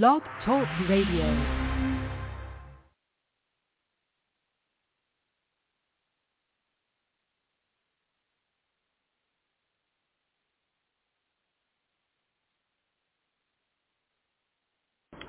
Blog 0.00 0.22
Talk 0.46 0.66
Radio. 0.88 1.22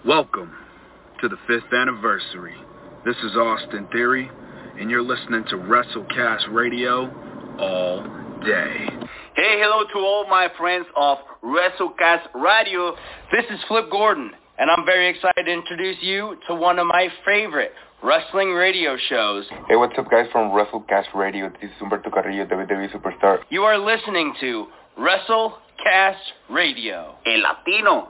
Welcome 0.05 0.53
to 1.19 1.27
the 1.27 1.35
fifth 1.45 1.63
anniversary. 1.73 2.55
This 3.05 3.17
is 3.17 3.35
Austin 3.35 3.89
Theory, 3.91 4.31
and 4.79 4.89
you're 4.89 5.01
listening 5.01 5.43
to 5.49 5.57
WrestleCast 5.57 6.53
Radio 6.53 7.11
all 7.59 8.01
day. 8.45 8.87
Hey, 9.35 9.59
hello 9.59 9.83
to 9.93 9.99
all 9.99 10.25
my 10.29 10.47
friends 10.57 10.85
of 10.95 11.17
WrestleCast 11.43 12.33
Radio. 12.35 12.95
This 13.29 13.43
is 13.49 13.59
Flip 13.67 13.91
Gordon, 13.91 14.31
and 14.57 14.69
I'm 14.69 14.85
very 14.85 15.09
excited 15.09 15.45
to 15.45 15.51
introduce 15.51 15.97
you 16.01 16.37
to 16.47 16.55
one 16.55 16.79
of 16.79 16.87
my 16.87 17.07
favorite 17.25 17.71
wrestling 18.03 18.49
radio 18.49 18.97
shows. 19.09 19.45
Hey, 19.67 19.75
what's 19.75 19.97
up, 19.97 20.09
guys, 20.11 20.27
from 20.31 20.51
WrestleCast 20.51 21.13
Radio? 21.15 21.49
This 21.61 21.71
is 21.71 21.77
Humberto 21.81 22.11
Carrillo, 22.11 22.45
WWE 22.45 22.91
Superstar. 22.91 23.39
You 23.49 23.63
are 23.63 23.77
listening 23.77 24.33
to 24.41 24.67
WrestleCast 24.99 26.15
Radio. 26.49 27.15
El 27.25 27.41
Latino 27.41 28.09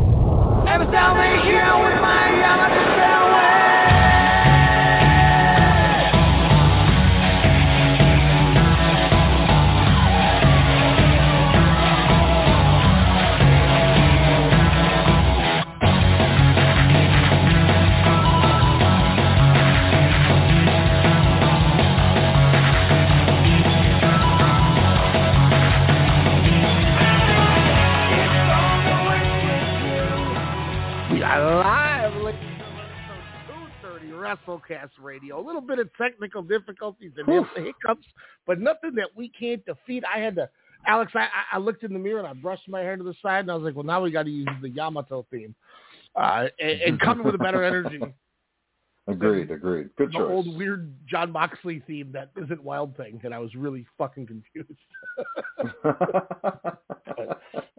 Time 0.71 0.87
we 1.19 1.51
with 1.83 1.99
my 1.99 2.31
yellow 2.39 3.00
WrestleCast 34.31 34.91
Radio. 35.01 35.39
A 35.39 35.43
little 35.45 35.61
bit 35.61 35.79
of 35.79 35.89
technical 35.95 36.41
difficulties 36.41 37.11
and 37.17 37.45
hiccups, 37.55 38.07
but 38.45 38.59
nothing 38.59 38.95
that 38.95 39.09
we 39.15 39.29
can't 39.29 39.63
defeat. 39.65 40.03
I 40.13 40.19
had 40.19 40.35
to, 40.35 40.49
Alex, 40.87 41.11
I, 41.15 41.27
I 41.51 41.57
looked 41.57 41.83
in 41.83 41.93
the 41.93 41.99
mirror 41.99 42.19
and 42.19 42.27
I 42.27 42.33
brushed 42.33 42.67
my 42.67 42.81
hair 42.81 42.95
to 42.97 43.03
the 43.03 43.13
side 43.21 43.41
and 43.41 43.51
I 43.51 43.55
was 43.55 43.63
like, 43.63 43.75
well, 43.75 43.85
now 43.85 44.01
we 44.01 44.11
got 44.11 44.23
to 44.23 44.31
use 44.31 44.47
the 44.61 44.69
Yamato 44.69 45.25
theme 45.31 45.55
uh, 46.15 46.47
and, 46.59 46.81
and 46.81 46.99
come 46.99 47.23
with 47.23 47.35
a 47.35 47.39
better 47.39 47.63
energy. 47.63 47.99
Agreed, 49.07 49.49
agreed. 49.49 49.89
Good 49.97 50.09
the 50.09 50.19
choice. 50.19 50.29
old 50.29 50.55
weird 50.55 50.93
Jon 51.07 51.31
Moxley 51.31 51.81
theme 51.87 52.11
that 52.13 52.29
isn't 52.41 52.63
Wild 52.63 52.95
Thing, 52.95 53.19
and 53.23 53.33
I 53.33 53.39
was 53.39 53.55
really 53.55 53.85
fucking 53.97 54.27
confused. 54.27 54.69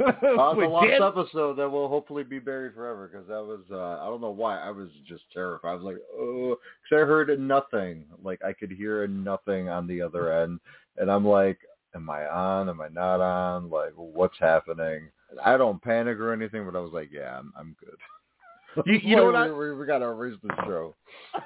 Uh, 0.00 0.54
the 0.54 0.66
last 0.66 1.02
episode 1.02 1.56
that 1.56 1.68
will 1.68 1.88
hopefully 1.88 2.22
be 2.24 2.38
buried 2.38 2.74
forever 2.74 3.08
because 3.12 3.26
that 3.28 3.42
was 3.42 3.60
uh, 3.70 4.02
I 4.02 4.06
don't 4.06 4.20
know 4.20 4.30
why 4.30 4.58
I 4.58 4.70
was 4.70 4.88
just 5.06 5.24
terrified. 5.32 5.70
I 5.70 5.74
was 5.74 5.84
like, 5.84 5.98
oh, 6.14 6.56
because 6.82 7.02
I 7.04 7.06
heard 7.06 7.38
nothing. 7.38 8.04
Like 8.22 8.40
I 8.44 8.52
could 8.52 8.70
hear 8.70 9.06
nothing 9.06 9.68
on 9.68 9.86
the 9.86 10.00
other 10.02 10.32
end, 10.42 10.60
and 10.96 11.10
I'm 11.10 11.26
like, 11.26 11.58
am 11.94 12.08
I 12.08 12.26
on? 12.26 12.68
Am 12.68 12.80
I 12.80 12.88
not 12.88 13.20
on? 13.20 13.68
Like, 13.70 13.92
what's 13.96 14.38
happening? 14.38 15.08
I 15.44 15.56
don't 15.56 15.82
panic 15.82 16.18
or 16.18 16.32
anything, 16.32 16.64
but 16.64 16.76
I 16.76 16.80
was 16.80 16.92
like, 16.92 17.10
yeah, 17.12 17.38
I'm, 17.38 17.52
I'm 17.56 17.76
good. 17.80 17.96
You- 18.86 19.00
you 19.02 19.16
know 19.16 19.24
what 19.26 19.34
I- 19.34 19.50
we, 19.50 19.74
we 19.74 19.84
got 19.86 19.98
to 19.98 20.04
erase 20.06 20.36
the 20.44 20.54
show. 20.64 20.94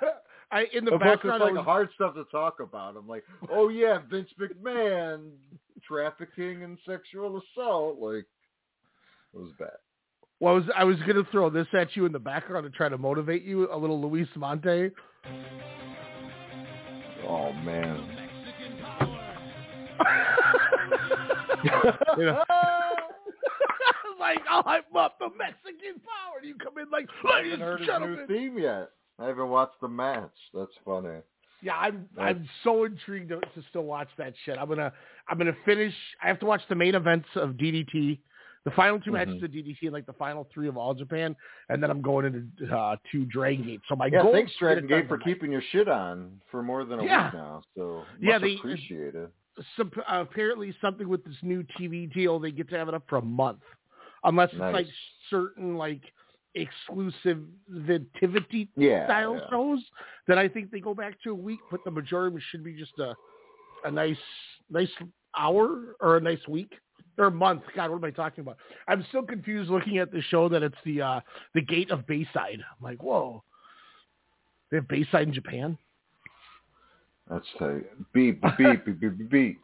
I 0.53 0.67
in 0.75 0.85
the 0.85 0.91
plus, 0.93 1.01
background, 1.01 1.43
it's 1.43 1.49
like 1.49 1.55
was- 1.55 1.65
hard 1.65 1.89
stuff 1.95 2.15
to 2.15 2.25
talk 2.25 2.61
about. 2.61 2.97
I'm 2.97 3.09
like, 3.09 3.25
oh 3.51 3.69
yeah, 3.71 3.99
Vince 4.11 4.29
McMahon, 4.39 5.31
trafficking 5.89 6.63
and 6.65 6.79
sexual 6.87 7.41
assault. 7.41 7.99
Like, 7.99 8.27
it 9.35 9.39
was 9.41 9.53
bad. 9.59 9.71
Well, 10.41 10.53
I 10.53 10.57
was 10.57 10.65
I 10.79 10.85
was 10.85 10.97
gonna 11.07 11.25
throw 11.31 11.49
this 11.51 11.67
at 11.73 11.95
you 11.97 12.07
in 12.07 12.13
the 12.13 12.19
background 12.19 12.65
to 12.65 12.71
try 12.77 12.89
to 12.89 12.99
motivate 12.99 13.43
you 13.43 13.73
a 13.73 13.77
little, 13.77 14.01
Luis 14.01 14.29
Monte. 14.37 14.91
Oh 17.27 17.53
man. 17.53 18.11
You 22.19 22.27
know? 22.27 22.45
like, 24.21 24.39
oh, 24.51 24.63
I'm 24.67 24.83
up 24.97 25.19
the 25.19 25.29
Mexican 25.37 26.01
power. 26.01 26.39
And 26.41 26.49
you 26.49 26.55
come 26.57 26.79
in 26.79 26.91
like, 26.91 27.09
I 27.25 27.37
ladies 27.37 27.53
haven't 27.53 27.67
heard 27.67 27.79
and 27.81 27.87
gentlemen. 27.87 28.27
new 28.29 28.37
theme 28.37 28.59
yet. 28.59 28.91
I 29.19 29.27
haven't 29.27 29.49
watched 29.49 29.81
the 29.81 29.89
match. 29.89 30.33
That's 30.53 30.73
funny. 30.85 31.19
Yeah, 31.63 31.77
I'm 31.77 32.09
That's- 32.17 32.37
I'm 32.37 32.49
so 32.63 32.85
intrigued 32.85 33.31
to, 33.31 33.41
to 33.41 33.63
still 33.71 33.85
watch 33.85 34.09
that 34.19 34.35
shit. 34.45 34.59
I'm 34.59 34.69
gonna 34.69 34.93
I'm 35.29 35.39
gonna 35.39 35.57
finish. 35.65 35.95
I 36.23 36.29
have 36.29 36.39
to 36.41 36.47
watch 36.47 36.61
the 36.69 36.75
main 36.75 36.95
events 36.95 37.29
of 37.37 37.51
DDT, 37.53 38.19
the 38.65 38.71
final 38.71 38.99
2 38.99 39.13
matches 39.13 39.35
Mhm. 39.35 39.45
of 39.45 39.51
DDT, 39.51 39.79
and 39.83 39.93
like 39.93 40.07
the 40.07 40.13
final 40.15 40.49
three 40.53 40.69
of 40.69 40.77
All 40.77 40.95
Japan, 40.95 41.37
and 41.69 41.83
then 41.83 41.91
I'm 41.91 42.01
going 42.01 42.25
into 42.27 42.77
uh, 42.77 42.97
to 43.13 43.25
Dragon 43.27 43.65
Gate. 43.67 43.81
So 43.89 43.95
my 43.97 44.07
yeah, 44.07 44.23
goal 44.23 44.33
thanks 44.33 44.53
is 44.53 44.59
to 44.59 44.65
get 44.65 44.79
it 44.79 44.87
Dragon 44.87 45.01
Gate 45.03 45.09
for 45.09 45.19
keeping 45.19 45.53
your 45.53 45.63
shit 45.71 45.89
on 45.89 46.41
for 46.51 46.63
more 46.63 46.85
than 46.85 47.01
a 47.01 47.05
Yeah. 47.05 47.27
week 47.27 47.35
now. 47.35 47.63
So 47.77 47.97
much 47.99 48.07
Yeah, 48.21 48.39
they- 48.39 48.55
appreciated. 48.57 49.29
Sup- 49.77 49.95
apparently 50.09 50.75
something 50.81 51.09
with 51.09 51.25
this 51.25 51.37
new 51.43 51.63
TV 51.79 52.13
deal, 52.13 52.41
they 52.41 52.51
get 52.51 52.69
to 52.71 52.79
have 52.79 52.89
it 52.89 52.95
up 52.95 53.05
for 53.09 53.19
a 53.19 53.23
month, 53.23 53.61
unless 54.25 54.51
it's 54.53 54.59
like 54.61 54.89
certain 55.31 55.77
like 55.77 56.01
exclusivity 56.57 58.69
Yeah, 58.77 59.07
style 59.07 59.37
yeah. 59.37 59.51
shows. 59.51 59.81
Then 60.27 60.39
I 60.39 60.49
think 60.49 60.71
they 60.71 60.81
go 60.81 60.95
back 60.95 61.21
to 61.23 61.31
a 61.31 61.35
week, 61.35 61.61
but 61.71 61.81
the 61.85 61.91
majority 61.91 62.39
should 62.51 62.65
be 62.65 62.75
just 62.75 62.99
a 62.99 63.15
a 63.85 63.91
nice 63.91 64.17
nice 64.71 64.91
hour 65.37 65.95
or 66.01 66.17
a 66.17 66.21
nice 66.21 66.47
week 66.49 66.73
or 67.19 67.31
month. 67.31 67.63
God, 67.75 67.91
what 67.91 67.97
am 67.99 68.05
I 68.05 68.11
talking 68.11 68.43
about? 68.43 68.57
I'm 68.89 69.05
still 69.09 69.23
confused 69.23 69.71
looking 69.71 69.99
at 69.99 70.13
the 70.13 70.23
show 70.23 70.49
that 70.49 70.63
it's 70.63 70.77
the 70.85 71.03
uh 71.03 71.21
the 71.55 71.61
Gate 71.61 71.91
of 71.91 72.07
Bayside. 72.07 72.61
I'm 72.61 72.83
like, 72.83 73.03
whoa, 73.03 73.43
they 74.71 74.79
have 74.79 74.89
Bayside 74.89 75.29
in 75.29 75.35
Japan. 75.35 75.79
That's 77.31 77.47
tight. 77.59 77.85
Beep 78.13 78.43
beep 78.43 78.85
beep 78.85 79.01
beep 79.01 79.01
beep. 79.01 79.31
beep. 79.31 79.61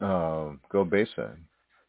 Um, 0.00 0.60
go 0.70 0.84
Bayside. 0.84 1.38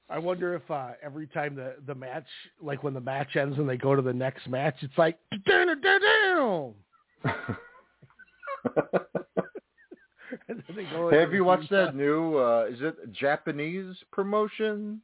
I 0.10 0.18
wonder 0.18 0.56
if 0.56 0.70
uh, 0.72 0.92
every 1.04 1.28
time 1.28 1.56
the 1.56 1.76
the 1.86 1.94
match, 1.94 2.26
like 2.62 2.84
when 2.84 2.94
the 2.94 3.02
match 3.02 3.36
ends 3.36 3.58
and 3.58 3.70
they 3.70 3.78
go 3.78 3.96
to 3.96 4.02
the 4.02 4.14
next 4.14 4.48
match, 4.48 4.76
it's 4.82 4.98
like 4.98 5.20
Have 11.12 11.34
you 11.34 11.44
watched 11.44 11.70
that 11.72 11.96
new? 11.96 12.38
uh 12.38 12.68
Is 12.70 12.80
it 12.82 13.12
Japanese 13.12 13.96
promotion? 14.12 15.02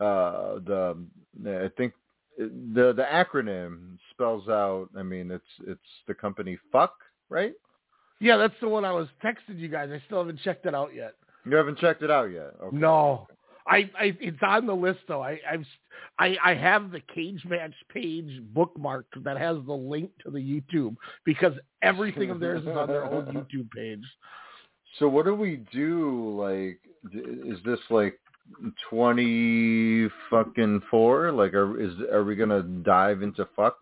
Uh, 0.00 0.60
the 0.64 0.96
I 1.46 1.70
think 1.76 1.92
the 2.38 2.92
the 2.92 3.06
acronym 3.10 3.98
spells 4.12 4.48
out. 4.48 4.88
I 4.96 5.02
mean, 5.02 5.30
it's 5.30 5.44
it's 5.66 5.80
the 6.06 6.14
company 6.14 6.58
Fuck, 6.70 6.94
right? 7.28 7.54
Yeah, 8.20 8.36
that's 8.36 8.54
the 8.60 8.68
one 8.68 8.84
I 8.84 8.92
was 8.92 9.08
texting 9.24 9.58
you 9.58 9.68
guys. 9.68 9.90
I 9.92 10.02
still 10.06 10.18
haven't 10.18 10.40
checked 10.40 10.66
it 10.66 10.74
out 10.74 10.94
yet. 10.94 11.14
You 11.44 11.56
haven't 11.56 11.78
checked 11.78 12.02
it 12.02 12.10
out 12.10 12.30
yet. 12.30 12.54
Okay. 12.62 12.76
No, 12.76 13.26
I, 13.68 13.90
I 13.98 14.16
it's 14.20 14.38
on 14.42 14.66
the 14.66 14.74
list 14.74 15.00
though. 15.08 15.22
I 15.22 15.38
I've 15.50 15.64
I, 16.18 16.36
I 16.44 16.54
have 16.54 16.90
the 16.90 17.00
cage 17.14 17.44
match 17.44 17.74
page 17.92 18.42
bookmarked 18.54 19.22
that 19.24 19.36
has 19.36 19.58
the 19.66 19.72
link 19.72 20.10
to 20.24 20.30
the 20.30 20.38
YouTube 20.38 20.96
because 21.24 21.52
everything 21.82 22.30
of 22.30 22.40
theirs 22.40 22.62
is 22.62 22.68
on 22.68 22.88
their 22.88 23.04
own 23.04 23.26
YouTube 23.52 23.70
page. 23.70 24.04
So 24.98 25.08
what 25.08 25.26
do 25.26 25.34
we 25.34 25.64
do? 25.72 26.40
Like, 26.40 26.80
is 27.12 27.58
this 27.64 27.78
like 27.90 28.18
twenty 28.88 30.08
fucking 30.30 30.82
four? 30.90 31.30
Like, 31.30 31.54
are 31.54 31.78
is 31.80 31.92
are 32.10 32.24
we 32.24 32.36
gonna 32.36 32.62
dive 32.62 33.22
into 33.22 33.46
fuck? 33.54 33.76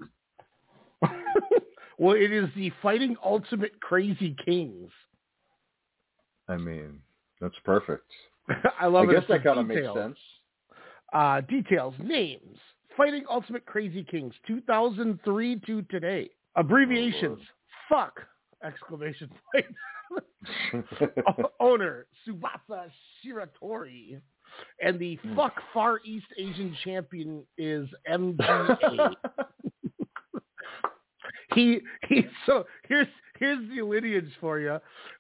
well, 1.99 2.17
it 2.17 2.33
is 2.33 2.49
the 2.57 2.73
Fighting 2.83 3.17
Ultimate 3.25 3.81
Crazy 3.81 4.35
Kings. 4.45 4.91
I 6.49 6.57
mean, 6.57 7.01
that's 7.41 7.57
perfect. 7.65 8.11
I 8.81 8.87
love 8.87 9.09
I 9.09 9.13
it. 9.13 9.15
guess 9.15 9.25
that 9.29 9.45
kind 9.45 9.59
of 9.59 9.67
makes 9.67 9.87
sense. 9.95 10.19
Uh, 11.13 11.41
details, 11.43 11.95
names, 12.03 12.59
Fighting 12.97 13.25
Ultimate 13.31 13.65
Crazy 13.67 14.05
Kings, 14.05 14.35
2003 14.47 15.61
to 15.67 15.83
today. 15.83 16.31
Abbreviations, 16.57 17.41
fuck, 17.89 18.21
exclamation 18.65 19.31
point. 19.53 19.67
Owner, 21.61 22.07
Subasa 22.27 22.91
Shiratori. 23.25 24.21
And 24.81 24.99
the 24.99 25.19
fuck 25.35 25.55
Far 25.75 26.01
East 26.05 26.27
Asian 26.39 26.75
champion 26.85 27.43
is 27.59 27.89
MGA. 28.11 29.15
he 31.55 31.81
he 32.09 32.25
so 32.47 32.65
here's 32.89 33.09
here's 33.39 33.59
the 33.71 33.83
lineage 33.83 34.31
for 34.41 34.59
you 34.59 34.79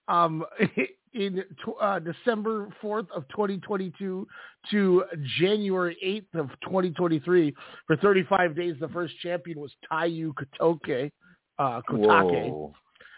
um 0.08 0.44
in 1.14 1.42
uh, 1.80 1.98
december 1.98 2.68
4th 2.82 3.10
of 3.14 3.26
2022 3.28 4.26
to 4.70 5.04
january 5.38 5.96
8th 6.34 6.40
of 6.40 6.48
2023 6.62 7.54
for 7.86 7.96
35 7.96 8.56
days 8.56 8.74
the 8.80 8.88
first 8.88 9.14
champion 9.22 9.60
was 9.60 9.72
taiyu 9.90 10.32
kotoke 10.34 11.10
uh 11.58 11.80
kotake 11.88 12.50
Whoa. 12.50 12.74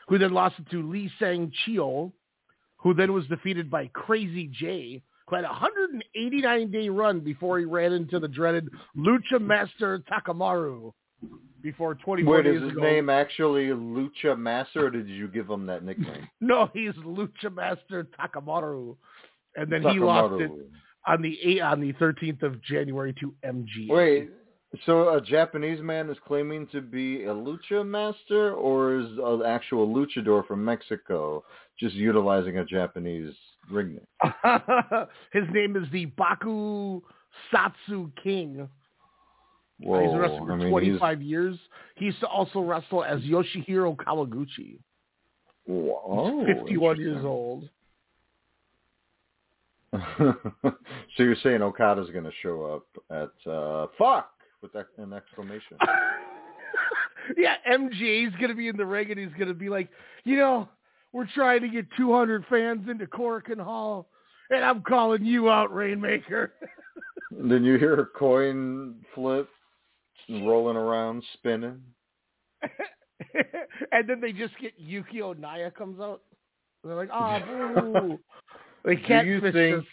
who 0.09 0.19
then 0.19 0.33
lost 0.33 0.57
it 0.59 0.71
to 0.71 0.83
lee 0.89 1.11
sang 1.19 1.53
chio 1.65 2.13
who 2.79 2.95
then 2.95 3.13
was 3.13 3.27
defeated 3.27 3.71
by 3.71 3.89
crazy 3.89 4.51
j 4.53 5.03
who 5.29 5.37
had 5.37 5.45
a 5.45 5.49
189 5.49 6.71
day 6.71 6.89
run 6.89 7.21
before 7.21 7.59
he 7.59 7.65
ran 7.65 7.93
into 7.93 8.19
the 8.19 8.29
dreaded 8.29 8.69
lucha 8.97 9.41
master 9.41 10.03
takamaru 10.11 10.93
before 11.63 11.95
20 11.95 12.25
Wait, 12.25 12.47
is 12.47 12.63
his 12.63 12.73
ago. 12.73 12.81
name 12.81 13.11
actually 13.11 13.67
Lucha 13.67 14.39
Master, 14.39 14.87
or 14.87 14.91
did 14.91 15.09
you 15.09 15.29
give 15.29 15.49
him 15.49 15.67
that 15.67 15.85
nickname? 15.85 16.29
No, 16.41 16.71
he's 16.73 16.93
Lucha 17.05 17.55
Master 17.55 18.07
Takamaru, 18.19 18.97
and 19.57 19.71
then 19.71 19.83
he 19.83 19.99
lost 19.99 20.41
it 20.41 20.51
on 21.07 21.23
the 21.23 21.39
eight, 21.43 21.61
on 21.61 21.81
the 21.81 21.93
13th 21.95 22.43
of 22.43 22.63
January 22.63 23.15
to 23.21 23.35
MG. 23.45 23.89
Wait, 23.89 24.31
so 24.85 25.15
a 25.15 25.21
Japanese 25.21 25.81
man 25.81 26.11
is 26.11 26.17
claiming 26.27 26.67
to 26.69 26.81
be 26.81 27.25
a 27.25 27.35
lucha 27.35 27.87
master, 27.87 28.53
or 28.53 28.99
is 29.01 29.07
an 29.23 29.43
actual 29.45 29.89
luchador 29.89 30.47
from 30.47 30.65
Mexico 30.65 31.43
just 31.79 31.95
utilizing 31.95 32.59
a 32.59 32.65
Japanese 32.65 33.35
ring 33.71 33.99
name? 33.99 34.31
His 35.33 35.45
name 35.53 35.77
is 35.77 35.91
the 35.91 36.07
Baku 36.07 37.01
Satsu 37.53 38.11
King. 38.23 38.69
Whoa, 39.81 40.01
he's 40.01 40.19
wrestled 40.19 40.47
for 40.47 40.53
I 40.53 40.57
mean, 40.57 40.71
25 40.71 41.23
years. 41.23 41.57
He 41.97 42.07
used 42.07 42.21
to 42.21 42.27
also 42.27 42.61
wrestle 42.61 43.05
as 43.05 43.21
Yoshihiro 43.21 43.97
Kawaguchi. 43.97 44.79
Whoa, 45.67 46.45
He's 46.47 46.57
51 46.57 46.99
years 46.99 47.25
old. 47.25 47.69
so 50.19 50.73
you're 51.19 51.37
saying 51.43 51.63
Okada's 51.63 52.11
going 52.11 52.25
to 52.25 52.33
show 52.43 52.65
up 52.65 52.87
at 53.11 53.51
uh, 53.51 53.87
fuck 53.97 54.31
with 54.63 54.73
that, 54.73 54.87
an 54.99 55.13
exclamation? 55.13 55.79
yeah, 57.37 57.55
MJ's 57.71 58.35
going 58.37 58.49
to 58.49 58.55
be 58.55 58.69
in 58.69 58.77
the 58.77 58.85
ring 58.85 59.11
and 59.11 59.19
he's 59.19 59.33
going 59.39 59.49
to 59.49 59.55
be 59.55 59.69
like, 59.69 59.89
you 60.25 60.37
know, 60.37 60.69
we're 61.13 61.29
trying 61.35 61.63
to 61.63 61.69
get 61.69 61.87
200 61.97 62.45
fans 62.51 62.89
into 62.89 63.07
Korakuen 63.07 63.61
Hall, 63.61 64.09
and 64.51 64.63
I'm 64.63 64.83
calling 64.83 65.25
you 65.25 65.51
out, 65.51 65.75
Rainmaker. 65.75 66.53
then 67.31 67.65
you 67.65 67.79
hear 67.79 67.99
a 68.01 68.07
coin 68.07 68.97
flip 69.15 69.49
rolling 70.29 70.77
around, 70.77 71.23
spinning. 71.35 71.81
and 73.93 74.09
then 74.09 74.21
they 74.21 74.33
just 74.33 74.55
get 74.61 74.81
Yukio 74.81 75.39
Naya 75.39 75.71
comes 75.71 76.01
out. 76.01 76.23
They're 76.85 76.95
like, 76.95 77.11
oh, 77.13 77.39
boo. 77.93 78.19
They 78.85 78.97
Do 78.97 79.03
can't 79.07 79.27
you 79.27 79.41
think? 79.41 79.55
this. 79.55 79.85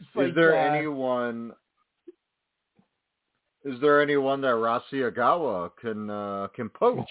Is 0.00 0.06
like, 0.14 0.34
there 0.34 0.56
uh, 0.56 0.74
anyone? 0.74 1.52
Is 3.64 3.80
there 3.80 4.02
anyone 4.02 4.40
that 4.42 4.48
Rossy 4.48 5.10
Ogawa 5.10 5.70
can 5.80 6.10
uh, 6.10 6.48
can 6.54 6.68
poach 6.68 7.08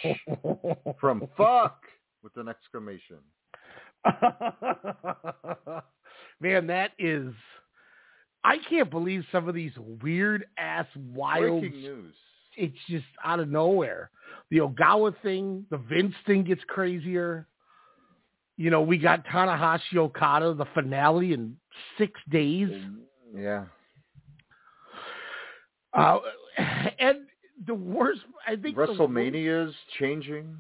from 1.00 1.28
fuck 1.36 1.82
with 2.22 2.36
an 2.38 2.48
exclamation? 2.48 3.18
Man, 6.40 6.68
that 6.68 6.92
is. 7.00 7.34
I 8.44 8.58
can't 8.70 8.90
believe 8.90 9.24
some 9.32 9.48
of 9.48 9.56
these 9.56 9.72
weird 10.02 10.46
ass 10.58 10.86
wild. 11.14 11.62
Breaking 11.62 11.82
news. 11.82 12.14
It's 12.58 12.78
just 12.88 13.06
out 13.24 13.40
of 13.40 13.50
nowhere. 13.50 14.12
The 14.52 14.58
Ogawa 14.58 15.16
thing, 15.24 15.66
the 15.72 15.78
Vince 15.78 16.14
thing 16.28 16.44
gets 16.44 16.62
crazier. 16.68 17.48
You 18.58 18.70
know, 18.70 18.82
we 18.82 18.98
got 19.00 19.26
Tanahashi 19.26 19.96
Okada, 19.98 20.54
the 20.54 20.66
finale 20.76 21.34
in 21.34 21.58
six 21.98 22.20
days. 22.30 22.70
Yeah. 23.36 23.66
Uh, 25.94 26.20
and 27.00 27.20
the 27.66 27.74
worst, 27.74 28.22
I 28.48 28.56
think, 28.56 28.76
WrestleMania 28.78 29.70
is 29.70 29.76
changing. 30.00 30.56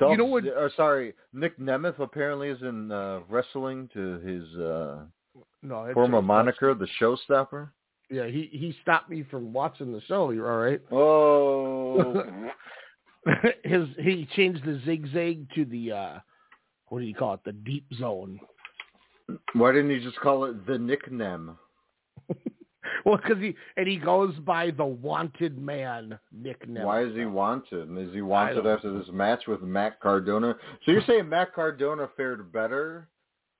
You 0.00 0.16
know 0.16 0.24
what- 0.26 0.46
Or 0.46 0.70
sorry, 0.76 1.14
Nick 1.32 1.58
Nemeth 1.58 1.98
apparently 1.98 2.48
is 2.48 2.62
in 2.62 2.92
uh, 2.92 3.20
wrestling 3.28 3.88
to 3.94 4.18
his 4.20 4.44
uh, 4.56 5.00
no, 5.62 5.84
it's 5.84 5.94
former 5.94 6.22
moniker, 6.22 6.74
the 6.74 6.88
Showstopper. 7.00 7.70
Yeah, 8.10 8.26
he 8.26 8.48
he 8.52 8.74
stopped 8.82 9.10
me 9.10 9.24
from 9.30 9.52
watching 9.52 9.92
the 9.92 10.00
show. 10.02 10.30
You're 10.30 10.50
all 10.50 10.58
right. 10.58 10.80
Oh, 10.90 12.24
His 13.64 13.88
he 13.98 14.26
changed 14.34 14.64
the 14.64 14.80
zigzag 14.84 15.46
to 15.54 15.64
the 15.64 15.92
uh 15.92 16.18
what 16.86 17.00
do 17.00 17.06
you 17.06 17.14
call 17.14 17.34
it? 17.34 17.40
The 17.44 17.52
deep 17.52 17.86
zone. 17.98 18.40
why 19.52 19.72
didn't 19.72 19.90
he 19.90 20.00
just 20.00 20.18
call 20.20 20.44
it 20.44 20.66
the 20.66 20.78
nickname? 20.78 21.56
Well, 23.04 23.16
because 23.16 23.38
he 23.38 23.54
and 23.76 23.86
he 23.86 23.96
goes 23.96 24.34
by 24.46 24.70
the 24.70 24.84
wanted 24.84 25.58
man 25.58 26.18
nickname. 26.32 26.84
Why 26.84 27.04
is 27.04 27.14
he 27.14 27.26
wanted? 27.26 27.96
Is 27.98 28.14
he 28.14 28.22
wanted 28.22 28.66
after 28.66 28.96
this 28.98 29.08
match 29.12 29.46
with 29.46 29.62
Matt 29.62 30.00
Cardona? 30.00 30.56
So 30.84 30.92
you're 30.92 31.02
saying 31.06 31.28
Matt 31.28 31.54
Cardona 31.54 32.08
fared 32.16 32.52
better 32.52 33.08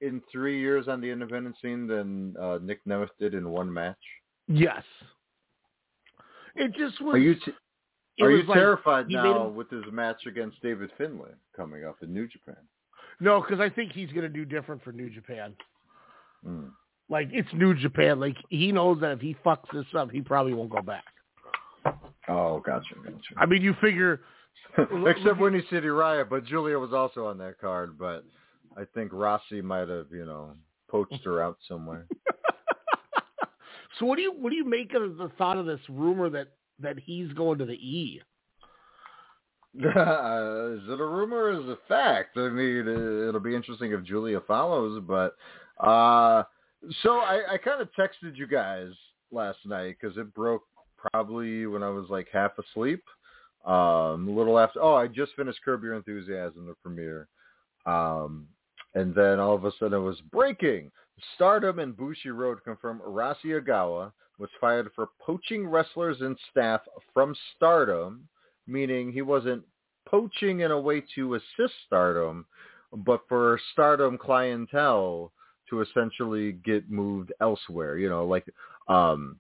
in 0.01 0.23
three 0.31 0.61
years 0.61 0.89
on 0.89 1.01
the 1.01 1.11
independent 1.11 1.57
scene 1.61 1.87
than 1.87 2.37
uh, 2.41 2.59
Nick 2.63 2.85
Nemeth 2.85 3.09
did 3.19 3.35
in 3.35 3.49
one 3.49 3.73
match? 3.73 3.97
Yes. 4.47 4.83
It 6.55 6.75
just 6.75 7.01
was. 7.01 7.15
Are 7.15 7.19
you 7.19 7.35
t- 7.35 7.53
are 8.21 8.31
you 8.31 8.43
like 8.45 8.57
terrified 8.57 9.09
now 9.09 9.47
him- 9.47 9.55
with 9.55 9.71
his 9.71 9.85
match 9.93 10.27
against 10.27 10.61
David 10.63 10.91
Finlay 10.99 11.31
coming 11.57 11.85
up 11.85 11.97
in 12.03 12.13
New 12.13 12.27
Japan? 12.27 12.57
No, 13.21 13.41
because 13.41 13.61
I 13.61 13.69
think 13.69 13.93
he's 13.93 14.11
gonna 14.13 14.29
do 14.29 14.45
different 14.45 14.83
for 14.83 14.93
New 14.93 15.11
Japan. 15.11 15.55
Mm. 16.47 16.71
Like 17.09 17.29
it's 17.33 17.49
New 17.53 17.75
Japan. 17.75 18.19
Like 18.19 18.37
he 18.49 18.73
knows 18.73 19.01
that 19.01 19.13
if 19.13 19.21
he 19.21 19.37
fucks 19.45 19.71
this 19.73 19.87
up, 19.97 20.11
he 20.11 20.21
probably 20.21 20.55
won't 20.55 20.71
go 20.71 20.83
back. 20.83 21.05
Oh, 22.29 22.61
gotcha, 22.61 22.95
gotcha. 23.05 23.35
I 23.37 23.47
mean, 23.47 23.63
you 23.63 23.75
figure 23.81 24.21
Except 24.79 25.41
when 25.41 25.53
Windy 25.53 25.65
City 25.71 25.89
Riot, 25.89 26.29
but 26.29 26.45
Julia 26.45 26.79
was 26.79 26.93
also 26.93 27.27
on 27.27 27.39
that 27.39 27.59
card. 27.59 27.99
But 27.99 28.25
I 28.77 28.83
think 28.95 29.13
Rossy 29.13 29.63
might 29.63 29.89
have, 29.89 30.07
you 30.13 30.25
know, 30.25 30.53
poached 30.89 31.25
her 31.25 31.43
out 31.43 31.59
somewhere. 31.67 32.07
So 33.99 34.07
what 34.07 34.17
do 34.17 34.23
you 34.23 34.33
what 34.33 34.51
do 34.51 34.57
you 34.57 34.65
make 34.65 34.95
of 34.95 35.17
the 35.17 35.31
thought 35.39 35.57
of 35.57 35.67
this 35.67 35.81
rumor 35.89 36.31
that 36.31 36.49
that 36.81 36.99
he's 36.99 37.33
going 37.33 37.59
to 37.59 37.65
the 37.65 37.73
E? 37.73 38.23
is 39.75 39.85
it 39.85 41.01
a 41.01 41.05
rumor 41.05 41.45
or 41.45 41.53
is 41.53 41.65
it 41.65 41.71
a 41.71 41.79
fact? 41.89 42.37
I 42.37 42.49
mean, 42.49 42.89
uh, 42.89 43.29
it'll 43.29 43.41
be 43.41 43.55
interesting 43.55 43.93
if 43.93 44.05
Julia 44.05 44.41
follows, 44.47 45.03
but 45.07 45.37
uh, 45.85 46.45
so 47.03 47.19
I, 47.19 47.55
I 47.55 47.59
kind 47.59 47.81
of 47.81 47.89
texted 47.99 48.37
you 48.37 48.47
guys 48.47 48.91
last 49.31 49.59
night 49.67 49.97
because 50.01 50.17
it 50.17 50.33
broke 50.35 50.63
probably 50.97 51.67
when 51.67 51.83
I 51.83 51.91
was 51.91 52.07
like 52.09 52.29
half 52.33 52.53
asleep. 52.59 53.03
Um, 53.65 54.29
a 54.29 54.31
little 54.31 54.59
after. 54.59 54.81
Oh, 54.81 54.95
I 54.95 55.09
just 55.09 55.35
finished 55.35 55.59
Curb 55.65 55.83
Your 55.83 55.95
Enthusiasm, 55.95 56.67
the 56.67 56.75
premiere. 56.83 57.29
Um, 57.85 58.47
and 58.99 59.15
then 59.15 59.39
all 59.39 59.55
of 59.55 59.65
a 59.65 59.71
sudden 59.79 60.01
it 60.01 60.03
was 60.03 60.21
breaking. 60.33 60.91
Stardom 61.35 61.79
and 61.79 61.95
Bushiroad 61.95 62.63
confirm 62.65 63.01
Rossy 63.07 63.47
Ogawa 63.47 64.13
was 64.39 64.51
fired 64.61 64.91
for 64.95 65.11
poaching 65.21 65.67
wrestlers 65.67 66.21
and 66.21 66.37
staff 66.51 66.81
from 67.15 67.35
Stardom, 67.55 68.29
meaning 68.67 69.13
he 69.13 69.23
wasn't 69.23 69.63
poaching 70.07 70.61
in 70.61 70.71
a 70.71 70.81
way 70.81 71.03
to 71.15 71.35
assist 71.35 71.75
Stardom, 71.87 72.45
but 72.93 73.21
for 73.29 73.61
Stardom 73.73 74.19
clientele 74.19 75.33
to 75.71 75.81
essentially 75.83 76.53
get 76.65 76.91
moved 76.91 77.33
elsewhere. 77.41 77.99
You 77.99 78.09
know, 78.09 78.27
like 78.27 78.47
um, 78.89 79.39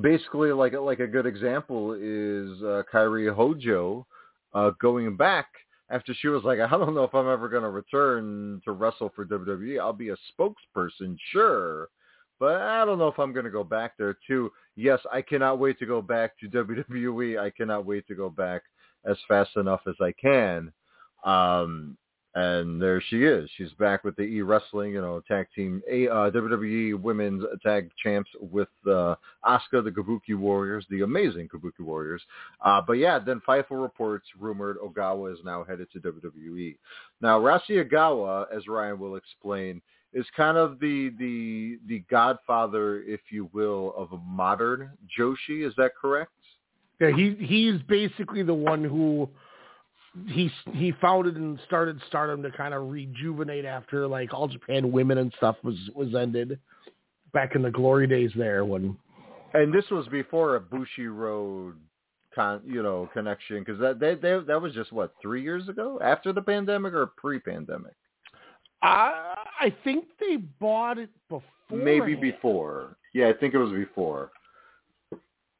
basically 0.00 0.52
like 0.52 0.74
like 0.74 1.00
a 1.00 1.06
good 1.06 1.26
example 1.26 1.92
is 1.94 2.62
uh, 2.62 2.82
Kairi 2.92 3.34
Hojo 3.34 4.06
uh, 4.54 4.70
going 4.80 5.16
back 5.16 5.46
after 5.92 6.14
she 6.14 6.28
was 6.28 6.42
like, 6.42 6.58
I 6.58 6.68
don't 6.70 6.94
know 6.94 7.04
if 7.04 7.14
I'm 7.14 7.28
ever 7.28 7.48
going 7.48 7.62
to 7.62 7.70
return 7.70 8.60
to 8.64 8.72
wrestle 8.72 9.12
for 9.14 9.26
WWE. 9.26 9.78
I'll 9.78 9.92
be 9.92 10.08
a 10.08 10.16
spokesperson, 10.32 11.16
sure, 11.30 11.88
but 12.40 12.60
I 12.60 12.84
don't 12.84 12.98
know 12.98 13.08
if 13.08 13.18
I'm 13.18 13.32
going 13.32 13.44
to 13.44 13.50
go 13.50 13.62
back 13.62 13.92
there 13.98 14.16
too. 14.26 14.50
Yes, 14.74 14.98
I 15.12 15.20
cannot 15.22 15.58
wait 15.58 15.78
to 15.78 15.86
go 15.86 16.00
back 16.00 16.32
to 16.40 16.48
WWE. 16.90 17.38
I 17.38 17.50
cannot 17.50 17.84
wait 17.84 18.06
to 18.08 18.14
go 18.14 18.30
back 18.30 18.62
as 19.04 19.18
fast 19.28 19.50
enough 19.56 19.82
as 19.86 19.94
I 20.00 20.12
can. 20.12 20.72
Um, 21.24 21.96
and 22.34 22.80
there 22.80 23.02
she 23.08 23.24
is. 23.24 23.50
She's 23.56 23.72
back 23.72 24.04
with 24.04 24.16
the 24.16 24.22
E 24.22 24.40
Wrestling, 24.40 24.92
you 24.92 25.02
know, 25.02 25.22
tag 25.28 25.46
team 25.54 25.82
a 25.90 26.08
uh, 26.08 26.30
WWE 26.30 27.00
Women's 27.00 27.44
Tag 27.62 27.90
Champs 28.02 28.30
with 28.40 28.68
uh, 28.86 29.14
Asuka, 29.44 29.84
the 29.84 29.90
Kabuki 29.90 30.34
Warriors, 30.34 30.86
the 30.88 31.02
amazing 31.02 31.48
Kabuki 31.48 31.80
Warriors. 31.80 32.22
Uh, 32.64 32.80
but 32.86 32.94
yeah, 32.94 33.18
then 33.18 33.42
Fightful 33.46 33.82
reports 33.82 34.26
rumored 34.38 34.78
Ogawa 34.78 35.32
is 35.32 35.40
now 35.44 35.62
headed 35.62 35.88
to 35.92 36.00
WWE. 36.00 36.76
Now, 37.20 37.38
Rossy 37.38 37.84
Ogawa, 37.84 38.46
as 38.54 38.66
Ryan 38.66 38.98
will 38.98 39.16
explain, 39.16 39.82
is 40.14 40.26
kind 40.36 40.56
of 40.56 40.78
the 40.80 41.12
the 41.18 41.78
the 41.86 42.02
godfather, 42.10 43.02
if 43.02 43.20
you 43.30 43.50
will, 43.52 43.92
of 43.96 44.12
a 44.12 44.18
modern 44.18 44.90
Joshi. 45.18 45.66
Is 45.66 45.74
that 45.76 45.92
correct? 46.00 46.30
Yeah, 47.00 47.10
he 47.10 47.34
he's 47.40 47.82
basically 47.82 48.42
the 48.42 48.54
one 48.54 48.84
who 48.84 49.28
he 50.28 50.50
he 50.72 50.92
founded 51.00 51.36
and 51.36 51.58
started 51.66 52.00
Stardom 52.08 52.42
to 52.42 52.50
kind 52.50 52.74
of 52.74 52.90
rejuvenate 52.90 53.64
after 53.64 54.06
like 54.06 54.34
All 54.34 54.48
Japan 54.48 54.92
Women 54.92 55.18
and 55.18 55.32
stuff 55.36 55.56
was 55.62 55.76
was 55.94 56.14
ended 56.14 56.58
back 57.32 57.54
in 57.54 57.62
the 57.62 57.70
glory 57.70 58.06
days 58.06 58.30
there 58.36 58.64
when. 58.64 58.96
And 59.54 59.72
this 59.72 59.84
was 59.90 60.06
before 60.08 60.56
a 60.56 60.60
Bushiroad 60.60 61.74
con 62.34 62.62
you 62.64 62.82
know 62.82 63.08
connection 63.12 63.60
because 63.60 63.78
that 63.80 64.00
they, 64.00 64.14
they 64.14 64.38
that 64.46 64.60
was 64.60 64.72
just 64.74 64.92
what 64.92 65.14
three 65.20 65.42
years 65.42 65.68
ago 65.68 65.98
after 66.02 66.32
the 66.32 66.42
pandemic 66.42 66.94
or 66.94 67.06
pre-pandemic. 67.06 67.94
I 68.82 69.34
I 69.60 69.74
think 69.84 70.06
they 70.20 70.36
bought 70.36 70.98
it 70.98 71.10
before. 71.28 71.42
Maybe 71.70 72.14
before. 72.14 72.96
Yeah, 73.14 73.28
I 73.28 73.32
think 73.32 73.54
it 73.54 73.58
was 73.58 73.72
before. 73.72 74.30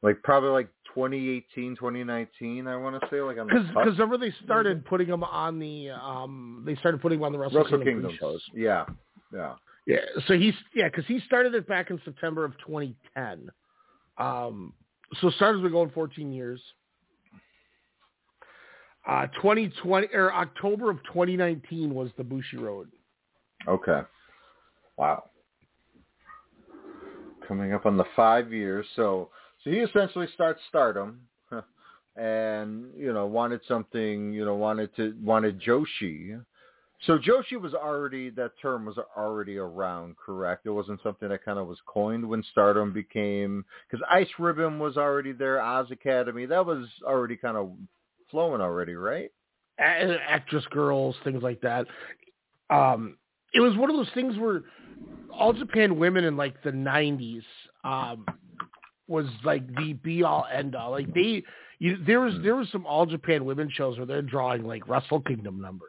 Like 0.02 0.22
probably 0.22 0.50
like 0.50 0.68
2018, 0.94 1.76
2019, 1.76 2.66
I 2.66 2.76
want 2.76 3.00
to 3.00 3.06
say, 3.10 3.20
like 3.20 3.38
on 3.38 3.46
because 3.46 3.66
because 3.68 3.98
remember 3.98 4.18
they 4.18 4.34
started 4.44 4.84
putting 4.84 5.08
them 5.08 5.24
on 5.24 5.58
the 5.58 5.90
um 5.90 6.62
they 6.66 6.74
started 6.76 7.00
putting 7.00 7.18
them 7.18 7.26
on 7.26 7.32
the 7.32 7.38
Wrestle, 7.38 7.62
Wrestle 7.62 7.78
Kingdom, 7.78 8.10
Kingdom 8.10 8.16
shows. 8.18 8.42
Yeah, 8.54 8.84
yeah, 9.32 9.54
yeah. 9.86 9.96
So 10.26 10.34
he's 10.34 10.54
yeah 10.74 10.88
because 10.88 11.06
he 11.06 11.20
started 11.20 11.54
it 11.54 11.66
back 11.66 11.90
in 11.90 12.00
September 12.04 12.44
of 12.44 12.52
2010. 12.66 13.50
Um, 14.18 14.74
so 15.20 15.30
Stardom's 15.30 15.62
been 15.62 15.72
going 15.72 15.90
14 15.90 16.32
years. 16.32 16.60
Uh, 19.08 19.26
2020 19.36 20.08
or 20.14 20.32
October 20.32 20.90
of 20.90 20.98
2019 21.04 21.92
was 21.92 22.10
the 22.16 22.22
Bushiroad. 22.22 22.86
Okay. 23.66 24.00
Wow. 24.96 25.24
Coming 27.48 27.72
up 27.72 27.84
on 27.84 27.96
the 27.96 28.04
five 28.14 28.52
years, 28.52 28.86
so 28.94 29.30
so 29.62 29.70
he 29.70 29.78
essentially 29.78 30.26
starts 30.34 30.60
Stardom, 30.68 31.20
and 32.16 32.86
you 32.96 33.12
know 33.12 33.26
wanted 33.26 33.60
something, 33.68 34.32
you 34.32 34.44
know 34.44 34.54
wanted 34.54 34.94
to 34.96 35.14
wanted 35.22 35.60
Joshi. 35.60 36.40
So 37.06 37.18
Joshi 37.18 37.60
was 37.60 37.74
already 37.74 38.30
that 38.30 38.52
term 38.60 38.86
was 38.86 38.96
already 39.16 39.58
around, 39.58 40.16
correct? 40.24 40.66
It 40.66 40.70
wasn't 40.70 41.00
something 41.02 41.28
that 41.28 41.44
kind 41.44 41.58
of 41.58 41.66
was 41.66 41.78
coined 41.86 42.28
when 42.28 42.44
Stardom 42.52 42.92
became 42.92 43.64
because 43.90 44.04
Ice 44.08 44.28
Ribbon 44.38 44.78
was 44.78 44.96
already 44.96 45.32
there, 45.32 45.60
Oz 45.60 45.90
Academy 45.90 46.46
that 46.46 46.64
was 46.64 46.86
already 47.04 47.36
kind 47.36 47.56
of 47.56 47.72
flowing 48.30 48.60
already, 48.60 48.94
right? 48.94 49.30
Actress 49.78 50.64
girls, 50.70 51.16
things 51.24 51.42
like 51.42 51.60
that. 51.62 51.86
Um, 52.70 53.16
it 53.52 53.60
was 53.60 53.76
one 53.76 53.90
of 53.90 53.96
those 53.96 54.12
things 54.14 54.36
where 54.38 54.62
all 55.32 55.52
Japan 55.52 55.98
women 55.98 56.24
in 56.24 56.36
like 56.36 56.62
the 56.62 56.70
'90s 56.70 57.42
um, 57.84 58.24
was 59.12 59.26
like 59.44 59.64
the 59.76 59.92
be 59.92 60.22
all 60.24 60.46
end 60.52 60.74
all. 60.74 60.90
Like 60.90 61.12
they, 61.14 61.44
you, 61.78 61.98
there 62.04 62.20
was 62.20 62.34
there 62.42 62.56
was 62.56 62.68
some 62.72 62.84
all 62.86 63.06
Japan 63.06 63.44
women 63.44 63.68
shows 63.72 63.96
where 63.98 64.06
they're 64.06 64.22
drawing 64.22 64.64
like 64.66 64.88
Wrestle 64.88 65.20
Kingdom 65.20 65.60
numbers. 65.60 65.88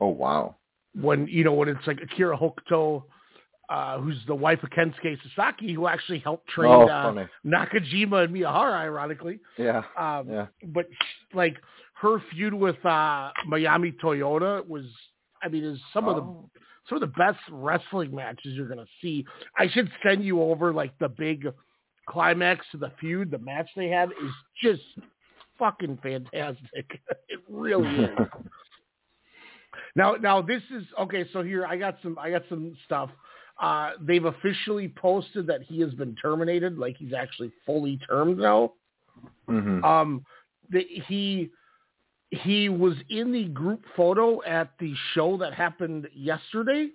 Oh 0.00 0.08
wow! 0.08 0.56
When 1.00 1.26
you 1.28 1.44
know 1.44 1.54
when 1.54 1.68
it's 1.68 1.86
like 1.86 2.00
Akira 2.02 2.36
Hokuto, 2.36 3.04
uh, 3.70 3.98
who's 4.00 4.16
the 4.26 4.34
wife 4.34 4.62
of 4.62 4.70
Kensuke 4.70 5.16
Sasaki, 5.22 5.72
who 5.72 5.86
actually 5.86 6.18
helped 6.18 6.48
train 6.48 6.72
Oh, 6.72 6.88
uh. 6.88 7.26
Nakajima 7.46 8.24
and 8.24 8.34
Miyahara, 8.34 8.74
ironically. 8.80 9.38
Yeah, 9.56 9.82
Um, 9.96 10.28
yeah. 10.28 10.46
But 10.74 10.86
like 11.32 11.56
her 11.94 12.20
feud 12.32 12.52
with 12.54 12.84
uh, 12.84 13.30
Manami 13.48 13.94
Toyota 14.02 14.66
was, 14.66 14.84
I 15.42 15.48
mean, 15.48 15.64
is 15.64 15.78
some 15.94 16.08
of 16.08 16.16
the 16.16 16.22
Oh. 16.22 16.50
some 16.88 16.96
of 16.96 17.02
the 17.02 17.14
best 17.18 17.38
wrestling 17.52 18.12
matches 18.14 18.54
you're 18.56 18.66
gonna 18.66 18.86
see. 19.00 19.24
I 19.56 19.68
should 19.68 19.88
send 20.02 20.24
you 20.24 20.42
over 20.42 20.72
like 20.72 20.98
the 20.98 21.08
big 21.08 21.46
climax 22.10 22.66
to 22.72 22.78
the 22.78 22.92
feud. 23.00 23.30
The 23.30 23.38
match 23.38 23.68
they 23.76 23.88
had 23.88 24.10
is 24.10 24.32
just 24.62 24.82
fucking 25.58 25.98
fantastic. 26.02 27.00
it 27.28 27.40
really 27.48 28.04
is. 28.04 28.18
now, 29.96 30.14
now 30.14 30.42
this 30.42 30.62
is 30.74 30.84
okay. 30.98 31.24
So 31.32 31.42
here 31.42 31.64
I 31.64 31.76
got 31.76 31.96
some, 32.02 32.18
I 32.18 32.30
got 32.30 32.42
some 32.48 32.76
stuff. 32.84 33.10
Uh, 33.60 33.92
they've 34.00 34.24
officially 34.24 34.92
posted 34.96 35.46
that 35.46 35.62
he 35.62 35.80
has 35.80 35.92
been 35.94 36.16
terminated. 36.16 36.78
Like 36.78 36.96
he's 36.96 37.12
actually 37.12 37.52
fully 37.64 37.98
termed 38.08 38.38
now. 38.38 38.72
hmm 39.46 39.84
Um, 39.84 40.24
the, 40.70 40.84
he 41.06 41.50
he 42.30 42.68
was 42.68 42.94
in 43.08 43.32
the 43.32 43.44
group 43.46 43.84
photo 43.96 44.42
at 44.44 44.70
the 44.78 44.94
show 45.14 45.36
that 45.38 45.52
happened 45.52 46.08
yesterday. 46.14 46.90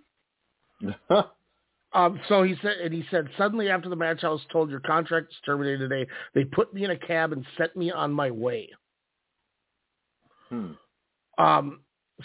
Um, 1.96 2.20
so 2.28 2.44
he 2.44 2.56
said, 2.62 2.74
and 2.84 2.94
he 2.94 3.06
said, 3.10 3.30
suddenly 3.38 3.70
after 3.70 3.88
the 3.88 3.96
match, 3.96 4.26
I 4.26 4.28
was 4.28 4.42
told 4.52 4.70
your 4.70 4.82
contract 4.82 5.32
is 5.32 5.38
terminated 5.46 5.90
today. 5.90 6.06
They 6.34 6.44
put 6.44 6.74
me 6.74 6.84
in 6.84 6.92
a 6.92 6.98
cab 6.98 7.32
and 7.32 7.46
sent 7.58 7.74
me 7.78 7.90
on 7.90 8.12
my 8.12 8.30
way. 8.30 8.70
hmm. 10.50 10.72
Um, 11.38 11.80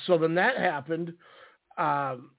so 0.07 0.19
then 0.19 0.35
that 0.35 0.57
happened. 0.57 1.13
Um, 1.79 2.31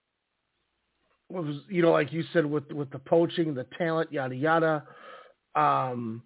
was 1.30 1.56
you 1.70 1.82
know, 1.82 1.92
like 1.92 2.12
you 2.12 2.24
said, 2.34 2.46
with 2.46 2.70
with 2.72 2.90
the 2.92 3.00
poaching, 3.00 3.54
the 3.54 3.66
talent, 3.78 4.12
yada 4.12 4.36
yada. 4.36 4.84
Um, 5.56 6.24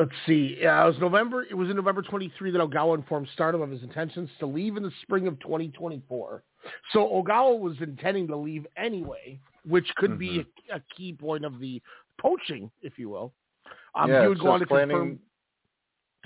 let's 0.00 0.10
see. 0.26 0.58
Yeah, 0.60 0.82
it 0.82 0.86
was 0.88 0.98
November. 0.98 1.42
It 1.42 1.54
was 1.54 1.68
in 1.70 1.76
November 1.76 2.02
23 2.02 2.50
that 2.52 2.58
Ogawa 2.58 2.96
informed 2.96 3.28
Stardom 3.34 3.60
of 3.62 3.70
his 3.70 3.82
intentions 3.82 4.28
to 4.40 4.46
leave 4.46 4.76
in 4.76 4.82
the 4.82 4.90
spring 5.02 5.26
of 5.26 5.38
2024. 5.40 6.42
So 6.92 6.98
Ogawa 7.00 7.58
was 7.58 7.76
intending 7.80 8.26
to 8.28 8.36
leave 8.36 8.66
anyway, 8.76 9.38
which 9.66 9.86
could 9.96 10.18
be 10.18 10.44
a, 10.70 10.76
a 10.76 10.82
key 10.96 11.12
point 11.12 11.44
of 11.44 11.58
the 11.60 11.80
poaching, 12.20 12.70
if 12.82 12.98
you 12.98 13.08
will. 13.08 13.32
Um, 13.94 14.10
yeah, 14.10 14.22
he 14.22 14.28
would 14.28 14.40
go 14.40 14.50
on 14.50 14.60
to 14.60 14.66
planning. 14.66 14.88
confirm 14.96 15.20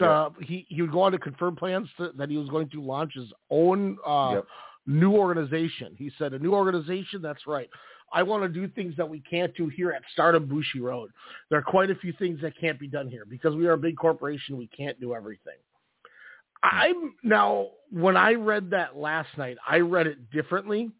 uh, 0.00 0.30
he 0.40 0.66
he 0.68 0.82
would 0.82 0.90
go 0.90 1.02
on 1.02 1.12
to 1.12 1.18
confirm 1.18 1.54
plans 1.54 1.88
to, 1.98 2.10
that 2.16 2.28
he 2.28 2.36
was 2.36 2.48
going 2.48 2.68
to 2.70 2.82
launch 2.82 3.12
his 3.14 3.32
own 3.50 3.96
uh, 4.06 4.32
Yep. 4.34 4.46
new 4.86 5.12
organization. 5.12 5.94
He 5.96 6.10
said, 6.18 6.32
"A 6.34 6.38
new 6.38 6.52
organization? 6.52 7.22
That's 7.22 7.46
right. 7.46 7.70
I 8.14 8.22
want 8.22 8.44
to 8.44 8.48
do 8.48 8.68
things 8.68 8.94
that 8.96 9.08
we 9.08 9.20
can't 9.20 9.54
do 9.56 9.68
here 9.68 9.90
at 9.90 10.02
Stardom 10.12 10.48
Bushiroad. 10.48 11.08
There 11.50 11.58
are 11.58 11.62
quite 11.62 11.90
a 11.90 11.96
few 11.96 12.12
things 12.12 12.40
that 12.42 12.52
can't 12.58 12.78
be 12.78 12.86
done 12.86 13.08
here 13.08 13.24
because 13.28 13.54
we 13.56 13.66
are 13.66 13.72
a 13.72 13.78
big 13.78 13.96
corporation. 13.96 14.56
We 14.56 14.68
can't 14.68 14.98
do 15.00 15.14
everything." 15.14 15.58
I'm 16.62 17.14
now 17.22 17.68
when 17.90 18.16
I 18.16 18.32
read 18.34 18.70
that 18.70 18.96
last 18.96 19.36
night, 19.36 19.58
I 19.68 19.78
read 19.78 20.06
it 20.06 20.30
differently. 20.30 20.90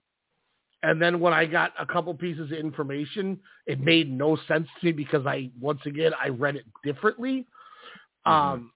And 0.83 1.01
then 1.01 1.19
when 1.19 1.33
I 1.33 1.47
got 1.47 1.73
a 1.79 1.87
couple 1.87 2.13
pieces 2.13 2.53
of 2.53 2.59
information, 2.59 3.41
it 3.67 3.81
made 3.81 4.13
no 4.13 4.37
sense 4.47 4.69
to 4.81 4.87
me 4.87 4.93
because 4.93 5.25
I 5.27 5.51
once 5.59 5.81
again 5.87 6.13
I 6.23 6.29
read 6.29 6.57
it 6.57 6.67
differently. 6.85 7.47
Um, 8.27 8.73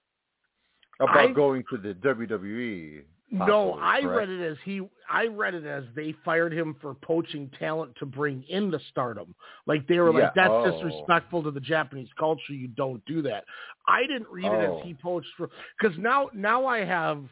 about 0.99 1.17
I- 1.17 1.31
going 1.31 1.63
to 1.69 1.77
the 1.77 1.93
WWE. 1.93 3.03
No, 3.31 3.77
I 3.79 4.01
correct? 4.01 4.17
read 4.17 4.29
it 4.29 4.51
as 4.51 4.57
he. 4.65 4.81
I 5.11 5.25
read 5.25 5.53
it 5.55 5.65
as 5.65 5.83
they 5.95 6.13
fired 6.25 6.53
him 6.53 6.75
for 6.81 6.93
poaching 6.95 7.49
talent 7.59 7.93
to 7.99 8.05
bring 8.05 8.43
into 8.49 8.79
Stardom. 8.91 9.33
Like 9.67 9.87
they 9.87 9.99
were 9.99 10.11
like, 10.13 10.33
"That's 10.35 10.49
oh. 10.51 10.71
disrespectful 10.71 11.43
to 11.43 11.51
the 11.51 11.59
Japanese 11.59 12.09
culture. 12.17 12.53
You 12.53 12.67
don't 12.69 13.03
do 13.05 13.21
that." 13.23 13.43
I 13.87 14.01
didn't 14.01 14.27
read 14.31 14.45
it 14.45 14.69
Oh. 14.69 14.79
as 14.79 14.85
he 14.85 14.93
poached 14.93 15.29
for 15.37 15.49
because 15.79 15.97
now 15.97 16.29
now 16.33 16.65
I 16.65 16.83
have. 16.85 17.23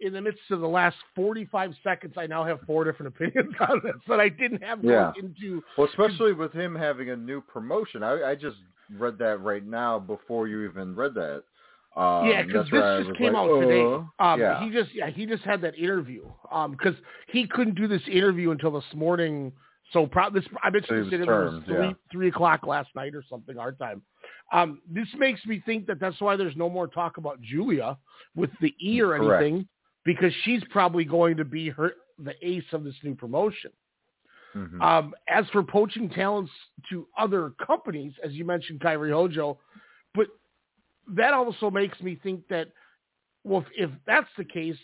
In 0.00 0.12
the 0.12 0.20
midst 0.20 0.40
of 0.50 0.58
the 0.58 0.66
last 0.68 0.96
45 1.14 1.74
seconds, 1.84 2.14
I 2.16 2.26
now 2.26 2.42
have 2.42 2.58
four 2.66 2.82
different 2.82 3.14
opinions 3.14 3.54
on 3.60 3.80
this 3.84 3.94
that 4.08 4.18
I 4.18 4.28
didn't 4.30 4.60
have 4.60 4.82
Yeah. 4.82 5.12
into. 5.16 5.62
Well, 5.78 5.86
especially 5.86 6.32
with 6.32 6.52
him 6.52 6.74
having 6.74 7.10
a 7.10 7.16
new 7.16 7.40
promotion. 7.40 8.02
I, 8.02 8.30
I 8.30 8.34
just 8.34 8.56
read 8.98 9.16
that 9.18 9.40
right 9.42 9.64
now 9.64 10.00
before 10.00 10.48
you 10.48 10.64
even 10.68 10.96
read 10.96 11.14
that. 11.14 11.44
Um, 11.94 12.26
yeah, 12.26 12.42
because 12.42 12.68
this 12.70 13.06
just 13.06 13.18
came 13.18 13.34
like, 13.34 13.50
out 13.50 13.60
today. 13.60 13.82
uh, 13.82 14.24
Um, 14.24 14.40
yeah. 14.40 14.64
He 14.64 14.70
just 14.70 14.94
yeah 14.94 15.10
he 15.10 15.26
just 15.26 15.44
had 15.44 15.60
that 15.60 15.74
interview 15.76 16.24
because 16.70 16.94
he 17.28 17.46
couldn't 17.46 17.74
do 17.74 17.86
this 17.86 18.02
interview 18.08 18.50
until 18.50 18.70
this 18.72 18.84
morning. 18.94 19.52
So 19.92 20.06
pro- 20.06 20.30
this 20.30 20.44
I 20.62 20.70
mentioned 20.70 21.00
was 21.00 21.10
this 21.10 21.20
interview 21.20 21.56
was 21.56 21.62
three 21.66 21.86
yeah. 21.88 21.92
three 22.10 22.28
o'clock 22.28 22.66
last 22.66 22.88
night 22.94 23.14
or 23.14 23.22
something 23.28 23.58
our 23.58 23.72
time. 23.72 24.02
Um, 24.52 24.80
this 24.90 25.08
makes 25.18 25.44
me 25.44 25.62
think 25.66 25.86
that 25.86 26.00
that's 26.00 26.20
why 26.20 26.36
there's 26.36 26.56
no 26.56 26.70
more 26.70 26.86
talk 26.86 27.18
about 27.18 27.40
Julia 27.42 27.98
with 28.34 28.50
the 28.60 28.74
E 28.82 29.00
or 29.02 29.18
Correct. 29.18 29.42
anything 29.42 29.68
because 30.04 30.32
she's 30.44 30.62
probably 30.70 31.04
going 31.04 31.36
to 31.36 31.44
be 31.44 31.68
her 31.68 31.92
the 32.18 32.34
ace 32.46 32.64
of 32.72 32.84
this 32.84 32.94
new 33.02 33.14
promotion. 33.14 33.70
Mhm. 34.54 34.80
Um, 34.82 35.14
as 35.28 35.46
for 35.50 35.62
poaching 35.62 36.08
talents 36.10 36.52
to 36.90 37.06
other 37.18 37.50
companies, 37.66 38.12
as 38.22 38.32
you 38.32 38.44
mentioned, 38.44 38.80
Kairi 38.80 39.10
Hojo, 39.10 39.58
but 40.14 40.26
that 41.08 41.34
also 41.34 41.70
makes 41.70 42.00
me 42.00 42.18
think 42.22 42.46
that, 42.48 42.68
well, 43.44 43.64
if, 43.76 43.90
if 43.90 43.90
that's 44.06 44.28
the 44.38 44.44
case, 44.44 44.76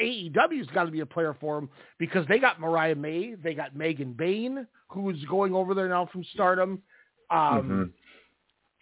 AEW's 0.00 0.68
got 0.68 0.84
to 0.84 0.90
be 0.90 1.00
a 1.00 1.06
player 1.06 1.36
for 1.40 1.58
him 1.58 1.68
because 1.98 2.26
they 2.28 2.38
got 2.38 2.60
Mariah 2.60 2.94
May, 2.94 3.34
they 3.34 3.54
got 3.54 3.76
Megan 3.76 4.14
Bayne, 4.14 4.66
who's 4.88 5.22
going 5.26 5.54
over 5.54 5.74
there 5.74 5.88
now 5.88 6.06
from 6.06 6.24
Stardom, 6.32 6.82
um, 7.30 7.70
Mhm. 7.70 7.92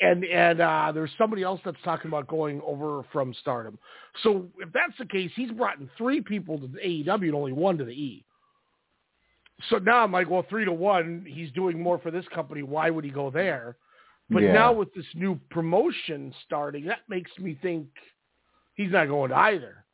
and 0.00 0.24
and 0.24 0.60
uh, 0.60 0.92
there's 0.92 1.10
somebody 1.18 1.42
else 1.42 1.60
that's 1.64 1.80
talking 1.84 2.08
about 2.10 2.26
going 2.26 2.60
over 2.62 3.02
from 3.12 3.34
Stardom. 3.34 3.78
So 4.22 4.48
if 4.58 4.72
that's 4.72 4.96
the 4.98 5.06
case, 5.06 5.30
he's 5.34 5.50
brought 5.50 5.78
in 5.78 5.90
three 5.98 6.20
people 6.20 6.58
to 6.58 6.66
the 6.68 6.78
AEW 6.78 7.24
and 7.26 7.34
only 7.34 7.52
one 7.52 7.76
to 7.78 7.84
the 7.84 7.92
E. 7.92 8.24
So 9.68 9.76
now 9.76 10.02
I'm 10.02 10.12
like, 10.12 10.30
well, 10.30 10.44
three 10.48 10.64
to 10.64 10.72
one, 10.72 11.26
he's 11.28 11.50
doing 11.52 11.80
more 11.82 11.98
for 11.98 12.10
this 12.10 12.26
company. 12.28 12.62
Why 12.62 12.88
would 12.88 13.04
he 13.04 13.10
go 13.10 13.30
there? 13.30 13.76
But 14.30 14.42
Yeah. 14.44 14.52
now 14.52 14.72
with 14.72 14.92
this 14.94 15.06
new 15.14 15.36
promotion 15.50 16.32
starting, 16.44 16.84
that 16.86 17.00
makes 17.08 17.36
me 17.38 17.54
think 17.60 17.88
he's 18.74 18.92
not 18.92 19.08
going 19.08 19.30
to 19.30 19.36
either. 19.36 19.84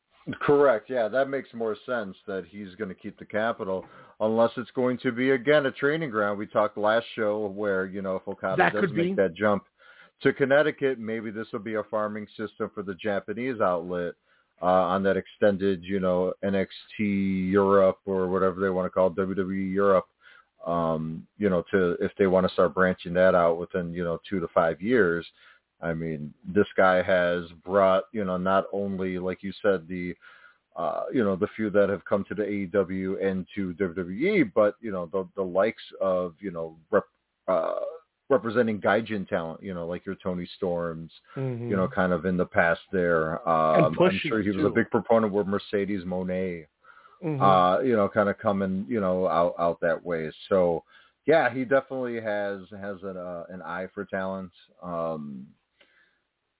Correct. 0.40 0.90
Yeah, 0.90 1.06
that 1.08 1.28
makes 1.28 1.54
more 1.54 1.76
sense 1.86 2.16
that 2.26 2.44
he's 2.46 2.74
going 2.74 2.88
to 2.88 2.94
keep 2.96 3.16
the 3.18 3.24
capital, 3.24 3.86
unless 4.20 4.50
it's 4.56 4.70
going 4.72 4.98
to 4.98 5.12
be 5.12 5.30
again 5.30 5.66
a 5.66 5.70
training 5.70 6.10
ground. 6.10 6.38
We 6.38 6.46
talked 6.46 6.76
last 6.76 7.06
show 7.14 7.46
where 7.46 7.86
you 7.86 8.02
know 8.02 8.16
if 8.16 8.26
Okada 8.26 8.56
That 8.56 8.72
does 8.72 8.90
make 8.92 9.10
be. 9.10 9.14
that 9.14 9.34
jump 9.34 9.64
to 10.22 10.32
Connecticut, 10.32 10.98
maybe 10.98 11.30
this 11.30 11.46
will 11.52 11.60
be 11.60 11.74
a 11.74 11.84
farming 11.84 12.26
system 12.36 12.70
for 12.74 12.82
the 12.82 12.94
Japanese 12.94 13.60
outlet 13.60 14.14
uh, 14.62 14.64
on 14.66 15.02
that 15.04 15.16
extended, 15.16 15.84
you 15.84 16.00
know, 16.00 16.32
NXT 16.44 17.52
Europe 17.52 17.98
or 18.06 18.26
whatever 18.28 18.60
they 18.60 18.70
want 18.70 18.86
to 18.86 18.90
call 18.90 19.08
it, 19.08 19.14
WWE 19.16 19.72
Europe. 19.72 20.06
Um, 20.66 21.26
you 21.38 21.48
know, 21.48 21.62
to 21.70 21.96
if 22.00 22.12
they 22.18 22.26
want 22.26 22.46
to 22.46 22.52
start 22.52 22.74
branching 22.74 23.14
that 23.14 23.34
out 23.34 23.56
within 23.58 23.92
you 23.94 24.04
know 24.04 24.20
two 24.28 24.40
to 24.40 24.48
five 24.48 24.82
years. 24.82 25.26
I 25.82 25.92
mean, 25.92 26.32
this 26.46 26.66
guy 26.74 27.02
has 27.02 27.44
brought, 27.62 28.04
you 28.10 28.24
know, 28.24 28.38
not 28.38 28.64
only 28.72 29.18
like 29.18 29.42
you 29.42 29.52
said 29.62 29.86
the 29.88 30.14
uh, 30.76 31.04
you 31.12 31.24
know, 31.24 31.36
the 31.36 31.48
few 31.56 31.70
that 31.70 31.88
have 31.88 32.04
come 32.04 32.24
to 32.28 32.34
the 32.34 32.42
AEW 32.42 33.24
and 33.24 33.46
to 33.54 33.74
WWE, 33.74 34.52
but 34.54 34.74
you 34.80 34.90
know, 34.90 35.06
the 35.12 35.26
the 35.36 35.42
likes 35.42 35.82
of, 36.00 36.34
you 36.40 36.50
know, 36.50 36.76
rep, 36.90 37.04
uh 37.48 37.74
representing 38.28 38.80
Gaijin 38.80 39.28
talent, 39.28 39.62
you 39.62 39.72
know, 39.72 39.86
like 39.86 40.04
your 40.04 40.16
Toni 40.16 40.48
Storms, 40.56 41.12
Mm-hmm. 41.36 41.70
you 41.70 41.76
know, 41.76 41.86
kind 41.88 42.12
of 42.12 42.26
in 42.26 42.36
the 42.36 42.44
past 42.44 42.80
there. 42.92 43.46
Um 43.48 43.96
I'm 44.00 44.18
sure 44.28 44.42
he 44.42 44.48
was 44.50 44.58
too. 44.58 44.66
a 44.66 44.70
big 44.70 44.90
proponent 44.90 45.32
with 45.32 45.46
Mercedes 45.46 46.04
Moné 46.04 46.66
Mhm. 47.22 47.40
uh, 47.40 47.80
you 47.82 47.96
know, 47.96 48.08
kind 48.08 48.28
of 48.28 48.38
coming, 48.38 48.86
you 48.88 49.00
know, 49.00 49.26
out 49.28 49.54
out 49.58 49.80
that 49.80 50.02
way. 50.04 50.30
So, 50.48 50.84
yeah, 51.26 51.52
he 51.52 51.64
definitely 51.64 52.20
has 52.20 52.60
has 52.80 53.02
an 53.02 53.16
uh, 53.16 53.44
an 53.48 53.62
eye 53.62 53.88
for 53.94 54.04
talent. 54.04 54.52
Um, 54.82 55.46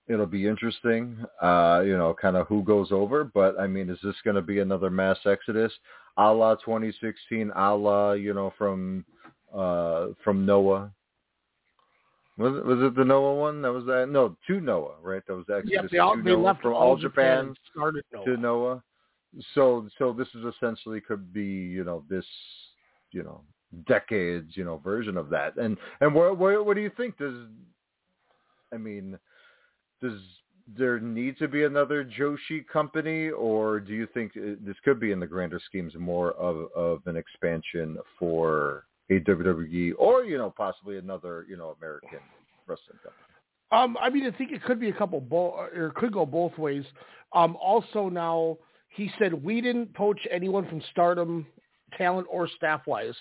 it'll 0.08 0.26
be 0.26 0.46
interesting, 0.46 1.24
uh, 1.42 1.82
you 1.84 1.96
know, 1.96 2.14
kind 2.20 2.36
of 2.36 2.46
who 2.46 2.62
goes 2.62 2.92
over. 2.92 3.24
But 3.24 3.58
I 3.58 3.66
mean, 3.66 3.90
is 3.90 3.98
this 4.02 4.16
going 4.24 4.36
to 4.36 4.42
be 4.42 4.60
another 4.60 4.90
mass 4.90 5.18
exodus, 5.26 5.72
a 6.16 6.32
la 6.32 6.54
2016, 6.56 7.52
a 7.54 7.74
la 7.74 8.12
you 8.12 8.34
know 8.34 8.52
from 8.56 9.04
uh 9.54 10.08
from 10.24 10.44
Noah? 10.46 10.90
Was 12.38 12.54
it, 12.54 12.64
was 12.66 12.78
it 12.82 12.94
the 12.94 13.04
Noah 13.04 13.34
one? 13.34 13.62
That 13.62 13.72
was 13.72 13.86
that? 13.86 14.08
No, 14.10 14.36
to 14.46 14.60
Noah, 14.60 14.96
right? 15.02 15.22
That 15.26 15.34
was 15.36 15.46
the 15.46 15.62
Yeah, 15.64 15.78
Exodus 15.80 15.90
they, 15.90 15.98
all, 15.98 16.16
they 16.16 16.32
Noah 16.32 16.42
left 16.42 16.60
from 16.62 16.74
all 16.74 16.90
all 16.90 16.96
Japan, 16.96 17.54
Japan 17.54 17.56
started 17.72 18.04
Noah. 18.12 18.24
to 18.24 18.36
Noah. 18.36 18.82
So 19.54 19.88
so 19.98 20.12
this 20.12 20.28
is 20.34 20.44
essentially 20.54 21.00
could 21.00 21.32
be 21.32 21.44
you 21.44 21.84
know 21.84 22.04
this 22.08 22.24
you 23.12 23.22
know 23.22 23.42
decades 23.86 24.52
you 24.54 24.64
know 24.64 24.78
version 24.78 25.16
of 25.16 25.28
that. 25.30 25.56
And 25.56 25.76
and 26.00 26.14
what 26.14 26.38
what, 26.38 26.64
what 26.66 26.74
do 26.74 26.80
you 26.80 26.90
think? 26.96 27.18
Does 27.18 27.34
I 28.72 28.76
mean 28.76 29.18
does 30.00 30.18
there 30.76 30.98
need 30.98 31.38
to 31.38 31.46
be 31.46 31.62
another 31.62 32.04
Joshi 32.04 32.66
company, 32.66 33.30
or 33.30 33.78
do 33.78 33.92
you 33.92 34.08
think 34.12 34.32
uh, 34.36 34.56
this 34.60 34.76
could 34.84 34.98
be 34.98 35.12
in 35.12 35.20
the 35.20 35.26
grander 35.26 35.60
schemes 35.64 35.92
more 35.98 36.32
of 36.32 36.70
of 36.74 37.02
an 37.06 37.16
expansion 37.16 37.98
for 38.18 38.84
a 39.10 39.20
WWE 39.20 39.92
or 39.98 40.24
you 40.24 40.38
know 40.38 40.52
possibly 40.56 40.98
another 40.98 41.46
you 41.48 41.56
know 41.56 41.76
American 41.78 42.20
wrestling 42.66 42.98
company? 43.02 43.22
Um, 43.72 43.96
I 44.00 44.10
mean, 44.10 44.26
I 44.26 44.36
think 44.36 44.52
it 44.52 44.62
could 44.62 44.78
be 44.78 44.90
a 44.90 44.92
couple, 44.92 45.24
or 45.30 45.88
it 45.88 45.94
could 45.94 46.12
go 46.12 46.24
both 46.24 46.56
ways. 46.56 46.84
Um, 47.32 47.56
also, 47.56 48.08
now 48.08 48.58
he 48.96 49.10
said 49.18 49.32
we 49.34 49.60
didn't 49.60 49.94
poach 49.94 50.18
anyone 50.30 50.66
from 50.68 50.82
Stardom, 50.90 51.46
talent 51.96 52.26
or 52.30 52.48
staff 52.48 52.82
wise. 52.86 53.14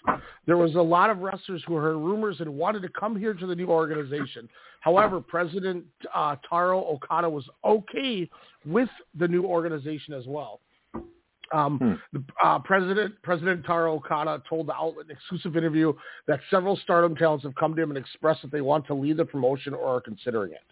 There 0.45 0.57
was 0.57 0.75
a 0.75 0.81
lot 0.81 1.09
of 1.09 1.19
wrestlers 1.19 1.63
who 1.67 1.75
heard 1.75 1.97
rumors 1.97 2.37
and 2.39 2.49
wanted 2.49 2.81
to 2.81 2.89
come 2.89 3.15
here 3.15 3.33
to 3.33 3.45
the 3.45 3.55
new 3.55 3.67
organization. 3.67 4.49
However, 4.81 5.21
President 5.21 5.83
uh, 6.13 6.35
Taro 6.47 6.83
Okada 6.83 7.29
was 7.29 7.45
okay 7.63 8.29
with 8.65 8.89
the 9.17 9.27
new 9.27 9.43
organization 9.43 10.13
as 10.13 10.25
well. 10.27 10.61
Um, 11.53 11.99
the, 12.11 12.23
uh, 12.43 12.57
President 12.59 13.13
President 13.21 13.63
Taro 13.65 13.95
Okada 13.95 14.41
told 14.49 14.67
the 14.67 14.73
outlet 14.73 15.05
in 15.05 15.11
an 15.11 15.17
exclusive 15.17 15.55
interview 15.55 15.93
that 16.27 16.39
several 16.49 16.75
Stardom 16.77 17.15
talents 17.15 17.43
have 17.43 17.53
come 17.55 17.75
to 17.75 17.81
him 17.81 17.91
and 17.91 17.97
expressed 17.97 18.41
that 18.41 18.51
they 18.51 18.61
want 18.61 18.87
to 18.87 18.95
lead 18.95 19.17
the 19.17 19.25
promotion 19.25 19.73
or 19.73 19.97
are 19.97 20.01
considering 20.01 20.53
it. 20.53 20.63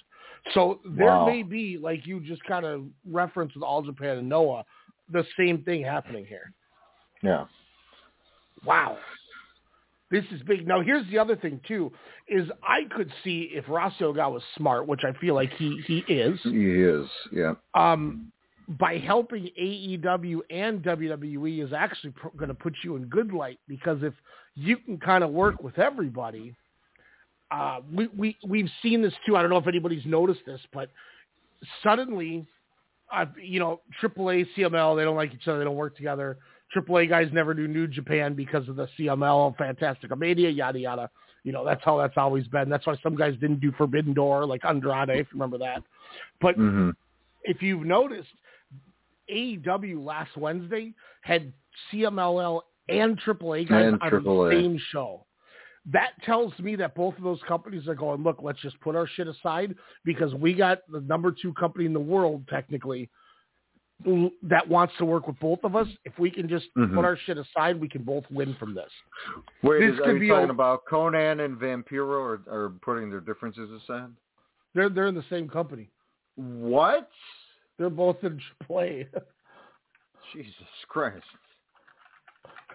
So 0.53 0.79
there 0.83 1.07
Wow. 1.07 1.25
may 1.25 1.43
be, 1.43 1.77
like 1.77 2.05
you 2.05 2.19
just 2.19 2.43
kind 2.45 2.65
of 2.65 2.85
referenced 3.09 3.55
with 3.55 3.63
All 3.63 3.81
Japan 3.81 4.17
and 4.17 4.27
Noah, 4.27 4.65
the 5.13 5.25
same 5.37 5.63
thing 5.63 5.83
happening 5.83 6.25
here. 6.25 6.51
Yeah. 7.21 7.45
Wow. 8.65 8.97
This 10.11 10.25
is 10.31 10.41
big. 10.43 10.67
Now 10.67 10.81
here's 10.81 11.09
the 11.09 11.17
other 11.17 11.35
thing 11.35 11.59
too, 11.67 11.91
is 12.27 12.47
I 12.61 12.81
could 12.95 13.11
see 13.23 13.49
if 13.53 13.65
Rossio 13.65 14.13
was 14.13 14.43
smart, 14.57 14.87
which 14.87 15.01
I 15.03 15.17
feel 15.19 15.35
like 15.35 15.51
he 15.53 15.81
he 15.87 15.99
is. 16.07 16.39
He 16.43 16.71
is. 16.81 17.07
Yeah. 17.31 17.53
um, 17.73 18.31
by 18.79 18.97
helping 18.97 19.49
AEW 19.59 20.39
and 20.49 20.81
WWE 20.83 21.65
is 21.65 21.73
actually 21.73 22.11
pr- 22.11 22.29
going 22.37 22.49
to 22.49 22.55
put 22.55 22.73
you 22.83 22.95
in 22.95 23.05
good 23.05 23.33
light 23.33 23.59
because 23.67 24.01
if 24.03 24.13
you 24.55 24.77
can 24.77 24.97
kind 24.97 25.23
of 25.23 25.31
work 25.31 25.61
with 25.61 25.77
everybody, 25.79 26.55
uh, 27.51 27.79
we, 27.93 28.07
we, 28.17 28.37
we've 28.47 28.69
seen 28.81 29.01
this 29.01 29.13
too. 29.25 29.35
I 29.35 29.41
don't 29.41 29.51
know 29.51 29.57
if 29.57 29.67
anybody's 29.67 30.05
noticed 30.05 30.41
this, 30.45 30.61
but 30.73 30.89
suddenly, 31.83 32.45
uh, 33.13 33.25
you 33.41 33.59
know, 33.59 33.81
AAA, 34.01 34.47
CMLL, 34.57 34.95
they 34.97 35.03
don't 35.03 35.15
like 35.15 35.33
each 35.33 35.47
other. 35.47 35.59
They 35.59 35.65
don't 35.65 35.75
work 35.75 35.95
together. 35.95 36.37
AAA 36.75 37.07
guys 37.09 37.29
never 37.31 37.53
do 37.53 37.67
New 37.67 37.87
Japan 37.87 38.33
because 38.33 38.67
of 38.67 38.75
the 38.75 38.87
CMLL, 38.97 39.55
Fantastica 39.57 40.17
Mania, 40.17 40.49
yada, 40.49 40.79
yada. 40.79 41.09
You 41.43 41.51
know, 41.51 41.63
that's 41.65 41.83
how 41.83 41.97
that's 41.97 42.17
always 42.17 42.47
been. 42.47 42.69
That's 42.69 42.87
why 42.87 42.95
some 43.03 43.15
guys 43.15 43.33
didn't 43.39 43.59
do 43.59 43.71
Forbidden 43.73 44.13
Door, 44.13 44.45
like 44.45 44.61
Andrade, 44.65 45.09
if 45.09 45.27
you 45.31 45.33
remember 45.33 45.57
that. 45.59 45.83
But 46.41 46.55
hmm 46.55 46.91
if 47.45 47.61
you've 47.61 47.85
noticed, 47.85 48.29
AEW 49.29 50.03
last 50.03 50.35
Wednesday 50.37 50.93
had 51.21 51.51
CMLL 51.91 52.61
and 52.89 53.19
AAA 53.19 53.67
guys 53.69 53.85
And 53.85 54.01
on 54.01 54.11
AAA. 54.11 54.49
the 54.49 54.55
same 54.55 54.79
show. 54.91 55.25
That 55.91 56.11
tells 56.23 56.57
me 56.59 56.75
that 56.77 56.95
both 56.95 57.17
of 57.17 57.23
those 57.23 57.41
companies 57.47 57.87
are 57.89 57.95
going, 57.95 58.23
look, 58.23 58.39
let's 58.41 58.61
just 58.61 58.79
put 58.79 58.95
our 58.95 59.05
shit 59.07 59.27
aside 59.27 59.75
because 60.05 60.33
we 60.33 60.53
got 60.53 60.79
the 60.89 61.01
number 61.01 61.31
two 61.31 61.53
company 61.53 61.85
in 61.85 61.91
the 61.93 61.99
world, 61.99 62.47
technically, 62.49 63.09
that 64.41 64.67
wants 64.67 64.93
to 64.97 65.05
work 65.05 65.27
with 65.27 65.39
both 65.39 65.59
of 65.63 65.75
us. 65.75 65.87
If 66.05 66.17
we 66.19 66.29
can 66.31 66.47
just 66.47 66.67
Mhm. 66.75 66.95
put 66.95 67.05
our 67.05 67.17
shit 67.17 67.37
aside, 67.37 67.79
we 67.79 67.89
can 67.89 68.03
both 68.03 68.29
win 68.31 68.53
from 68.55 68.73
this. 68.73 68.91
Wait, 69.61 69.79
This 69.79 69.93
is, 69.95 69.99
are 69.99 70.03
could 70.03 70.13
you 70.15 70.19
be 70.21 70.27
talking 70.29 70.49
a- 70.49 70.53
about 70.53 70.85
Konnan 70.85 71.43
and 71.43 71.57
Vampiro 71.57 72.19
or, 72.19 72.41
or 72.47 72.69
putting 72.81 73.09
their 73.09 73.21
differences 73.21 73.69
aside? 73.71 74.11
They're 74.73 74.89
they're 74.89 75.07
in 75.07 75.15
the 75.15 75.23
same 75.29 75.47
company. 75.49 75.89
What? 76.35 77.09
They're 77.77 77.89
both 77.89 78.23
in 78.23 78.39
AAA. 78.69 79.07
Jesus 80.33 80.53
Christ. 80.87 81.23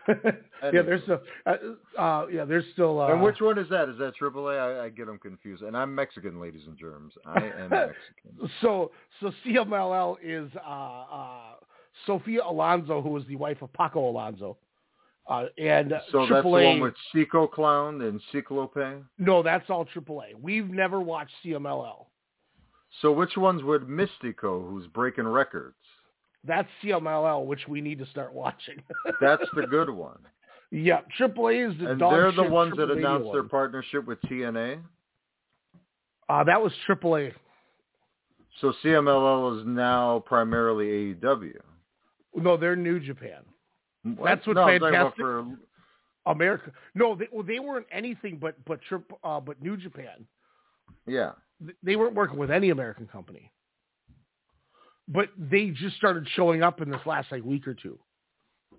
yeah, 0.72 0.82
there's 0.82 1.02
still, 1.02 1.20
uh, 1.46 1.54
uh, 1.98 2.26
yeah, 2.32 2.44
there's 2.44 2.64
still. 2.72 3.00
Uh, 3.00 3.08
and 3.12 3.22
which 3.22 3.40
one 3.40 3.58
is 3.58 3.68
that? 3.68 3.88
Is 3.88 3.98
that 3.98 4.12
AAA? 4.20 4.80
I, 4.80 4.84
I 4.86 4.88
get 4.88 5.06
them 5.06 5.18
confused. 5.18 5.62
And 5.62 5.76
I'm 5.76 5.94
Mexican, 5.94 6.40
ladies 6.40 6.62
and 6.66 6.76
germs. 6.78 7.12
I 7.26 7.44
am 7.60 7.70
Mexican. 7.70 8.50
so 8.62 8.90
so 9.20 9.32
CMLL 9.46 10.16
is 10.22 10.50
uh, 10.56 10.70
uh, 10.70 11.40
Sophia 12.06 12.40
Alonso, 12.44 13.02
who 13.02 13.16
is 13.16 13.24
the 13.26 13.36
wife 13.36 13.60
of 13.62 13.72
Paco 13.72 14.08
Alonso, 14.08 14.56
uh, 15.28 15.44
and 15.58 15.92
So 16.10 16.18
AAA. 16.18 16.28
that's 16.30 16.42
the 16.44 16.48
one 16.48 16.80
with 16.80 16.94
Psycho 17.12 17.46
Clown 17.46 18.00
and 18.02 18.20
Cyclope? 18.32 18.76
no, 19.18 19.42
that's 19.42 19.68
all 19.68 19.84
AAA. 19.84 20.34
We've 20.40 20.68
never 20.70 21.00
watched 21.00 21.32
CMLL. 21.44 22.06
So 23.02 23.12
which 23.12 23.36
one's 23.36 23.62
with 23.62 23.82
Mystico, 23.82 24.68
who's 24.68 24.86
breaking 24.86 25.28
records? 25.28 25.76
That's 26.48 26.68
CMLL, 26.82 27.44
which 27.44 27.68
we 27.68 27.80
need 27.82 27.98
to 27.98 28.06
start 28.06 28.32
watching. 28.32 28.82
That's 29.20 29.44
the 29.54 29.66
good 29.66 29.90
one. 29.90 30.18
Yeah, 30.70 31.00
AAA 31.20 31.70
is 31.70 31.78
the 31.78 31.90
and 31.92 32.00
they're 32.00 32.32
the 32.32 32.42
ones 32.42 32.72
that 32.76 32.88
AAA 32.88 32.98
announced 32.98 33.30
their 33.32 33.44
partnership 33.44 34.06
with 34.06 34.20
TNA. 34.22 34.80
Uh, 36.28 36.44
that 36.44 36.60
was 36.60 36.72
AAA. 36.88 37.32
So 38.60 38.72
CMLL 38.82 39.60
is 39.60 39.66
now 39.66 40.24
primarily 40.26 41.14
AEW. 41.14 41.52
No, 42.34 42.56
they're 42.56 42.76
New 42.76 42.98
Japan. 42.98 43.42
What? 44.02 44.24
That's 44.24 44.46
what's 44.46 44.56
no, 44.56 44.66
fantastic. 44.66 45.16
For, 45.16 45.46
America. 46.26 46.72
No, 46.94 47.14
they 47.14 47.28
well, 47.32 47.44
they 47.44 47.58
weren't 47.58 47.86
anything 47.92 48.38
but 48.38 48.56
but 48.64 48.80
trip 48.82 49.10
uh, 49.22 49.40
but 49.40 49.62
New 49.62 49.76
Japan. 49.76 50.26
yeah. 51.06 51.32
They 51.82 51.96
weren't 51.96 52.14
working 52.14 52.38
with 52.38 52.52
any 52.52 52.70
American 52.70 53.06
company. 53.06 53.50
But 55.08 55.30
they 55.38 55.70
just 55.70 55.96
started 55.96 56.28
showing 56.34 56.62
up 56.62 56.80
in 56.82 56.90
this 56.90 57.00
last 57.06 57.32
like 57.32 57.42
week 57.42 57.66
or 57.66 57.74
two. 57.74 57.98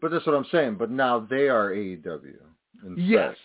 But 0.01 0.11
that's 0.11 0.25
what 0.25 0.35
I'm 0.35 0.45
saying. 0.51 0.75
But 0.75 0.91
now 0.91 1.19
they 1.29 1.49
are 1.49 1.71
AEW. 1.71 2.35
instead. 2.85 2.97
Yes. 2.97 3.35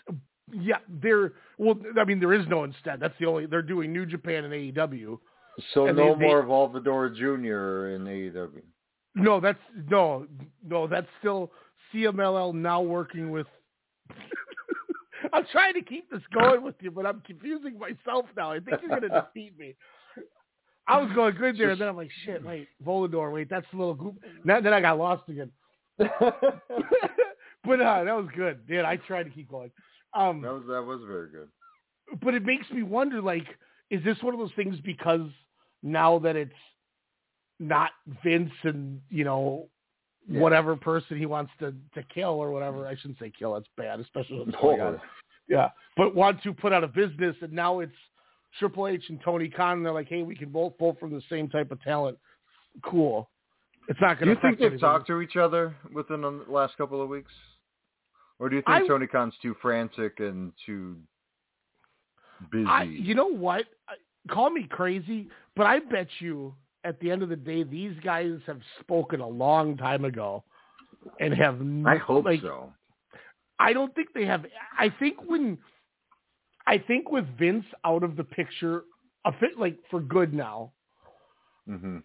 Yeah, 0.53 0.77
they're 0.89 1.33
well. 1.57 1.75
I 1.99 2.05
mean, 2.05 2.21
there 2.21 2.35
is 2.35 2.47
no 2.49 2.65
instead. 2.65 3.01
That's 3.01 3.15
the 3.19 3.25
only. 3.27 3.47
They're 3.47 3.63
doing 3.63 3.93
New 3.93 4.05
Japan 4.05 4.45
and 4.45 4.53
AEW. 4.53 5.19
So 5.73 5.87
And 5.87 5.97
no 5.97 6.13
they- 6.15 6.21
they- 6.21 6.27
more 6.27 6.43
Volador 6.45 7.09
Jr. 7.17 7.95
in 7.95 8.05
AEW. 8.07 8.63
No, 9.15 9.41
that's 9.41 9.59
no, 9.89 10.27
no. 10.63 10.87
That's 10.87 11.07
still 11.21 11.51
CMLL 11.93 12.53
now 12.55 12.83
working 12.83 13.31
with. 13.31 13.47
I'm 15.33 15.47
trying 15.51 15.75
to 15.75 15.83
keep 15.83 16.11
this 16.11 16.21
going 16.33 16.63
with 16.63 16.75
you, 16.81 16.91
but 16.91 17.07
I'm 17.07 17.21
confusing 17.27 17.79
myself 17.79 18.27
now. 18.37 18.53
I 18.53 18.61
think 18.61 18.81
you're 18.83 18.91
going 18.91 19.03
to 19.11 19.27
defeat 19.33 19.59
me. 19.59 19.75
I 20.87 20.99
was 21.01 21.11
going 21.15 21.35
good 21.37 21.57
there, 21.59 21.71
and 21.71 21.81
then 21.81 21.89
I'm 21.89 21.97
like, 21.97 22.11
shit, 22.27 22.45
wait, 22.45 22.69
Volador, 22.85 23.33
wait, 23.33 23.49
that's 23.49 23.67
a 23.73 23.77
little 23.77 23.95
group. 23.95 24.17
Now, 24.45 24.61
then 24.61 24.75
I 24.75 24.81
got 24.81 24.99
lost 24.99 25.23
again. 25.29 25.51
but 25.99 27.81
uh, 27.81 28.05
that 28.05 28.15
was 28.17 28.29
good, 28.37 28.67
dude. 28.67 28.85
I 28.85 28.97
tried 28.97 29.25
to 29.25 29.31
keep 29.31 29.51
going. 29.51 29.71
Um, 30.13 30.43
That 30.43 30.53
was 30.53 30.63
that 30.69 30.83
was 30.83 31.01
very 31.07 31.29
good. 31.31 31.49
but 32.23 32.35
it 32.35 32.45
makes 32.45 32.69
me 32.71 32.83
wonder, 32.83 33.21
like, 33.23 33.47
is 33.91 34.03
this 34.05 34.17
one 34.23 34.35
of 34.35 34.41
those 34.41 34.53
things 34.57 34.77
because 34.85 35.29
now 35.83 36.19
that 36.21 36.37
it's 36.37 36.53
not 37.61 37.91
Vince 38.25 38.51
and 38.65 39.01
you 39.11 39.25
know 39.25 39.69
Yeah. 40.29 40.41
whatever 40.41 40.77
person 40.77 41.17
he 41.19 41.27
wants 41.27 41.53
to 41.61 41.73
to 41.95 42.03
kill 42.15 42.31
or 42.31 42.51
whatever. 42.51 42.87
I 42.87 42.95
shouldn't 42.97 43.19
say 43.19 43.31
kill. 43.37 43.55
That's 43.55 43.69
bad, 43.77 44.01
especially 44.01 44.45
going. 44.61 44.79
No. 44.79 45.01
Yeah, 45.49 45.71
but 45.97 46.15
want 46.15 46.43
to 46.43 46.53
put 46.55 46.73
out 46.73 46.85
a 46.85 46.89
business, 46.89 47.37
and 47.43 47.53
now 47.53 47.81
it's 47.81 47.93
Triple 48.59 48.89
H 48.89 49.05
and 49.09 49.21
Tony 49.25 49.49
Khan. 49.49 49.79
And 49.79 49.87
they're 49.87 49.93
like, 49.93 50.09
hey, 50.09 50.23
we 50.23 50.37
can 50.37 50.51
both 50.51 50.77
pull 50.79 50.97
from 51.01 51.11
the 51.13 51.23
same 51.31 51.49
type 51.49 51.71
of 51.71 51.83
talent. 51.83 52.19
Cool. 52.85 53.29
It's 53.89 54.01
not 54.01 54.19
going 54.19 54.29
to. 54.29 54.35
Do 54.35 54.41
you 54.41 54.43
think 54.43 54.59
they've 54.59 54.67
anything. 54.67 54.81
talked 54.81 55.07
to 55.09 55.21
each 55.21 55.37
other 55.37 55.75
within 55.93 56.23
the 56.23 56.45
last 56.49 56.77
couple 56.77 57.03
of 57.03 57.09
weeks? 57.09 57.33
Or 58.39 58.49
do 58.49 58.57
you 58.57 58.63
think 58.63 58.85
I- 58.85 58.87
Tony 58.87 59.07
Khan's 59.07 59.35
too 59.43 59.55
frantic 59.61 60.21
and 60.21 60.53
too 60.65 60.97
busy? 62.51 62.67
I, 62.67 62.85
you 62.85 63.15
know 63.15 63.29
what? 63.29 63.65
Call 64.31 64.51
me 64.51 64.67
crazy, 64.71 65.29
but 65.55 65.67
I 65.67 65.81
bet 65.81 66.09
you 66.19 66.55
at 66.85 66.99
the 67.01 67.11
end 67.11 67.23
of 67.23 67.29
the 67.29 67.37
day, 67.37 67.63
these 67.63 67.95
guys 68.03 68.39
have 68.47 68.61
spoken 68.81 69.21
a 69.21 69.29
long 69.29 69.77
time 69.77 70.05
ago 70.05 70.45
and 71.21 71.35
have. 71.35 71.61
I 71.87 71.97
hope 71.97 72.25
like, 72.25 72.41
so. 72.41 72.73
I 73.59 73.73
don't 73.73 73.95
think 73.95 74.09
they 74.15 74.25
have. 74.25 74.45
I 74.79 74.91
think 74.99 75.17
when, 75.27 75.59
I 76.67 76.79
think 76.79 77.11
with 77.11 77.27
Vince 77.39 77.65
out 77.85 78.03
of 78.03 78.17
the 78.17 78.25
picture, 78.25 78.83
a 79.25 79.33
fit 79.39 79.59
like 79.59 79.79
for 79.91 80.01
good 80.01 80.33
now. 80.35 80.73
hmm 81.69 81.99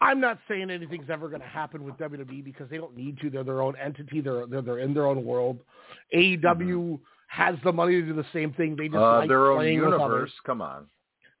I'm 0.00 0.18
not 0.18 0.38
saying 0.48 0.68
anything's 0.68 1.08
ever 1.10 1.28
going 1.28 1.42
to 1.42 1.46
happen 1.46 1.84
with 1.84 1.94
WWE 1.94 2.44
because 2.44 2.68
they 2.68 2.76
don't 2.76 2.96
need 2.96 3.20
to. 3.20 3.30
They're 3.30 3.44
their 3.44 3.62
own 3.62 3.74
entity. 3.76 4.20
They're 4.20 4.46
they're, 4.46 4.60
they're 4.62 4.78
in 4.80 4.92
their 4.94 5.06
own 5.06 5.24
world. 5.24 5.60
AEW 6.12 6.98
has 7.28 7.54
the 7.64 7.72
money 7.72 7.94
to 8.00 8.02
do 8.02 8.12
the 8.12 8.26
same 8.32 8.52
thing. 8.54 8.74
They 8.76 8.88
just 8.88 8.96
Uh, 8.96 9.18
like 9.18 9.28
their 9.28 9.50
own 9.52 9.58
playing 9.58 9.80
with 9.80 9.94
others. 9.94 10.00
universe. 10.00 10.32
Come 10.44 10.60
on. 10.60 10.86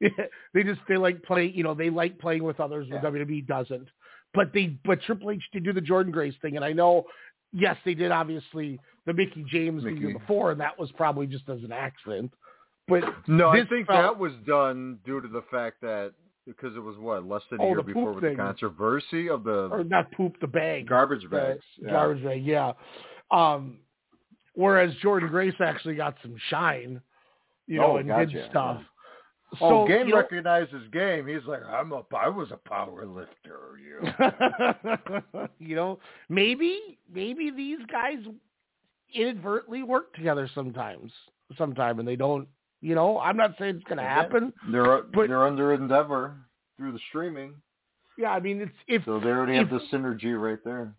they 0.54 0.62
just 0.64 0.80
they 0.88 0.96
like 0.96 1.22
play 1.24 1.46
you 1.46 1.62
know 1.64 1.74
they 1.74 1.90
like 1.90 2.18
playing 2.18 2.44
with 2.44 2.60
others 2.60 2.86
Yeah. 2.88 3.00
WWE 3.00 3.46
doesn't. 3.46 3.88
But 4.34 4.52
they 4.54 4.78
but 4.84 5.02
Triple 5.02 5.30
H 5.32 5.42
did 5.52 5.64
do 5.64 5.72
the 5.72 5.80
Jordynne 5.80 6.12
Grace 6.12 6.34
thing, 6.40 6.56
and 6.56 6.64
I 6.64 6.72
know 6.72 7.04
yes 7.52 7.76
they 7.84 7.94
did 7.94 8.10
obviously 8.12 8.78
the 9.06 9.12
Mickie 9.12 9.44
James 9.50 9.82
the 9.82 9.92
year 9.92 10.16
before, 10.16 10.52
and 10.52 10.60
that 10.60 10.78
was 10.78 10.90
probably 10.92 11.26
just 11.26 11.48
as 11.48 11.62
an 11.64 11.72
accident. 11.72 12.32
But 12.88 13.04
No, 13.28 13.48
I 13.50 13.64
think 13.66 13.86
felt- 13.86 14.02
that 14.02 14.18
was 14.18 14.32
done 14.46 14.98
due 15.04 15.20
to 15.20 15.28
the 15.28 15.42
fact 15.50 15.80
that 15.82 16.12
because 16.46 16.74
it 16.74 16.80
was 16.80 16.96
what 16.98 17.24
less 17.24 17.42
than 17.50 17.60
a 17.60 17.62
Oh, 17.62 17.68
year 17.68 17.82
before 17.82 18.12
with 18.12 18.24
thing. 18.24 18.36
the 18.36 18.42
controversy 18.42 19.28
of 19.28 19.44
the 19.44 19.68
or 19.70 19.84
not 19.84 20.10
poop 20.12 20.38
the 20.40 20.46
bag 20.48 20.88
garbage 20.88 21.22
the 21.22 21.28
bags. 21.28 21.64
Yeah. 21.78 21.90
garbage 21.92 22.24
bag 22.24 22.42
yeah. 22.44 22.72
Um, 23.30 23.78
whereas 24.54 24.92
Jordynne 24.96 25.30
Grace 25.30 25.54
actually 25.60 25.94
got 25.94 26.16
some 26.20 26.34
shine, 26.48 27.00
you 27.68 27.78
know, 27.78 27.92
Oh, 27.92 27.96
and 27.98 28.08
gotcha, 28.08 28.26
did 28.32 28.50
stuff. 28.50 28.82
Oh, 29.60 29.84
So, 29.84 29.86
game 29.86 30.08
you 30.08 30.14
know- 30.14 30.20
recognizes 30.20 30.88
game. 30.92 31.26
He's 31.28 31.44
like, 31.46 31.62
I'm 31.64 31.92
a, 31.92 32.02
I 32.16 32.28
was 32.28 32.50
a 32.50 32.56
power 32.56 33.06
lifter. 33.06 33.78
You. 33.78 35.48
you 35.60 35.76
know, 35.76 36.00
maybe 36.28 36.98
maybe 37.12 37.50
these 37.50 37.78
guys 37.90 38.16
inadvertently 39.14 39.82
work 39.82 40.12
together 40.14 40.48
sometimes, 40.54 41.12
sometime, 41.56 41.98
and 42.00 42.08
they 42.08 42.16
don't. 42.16 42.48
You 42.82 42.94
know, 42.94 43.18
I'm 43.20 43.36
not 43.36 43.54
saying 43.58 43.76
it's 43.76 43.84
going 43.84 43.98
to 43.98 44.02
happen. 44.04 44.52
They're 44.70 45.02
But- 45.02 45.28
they're 45.28 45.46
under 45.46 45.72
endeavor 45.72 46.34
through 46.76 46.92
the 46.92 46.98
streaming, 47.08 47.54
Yeah, 48.18 48.32
I 48.32 48.40
mean, 48.40 48.60
it's 48.60 48.72
if 48.88 49.04
so 49.04 49.18
they 49.20 49.28
already 49.30 49.56
have 49.56 49.70
the 49.70 49.78
synergy 49.92 50.38
right 50.38 50.58
there. 50.64 50.92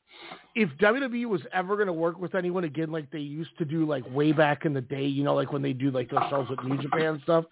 if 0.56 0.70
WWE 0.80 1.26
was 1.28 1.42
ever 1.52 1.76
going 1.76 1.88
to 1.88 1.94
work 1.94 2.18
with 2.18 2.34
anyone 2.36 2.64
again, 2.64 2.90
like 2.92 3.12
they 3.12 3.20
used 3.20 3.56
to 3.58 3.66
do, 3.66 3.86
like 3.86 4.04
way 4.12 4.32
back 4.32 4.66
in 4.66 4.74
the 4.74 4.82
day, 4.82 5.06
you 5.06 5.24
know, 5.24 5.36
like 5.36 5.52
when 5.52 5.62
they 5.62 5.74
do 5.74 5.92
like 5.92 6.10
those 6.10 6.24
shows 6.30 6.48
with 6.50 6.64
New 6.64 6.78
Japan 6.82 7.20
stuff. 7.24 7.46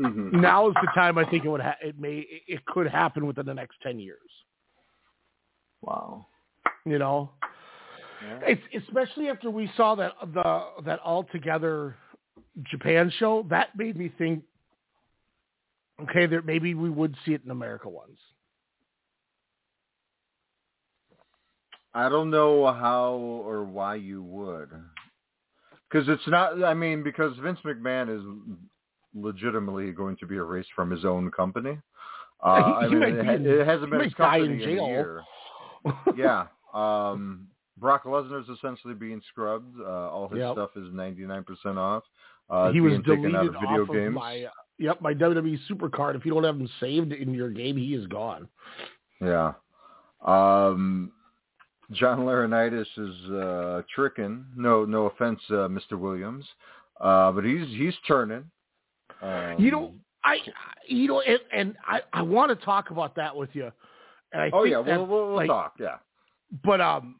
Mm-hmm. 0.00 0.40
Now 0.40 0.68
is 0.68 0.74
the 0.80 0.88
time 0.94 1.18
I 1.18 1.24
think 1.30 1.44
it 1.44 1.48
would 1.48 1.60
ha- 1.60 1.76
it 1.82 1.98
may 2.00 2.26
it- 2.48 2.64
could 2.66 2.88
happen 2.88 3.26
within 3.26 3.46
the 3.46 3.54
next 3.54 3.76
ten 3.82 3.98
years. 4.00 4.18
Wow. 5.82 6.26
You 6.86 6.98
know, 6.98 7.30
It's 8.46 8.62
especially 8.86 9.28
after 9.28 9.50
we 9.50 9.70
saw 9.76 9.94
that 9.96 10.12
the 10.32 10.66
that 10.86 10.98
all 11.00 11.24
together 11.24 11.96
Japan 12.62 13.10
show. 13.18 13.44
That 13.50 13.76
made 13.76 13.96
me 13.96 14.12
think, 14.16 14.44
okay, 16.02 16.26
that 16.26 16.46
maybe 16.46 16.74
we 16.74 16.88
would 16.90 17.16
see 17.24 17.32
it 17.34 17.42
in 17.44 17.50
America 17.50 17.88
once. 17.88 18.18
I 21.94 22.08
don't 22.08 22.30
know 22.30 22.66
how 22.72 23.12
or 23.12 23.64
why 23.64 23.94
you 23.96 24.22
would, 24.22 24.68
because 25.88 26.08
it's 26.08 26.26
not. 26.26 26.62
I 26.64 26.74
mean, 26.74 27.04
because 27.04 27.36
Vince 27.38 27.60
McMahon 27.64 28.14
is 28.18 28.24
legitimately 29.14 29.92
going 29.92 30.16
to 30.16 30.26
be 30.26 30.34
erased 30.34 30.70
from 30.74 30.90
his 30.90 31.04
own 31.04 31.30
company. 31.30 31.78
Uh, 32.42 32.80
He- 32.80 32.86
I 32.86 32.88
mean, 32.88 33.02
it, 33.02 33.24
ha- 33.24 33.32
in- 33.34 33.46
it 33.46 33.66
hasn't 33.66 33.90
been 33.90 34.00
his 34.00 34.08
in 34.12 34.14
company 34.16 34.44
in, 34.54 34.58
jail. 34.58 34.84
a 34.84 34.88
year. 34.88 35.22
yeah. 36.16 36.46
Um, 36.74 37.46
Brock 37.76 38.04
Lesnar's 38.04 38.48
essentially 38.48 38.94
being 38.94 39.22
scrubbed. 39.30 39.78
Uh, 39.80 39.84
all 40.10 40.28
his 40.28 40.38
Yep. 40.40 40.54
stuff 40.54 40.70
is 40.76 40.88
99% 40.88 41.44
off. 41.76 42.02
Uh, 42.50 42.72
he 42.72 42.80
was 42.80 42.98
taken 43.06 43.34
out 43.34 43.44
deleted 43.44 43.54
of 43.54 43.60
video 43.60 43.82
off 43.82 43.88
games. 43.92 44.06
of 44.08 44.12
my 44.12 44.46
yep 44.78 45.00
my 45.00 45.14
WWE 45.14 45.58
Supercard. 45.70 46.16
If 46.16 46.24
you 46.24 46.34
don't 46.34 46.44
have 46.44 46.56
him 46.56 46.68
saved 46.80 47.12
in 47.12 47.32
your 47.32 47.50
game, 47.50 47.76
he 47.76 47.94
is 47.94 48.06
gone. 48.06 48.48
Yeah. 49.20 49.52
Um, 50.24 51.12
John 51.92 52.20
Laurinaitis 52.20 52.86
is 52.96 53.30
uh, 53.30 53.82
tricking. 53.94 54.44
No, 54.56 54.84
no 54.84 55.06
offense, 55.06 55.40
uh, 55.50 55.68
Mr. 55.68 55.98
Williams, 55.98 56.44
uh, 57.00 57.30
but 57.32 57.44
he's 57.44 57.66
he's 57.68 57.94
turning. 58.06 58.44
Um, 59.22 59.56
you 59.58 59.70
know, 59.70 59.92
I 60.24 60.38
you 60.86 61.08
know, 61.08 61.20
and, 61.20 61.38
and 61.52 61.76
I 61.86 62.00
I 62.12 62.22
want 62.22 62.58
to 62.58 62.64
talk 62.64 62.90
about 62.90 63.14
that 63.16 63.34
with 63.34 63.50
you. 63.52 63.70
And 64.32 64.42
I 64.42 64.50
oh 64.52 64.62
think 64.62 64.72
yeah, 64.72 64.78
we'll 64.78 65.06
we'll, 65.06 65.26
we'll 65.26 65.36
like, 65.36 65.48
talk. 65.48 65.74
Yeah, 65.78 65.96
But 66.64 66.80
um, 66.80 67.16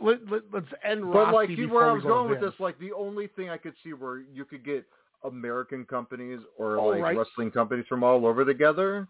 let, 0.00 0.18
let 0.30 0.42
let's 0.52 0.66
end. 0.84 1.02
but 1.12 1.26
Rossy 1.28 1.32
like 1.32 1.48
see 1.50 1.66
where 1.66 1.88
I 1.90 1.92
was 1.92 2.02
going 2.02 2.30
with 2.30 2.40
this, 2.40 2.54
like 2.58 2.78
the 2.78 2.92
only 2.92 3.28
thing 3.28 3.50
I 3.50 3.56
could 3.56 3.74
see 3.84 3.92
where 3.92 4.18
you 4.32 4.44
could 4.44 4.64
get 4.64 4.84
American 5.24 5.84
companies 5.84 6.40
or 6.58 6.78
Oh, 6.78 6.86
like 6.88 7.02
right. 7.02 7.16
wrestling 7.16 7.50
companies 7.50 7.86
from 7.88 8.02
all 8.04 8.26
over 8.26 8.44
together 8.44 9.08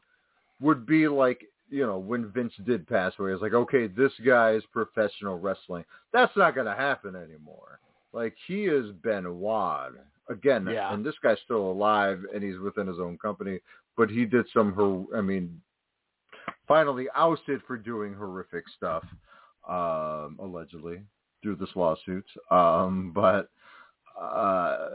would 0.60 0.86
be 0.86 1.08
like 1.08 1.44
you 1.68 1.84
know 1.86 1.98
when 1.98 2.30
Vince 2.32 2.52
did 2.64 2.86
pass 2.88 3.12
away. 3.18 3.32
It's 3.32 3.42
like 3.42 3.54
okay, 3.54 3.86
this 3.88 4.12
guy 4.24 4.52
is 4.52 4.62
professional 4.72 5.38
wrestling. 5.38 5.84
That's 6.12 6.36
not 6.36 6.54
going 6.54 6.66
to 6.66 6.74
happen 6.76 7.14
anymore. 7.16 7.80
Like 8.12 8.34
he 8.46 8.64
is 8.66 8.92
Benoit 9.02 9.92
again, 10.30 10.66
Yeah. 10.70 10.92
and 10.94 11.04
this 11.04 11.14
guy's 11.22 11.38
still 11.44 11.70
alive 11.70 12.20
and 12.34 12.42
he's 12.42 12.58
within 12.58 12.86
his 12.86 12.98
own 12.98 13.18
company, 13.18 13.60
but 13.96 14.08
he 14.10 14.24
did 14.24 14.46
some. 14.54 14.72
Her- 14.72 15.18
I 15.18 15.20
mean, 15.20 15.60
finally 16.66 17.06
ousted 17.14 17.60
for 17.66 17.76
doing 17.76 18.14
horrific 18.14 18.64
stuff, 18.76 19.04
um, 19.68 20.38
allegedly 20.40 21.00
through 21.42 21.56
this 21.56 21.70
lawsuit. 21.74 22.26
Um, 22.50 23.12
but 23.14 23.50
uh, 24.20 24.88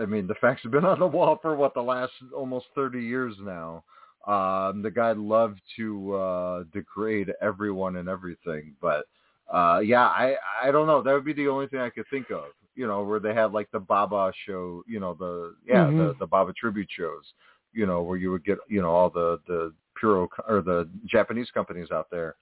I 0.00 0.06
mean, 0.06 0.26
the 0.26 0.34
facts 0.40 0.62
have 0.62 0.72
been 0.72 0.84
on 0.84 0.98
the 1.00 1.06
wall 1.06 1.38
for 1.42 1.56
what 1.56 1.74
the 1.74 1.82
last 1.82 2.12
almost 2.34 2.66
thirty 2.74 3.02
years 3.02 3.34
now. 3.40 3.84
Um, 4.26 4.82
the 4.82 4.90
guy 4.90 5.12
loved 5.12 5.60
to 5.76 6.14
uh, 6.14 6.64
degrade 6.72 7.32
everyone 7.42 7.96
and 7.96 8.08
everything, 8.08 8.74
but 8.80 9.06
uh, 9.52 9.80
yeah, 9.84 10.06
I 10.06 10.36
I 10.62 10.70
don't 10.70 10.86
know. 10.86 11.02
That 11.02 11.12
would 11.12 11.24
be 11.24 11.32
the 11.34 11.48
only 11.48 11.66
thing 11.66 11.80
I 11.80 11.90
could 11.90 12.06
think 12.10 12.30
of. 12.30 12.44
You 12.76 12.86
know, 12.86 13.02
where 13.04 13.20
they 13.20 13.34
had 13.34 13.52
like 13.52 13.70
the 13.70 13.80
Baba 13.80 14.32
show. 14.46 14.82
You 14.86 15.00
know, 15.00 15.14
the 15.14 15.56
yeah 15.66 15.90
Mhm. 15.90 15.96
the 15.96 16.14
the 16.18 16.26
Baba 16.26 16.52
tribute 16.54 16.88
shows. 16.90 17.34
You 17.72 17.86
know, 17.86 18.02
where 18.02 18.16
you 18.16 18.30
would 18.30 18.44
get 18.44 18.58
you 18.68 18.80
know 18.80 18.90
all 18.90 19.10
the 19.10 19.40
the 19.46 19.72
Puro 20.00 20.28
or 20.48 20.62
the 20.62 20.88
Japanese 21.06 21.50
companies 21.50 21.90
out 21.90 22.08
there 22.10 22.36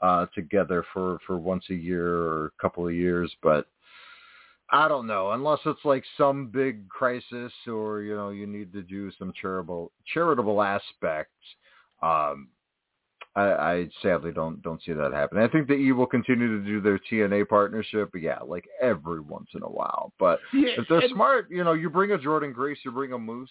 uh, 0.00 0.26
together 0.34 0.84
for 0.92 1.18
for 1.26 1.38
once 1.38 1.64
a 1.70 1.74
year 1.74 2.06
or 2.06 2.46
a 2.46 2.62
couple 2.62 2.86
of 2.86 2.94
years, 2.94 3.34
but. 3.42 3.66
I 4.68 4.88
don't 4.88 5.06
know, 5.06 5.30
unless 5.30 5.60
it's 5.64 5.84
like 5.84 6.02
some 6.18 6.48
big 6.48 6.88
crisis 6.88 7.52
or 7.68 8.02
you 8.02 8.16
know 8.16 8.30
you 8.30 8.48
need 8.48 8.72
to 8.72 8.82
do 8.82 9.12
some 9.16 9.32
charitable 9.40 9.92
charitable 10.12 10.60
aspects. 10.60 11.38
Um, 12.02 12.48
I, 13.36 13.42
I 13.42 13.88
sadly 14.02 14.32
don't 14.32 14.62
don't 14.62 14.82
see 14.82 14.92
that 14.92 15.12
happening. 15.12 15.44
I 15.44 15.48
think 15.48 15.68
the 15.68 15.74
E 15.74 15.92
will 15.92 16.06
continue 16.06 16.58
to 16.58 16.66
do 16.66 16.80
their 16.80 16.98
TNA 16.98 17.48
partnership, 17.48 18.10
yeah, 18.18 18.38
like 18.40 18.66
every 18.80 19.20
once 19.20 19.48
in 19.54 19.62
a 19.62 19.68
while. 19.68 20.12
But 20.18 20.40
Yeah, 20.54 20.70
if 20.78 20.88
they're 20.88 21.06
smart, 21.10 21.48
you 21.50 21.62
know, 21.62 21.74
you 21.74 21.90
bring 21.90 22.12
a 22.12 22.18
Jordynne 22.18 22.54
Grace, 22.54 22.78
you 22.84 22.90
bring 22.90 23.12
a 23.12 23.18
Moose, 23.18 23.50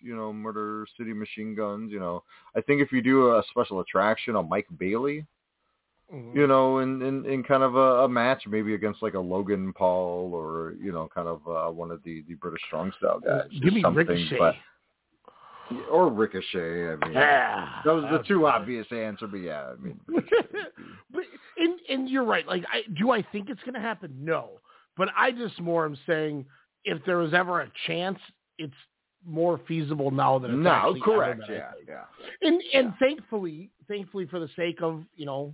you 0.00 0.16
know, 0.16 0.32
Motor 0.32 0.86
City 0.96 1.12
Machine 1.12 1.54
Guns. 1.54 1.92
You 1.92 2.00
know, 2.00 2.22
I 2.56 2.62
think 2.62 2.80
if 2.80 2.90
you 2.92 3.02
do 3.02 3.36
a 3.36 3.42
special 3.50 3.80
attraction, 3.80 4.36
a 4.36 4.42
Mike 4.42 4.68
Bailey, 4.78 5.26
Mhm. 6.14 6.36
you 6.36 6.46
know, 6.46 6.78
in, 6.78 7.02
in, 7.02 7.26
in 7.26 7.42
kind 7.42 7.64
of 7.64 7.74
a, 7.74 8.04
a 8.04 8.08
match, 8.08 8.44
maybe 8.46 8.74
against 8.74 9.02
like 9.02 9.14
a 9.14 9.18
Logan 9.20 9.72
Paul 9.72 10.30
or 10.32 10.74
you 10.80 10.92
know, 10.92 11.08
kind 11.12 11.26
of 11.26 11.40
uh, 11.48 11.72
one 11.72 11.90
of 11.90 12.00
the, 12.04 12.22
the 12.28 12.34
British 12.34 12.60
strong 12.68 12.92
style 12.98 13.18
guys. 13.18 13.46
or 13.46 13.60
Give 13.60 13.74
me 13.74 13.82
something, 13.82 14.06
Ricochet. 14.06 14.38
But, 14.38 14.54
or 15.90 16.08
Ricochet. 16.08 16.92
I 16.92 16.96
mean, 17.04 17.12
Yeah. 17.12 17.80
that 17.84 17.92
was 17.92 18.04
the 18.04 18.18
That's 18.18 18.28
two 18.28 18.44
right. 18.44 18.54
obvious 18.54 18.86
answer. 18.92 19.26
But 19.26 19.38
yeah, 19.38 19.72
I 19.72 19.74
mean, 19.82 19.98
but 21.12 21.24
and 21.58 21.80
and 21.88 22.08
you're 22.08 22.24
right. 22.24 22.46
Like, 22.46 22.64
I, 22.72 22.82
do 22.96 23.10
I 23.10 23.22
think 23.32 23.50
it's 23.50 23.62
going 23.62 23.74
to 23.74 23.80
happen? 23.80 24.14
No. 24.20 24.60
But 24.96 25.08
I 25.16 25.32
just 25.32 25.60
more 25.60 25.84
am 25.84 25.98
saying 26.06 26.46
if 26.84 27.04
there 27.04 27.16
was 27.18 27.34
ever 27.34 27.62
a 27.62 27.72
chance, 27.88 28.18
it's 28.58 28.72
more 29.26 29.60
feasible 29.66 30.12
now 30.12 30.38
than 30.38 30.52
it's 30.52 30.62
no, 30.62 30.70
actually 30.70 31.00
ever 31.00 31.16
correct. 31.16 31.40
been, 31.48 31.56
Yeah, 31.56 31.70
yeah. 31.88 32.48
And 32.48 32.62
and 32.72 32.94
thankfully, 33.00 33.70
thankfully 33.88 34.26
for 34.26 34.38
the 34.38 34.48
sake 34.54 34.82
of 34.82 35.02
you 35.16 35.26
know, 35.26 35.52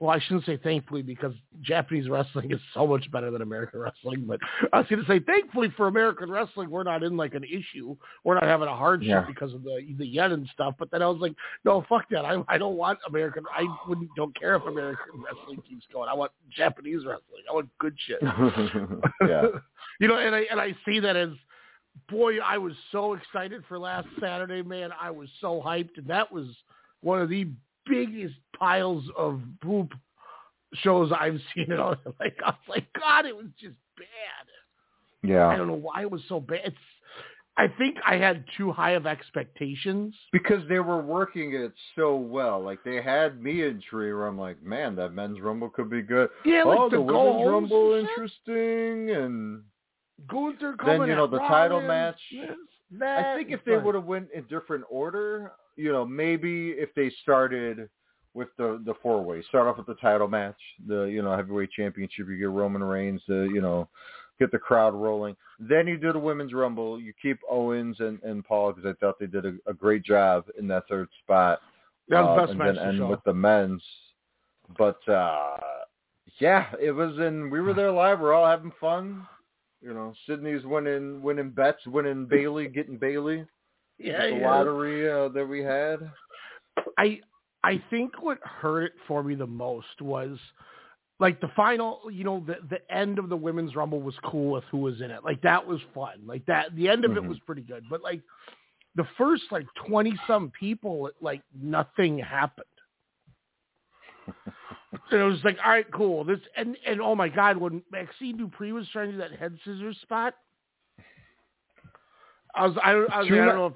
well, 0.00 0.10
I 0.10 0.20
shouldn't 0.20 0.46
say 0.46 0.56
thankfully 0.56 1.02
because 1.02 1.34
Japanese 1.60 2.08
wrestling 2.08 2.52
is 2.52 2.60
so 2.72 2.86
much 2.86 3.10
better 3.10 3.32
than 3.32 3.42
American 3.42 3.80
wrestling. 3.80 4.26
But 4.28 4.38
I 4.72 4.78
was 4.78 4.86
going 4.88 5.02
to 5.04 5.08
say 5.08 5.18
thankfully 5.18 5.72
for 5.76 5.88
American 5.88 6.30
wrestling, 6.30 6.70
we're 6.70 6.84
not 6.84 7.02
in 7.02 7.16
like 7.16 7.34
an 7.34 7.42
issue. 7.42 7.96
We're 8.22 8.34
not 8.34 8.44
having 8.44 8.68
a 8.68 8.76
hardship 8.76 9.08
Yeah. 9.08 9.24
because 9.26 9.52
of 9.54 9.64
the 9.64 9.84
the 9.98 10.06
yen 10.06 10.30
and 10.32 10.48
stuff. 10.54 10.74
But 10.78 10.90
then 10.92 11.02
I 11.02 11.08
was 11.08 11.18
like, 11.20 11.34
no, 11.64 11.84
fuck 11.88 12.08
that. 12.10 12.24
I 12.24 12.42
I 12.46 12.58
don't 12.58 12.76
want 12.76 13.00
American. 13.08 13.44
I 13.52 13.64
wouldn't 13.88 14.10
don't 14.16 14.38
care 14.38 14.54
if 14.54 14.62
American 14.62 15.20
wrestling 15.24 15.62
keeps 15.68 15.84
going. 15.92 16.08
I 16.08 16.14
want 16.14 16.30
Japanese 16.56 17.04
wrestling. 17.04 17.42
I 17.50 17.54
want 17.54 17.68
good 17.78 17.96
shit. 18.06 18.18
yeah. 19.26 19.46
you 20.00 20.06
know, 20.06 20.18
and 20.18 20.34
I 20.34 20.40
and 20.50 20.60
I 20.60 20.76
see 20.86 21.00
that 21.00 21.16
as 21.16 21.30
boy, 22.08 22.38
I 22.38 22.56
was 22.58 22.74
so 22.92 23.14
excited 23.14 23.64
for 23.68 23.78
last 23.78 24.06
Saturday, 24.20 24.62
man. 24.62 24.90
I 25.00 25.10
was 25.10 25.28
so 25.40 25.60
hyped, 25.64 25.98
and 25.98 26.06
that 26.06 26.30
was 26.30 26.46
one 27.00 27.20
of 27.20 27.28
the 27.28 27.48
biggest 27.88 28.36
piles 28.58 29.04
of 29.16 29.40
poop 29.62 29.92
shows 30.74 31.12
I've 31.12 31.40
seen. 31.54 31.72
It 31.72 31.80
all. 31.80 31.96
Like 32.20 32.38
I 32.44 32.50
was 32.50 32.56
like, 32.68 32.86
God, 32.98 33.26
it 33.26 33.36
was 33.36 33.46
just 33.60 33.76
bad. 33.96 35.28
Yeah. 35.28 35.48
I 35.48 35.56
don't 35.56 35.68
know 35.68 35.74
why 35.74 36.02
it 36.02 36.10
was 36.10 36.22
so 36.28 36.40
bad. 36.40 36.60
It's, 36.64 36.76
I 37.56 37.66
think 37.76 37.96
I 38.06 38.14
had 38.14 38.44
too 38.56 38.70
high 38.70 38.92
of 38.92 39.04
expectations. 39.04 40.14
Because 40.32 40.62
they 40.68 40.78
were 40.78 41.02
working 41.02 41.54
it 41.54 41.72
so 41.96 42.14
well. 42.14 42.62
Like 42.62 42.84
they 42.84 43.02
had 43.02 43.42
me 43.42 43.64
intrigued 43.64 44.14
where 44.14 44.28
I'm 44.28 44.38
like, 44.38 44.62
man, 44.62 44.94
that 44.96 45.10
men's 45.10 45.40
rumble 45.40 45.68
could 45.68 45.90
be 45.90 46.02
good. 46.02 46.30
Yeah, 46.44 46.62
like 46.62 46.78
oh, 46.78 46.88
the 46.88 46.96
the 46.98 47.02
women's 47.02 47.48
rumble 47.48 47.94
and 47.94 48.08
interesting 48.08 49.10
and 49.10 49.62
Gunther 50.28 50.76
coming 50.78 51.00
then 51.00 51.08
you 51.08 51.16
know 51.16 51.26
the 51.26 51.38
title 51.38 51.80
match. 51.80 52.20
this, 52.92 53.02
I 53.02 53.34
think 53.36 53.50
if 53.50 53.64
they 53.64 53.76
would 53.76 53.96
have 53.96 54.04
went 54.04 54.28
in 54.32 54.44
different 54.44 54.84
order, 54.88 55.52
you 55.78 55.92
know, 55.92 56.04
maybe 56.04 56.70
if 56.70 56.90
they 56.94 57.10
started 57.22 57.88
with 58.34 58.48
the 58.58 58.82
the 58.84 58.94
four 59.02 59.22
way, 59.24 59.42
start 59.48 59.66
off 59.68 59.78
with 59.78 59.86
the 59.86 59.94
title 59.94 60.28
match, 60.28 60.58
the 60.86 61.04
you 61.04 61.22
know 61.22 61.34
heavyweight 61.34 61.70
championship, 61.70 62.26
you 62.28 62.36
get 62.38 62.50
Roman 62.50 62.82
Reigns 62.84 63.22
to 63.26 63.44
you 63.46 63.60
know 63.62 63.88
get 64.38 64.50
the 64.52 64.58
crowd 64.58 64.94
rolling. 64.94 65.34
Then 65.58 65.86
you 65.88 65.96
do 65.96 66.12
the 66.12 66.18
women's 66.18 66.52
rumble, 66.52 67.00
you 67.00 67.12
keep 67.20 67.38
Owens 67.50 67.96
and 68.00 68.22
and 68.22 68.44
Paul 68.44 68.72
because 68.72 68.88
I 68.88 68.94
thought 69.00 69.18
they 69.18 69.26
did 69.26 69.46
a, 69.46 69.54
a 69.66 69.72
great 69.74 70.04
job 70.04 70.44
in 70.58 70.66
that 70.68 70.84
third 70.88 71.08
spot. 71.22 71.60
That 72.08 72.20
was 72.22 72.36
the 72.36 72.42
Uh, 72.42 72.46
best 72.46 72.50
and 72.50 72.58
match 72.58 72.66
then 72.66 72.74
the 72.76 72.88
end 72.90 72.98
show. 72.98 73.06
with 73.08 73.24
the 73.24 73.34
men's. 73.34 73.82
But 74.76 75.00
uh 75.08 75.56
yeah, 76.40 76.66
it 76.80 76.92
was 76.92 77.16
in 77.18 77.50
we 77.50 77.60
were 77.60 77.74
there 77.74 77.90
live, 77.92 78.20
we're 78.20 78.34
all 78.34 78.46
having 78.46 78.72
fun. 78.80 79.26
You 79.80 79.94
know, 79.94 80.12
Sydney's 80.26 80.64
winning 80.64 81.22
winning 81.22 81.50
bets, 81.50 81.86
winning 81.86 82.26
Bayley, 82.26 82.68
getting 82.68 82.98
Bayley. 82.98 83.46
Yeah, 83.98 84.28
the 84.28 84.36
lottery 84.36 85.10
uh, 85.10 85.28
that 85.28 85.46
we 85.46 85.62
had. 85.62 86.10
I 86.98 87.20
I 87.64 87.82
think 87.90 88.22
what 88.22 88.38
hurt 88.42 88.84
it 88.84 88.92
for 89.06 89.22
me 89.22 89.34
the 89.34 89.46
most 89.46 90.00
was 90.00 90.38
like 91.20 91.40
the 91.40 91.48
final, 91.56 92.02
you 92.10 92.24
know, 92.24 92.44
the 92.46 92.56
the 92.70 92.80
end 92.94 93.18
of 93.18 93.28
the 93.28 93.36
women's 93.36 93.74
rumble 93.74 94.00
was 94.00 94.14
cool 94.24 94.52
with 94.52 94.64
who 94.70 94.78
was 94.78 95.00
in 95.00 95.10
it. 95.10 95.24
Like 95.24 95.42
that 95.42 95.66
was 95.66 95.80
fun. 95.94 96.22
Like 96.26 96.46
that 96.46 96.74
the 96.76 96.88
end 96.88 97.04
of 97.04 97.16
it 97.16 97.24
Mhm. 97.24 97.28
was 97.28 97.38
pretty 97.40 97.62
good. 97.62 97.84
But 97.90 98.02
like 98.02 98.22
the 98.94 99.04
first 99.16 99.42
like 99.50 99.66
twenty 99.86 100.18
some 100.26 100.50
people, 100.58 101.10
like 101.20 101.42
nothing 101.60 102.18
happened. 102.18 102.66
and 105.10 105.20
it 105.20 105.24
was 105.24 105.42
like, 105.44 105.58
all 105.64 105.70
right, 105.70 105.90
cool. 105.92 106.24
This 106.24 106.40
and 106.56 106.76
and 106.86 107.00
oh 107.00 107.14
my 107.16 107.28
god, 107.28 107.56
when 107.56 107.82
Maxxine 107.90 108.38
Dupri 108.38 108.72
was 108.72 108.88
trying 108.90 109.06
to 109.08 109.12
do 109.12 109.18
that 109.18 109.32
head 109.32 109.58
scissors 109.64 109.98
spot, 110.02 110.34
I 112.54 112.66
was 112.66 112.76
I, 112.82 112.90
I 112.90 112.94
was 112.94 113.26
I 113.26 113.30
don't 113.30 113.54
know 113.56 113.66
if 113.66 113.74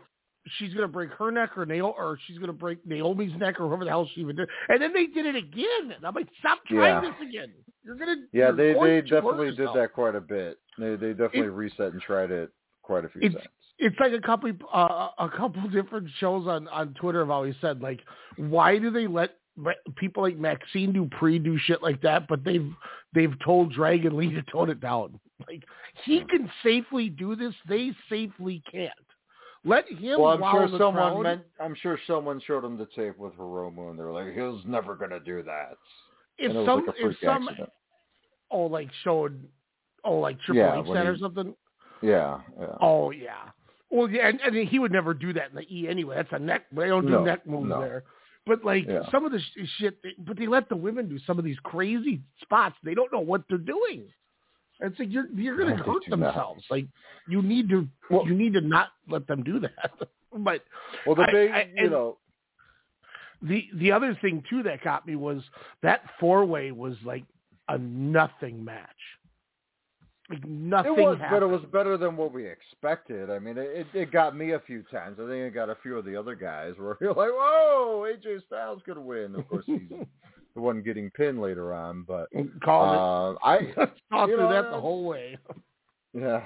she's 0.58 0.74
gonna 0.74 0.88
break 0.88 1.10
her 1.12 1.30
neck 1.30 1.56
or 1.56 1.66
Naomi 1.66 1.94
or 1.96 2.18
she's 2.26 2.38
gonna 2.38 2.52
break 2.52 2.84
Naomi's 2.86 3.36
neck 3.38 3.60
or 3.60 3.68
whoever 3.68 3.84
the 3.84 3.90
hell 3.90 4.08
she 4.14 4.20
even 4.20 4.36
did. 4.36 4.48
And 4.68 4.80
then 4.82 4.92
they 4.92 5.06
did 5.06 5.26
it 5.26 5.36
again. 5.36 5.92
And 5.96 6.04
I'm 6.04 6.14
like, 6.14 6.28
stop 6.38 6.58
trying 6.66 7.02
Yeah. 7.02 7.10
this 7.10 7.28
again. 7.28 7.52
You're 7.84 7.96
gonna 7.96 8.16
Yeah, 8.32 8.50
they 8.50 8.74
they 8.74 9.00
definitely 9.02 9.54
did 9.54 9.68
that 9.74 9.92
quite 9.92 10.14
a 10.14 10.20
bit. 10.20 10.58
They 10.78 10.96
they 10.96 11.10
definitely 11.12 11.48
reset 11.48 11.92
and 11.92 12.00
tried 12.00 12.30
it 12.30 12.50
quite 12.82 13.04
a 13.04 13.08
few 13.08 13.22
times. 13.30 13.44
it's 13.78 13.98
like 13.98 14.12
a 14.12 14.20
couple 14.20 14.52
uh, 14.72 15.08
a 15.18 15.28
couple 15.28 15.68
different 15.68 16.08
shows 16.18 16.46
on 16.46 16.68
on 16.68 16.94
Twitter 16.94 17.20
have 17.20 17.30
always 17.30 17.54
said 17.60 17.80
like, 17.80 18.00
why 18.36 18.78
do 18.78 18.90
they 18.90 19.06
let 19.06 19.36
people 19.96 20.22
like 20.22 20.38
Maxxine 20.38 20.94
Dupri 20.94 21.42
do 21.42 21.58
shit 21.58 21.82
like 21.82 22.00
that, 22.02 22.26
but 22.28 22.44
they've 22.44 22.70
they've 23.14 23.34
told 23.44 23.72
Dragon 23.72 24.16
Lee 24.16 24.32
to 24.32 24.42
tone 24.50 24.70
it 24.70 24.80
down. 24.80 25.18
Like 25.46 25.64
he 26.04 26.24
can 26.30 26.50
safely 26.62 27.08
do 27.08 27.34
this, 27.36 27.54
they 27.68 27.92
safely 28.08 28.62
can't. 28.70 28.92
Let 29.64 29.88
him. 29.88 30.20
Well, 30.20 30.42
I'm 30.42 30.68
sure 30.68 30.78
someone 30.78 31.22
meant. 31.22 31.42
I'm 31.60 31.74
sure 31.76 31.98
someone 32.06 32.40
showed 32.46 32.64
him 32.64 32.76
the 32.76 32.86
tape 32.96 33.16
with 33.16 33.32
Hiromu, 33.34 33.90
and 33.90 33.98
they 33.98 34.02
were 34.02 34.12
like, 34.12 34.34
"He 34.34 34.40
was 34.40 34.62
never 34.66 34.96
gonna 34.96 35.20
do 35.20 35.42
that." 35.44 35.76
if 36.38 36.50
and 36.50 36.56
it 36.56 36.60
was 36.60 36.66
some 36.66 36.86
like 36.86 36.96
if 36.98 37.16
some 37.22 37.48
accident. 37.48 37.70
oh 38.50 38.62
like 38.66 38.88
showed 39.04 39.46
oh 40.04 40.18
like 40.18 40.40
Triple 40.40 40.62
Yeah, 40.62 40.80
H 40.80 40.86
said 40.92 41.06
or 41.06 41.16
something. 41.18 41.54
Yeah, 42.00 42.40
yeah. 42.58 42.66
Oh 42.80 43.10
yeah. 43.10 43.50
Well, 43.90 44.08
yeah, 44.10 44.28
and, 44.28 44.40
and 44.40 44.68
he 44.68 44.78
would 44.78 44.90
never 44.90 45.12
do 45.14 45.32
that 45.34 45.50
in 45.50 45.56
the 45.56 45.66
E 45.70 45.86
anyway. 45.86 46.16
That's 46.16 46.32
a 46.32 46.38
neck. 46.38 46.62
They 46.72 46.88
don't 46.88 47.04
do 47.04 47.12
No, 47.12 47.24
neck 47.24 47.46
moves 47.46 47.68
no. 47.68 47.80
there. 47.80 48.04
But 48.46 48.64
like 48.64 48.86
Yeah. 48.88 49.08
some 49.10 49.24
of 49.24 49.32
the 49.32 49.38
sh- 49.38 49.68
shit, 49.78 49.98
but 50.18 50.36
they 50.38 50.46
let 50.46 50.68
the 50.68 50.76
women 50.76 51.08
do 51.08 51.18
some 51.20 51.38
of 51.38 51.44
these 51.44 51.58
crazy 51.62 52.22
spots. 52.40 52.74
They 52.82 52.94
don't 52.94 53.12
know 53.12 53.20
what 53.20 53.42
they're 53.48 53.58
doing. 53.58 54.08
It's 54.82 54.98
like 54.98 55.10
you're 55.12 55.28
you're 55.34 55.56
going 55.56 55.76
to 55.76 55.82
hurt 55.82 56.04
do 56.04 56.10
that. 56.10 56.16
themselves. 56.16 56.64
Like 56.70 56.86
you 57.28 57.40
need 57.42 57.68
to 57.70 57.88
you 58.10 58.34
need 58.34 58.52
to 58.54 58.60
not 58.60 58.88
let 59.08 59.26
them 59.26 59.42
do 59.42 59.60
that. 59.60 59.90
but 60.38 60.64
Well, 61.06 61.14
the 61.16 61.22
I- 61.22 61.32
big, 61.32 61.50
I- 61.52 61.70
you 61.76 61.88
know, 61.90 62.18
the 63.42 63.64
the 63.76 63.92
other 63.92 64.16
thing 64.20 64.42
too 64.50 64.62
that 64.64 64.82
got 64.84 65.06
me 65.06 65.16
was 65.16 65.42
that 65.82 66.02
four 66.20 66.44
way 66.44 66.72
was 66.72 66.96
like 67.04 67.24
a 67.68 67.78
nothing 67.78 68.64
match. 68.64 68.88
Like 70.30 70.46
nothing 70.46 70.94
it 70.98 71.00
was, 71.00 71.18
but 71.30 71.42
it 71.42 71.46
was 71.46 71.62
better 71.72 71.96
than 71.98 72.16
what 72.16 72.32
we 72.32 72.46
expected. 72.46 73.28
I 73.30 73.38
mean, 73.38 73.58
it 73.58 73.86
it 73.92 74.10
got 74.12 74.36
me 74.36 74.52
a 74.52 74.60
few 74.60 74.82
times. 74.84 75.18
I 75.20 75.24
think 75.28 75.42
it 75.44 75.54
got 75.54 75.68
a 75.68 75.76
few 75.82 75.98
of 75.98 76.04
the 76.04 76.16
other 76.16 76.34
guys 76.34 76.74
where 76.78 76.96
you're 77.00 77.12
like, 77.12 77.30
"Whoa, 77.30 78.06
AJ 78.08 78.46
Styles 78.46 78.80
could 78.86 78.96
win." 78.98 79.34
Of 79.34 79.48
course, 79.48 79.64
he's 79.66 79.80
the 80.54 80.60
one 80.60 80.82
getting 80.82 81.10
pinned 81.10 81.40
later 81.40 81.72
on, 81.74 82.04
but 82.06 82.28
Called 82.62 83.36
uh, 83.42 83.46
I 83.46 83.56
it. 83.76 83.92
Saw 84.10 84.26
you 84.26 84.36
through 84.36 84.44
know, 84.48 84.52
that 84.52 84.70
the 84.70 84.80
whole 84.80 85.04
way. 85.04 85.38
Yeah. 86.14 86.42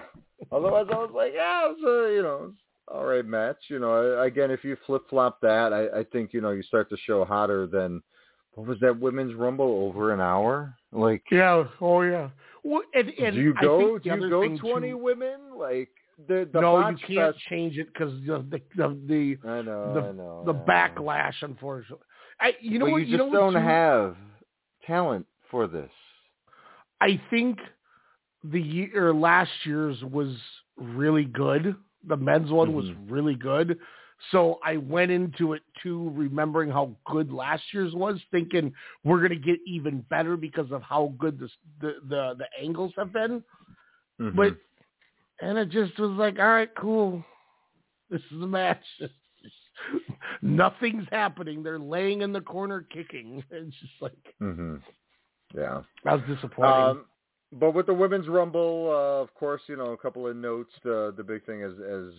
Otherwise, 0.53 0.87
I 0.93 0.97
was 0.97 1.11
like, 1.15 1.33
yeah, 1.35 1.71
it's 1.71 1.81
a 1.83 2.15
you 2.15 2.23
know, 2.23 2.53
all 2.89 3.05
right 3.05 3.25
match. 3.25 3.57
You 3.69 3.79
know, 3.81 4.21
again, 4.23 4.51
if 4.51 4.63
you 4.65 4.77
flip 4.87 5.03
flop 5.11 5.41
that, 5.41 5.73
I, 5.73 6.01
I 6.01 6.05
think 6.05 6.33
you 6.33 6.41
know 6.41 6.51
you 6.51 6.63
start 6.63 6.89
to 6.91 6.97
show 7.05 7.25
hotter 7.25 7.67
than 7.67 8.03
what 8.55 8.67
was 8.67 8.79
that 8.81 8.99
women's 8.99 9.35
rumble 9.35 9.87
over 9.89 10.13
an 10.13 10.21
hour? 10.21 10.75
Like, 10.93 11.23
Yeah. 11.31 11.65
Oh 11.81 12.03
yeah. 12.03 12.29
Well, 12.63 12.83
and, 12.95 13.11
and 13.19 13.35
do 13.37 13.43
you 13.43 13.55
I 13.59 13.63
go? 13.63 13.79
think 13.79 14.03
Do 14.05 14.11
you 14.25 14.31
go 14.31 14.57
twenty 14.59 14.91
too- 14.91 14.99
women? 14.99 15.39
Like, 15.59 15.89
the, 16.29 16.49
the 16.53 16.61
no, 16.61 16.89
you 16.89 16.97
can't 17.07 17.35
fest- 17.35 17.45
change 17.49 17.77
it 17.79 17.89
because 17.93 18.13
the 18.27 18.45
the 18.51 18.61
the 18.77 18.99
the, 19.07 19.49
I 19.49 19.63
know, 19.63 19.95
the, 19.95 20.01
I 20.01 20.13
know, 20.13 20.43
the 20.47 20.53
I 20.53 20.57
know. 20.57 20.65
backlash. 20.67 21.35
Unfortunately, 21.43 22.05
I, 22.41 22.55
you 22.61 22.79
know 22.79 22.87
but 22.87 22.93
what? 22.93 23.07
you 23.07 23.17
just 23.17 23.31
know 23.31 23.33
don't 23.33 23.55
have 23.55 24.17
talent 24.87 25.27
for 25.51 25.67
this. 25.67 25.91
I 27.01 27.21
think 27.31 27.59
the 28.45 28.61
year 28.61 29.13
last 29.13 29.51
year's 29.65 30.03
was 30.05 30.37
really 30.77 31.25
good. 31.25 31.75
The 32.07 32.17
men's 32.17 32.51
one 32.51 32.73
was 32.75 32.87
Mhm. 32.87 33.11
really 33.11 33.35
good. 33.35 33.79
So 34.31 34.59
I 34.65 34.77
went 34.79 35.11
into 35.11 35.53
it 35.53 35.63
too, 35.83 36.11
remembering 36.11 36.71
how 36.71 36.97
good 37.07 37.31
last 37.33 37.63
year's 37.75 37.95
was, 37.95 38.23
thinking 38.31 38.73
we're 39.05 39.21
gonna 39.21 39.37
get 39.37 39.59
even 39.67 40.01
better 40.03 40.37
because 40.37 40.71
of 40.73 40.83
how 40.83 41.15
good 41.19 41.39
the 41.39 41.51
the 41.81 41.95
the, 42.09 42.35
the 42.39 42.49
angles 42.63 42.93
have 42.97 43.13
been. 43.13 43.43
Mhm. 44.21 44.37
But 44.37 44.57
and 45.41 45.59
it 45.59 45.71
just 45.71 45.99
was 45.99 46.13
like, 46.13 46.39
all 46.39 46.47
right, 46.47 46.75
cool. 46.77 47.25
This 48.11 48.23
is 48.33 48.43
a 48.43 48.47
match. 48.47 48.85
Nothing's 50.43 51.07
happening. 51.11 51.63
They're 51.63 51.79
laying 51.79 52.23
in 52.23 52.33
the 52.33 52.41
corner 52.41 52.87
kicking. 52.93 53.43
It's 53.51 53.75
just 53.81 53.93
like 54.01 54.35
hmm 54.39 54.77
yeah. 55.55 55.83
that 56.05 56.13
was 56.15 56.23
disappointing. 56.29 56.73
Um, 56.73 57.05
but 57.53 57.73
with 57.73 57.87
the 57.87 57.95
women's 57.95 58.29
rumble, 58.29 58.91
uh, 58.91 59.23
of 59.23 59.33
course, 59.35 59.63
you 59.69 59.77
know 59.77 59.93
a 59.93 59.97
couple 59.97 60.27
of 60.27 60.37
notes. 60.37 60.73
The 60.83 61.15
the 61.17 61.23
big 61.23 61.45
thing 61.47 61.63
is, 61.63 61.75
as 61.75 62.15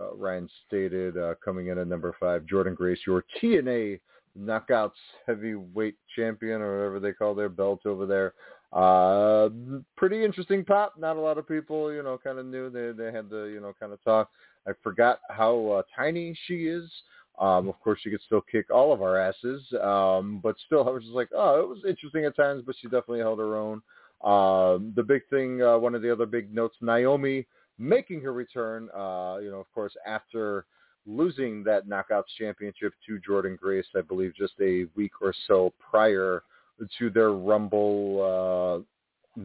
uh, 0.00 0.14
Ryan 0.14 0.48
stated, 0.66 1.16
uh, 1.16 1.34
coming 1.44 1.68
in 1.68 1.78
at 1.78 1.88
number 1.88 2.14
five, 2.20 2.42
Jordynne 2.42 2.76
Grace, 2.76 3.00
your 3.06 3.24
TNA 3.42 4.00
Knockouts 4.38 4.92
heavyweight 5.26 5.96
champion 6.14 6.62
or 6.62 6.78
whatever 6.78 7.00
they 7.00 7.12
call 7.12 7.34
their 7.34 7.48
belt 7.48 7.84
over 7.84 8.06
there. 8.06 8.32
Uh, 8.72 9.48
pretty 9.96 10.24
interesting 10.24 10.64
pop. 10.64 10.94
Not 10.96 11.16
a 11.16 11.20
lot 11.20 11.38
of 11.38 11.48
people, 11.48 11.92
you 11.92 12.04
know, 12.04 12.16
kind 12.22 12.38
of 12.38 12.46
knew 12.46 12.70
they 12.70 12.92
they 12.92 13.10
had 13.10 13.28
the 13.28 13.50
you 13.52 13.60
know 13.60 13.72
kind 13.78 13.92
of 13.92 14.02
talk. 14.04 14.30
I 14.66 14.72
forgot 14.82 15.20
how 15.28 15.66
uh, 15.68 15.82
tiny 15.96 16.36
she 16.46 16.66
is. 16.66 16.90
Um, 17.38 17.68
of 17.68 17.80
course, 17.80 18.00
she 18.02 18.10
could 18.10 18.20
still 18.26 18.42
kick 18.42 18.66
all 18.70 18.92
of 18.92 19.00
our 19.00 19.18
asses, 19.18 19.62
um, 19.82 20.40
but 20.42 20.56
still, 20.66 20.80
I 20.88 20.90
was 20.90 21.02
just 21.02 21.14
like, 21.14 21.30
oh, 21.34 21.60
it 21.60 21.68
was 21.68 21.78
interesting 21.88 22.24
at 22.24 22.36
times, 22.36 22.62
but 22.66 22.76
she 22.80 22.86
definitely 22.86 23.20
held 23.20 23.38
her 23.38 23.56
own. 23.56 23.82
Um, 24.22 24.92
the 24.94 25.02
big 25.02 25.22
thing, 25.30 25.62
uh, 25.62 25.78
one 25.78 25.94
of 25.94 26.02
the 26.02 26.12
other 26.12 26.26
big 26.26 26.54
notes, 26.54 26.76
Naomi 26.82 27.46
making 27.78 28.20
her 28.20 28.32
return. 28.32 28.88
Uh, 28.94 29.38
you 29.42 29.50
know, 29.50 29.58
of 29.58 29.72
course, 29.74 29.94
after 30.06 30.66
losing 31.06 31.64
that 31.64 31.88
Knockouts 31.88 32.24
championship 32.38 32.92
to 33.06 33.18
Jordynne 33.26 33.58
Grace, 33.58 33.86
I 33.96 34.02
believe, 34.02 34.34
just 34.36 34.52
a 34.60 34.84
week 34.94 35.12
or 35.20 35.34
so 35.48 35.72
prior 35.90 36.42
to 36.98 37.10
their 37.10 37.32
Rumble 37.32 38.84
uh, 39.38 39.40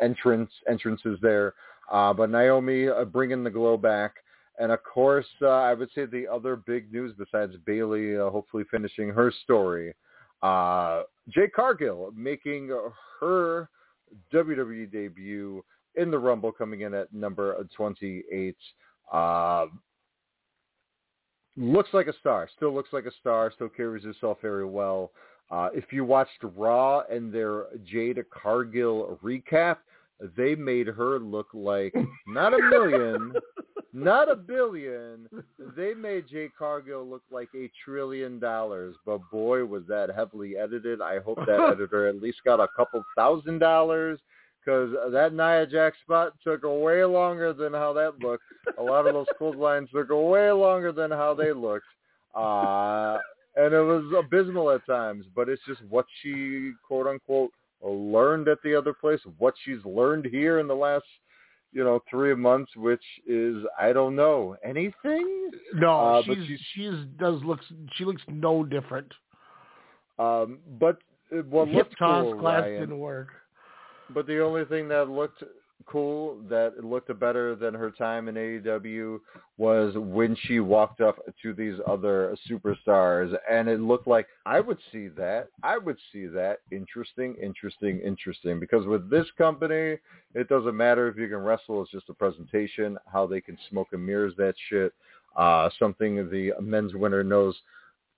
entrance 0.00 0.50
entrances 0.68 1.18
there. 1.22 1.54
Uh, 1.90 2.12
but 2.12 2.30
Naomi 2.30 2.88
uh, 2.88 3.04
bringing 3.04 3.42
the 3.42 3.50
glow 3.50 3.76
back. 3.76 4.14
And 4.60 4.70
of 4.70 4.80
course, 4.84 5.26
uh, 5.40 5.48
I 5.48 5.72
would 5.72 5.88
say 5.94 6.04
the 6.04 6.28
other 6.28 6.54
big 6.54 6.92
news 6.92 7.14
besides 7.16 7.54
Bayley 7.64 8.16
uh, 8.16 8.28
hopefully 8.28 8.64
finishing 8.70 9.08
her 9.08 9.32
story, 9.42 9.94
uh, 10.42 11.02
Jade 11.30 11.52
Cargill 11.54 12.12
making 12.14 12.70
her 13.18 13.68
WWE 14.32 14.92
debut 14.92 15.64
in 15.96 16.10
the 16.10 16.18
Rumble, 16.18 16.52
coming 16.52 16.82
in 16.82 16.94
at 16.94 17.12
number 17.12 17.56
28. 17.76 18.56
Uh, 19.12 19.66
looks 21.56 21.88
like 21.92 22.06
a 22.06 22.12
star. 22.20 22.48
Still 22.56 22.74
looks 22.74 22.92
like 22.92 23.06
a 23.06 23.12
star. 23.20 23.50
Still 23.54 23.68
carries 23.68 24.04
herself 24.04 24.38
very 24.42 24.66
well. 24.66 25.10
Uh, 25.50 25.68
if 25.74 25.92
you 25.92 26.04
watched 26.04 26.38
Raw 26.42 27.02
and 27.10 27.32
their 27.32 27.64
Jade 27.84 28.22
Cargill 28.30 29.18
recap, 29.22 29.78
they 30.36 30.54
made 30.54 30.86
her 30.86 31.18
look 31.18 31.48
like 31.54 31.94
not 32.26 32.54
a 32.54 32.58
million, 32.58 33.32
not 33.92 34.30
a 34.30 34.36
billion. 34.36 35.28
They 35.76 35.94
made 35.94 36.28
Jade 36.28 36.52
Cargill 36.58 37.06
look 37.06 37.22
like 37.30 37.48
a 37.54 37.70
trillion 37.84 38.38
dollars. 38.38 38.96
But 39.04 39.20
boy, 39.30 39.64
was 39.64 39.82
that 39.88 40.10
heavily 40.14 40.56
edited. 40.56 41.00
I 41.00 41.18
hope 41.20 41.38
that 41.46 41.60
editor 41.72 42.08
at 42.08 42.22
least 42.22 42.38
got 42.44 42.60
a 42.60 42.68
couple 42.76 43.04
thousand 43.16 43.58
dollars 43.58 44.18
because 44.64 44.90
that 45.12 45.32
Nia 45.32 45.66
Jax 45.66 45.96
spot 46.02 46.34
took 46.44 46.62
way 46.64 47.04
longer 47.04 47.52
than 47.52 47.72
how 47.72 47.92
that 47.94 48.18
looked. 48.20 48.44
A 48.78 48.82
lot 48.82 49.06
of 49.06 49.14
those 49.14 49.26
clotheslines 49.38 49.88
took 49.92 50.08
way 50.10 50.50
longer 50.50 50.92
than 50.92 51.10
how 51.10 51.34
they 51.34 51.52
looked. 51.52 51.86
Uh, 52.34 53.18
and 53.56 53.74
it 53.74 53.82
was 53.82 54.04
abysmal 54.16 54.70
at 54.70 54.86
times, 54.86 55.24
but 55.34 55.48
it's 55.48 55.62
just 55.66 55.80
what 55.88 56.06
she, 56.22 56.72
quote 56.86 57.06
unquote, 57.06 57.50
learned 57.82 58.48
at 58.48 58.58
the 58.62 58.74
other 58.74 58.92
place, 58.92 59.20
what 59.38 59.54
she's 59.64 59.84
learned 59.84 60.26
here 60.26 60.58
in 60.58 60.68
the 60.68 60.74
last, 60.74 61.04
you 61.72 61.84
know, 61.84 62.00
three 62.10 62.34
months, 62.34 62.74
which 62.76 63.02
is, 63.26 63.64
I 63.78 63.92
don't 63.92 64.16
know, 64.16 64.56
anything? 64.64 65.50
No, 65.74 65.92
Uh, 66.00 66.22
but 66.26 66.36
she's 66.36 66.46
she's- 66.46 66.60
she 66.74 67.08
does 67.18 67.42
looks 67.44 67.64
she 67.94 68.04
looks 68.04 68.22
no 68.28 68.64
different. 68.64 69.12
Um, 70.18 70.58
but 70.78 70.98
uh, 71.32 71.42
what 71.48 71.68
Hip 71.68 71.76
looked 71.86 71.98
toss 71.98 72.24
cool, 72.24 72.40
class 72.40 72.62
Ryan, 72.62 72.80
didn't 72.80 72.98
work. 72.98 73.28
But 74.10 74.26
the 74.26 74.40
only 74.44 74.64
thing 74.64 74.88
that 74.88 75.08
looked 75.08 75.42
cool, 75.86 76.38
that 76.48 76.84
looked 76.84 77.16
better 77.18 77.54
than 77.54 77.74
her 77.74 77.90
time 77.90 78.28
in 78.28 78.34
AEW, 78.34 79.18
was 79.56 79.94
when 79.96 80.36
she 80.42 80.60
walked 80.60 81.00
up 81.00 81.16
to 81.42 81.52
these 81.52 81.74
other 81.86 82.36
superstars, 82.50 83.34
and 83.50 83.68
it 83.68 83.80
looked 83.80 84.06
like 84.06 84.26
I 84.46 84.60
would 84.60 84.78
see 84.92 85.08
that. 85.08 85.48
I 85.62 85.78
would 85.78 85.98
see 86.12 86.26
that. 86.26 86.58
Interesting, 86.70 87.36
interesting, 87.42 88.00
interesting. 88.00 88.60
Because 88.60 88.86
with 88.86 89.10
this 89.10 89.26
company, 89.36 89.98
it 90.34 90.48
doesn't 90.48 90.76
matter 90.76 91.08
if 91.08 91.16
you 91.16 91.28
can 91.28 91.38
wrestle; 91.38 91.82
it's 91.82 91.90
just 91.90 92.08
a 92.08 92.14
presentation. 92.14 92.96
How 93.10 93.26
they 93.26 93.40
can 93.40 93.58
smoke 93.68 93.88
and 93.92 94.04
mirrors 94.04 94.34
that 94.36 94.54
shit. 94.68 94.92
Uh, 95.36 95.70
something 95.78 96.16
the 96.30 96.52
men's 96.60 96.94
winner 96.94 97.22
knows 97.22 97.56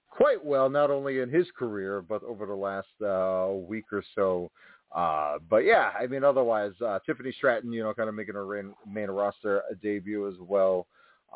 quite 0.09 0.44
well, 0.44 0.68
not 0.68 0.90
only 0.90 1.20
in 1.20 1.29
his 1.29 1.46
career 1.59 2.03
but 2.03 2.22
over 2.25 2.46
the 2.46 2.55
last 2.55 2.88
uh, 3.05 3.53
week 3.53 3.87
or 3.92 4.05
so. 4.14 4.51
Uh, 4.94 5.38
but 5.48 5.59
yeah, 5.59 5.90
I 5.98 6.07
mean, 6.07 6.22
otherwise, 6.22 6.72
uh, 6.85 6.98
Tiffany 7.07 7.33
Stratton, 7.33 7.72
you 7.72 7.83
know, 7.83 7.94
kind 7.94 8.09
of 8.09 8.14
making 8.14 8.35
her 8.35 8.46
main, 8.46 8.74
main 8.87 9.11
roster 9.11 9.62
debut 9.83 10.28
as 10.28 10.35
well. 10.40 10.87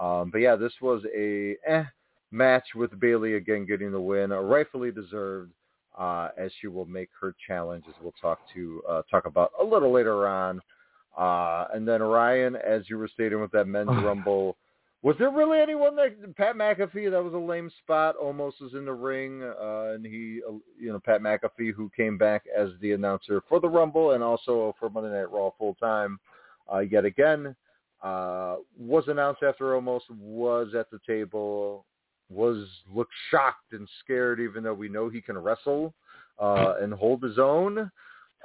Um, 0.00 0.30
but 0.30 0.38
yeah, 0.38 0.56
this 0.56 0.72
was 0.82 1.02
a 1.16 1.56
eh 1.66 1.84
match 2.30 2.64
with 2.74 2.98
Bayley 3.00 3.34
again 3.34 3.66
getting 3.66 3.92
the 3.92 4.00
win, 4.00 4.32
uh, 4.32 4.40
rightfully 4.40 4.90
deserved, 4.90 5.52
uh, 5.98 6.28
as 6.36 6.50
she 6.60 6.66
will 6.66 6.84
make 6.84 7.08
her 7.18 7.34
challenge, 7.46 7.84
as 7.88 7.94
we'll 8.02 8.14
talk 8.20 8.40
to 8.54 8.82
uh, 8.88 9.02
talk 9.10 9.26
about 9.26 9.52
a 9.60 9.64
little 9.64 9.92
later 9.92 10.28
on. 10.28 10.60
Uh, 11.16 11.66
and 11.72 11.88
then 11.88 12.02
Ryan, 12.02 12.56
as 12.56 12.90
you 12.90 12.98
were 12.98 13.08
stating 13.08 13.40
with 13.40 13.52
that 13.52 13.66
men's 13.66 13.88
rumble, 14.04 14.56
was 15.02 15.14
there 15.18 15.30
really 15.30 15.60
anyone 15.60 15.94
that 15.96 16.36
Pat 16.36 16.56
McAfee? 16.56 17.10
That 17.10 17.22
was 17.22 17.34
a 17.34 17.38
lame 17.38 17.70
spot. 17.82 18.16
Almost 18.16 18.60
was 18.60 18.74
in 18.74 18.84
the 18.84 18.92
ring, 18.92 19.42
uh, 19.42 19.92
and 19.94 20.04
he, 20.04 20.40
uh, 20.48 20.52
you 20.80 20.92
know, 20.92 20.98
Pat 20.98 21.20
McAfee, 21.20 21.74
who 21.74 21.90
came 21.96 22.18
back 22.18 22.44
as 22.56 22.70
the 22.80 22.92
announcer 22.92 23.42
for 23.48 23.60
the 23.60 23.68
Rumble 23.68 24.12
and 24.12 24.22
also 24.22 24.74
for 24.80 24.90
Monday 24.90 25.10
Night 25.10 25.30
Raw 25.30 25.50
full 25.58 25.74
time, 25.74 26.18
uh, 26.72 26.78
yet 26.80 27.04
again, 27.04 27.54
uh, 28.02 28.56
was 28.78 29.04
announced 29.08 29.42
after 29.42 29.74
almost 29.74 30.06
was 30.10 30.74
at 30.74 30.90
the 30.90 31.00
table, 31.06 31.84
was 32.28 32.66
looked 32.92 33.12
shocked 33.30 33.72
and 33.72 33.88
scared, 34.02 34.40
even 34.40 34.62
though 34.62 34.74
we 34.74 34.88
know 34.88 35.08
he 35.08 35.20
can 35.20 35.38
wrestle 35.38 35.94
uh, 36.40 36.74
and 36.80 36.92
hold 36.92 37.22
his 37.22 37.38
own. 37.38 37.90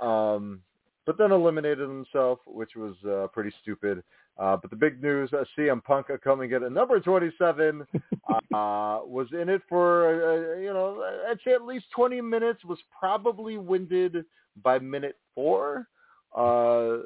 Um, 0.01 0.61
but 1.05 1.17
then 1.17 1.31
eliminated 1.31 1.79
himself, 1.79 2.39
which 2.45 2.75
was 2.75 2.95
uh, 3.07 3.27
pretty 3.33 3.51
stupid. 3.61 4.03
Uh, 4.37 4.57
but 4.57 4.69
the 4.69 4.75
big 4.75 5.01
news, 5.01 5.29
uh, 5.33 5.43
CM 5.57 5.83
Punk 5.83 6.07
coming 6.23 6.51
in 6.51 6.63
at 6.63 6.71
number 6.71 6.99
27, 6.99 7.85
uh, 7.93 8.39
was 8.53 9.27
in 9.33 9.49
it 9.49 9.61
for, 9.67 10.55
uh, 10.55 10.59
you 10.59 10.73
know, 10.73 11.03
I'd 11.29 11.39
say 11.43 11.51
at 11.53 11.63
least 11.63 11.85
20 11.95 12.21
minutes, 12.21 12.63
was 12.63 12.79
probably 12.97 13.57
winded 13.57 14.25
by 14.63 14.79
minute 14.79 15.17
four. 15.35 15.87
Uh, 16.35 16.99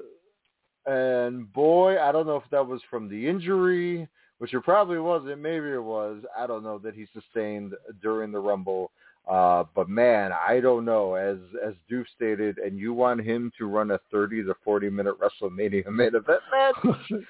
and 0.85 1.51
boy, 1.51 1.99
I 1.99 2.11
don't 2.11 2.27
know 2.27 2.35
if 2.35 2.49
that 2.51 2.65
was 2.65 2.81
from 2.89 3.09
the 3.09 3.27
injury, 3.27 4.07
which 4.37 4.53
it 4.53 4.63
probably 4.63 4.99
wasn't. 4.99 5.41
Maybe 5.41 5.69
it 5.69 5.83
was. 5.83 6.23
I 6.37 6.45
don't 6.45 6.63
know 6.63 6.77
that 6.79 6.93
he 6.93 7.07
sustained 7.13 7.73
during 8.01 8.31
the 8.31 8.39
Rumble. 8.39 8.91
Uh, 9.27 9.63
but 9.73 9.89
man, 9.89 10.31
I 10.31 10.59
don't 10.59 10.85
know. 10.85 11.15
As 11.15 11.37
as 11.65 11.73
Doof 11.91 12.05
stated, 12.15 12.57
and 12.59 12.77
you 12.77 12.93
want 12.93 13.21
him 13.21 13.51
to 13.57 13.65
run 13.65 13.91
a 13.91 13.99
thirty 14.11 14.43
to 14.43 14.53
forty 14.63 14.89
minute 14.89 15.15
WrestleMania 15.19 15.87
main 15.87 16.15
event 16.15 16.41
match? 16.51 16.75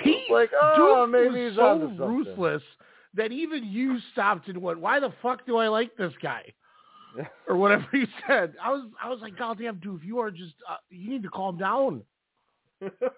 He 0.00 0.24
like, 0.28 0.50
oh, 0.60 1.06
Duke 1.06 1.12
maybe 1.12 1.44
was 1.44 1.52
he's 1.52 1.56
so 1.56 2.04
ruthless 2.04 2.62
that 3.14 3.30
even 3.30 3.62
you 3.64 3.98
stopped 4.12 4.48
and 4.48 4.58
went, 4.58 4.80
"Why 4.80 4.98
the 4.98 5.12
fuck 5.22 5.46
do 5.46 5.56
I 5.56 5.68
like 5.68 5.96
this 5.96 6.12
guy?" 6.20 6.52
or 7.48 7.56
whatever 7.56 7.86
you 7.92 8.08
said. 8.26 8.54
I 8.60 8.70
was 8.70 8.88
I 9.00 9.08
was 9.08 9.20
like, 9.20 9.38
"God 9.38 9.58
damn, 9.60 9.76
Doof, 9.76 10.04
you 10.04 10.18
are 10.18 10.32
just 10.32 10.54
uh, 10.68 10.76
you 10.90 11.08
need 11.10 11.22
to 11.22 11.28
calm 11.28 11.58
down." 11.58 12.02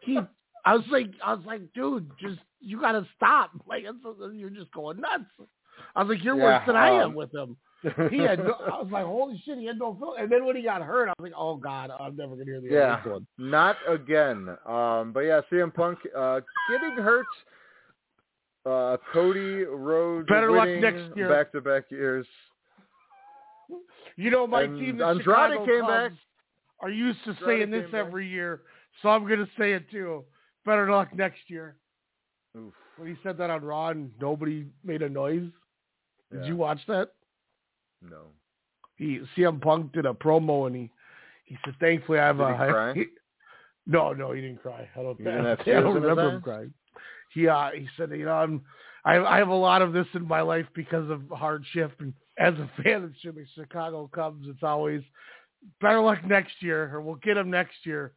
he, 0.03 0.19
I 0.65 0.75
was 0.75 0.85
like, 0.91 1.11
I 1.25 1.35
was 1.35 1.45
like, 1.47 1.63
dude, 1.73 2.11
just 2.21 2.41
you 2.61 2.81
got 2.81 2.93
to 2.93 3.07
stop. 3.17 3.51
Like, 3.67 3.85
it's, 3.87 3.99
you're 4.35 4.51
just 4.51 4.71
going 4.73 5.01
nuts. 5.01 5.25
I 5.97 6.03
was 6.03 6.15
like, 6.15 6.25
you're 6.25 6.37
Yeah, 6.37 6.45
worse 6.45 6.63
than 6.67 6.77
I 6.77 6.91
am 6.91 7.11
um, 7.11 7.15
with 7.15 7.35
him. 7.35 7.57
He 8.11 8.19
had. 8.19 8.39
No, 8.41 8.53
I 8.73 8.83
was 8.83 8.89
like, 8.93 9.05
holy 9.05 9.41
shit, 9.45 9.59
he 9.59 9.67
had 9.67 9.79
no 9.79 9.95
film. 9.99 10.15
And 10.19 10.31
then 10.31 10.45
when 10.45 10.57
he 10.57 10.63
got 10.63 10.83
hurt, 10.83 11.09
I 11.09 11.13
was 11.19 11.31
like, 11.31 11.33
oh 11.37 11.57
god, 11.57 11.91
I'm 11.99 12.17
never 12.17 12.33
gonna 12.35 12.45
hear 12.45 12.61
the 12.61 12.69
yeah, 12.69 13.01
end 13.05 13.13
one. 13.13 13.27
not 13.39 13.77
again. 13.89 14.49
Um, 14.67 15.13
but 15.13 15.21
yeah, 15.21 15.41
CM 15.51 15.73
Punk 15.75 15.99
uh, 16.17 16.41
getting 16.71 16.97
hurt. 17.03 17.27
Uh, 18.67 18.99
Cody 19.15 19.65
Rhodes 19.65 20.29
Better 20.29 20.51
luck 20.53 20.69
next 20.69 21.17
year. 21.17 21.31
back-to-back 21.31 21.85
years. 21.91 22.27
You 24.17 24.31
know, 24.31 24.47
my 24.47 24.63
And 24.65 24.79
team, 24.79 24.99
the 24.99 25.07
Andrade 25.07 25.25
Chicago 25.25 25.65
came 25.67 25.81
Cubs, 25.81 25.91
back. 25.91 26.13
are 26.81 26.91
used 26.91 27.19
to 27.25 27.31
Andrade 27.31 27.47
saying 27.47 27.71
this 27.71 27.91
back. 27.91 28.07
every 28.07 28.29
year, 28.29 28.63
so 29.01 29.09
I'm 29.09 29.27
gonna 29.27 29.49
say 29.59 29.73
it 29.73 29.91
too. 29.91 30.25
Better 30.67 30.91
luck 30.91 31.15
next 31.15 31.41
year. 31.49 31.77
Oof. 32.57 32.75
When 32.99 33.09
he 33.09 33.15
said 33.23 33.39
that 33.39 33.49
on 33.49 33.63
Raw 33.65 33.89
and 33.89 34.11
nobody 34.21 34.67
made 34.85 35.01
a 35.03 35.09
noise. 35.09 35.49
Did 36.31 36.43
Yeah. 36.43 36.49
you 36.49 36.57
watch 36.57 36.81
that? 36.89 37.13
No. 38.03 38.27
He 38.97 39.21
CM 39.37 39.61
Punk 39.61 39.93
did 39.93 40.07
a 40.07 40.13
promo 40.13 40.67
and 40.67 40.77
he 40.77 40.91
he 41.45 41.59
said, 41.65 41.75
"Thankfully, 41.81 42.19
I 42.19 42.27
have 42.27 42.39
Did 42.39 42.45
a." 42.45 42.51
he 42.53 42.57
cry? 42.73 42.95
he- 42.95 43.07
no, 43.87 44.13
no, 44.13 44.33
he 44.33 44.41
didn't 44.41 44.63
cry. 44.63 44.89
I 44.97 45.03
don't. 45.03 45.19
He 45.19 45.25
think 45.25 45.37
have 45.37 45.61
I 45.61 45.81
don't 45.81 45.95
remember 45.95 46.31
him 46.31 46.43
crying. 46.43 46.73
He 47.33 47.49
uh, 47.49 47.71
he 47.75 47.89
said, 47.97 48.11
you 48.11 48.25
know, 48.25 48.33
I'm, 48.33 48.63
I 49.05 49.19
I 49.19 49.39
have 49.39 49.49
a 49.49 49.55
lot 49.55 49.83
of 49.83 49.93
this 49.93 50.07
in 50.15 50.27
my 50.27 50.41
life 50.43 50.67
because 50.75 51.11
of 51.11 51.23
hardship, 51.31 51.93
and 52.01 52.13
as 52.39 52.55
a 52.55 52.71
fan 52.83 53.05
of 53.05 53.13
the 53.23 53.47
Chicago 53.55 54.09
Cubs, 54.13 54.47
it's 54.49 54.63
always 54.63 55.03
better 55.81 56.01
luck 56.01 56.25
next 56.25 56.55
year, 56.61 56.95
or 56.95 57.01
we'll 57.01 57.17
get 57.17 57.37
him 57.37 57.51
next 57.51 57.85
year. 57.85 58.13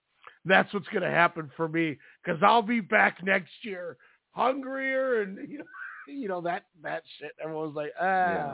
That's 0.46 0.74
what's 0.74 0.88
going 0.90 1.04
to 1.04 1.10
happen 1.10 1.50
for 1.56 1.68
me 1.70 1.98
because 2.24 2.42
I'll 2.44 2.62
be 2.62 2.82
back 2.82 3.24
next 3.24 3.52
year, 3.64 3.98
hungrier, 4.32 5.22
and 5.22 5.38
you 5.50 5.58
know, 5.60 5.64
you 6.08 6.28
know 6.28 6.42
that 6.42 6.66
that 6.82 7.04
shit. 7.20 7.32
Everyone's 7.42 7.76
like, 7.76 7.94
ah, 8.00 8.04
Yeah. 8.04 8.54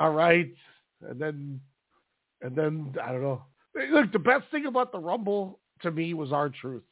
All 0.00 0.10
right, 0.10 0.52
and 1.08 1.20
then 1.20 1.60
and 2.42 2.56
then 2.56 2.94
I 3.02 3.12
don't 3.12 3.22
know. 3.22 3.42
Look, 3.92 4.10
the 4.12 4.18
best 4.18 4.44
thing 4.50 4.66
about 4.66 4.90
the 4.90 4.98
Rumble 4.98 5.60
to 5.82 5.90
me 5.92 6.14
was 6.14 6.32
R-Truth. 6.32 6.82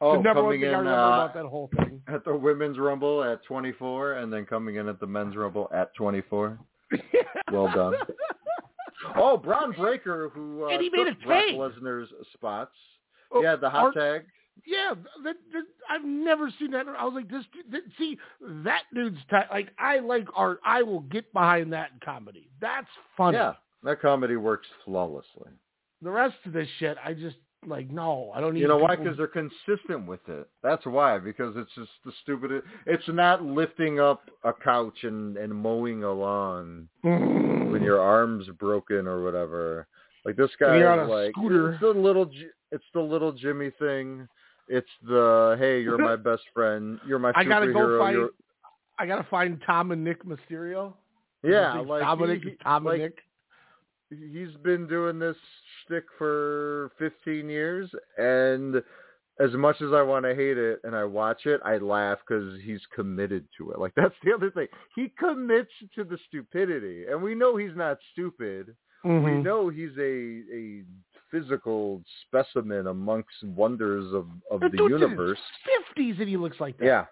Oh, 0.00 0.12
the 0.18 0.22
number 0.22 0.42
one 0.44 0.50
coming 0.54 0.60
thing 0.60 0.68
in 0.68 0.74
I 0.74 0.78
remember 0.78 1.00
uh, 1.00 1.24
about 1.24 1.34
that 1.34 1.44
whole 1.46 1.70
thing. 1.76 2.00
at 2.06 2.24
the 2.24 2.34
women's 2.36 2.78
rumble 2.78 3.24
at 3.24 3.42
24, 3.44 4.12
and 4.14 4.32
then 4.32 4.44
coming 4.46 4.76
in 4.76 4.86
at 4.88 5.00
the 5.00 5.06
men's 5.08 5.34
rumble 5.34 5.68
at 5.74 5.92
24. 5.96 6.58
Well 7.50 7.72
done. 7.74 7.94
Oh, 9.16 9.38
Bron 9.38 9.72
Breakker, 9.72 10.28
who 10.34 10.64
uh, 10.66 10.68
And 10.68 10.82
he 10.82 10.90
made 10.90 11.04
took 11.06 11.22
a 11.22 11.26
Brock. 11.26 11.44
Lesnar's 11.54 12.10
spots. 12.34 12.74
Oh, 13.32 13.42
yeah, 13.42 13.56
the 13.56 13.70
hot 13.70 13.84
Art- 13.86 13.94
tag. 13.94 14.22
Yeah, 14.66 14.94
that, 15.24 15.36
that, 15.52 15.62
I've 15.88 16.04
never 16.04 16.50
seen 16.58 16.72
that. 16.72 16.86
I 16.88 17.04
was 17.04 17.14
like, 17.14 17.28
this. 17.28 17.44
That, 17.70 17.82
see, 17.98 18.18
that 18.64 18.82
dude's 18.94 19.18
t- 19.30 19.36
like, 19.50 19.70
I 19.78 19.98
like 19.98 20.26
art. 20.34 20.60
I 20.64 20.82
will 20.82 21.00
get 21.00 21.32
behind 21.32 21.72
that 21.72 21.90
in 21.92 22.00
comedy. 22.04 22.48
That's 22.60 22.88
funny. 23.16 23.36
Yeah, 23.36 23.54
that 23.84 24.00
comedy 24.00 24.36
works 24.36 24.66
flawlessly. 24.84 25.50
The 26.02 26.10
rest 26.10 26.36
of 26.46 26.52
this 26.52 26.68
shit, 26.78 26.96
I 27.04 27.12
just 27.14 27.36
like, 27.66 27.90
no, 27.90 28.30
I 28.34 28.40
don't 28.40 28.54
need. 28.54 28.60
You 28.60 28.68
know 28.68 28.78
why? 28.78 28.96
Because 28.96 29.16
they're 29.16 29.26
consistent 29.26 30.06
with 30.06 30.20
it. 30.28 30.48
That's 30.62 30.86
why. 30.86 31.18
Because 31.18 31.54
it's 31.56 31.70
just 31.74 31.90
the 32.04 32.12
stupid. 32.22 32.62
It's 32.86 33.08
not 33.08 33.42
lifting 33.44 34.00
up 34.00 34.28
a 34.44 34.52
couch 34.52 34.98
and 35.02 35.36
and 35.36 35.54
mowing 35.54 36.04
a 36.04 36.12
lawn 36.12 36.88
when 37.02 37.82
your 37.82 38.00
arm's 38.00 38.46
broken 38.58 39.06
or 39.06 39.24
whatever. 39.24 39.86
Like 40.24 40.36
this 40.36 40.50
guy 40.60 40.78
is 40.78 40.86
on 40.86 40.98
a 41.00 41.04
like 41.04 41.32
scooter. 41.32 41.72
it's 41.72 41.80
the 41.80 41.88
little 41.88 42.30
it's 42.70 42.84
the 42.94 43.00
little 43.00 43.32
Jimmy 43.32 43.70
thing. 43.78 44.28
It's 44.68 44.88
the 45.06 45.56
hey, 45.58 45.80
you're 45.80 45.98
my 45.98 46.16
best 46.16 46.42
friend. 46.54 46.98
You're 47.06 47.18
my 47.18 47.32
superhero. 47.32 47.36
I 47.36 47.44
gotta 47.44 47.72
go 47.72 47.98
find. 47.98 48.16
You're- 48.16 48.30
I 48.98 49.06
gotta 49.06 49.26
find 49.30 49.62
Tom 49.64 49.92
and 49.92 50.02
Nick 50.02 50.24
Mysterio. 50.24 50.92
yeah, 51.44 51.72
I 51.74 51.80
like 51.80 52.02
Dominik, 52.02 52.42
he- 52.42 52.50
he- 52.50 52.56
Tom 52.64 52.84
like, 52.84 53.00
and 53.00 53.02
Nick. 53.04 53.18
he's 54.32 54.56
been 54.64 54.86
doing 54.88 55.18
this 55.18 55.36
shtick 55.86 56.04
for 56.18 56.90
15 56.98 57.48
years, 57.48 57.88
and 58.16 58.82
as 59.40 59.52
much 59.52 59.80
as 59.82 59.92
I 59.92 60.02
want 60.02 60.24
to 60.24 60.34
hate 60.34 60.58
it 60.58 60.80
and 60.82 60.96
I 60.96 61.04
watch 61.04 61.46
it, 61.46 61.60
I 61.64 61.76
laugh 61.78 62.18
because 62.26 62.60
he's 62.62 62.80
committed 62.92 63.46
to 63.58 63.70
it. 63.70 63.78
Like 63.78 63.92
that's 63.96 64.16
the 64.24 64.32
other 64.34 64.50
thing. 64.50 64.66
He 64.96 65.12
commits 65.18 65.70
to 65.94 66.02
the 66.04 66.18
stupidity, 66.26 67.06
and 67.08 67.22
we 67.22 67.34
know 67.36 67.56
he's 67.56 67.76
not 67.76 67.98
stupid. 68.12 68.74
We 69.04 69.10
Mhm. 69.10 69.44
know 69.44 69.68
he's 69.68 69.96
a 69.96 70.42
a 70.52 70.82
physical 71.30 72.02
specimen 72.26 72.86
amongst 72.86 73.42
wonders 73.44 74.12
of 74.14 74.26
of 74.50 74.60
the 74.60 74.68
his 74.70 74.80
universe. 74.80 75.38
Fifties, 75.64 76.16
and 76.18 76.28
he 76.28 76.36
looks 76.36 76.60
like 76.60 76.78
that. 76.78 76.84
Yeah. 76.84 77.04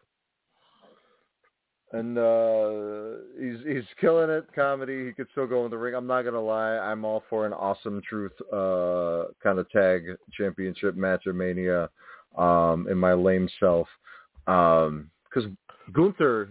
And 1.92 2.18
uh 2.18 3.22
he's 3.40 3.64
he's 3.64 3.84
killing 4.00 4.28
it 4.28 4.46
comedy. 4.54 5.06
He 5.06 5.12
could 5.12 5.28
still 5.30 5.46
go 5.46 5.64
in 5.64 5.70
the 5.70 5.78
ring. 5.78 5.94
I'm 5.94 6.06
not 6.06 6.22
gonna 6.22 6.40
lie, 6.40 6.76
I'm 6.78 7.04
all 7.04 7.22
for 7.30 7.46
an 7.46 7.52
awesome 7.52 8.02
truth 8.08 8.32
uh 8.52 9.26
kind 9.42 9.58
of 9.58 9.70
tag 9.70 10.06
championship 10.32 10.96
match 10.96 11.26
at 11.28 11.34
Mania 11.34 11.88
um 12.36 12.88
in 12.90 12.98
my 12.98 13.12
lame 13.12 13.48
self. 13.60 13.86
Um 14.48 15.10
because 15.24 15.48
Gunther 15.92 16.48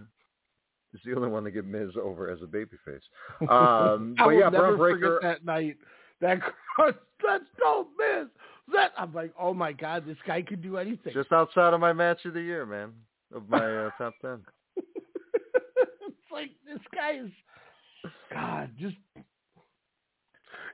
is 0.94 1.00
the 1.04 1.14
only 1.14 1.28
one 1.28 1.44
to 1.44 1.50
get 1.50 1.66
Miz 1.66 1.90
over 2.02 2.30
as 2.30 2.38
a 2.40 2.46
babyface. 2.46 3.02
Um 3.50 4.14
but 4.16 4.30
yeah, 4.30 4.48
Bron 4.48 4.78
Breakker 4.78 5.18
that 5.22 5.44
night. 5.44 5.76
That 6.22 6.40
crowd, 6.74 6.94
that's 7.24 7.44
no 7.60 7.86
miss. 7.98 8.28
That 8.72 8.92
I'm 8.98 9.14
like, 9.14 9.32
oh 9.38 9.54
my 9.54 9.72
god, 9.72 10.04
this 10.06 10.16
guy 10.26 10.42
could 10.42 10.62
do 10.62 10.76
anything. 10.76 11.12
just 11.12 11.32
outside 11.32 11.72
of 11.72 11.80
my 11.80 11.92
match 11.92 12.24
of 12.24 12.34
the 12.34 12.40
year, 12.40 12.66
man. 12.66 12.92
Of 13.34 13.48
my 13.48 13.64
uh, 13.64 13.90
top 13.98 14.14
ten. 14.20 14.40
it's 14.76 16.32
like 16.32 16.50
this 16.66 16.80
guy 16.94 17.18
is, 17.18 17.30
God, 18.32 18.70
just. 18.78 18.96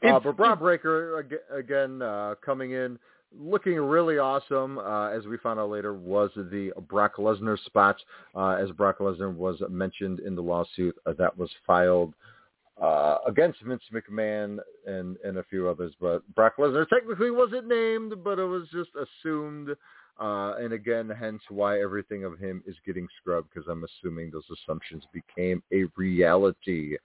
Uh, 0.05 0.18
but 0.18 0.36
Bron 0.36 0.59
Breakker 0.59 1.26
again 1.55 2.03
uh, 2.03 2.34
coming 2.45 2.72
in, 2.72 2.99
looking 3.38 3.74
really 3.74 4.18
awesome. 4.18 4.78
Uh, 4.78 5.11
as 5.11 5.26
we 5.26 5.36
found 5.38 5.61
out 5.61 5.70
later, 5.70 5.95
was 5.95 6.30
the 6.34 6.72
Brock 6.88 7.16
Lesnar 7.16 7.59
spot. 7.66 7.97
Uh, 8.34 8.57
as 8.61 8.70
Brock 8.70 8.99
Lesnar 8.99 9.32
was 9.32 9.62
mentioned 9.70 10.20
in 10.20 10.34
the 10.34 10.43
lawsuit 10.43 10.97
uh, 11.07 11.12
that 11.18 11.36
was 11.36 11.51
filed 11.66 12.14
uh, 12.81 13.18
against 13.27 13.61
Vince 13.62 13.83
McMahon 13.93 14.59
and 14.87 15.16
and 15.25 15.39
a 15.39 15.45
few 15.45 15.68
others. 15.68 15.93
But 16.01 16.23
Brock 16.35 16.55
Lesnar 16.59 16.89
technically 16.89 17.31
wasn't 17.31 17.68
named, 17.68 18.14
but 18.25 18.39
it 18.39 18.45
was 18.45 18.66
just 18.73 18.91
assumed. 18.95 19.70
Uh, 20.20 20.55
and 20.61 20.75
again, 20.75 21.09
hence 21.09 21.41
why 21.49 21.81
everything 21.81 22.25
of 22.25 22.39
him 22.39 22.62
is 22.66 22.77
getting 22.87 23.09
scrubbed 23.18 23.49
because 23.53 23.66
I'm 23.68 23.85
assuming 23.85 24.31
those 24.31 24.45
assumptions 24.62 25.05
became 25.12 25.62
a 25.73 25.85
reality. 25.97 26.97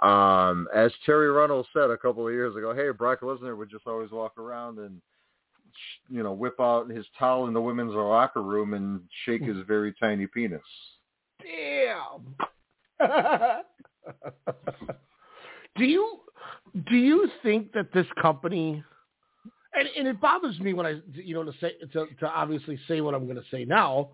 Um, 0.00 0.68
as 0.74 0.92
Terri 1.06 1.34
Runnels 1.34 1.66
said 1.72 1.90
a 1.90 1.98
couple 1.98 2.26
of 2.26 2.32
years 2.32 2.56
ago, 2.56 2.72
hey, 2.72 2.90
Brock 2.90 3.20
Lesnar 3.20 3.58
would 3.58 3.68
just 3.68 3.86
always 3.86 4.10
walk 4.10 4.38
around 4.38 4.78
and, 4.78 5.02
you 6.08 6.22
know, 6.22 6.32
whip 6.32 6.54
out 6.60 6.88
his 6.88 7.04
towel 7.18 7.48
in 7.48 7.52
the 7.52 7.60
women's 7.60 7.94
locker 7.94 8.42
room 8.42 8.74
and 8.74 9.00
shake 9.26 9.42
his 9.42 9.58
very 9.66 9.92
tiny 10.00 10.28
penis. 10.28 10.62
Damn. 11.42 12.36
do 15.76 15.84
you 15.84 16.18
do 16.88 16.96
you 16.96 17.28
think 17.42 17.72
that 17.72 17.92
this 17.92 18.06
company 18.20 18.82
and, 19.74 19.88
and 19.96 20.06
it 20.08 20.20
bothers 20.20 20.58
me 20.60 20.74
when 20.74 20.86
I 20.86 21.00
you 21.12 21.34
know 21.34 21.44
to 21.44 21.52
say 21.60 21.72
to, 21.92 22.06
to 22.20 22.28
obviously 22.28 22.78
say 22.88 23.00
what 23.00 23.14
I'm 23.14 23.24
going 23.24 23.36
to 23.36 23.48
say 23.50 23.64
now, 23.64 24.10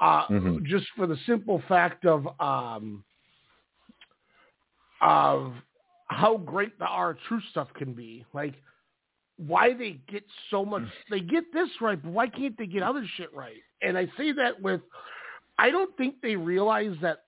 uh, 0.00 0.26
Mhm. 0.28 0.64
just 0.66 0.86
for 0.96 1.06
the 1.06 1.16
simple 1.26 1.62
fact 1.68 2.04
of 2.06 2.26
um, 2.40 3.04
of 5.00 5.52
how 6.08 6.36
great 6.38 6.78
the 6.78 6.86
R 6.86 7.16
true 7.28 7.40
stuff 7.50 7.68
can 7.74 7.92
be. 7.92 8.24
Like 8.32 8.54
why 9.38 9.74
they 9.74 10.00
get 10.08 10.24
so 10.50 10.64
much 10.64 10.84
they 11.10 11.20
get 11.20 11.44
this 11.52 11.68
right, 11.80 12.02
but 12.02 12.10
why 12.10 12.28
can't 12.28 12.56
they 12.56 12.66
get 12.66 12.82
other 12.82 13.04
shit 13.16 13.32
right? 13.34 13.60
And 13.82 13.96
I 13.96 14.06
say 14.16 14.32
that 14.32 14.60
with 14.60 14.80
I 15.58 15.70
don't 15.70 15.96
think 15.96 16.16
they 16.22 16.36
realize 16.36 16.96
that 17.02 17.25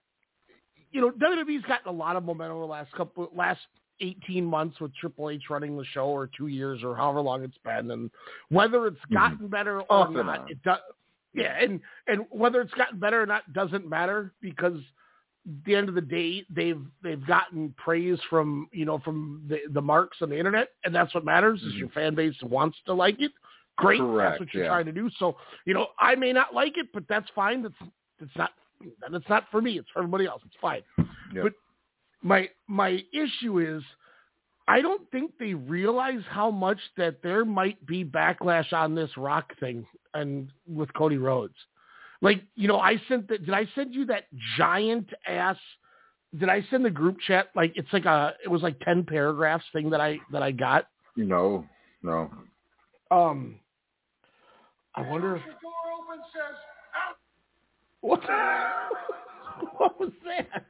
you 0.91 1.01
know, 1.01 1.11
WWE's 1.11 1.65
gotten 1.67 1.89
a 1.89 1.97
lot 1.97 2.17
of 2.17 2.25
momentum 2.25 2.57
over 2.57 2.67
the 2.67 2.73
last 2.73 2.93
couple 2.93 3.31
last 3.35 3.61
eighteen 4.01 4.45
months 4.45 4.81
with 4.81 4.95
Triple 4.97 5.31
H 5.31 5.43
running 5.51 5.77
the 5.77 5.85
show 5.85 6.07
or 6.07 6.31
two 6.37 6.47
years 6.47 6.83
or 6.85 6.97
however 6.97 7.21
long 7.21 7.43
it's 7.43 7.59
been 7.65 7.91
and 7.91 8.11
whether 8.49 8.87
it's 8.87 9.01
gotten 9.13 9.49
better 9.49 9.83
or 9.83 10.11
not, 10.13 10.51
it 10.51 10.63
does 10.63 10.79
yeah, 11.35 11.57
and 11.61 11.81
and 12.07 12.25
whether 12.31 12.61
it's 12.61 12.75
gotten 12.75 12.99
better 12.99 13.23
or 13.23 13.27
not 13.27 13.53
doesn't 13.53 13.89
matter 13.89 14.33
because 14.41 14.79
at 15.47 15.65
the 15.65 15.75
end 15.75 15.89
of 15.89 15.95
the 15.95 16.01
day 16.01 16.45
they've 16.51 16.83
they've 17.03 17.25
gotten 17.27 17.75
praise 17.77 18.19
from 18.31 18.69
you 18.73 18.85
know 18.85 18.99
from 19.01 19.43
the 19.49 19.59
the 19.73 19.81
marks 19.81 20.19
on 20.21 20.31
the 20.31 20.39
internet 20.39 20.69
and 20.85 20.95
that's 20.95 21.15
what 21.15 21.25
matters 21.25 21.61
is 21.63 21.75
your 21.75 21.89
fan 21.91 22.15
base 22.15 22.35
wants 22.43 22.79
to 22.87 22.95
like 22.95 23.21
it. 23.21 23.33
Great 23.77 24.01
Correct, 24.01 24.33
that's 24.33 24.41
what 24.41 24.55
you're 24.55 24.65
yeah. 24.65 24.71
trying 24.71 24.87
to 24.87 24.93
do. 24.93 25.11
So 25.19 25.37
you 25.65 25.75
know 25.75 25.89
i 25.99 26.15
may 26.15 26.33
not 26.33 26.55
like 26.55 26.77
it 26.77 26.89
but 26.93 27.05
that's 27.09 27.29
fine. 27.35 27.63
That's 27.63 27.75
it's 28.21 28.37
not 28.37 28.51
and 28.81 29.15
it's 29.15 29.29
not 29.29 29.45
for 29.51 29.61
me 29.61 29.79
it's 29.79 29.89
for 29.93 30.01
everybody 30.01 30.27
else 30.27 30.43
it's 30.45 30.57
fine 30.61 30.83
Yeah. 31.35 31.43
but 31.43 31.53
my 32.23 32.49
my 32.67 33.03
issue 33.13 33.59
is 33.59 33.83
I 34.69 34.83
don't 34.83 35.11
think 35.11 35.33
they 35.39 35.55
realize 35.55 36.21
how 36.29 36.51
much 36.51 36.79
that 36.99 37.23
there 37.23 37.47
might 37.47 37.85
be 37.87 38.05
backlash 38.05 38.73
on 38.75 38.95
this 38.95 39.11
rock 39.17 39.53
thing 39.59 39.87
and 40.13 40.53
with 40.67 40.93
Cody 40.93 41.17
Rhodes. 41.17 41.55
Like, 42.21 42.43
you 42.55 42.69
know, 42.69 42.79
I 42.79 43.01
sent 43.09 43.29
that 43.29 43.47
did 43.47 43.55
I 43.55 43.67
send 43.75 43.95
you 43.95 44.05
that 44.07 44.25
giant 44.59 45.09
ass 45.27 45.57
did 46.39 46.51
I 46.51 46.63
send 46.71 46.85
the 46.85 46.91
group 46.91 47.19
chat 47.27 47.49
like 47.57 47.73
it's 47.77 47.91
like 47.93 48.05
a 48.05 48.35
it 48.45 48.49
was 48.49 48.61
like 48.61 48.79
ten 48.81 49.05
paragraphs 49.05 49.65
thing 49.73 49.89
that 49.91 50.03
I 50.03 50.19
that 50.33 50.43
I 50.43 50.53
got. 50.53 50.89
No, 51.17 51.65
no. 52.03 52.31
Um, 53.11 53.59
I 54.95 55.01
wonder 55.09 55.37
if 55.37 55.43
what 58.01 58.21
what 59.77 60.01
was 60.01 60.13
that? 60.25 60.65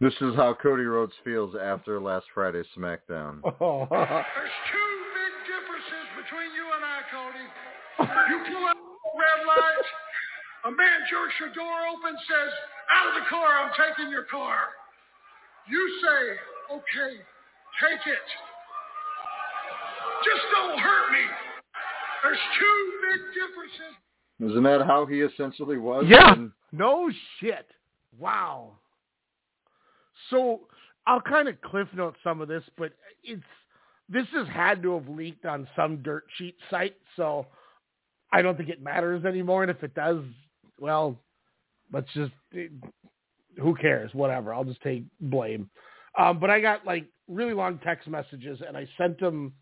This 0.00 0.14
is 0.22 0.38
how 0.38 0.54
Cody 0.54 0.86
Rhodes 0.86 1.14
feels 1.24 1.58
after 1.58 1.98
last 2.00 2.26
Friday's 2.32 2.70
SmackDown. 2.78 3.42
Oh. 3.58 3.82
There's 3.90 4.58
two 4.70 4.92
big 5.18 5.34
differences 5.50 6.06
between 6.14 6.54
you 6.54 6.66
and 6.70 6.82
I, 6.86 6.98
Cody. 7.10 7.46
You 8.30 8.38
pull 8.46 8.62
out 8.70 8.78
the 8.78 9.10
red 9.18 9.40
light, 9.42 9.88
a 10.66 10.70
man 10.70 11.02
jerks 11.10 11.34
your 11.42 11.50
door 11.50 11.82
open, 11.90 12.14
says, 12.14 12.52
out 12.94 13.10
of 13.10 13.14
the 13.18 13.26
car, 13.26 13.50
I'm 13.58 13.74
taking 13.74 14.06
your 14.14 14.30
car. 14.30 14.70
You 15.66 15.82
say, 15.98 16.22
okay, 16.78 17.12
take 17.82 18.02
it. 18.06 18.26
Just 20.22 20.44
don't 20.54 20.78
hurt 20.78 21.10
me. 21.10 21.26
There's 22.22 22.44
two 22.54 22.78
big 23.02 23.20
differences. 23.34 23.94
Isn't 24.40 24.62
that 24.62 24.86
how 24.86 25.04
he 25.06 25.20
essentially 25.20 25.78
was? 25.78 26.04
Yeah. 26.06 26.32
And- 26.32 26.52
No 26.72 27.10
shit. 27.40 27.66
Wow. 28.18 28.72
So 30.30 30.60
I'll 31.06 31.20
kind 31.20 31.48
of 31.48 31.60
cliff 31.62 31.88
note 31.94 32.16
some 32.22 32.40
of 32.40 32.48
this, 32.48 32.62
but 32.76 32.92
it's 33.24 33.42
this 34.08 34.26
has 34.34 34.46
had 34.48 34.82
to 34.82 34.94
have 34.94 35.08
leaked 35.08 35.44
on 35.44 35.68
some 35.76 36.02
dirt 36.02 36.24
sheet 36.36 36.56
site, 36.70 36.96
so 37.16 37.46
I 38.32 38.42
don't 38.42 38.56
think 38.56 38.68
it 38.70 38.82
matters 38.82 39.24
anymore. 39.24 39.62
And 39.62 39.70
if 39.70 39.82
it 39.82 39.94
does, 39.94 40.22
well, 40.80 41.18
let's 41.92 42.12
just 42.14 42.32
who 42.52 43.74
cares? 43.74 44.12
Whatever. 44.14 44.54
I'll 44.54 44.64
just 44.64 44.82
take 44.82 45.04
blame. 45.20 45.68
Um, 46.18 46.38
but 46.38 46.50
I 46.50 46.60
got 46.60 46.86
like 46.86 47.06
really 47.28 47.52
long 47.54 47.78
text 47.78 48.08
messages, 48.08 48.60
and 48.66 48.76
I 48.76 48.88
sent 48.96 49.18
them. 49.20 49.52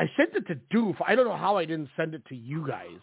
I 0.00 0.10
sent 0.16 0.34
it 0.34 0.46
to 0.48 0.56
Doof. 0.76 0.96
I 1.06 1.14
don't 1.14 1.26
know 1.26 1.36
how 1.36 1.56
I 1.56 1.64
didn't 1.64 1.90
send 1.96 2.14
it 2.14 2.24
to 2.26 2.34
you 2.34 2.66
guys. 2.66 2.98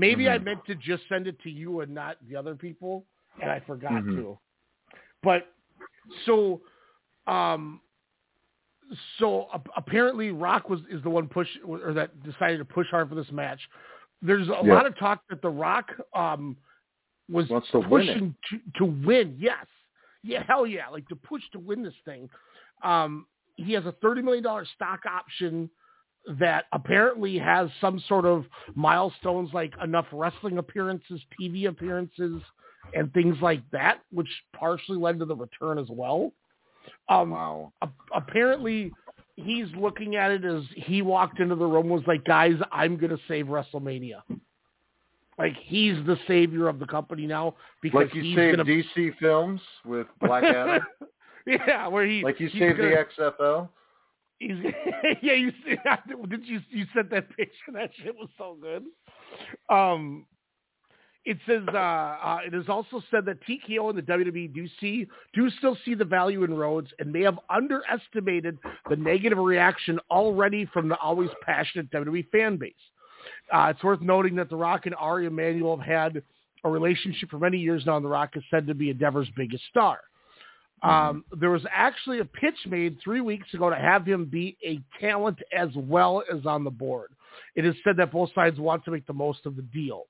Maybe 0.00 0.30
I 0.30 0.38
Mhm. 0.38 0.44
meant 0.44 0.64
to 0.64 0.74
just 0.76 1.06
send 1.08 1.26
it 1.26 1.38
to 1.40 1.50
you 1.50 1.80
and 1.80 1.92
not 1.92 2.16
the 2.26 2.34
other 2.34 2.54
people, 2.56 3.06
and 3.42 3.50
I 3.50 3.60
forgot 3.60 4.02
Mhm. 4.02 4.14
to. 4.16 4.38
But 5.22 5.54
so, 6.24 6.62
um, 7.26 7.82
so 9.18 9.50
ap- 9.52 9.68
apparently 9.76 10.30
Rock 10.30 10.70
was 10.70 10.80
is 10.86 11.02
the 11.02 11.10
one 11.10 11.28
push 11.28 11.54
or 11.64 11.92
that 11.92 12.22
decided 12.22 12.58
to 12.58 12.64
push 12.64 12.88
hard 12.88 13.10
for 13.10 13.14
this 13.14 13.30
match. 13.30 13.68
There's 14.22 14.48
a 14.48 14.52
Yeah. 14.52 14.74
lot 14.74 14.86
of 14.86 14.96
talk 14.96 15.26
that 15.28 15.42
the 15.42 15.50
Rock 15.50 15.92
um 16.14 16.56
was 17.28 17.48
to 17.48 17.78
win 17.80 17.88
pushing 17.88 18.36
to, 18.48 18.60
to 18.76 18.84
win. 18.86 19.36
Yes, 19.38 19.66
yeah, 20.22 20.42
hell 20.44 20.66
yeah, 20.66 20.88
like 20.88 21.06
to 21.08 21.16
push 21.16 21.46
to 21.50 21.58
win 21.58 21.82
this 21.82 21.98
thing. 22.06 22.30
Um, 22.82 23.26
he 23.56 23.74
has 23.74 23.84
a 23.84 23.92
thirty 23.92 24.22
million 24.22 24.42
dollar 24.42 24.64
stock 24.64 25.04
option 25.04 25.70
that 26.38 26.64
apparently 26.72 27.38
has 27.38 27.68
some 27.80 28.02
sort 28.08 28.26
of 28.26 28.44
milestones 28.74 29.50
like 29.52 29.72
enough 29.82 30.06
wrestling 30.12 30.58
appearances, 30.58 31.20
TV 31.40 31.66
appearances, 31.68 32.42
and 32.94 33.12
things 33.12 33.36
like 33.40 33.62
that, 33.72 34.00
which 34.12 34.28
partially 34.54 34.98
led 34.98 35.18
to 35.18 35.24
the 35.24 35.34
return 35.36 35.78
as 35.78 35.86
well. 35.88 36.32
Um, 37.08 37.30
wow. 37.30 37.72
a- 37.82 37.88
apparently, 38.14 38.92
he's 39.36 39.66
looking 39.76 40.16
at 40.16 40.30
it 40.30 40.44
as 40.44 40.62
he 40.76 41.02
walked 41.02 41.40
into 41.40 41.54
the 41.54 41.64
room 41.64 41.88
was 41.88 42.02
like, 42.06 42.24
guys, 42.24 42.54
I'm 42.72 42.96
going 42.96 43.10
to 43.10 43.18
save 43.28 43.46
WrestleMania. 43.46 44.22
Like 45.38 45.56
he's 45.64 45.94
the 46.06 46.18
savior 46.28 46.68
of 46.68 46.78
the 46.78 46.86
company 46.86 47.26
now 47.26 47.54
because 47.80 48.06
Like 48.08 48.14
you 48.14 48.22
he's 48.22 48.36
saved 48.36 48.58
gonna... 48.58 48.68
DC 48.70 49.16
films 49.18 49.60
with 49.86 50.06
Black 50.20 50.44
Adam. 50.44 50.82
yeah, 51.46 51.86
where 51.86 52.06
he 52.06 52.22
like 52.22 52.38
you 52.40 52.50
saved 52.50 52.76
gonna- 52.76 52.90
the 52.90 53.22
XFL. 53.22 53.68
He's, 54.40 54.56
yeah, 55.22 55.34
you 55.34 55.52
see, 55.64 55.76
did 56.28 56.46
you 56.46 56.60
you 56.70 56.86
sent 56.94 57.10
that 57.10 57.28
picture? 57.36 57.54
That 57.72 57.90
shit 58.02 58.16
was 58.16 58.30
so 58.36 58.56
good. 58.60 58.84
Um, 59.74 60.26
it 61.26 61.36
says 61.46 61.62
uh, 61.68 61.76
uh, 61.76 62.38
it 62.46 62.54
is 62.54 62.68
also 62.68 63.02
said 63.10 63.26
that 63.26 63.38
TKO 63.46 63.90
and 63.90 63.98
the 63.98 64.02
WWE 64.02 64.52
do 64.54 64.66
see 64.80 65.06
do 65.34 65.50
still 65.58 65.76
see 65.84 65.94
the 65.94 66.04
value 66.04 66.42
in 66.44 66.54
Rhodes 66.54 66.90
and 66.98 67.12
may 67.12 67.20
have 67.20 67.38
underestimated 67.50 68.58
the 68.88 68.96
negative 68.96 69.38
reaction 69.38 70.00
already 70.10 70.64
from 70.64 70.88
the 70.88 70.96
always 70.96 71.28
passionate 71.44 71.90
WWE 71.90 72.28
fan 72.30 72.56
base. 72.56 72.72
Uh, 73.52 73.72
it's 73.74 73.84
worth 73.84 74.00
noting 74.00 74.34
that 74.36 74.48
The 74.48 74.56
Rock 74.56 74.86
and 74.86 74.94
Ari 74.94 75.26
Emanuel 75.26 75.76
have 75.76 75.86
had 75.86 76.22
a 76.64 76.70
relationship 76.70 77.28
for 77.28 77.38
many 77.38 77.58
years 77.58 77.84
now, 77.84 77.96
and 77.96 78.04
The 78.04 78.08
Rock 78.08 78.30
is 78.36 78.42
said 78.50 78.66
to 78.66 78.74
be 78.74 78.90
Endeavor's 78.90 79.28
biggest 79.36 79.64
star. 79.68 80.00
Um, 80.82 81.24
there 81.38 81.50
was 81.50 81.64
actually 81.70 82.20
a 82.20 82.24
pitch 82.24 82.54
made 82.66 82.98
three 83.02 83.20
weeks 83.20 83.52
ago 83.52 83.68
to 83.70 83.76
have 83.76 84.06
him 84.06 84.24
be 84.24 84.56
a 84.64 84.80
talent 85.00 85.38
as 85.56 85.68
well 85.74 86.22
as 86.32 86.46
on 86.46 86.64
the 86.64 86.70
board. 86.70 87.12
It 87.54 87.64
is 87.66 87.74
said 87.84 87.96
that 87.98 88.12
both 88.12 88.32
sides 88.34 88.58
want 88.58 88.84
to 88.84 88.90
make 88.90 89.06
the 89.06 89.12
most 89.12 89.44
of 89.46 89.56
the 89.56 89.62
deal. 89.62 90.04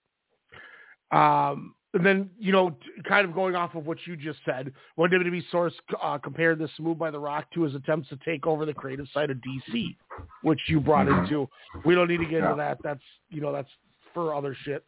Um, 1.10 1.74
and 1.92 2.06
then, 2.06 2.30
you 2.38 2.52
know, 2.52 2.76
kind 3.08 3.26
of 3.26 3.34
going 3.34 3.56
off 3.56 3.74
of 3.74 3.84
what 3.84 3.98
you 4.06 4.16
just 4.16 4.38
said, 4.44 4.72
one 4.94 5.10
WWE 5.10 5.42
source 5.50 5.74
uh, 6.00 6.18
compared 6.18 6.60
this 6.60 6.70
move 6.78 6.98
by 6.98 7.10
The 7.10 7.18
Rock 7.18 7.46
to 7.54 7.62
his 7.62 7.74
attempts 7.74 8.08
to 8.10 8.18
take 8.24 8.46
over 8.46 8.64
the 8.64 8.72
creative 8.74 9.06
side 9.12 9.30
of 9.30 9.38
DC, 9.38 9.96
which 10.42 10.60
you 10.68 10.78
brought 10.78 11.08
Mhm. 11.08 11.24
into. 11.24 11.48
We 11.84 11.96
don't 11.96 12.06
need 12.06 12.18
to 12.18 12.26
get 12.26 12.44
into 12.44 12.54
that. 12.58 12.78
That's, 12.84 13.02
you 13.30 13.40
know, 13.40 13.50
that's 13.50 13.70
for 14.14 14.34
other 14.34 14.54
shit. 14.54 14.84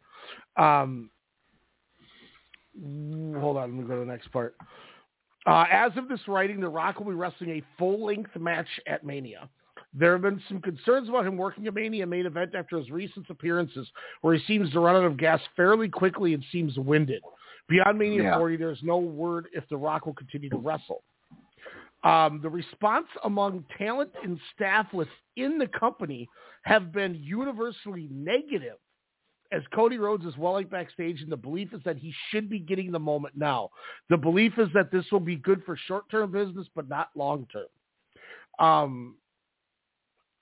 Um, 0.55 1.09
hold 3.37 3.57
on, 3.57 3.75
let 3.75 3.81
me 3.81 3.83
go 3.83 3.95
to 3.95 3.99
the 3.99 4.05
next 4.05 4.29
part. 4.31 4.55
Uh, 5.45 5.65
as 5.71 5.91
of 5.97 6.07
this 6.07 6.21
writing, 6.27 6.59
The 6.59 6.69
Rock 6.69 6.99
will 6.99 7.07
be 7.07 7.13
wrestling 7.13 7.51
a 7.51 7.63
full-length 7.77 8.35
match 8.37 8.67
at 8.87 9.05
Mania. 9.05 9.49
There 9.93 10.13
have 10.13 10.21
been 10.21 10.41
some 10.47 10.61
concerns 10.61 11.09
about 11.09 11.27
him 11.27 11.37
working 11.37 11.67
a 11.67 11.71
Mania 11.71 12.07
main 12.07 12.25
event 12.25 12.55
after 12.55 12.77
his 12.77 12.89
recent 12.89 13.29
appearances, 13.29 13.87
where 14.21 14.33
he 14.33 14.43
seems 14.45 14.71
to 14.71 14.79
run 14.79 14.95
out 14.95 15.03
of 15.03 15.17
gas 15.17 15.39
fairly 15.55 15.89
quickly 15.89 16.33
and 16.33 16.43
seems 16.51 16.77
winded. 16.77 17.21
Beyond 17.67 17.99
Mania 17.99 18.23
Yeah. 18.23 18.37
40, 18.37 18.57
there's 18.57 18.81
no 18.83 18.97
word 18.97 19.47
if 19.53 19.67
The 19.69 19.77
Rock 19.77 20.05
will 20.05 20.13
continue 20.13 20.49
to 20.49 20.57
wrestle. 20.57 21.03
Um, 22.03 22.41
the 22.41 22.49
response 22.49 23.07
among 23.23 23.63
talent 23.77 24.11
and 24.23 24.39
staff 24.53 24.91
within 24.93 25.57
the 25.57 25.69
company 25.79 26.27
have 26.63 26.91
been 26.91 27.15
universally 27.15 28.09
negative 28.11 28.77
as 29.53 29.61
Cody 29.73 29.97
Rhodes 29.97 30.25
is 30.25 30.35
well 30.37 30.53
liked 30.53 30.71
backstage, 30.71 31.21
and 31.21 31.31
the 31.31 31.37
belief 31.37 31.73
is 31.73 31.81
that 31.85 31.97
he 31.97 32.13
should 32.29 32.49
be 32.49 32.59
getting 32.59 32.91
the 32.91 32.99
moment 32.99 33.37
now. 33.37 33.69
The 34.09 34.17
belief 34.17 34.53
is 34.57 34.67
that 34.73 34.91
this 34.91 35.05
will 35.11 35.19
be 35.19 35.35
good 35.35 35.61
for 35.65 35.77
short-term 35.87 36.31
business, 36.31 36.67
but 36.75 36.89
not 36.89 37.09
long-term. 37.15 37.67
Um, 38.59 39.15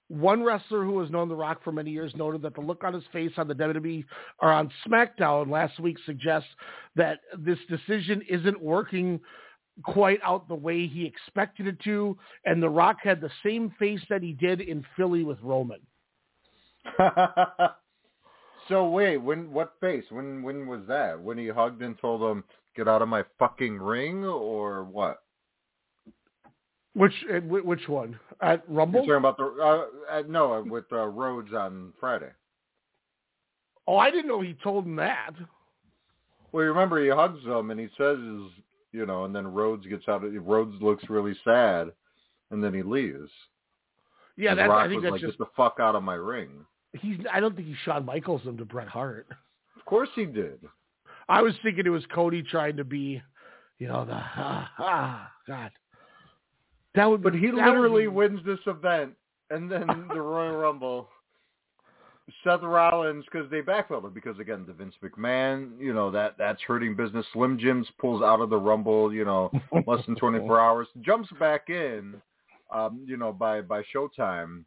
one 0.08 0.44
wrestler 0.44 0.84
who 0.84 1.00
has 1.00 1.10
known 1.10 1.30
The 1.30 1.36
Rock 1.36 1.64
for 1.64 1.72
many 1.72 1.92
years 1.92 2.14
noted 2.16 2.42
that 2.42 2.56
the 2.56 2.62
look 2.62 2.84
on 2.84 2.94
his 2.94 3.04
face 3.14 3.32
on 3.38 3.48
the 3.48 3.56
WWE 3.56 4.04
or 4.42 4.52
on 4.52 4.72
SmackDown 4.88 5.50
last 5.50 5.80
week 5.80 5.98
suggests 6.06 6.50
that 6.96 7.20
this 7.38 7.60
decision 7.70 8.22
isn't 8.30 8.62
working 8.62 9.20
quite 9.84 10.20
out 10.24 10.48
the 10.48 10.56
way 10.56 10.86
he 10.88 11.06
expected 11.06 11.68
it 11.68 11.80
to, 11.84 12.18
and 12.46 12.62
The 12.62 12.70
Rock 12.70 12.98
had 13.02 13.22
the 13.22 13.32
same 13.44 13.74
face 13.80 14.02
that 14.10 14.22
he 14.22 14.34
did 14.34 14.62
in 14.62 14.86
Philly 14.96 15.24
with 15.24 15.38
Roman. 15.42 15.80
so 18.72 18.88
wait, 18.88 19.18
when 19.18 19.52
what 19.52 19.74
face? 19.82 20.06
When 20.10 20.42
when 20.42 20.66
was 20.66 20.82
that? 20.88 21.22
When 21.22 21.38
he 21.38 21.50
hugged 21.50 21.82
and 21.82 22.00
told 22.00 22.22
him, 22.22 22.44
"Get 22.76 22.88
out 22.88 23.02
of 23.02 23.10
my 23.10 23.24
fucking 23.38 23.78
ring," 23.78 24.24
or 24.24 24.86
what? 24.86 25.22
Which 26.94 27.14
uh, 27.30 27.42
wh- 27.42 27.66
which 27.66 27.88
one 27.88 28.18
at 28.42 28.64
Rumble? 28.68 29.06
You're 29.06 29.20
talking 29.20 29.30
about 29.30 29.38
the 29.38 29.64
uh, 29.64 30.20
uh, 30.20 30.24
no 30.28 30.54
uh, 30.54 30.62
with 30.64 30.86
uh, 30.92 31.06
Rhodes 31.08 31.54
on 31.54 31.92
Friday. 32.00 32.32
Oh, 33.88 33.98
I 33.98 34.10
didn't 34.10 34.28
know 34.28 34.42
he 34.42 34.56
told 34.64 34.86
him 34.86 34.96
that. 34.96 35.32
Well, 36.52 36.64
you 36.64 36.70
remember 36.70 37.04
he 37.04 37.10
hugs 37.10 37.44
him 37.44 37.72
and 37.72 37.80
he 37.80 37.88
says, 37.98 38.18
you 38.92 39.06
know, 39.06 39.26
and 39.26 39.36
then 39.36 39.48
Rhodes 39.48 39.86
gets 39.86 40.08
out. 40.08 40.24
Of, 40.24 40.34
Rhodes 40.46 40.82
looks 40.82 41.10
really 41.10 41.36
sad, 41.44 41.92
and 42.52 42.64
then 42.64 42.74
he 42.74 42.84
leaves. 42.84 43.30
Yeah, 44.38 44.52
and 44.52 44.60
that's, 44.60 44.70
Rock 44.70 44.86
I 44.86 44.90
think 44.90 45.02
was 45.02 45.04
that's 45.04 45.12
like, 45.12 45.22
just 45.22 45.38
"Get 45.38 45.46
the 45.46 45.52
fuck 45.56 45.78
out 45.80 45.96
of 45.96 46.04
my 46.04 46.16
ring." 46.16 46.66
He's. 46.94 47.18
I 47.32 47.40
don't 47.40 47.56
think 47.56 47.68
he 47.68 47.76
Shawn 47.84 48.06
Michaels 48.06 48.44
him 48.44 48.58
to 48.58 48.66
Bret 48.66 48.88
Hart. 48.88 49.28
Of 49.78 49.86
course 49.86 50.10
he 50.16 50.26
did. 50.26 50.60
I 51.30 51.42
was 51.42 51.54
thinking 51.64 51.86
it 51.86 51.90
was 51.90 52.06
Cody 52.14 52.44
trying 52.44 52.78
to 52.78 52.84
be, 52.84 53.22
you 53.80 53.88
know, 53.88 54.06
the 54.06 54.14
ah, 54.14 54.72
ah 54.78 55.32
God. 55.48 55.72
That 56.96 57.06
would, 57.06 57.24
But 57.24 57.34
he 57.34 57.48
would 57.48 57.56
literally 57.56 58.08
wins 58.08 58.42
this 58.46 58.60
event, 58.68 59.14
and 59.50 59.72
then 59.72 59.88
the 60.14 60.22
Royal 60.22 60.58
Rumble. 60.58 61.08
Seth 62.44 62.62
Rollins, 62.62 63.26
because 63.26 63.50
they 63.50 63.62
backfilled 63.62 64.06
it, 64.06 64.14
because 64.14 64.40
again, 64.40 64.64
the 64.66 64.74
Vince 64.74 64.96
McMahon, 65.04 65.72
you 65.80 65.94
know 65.94 66.12
that 66.12 66.36
that's 66.38 66.62
hurting 66.62 66.96
business. 66.96 67.26
Slim 67.34 67.58
Jims 67.58 67.88
pulls 68.00 68.22
out 68.22 68.40
of 68.40 68.50
the 68.50 68.58
Rumble, 68.58 69.14
you 69.14 69.26
know, 69.26 69.52
less 69.86 70.06
than 70.06 70.16
24 70.16 70.60
hours, 70.62 70.88
jumps 71.02 71.30
back 71.40 71.70
in, 71.70 72.22
um, 72.74 73.04
you 73.06 73.18
know, 73.18 73.34
by 73.34 73.62
by 73.62 73.84
Showtime. 73.94 74.64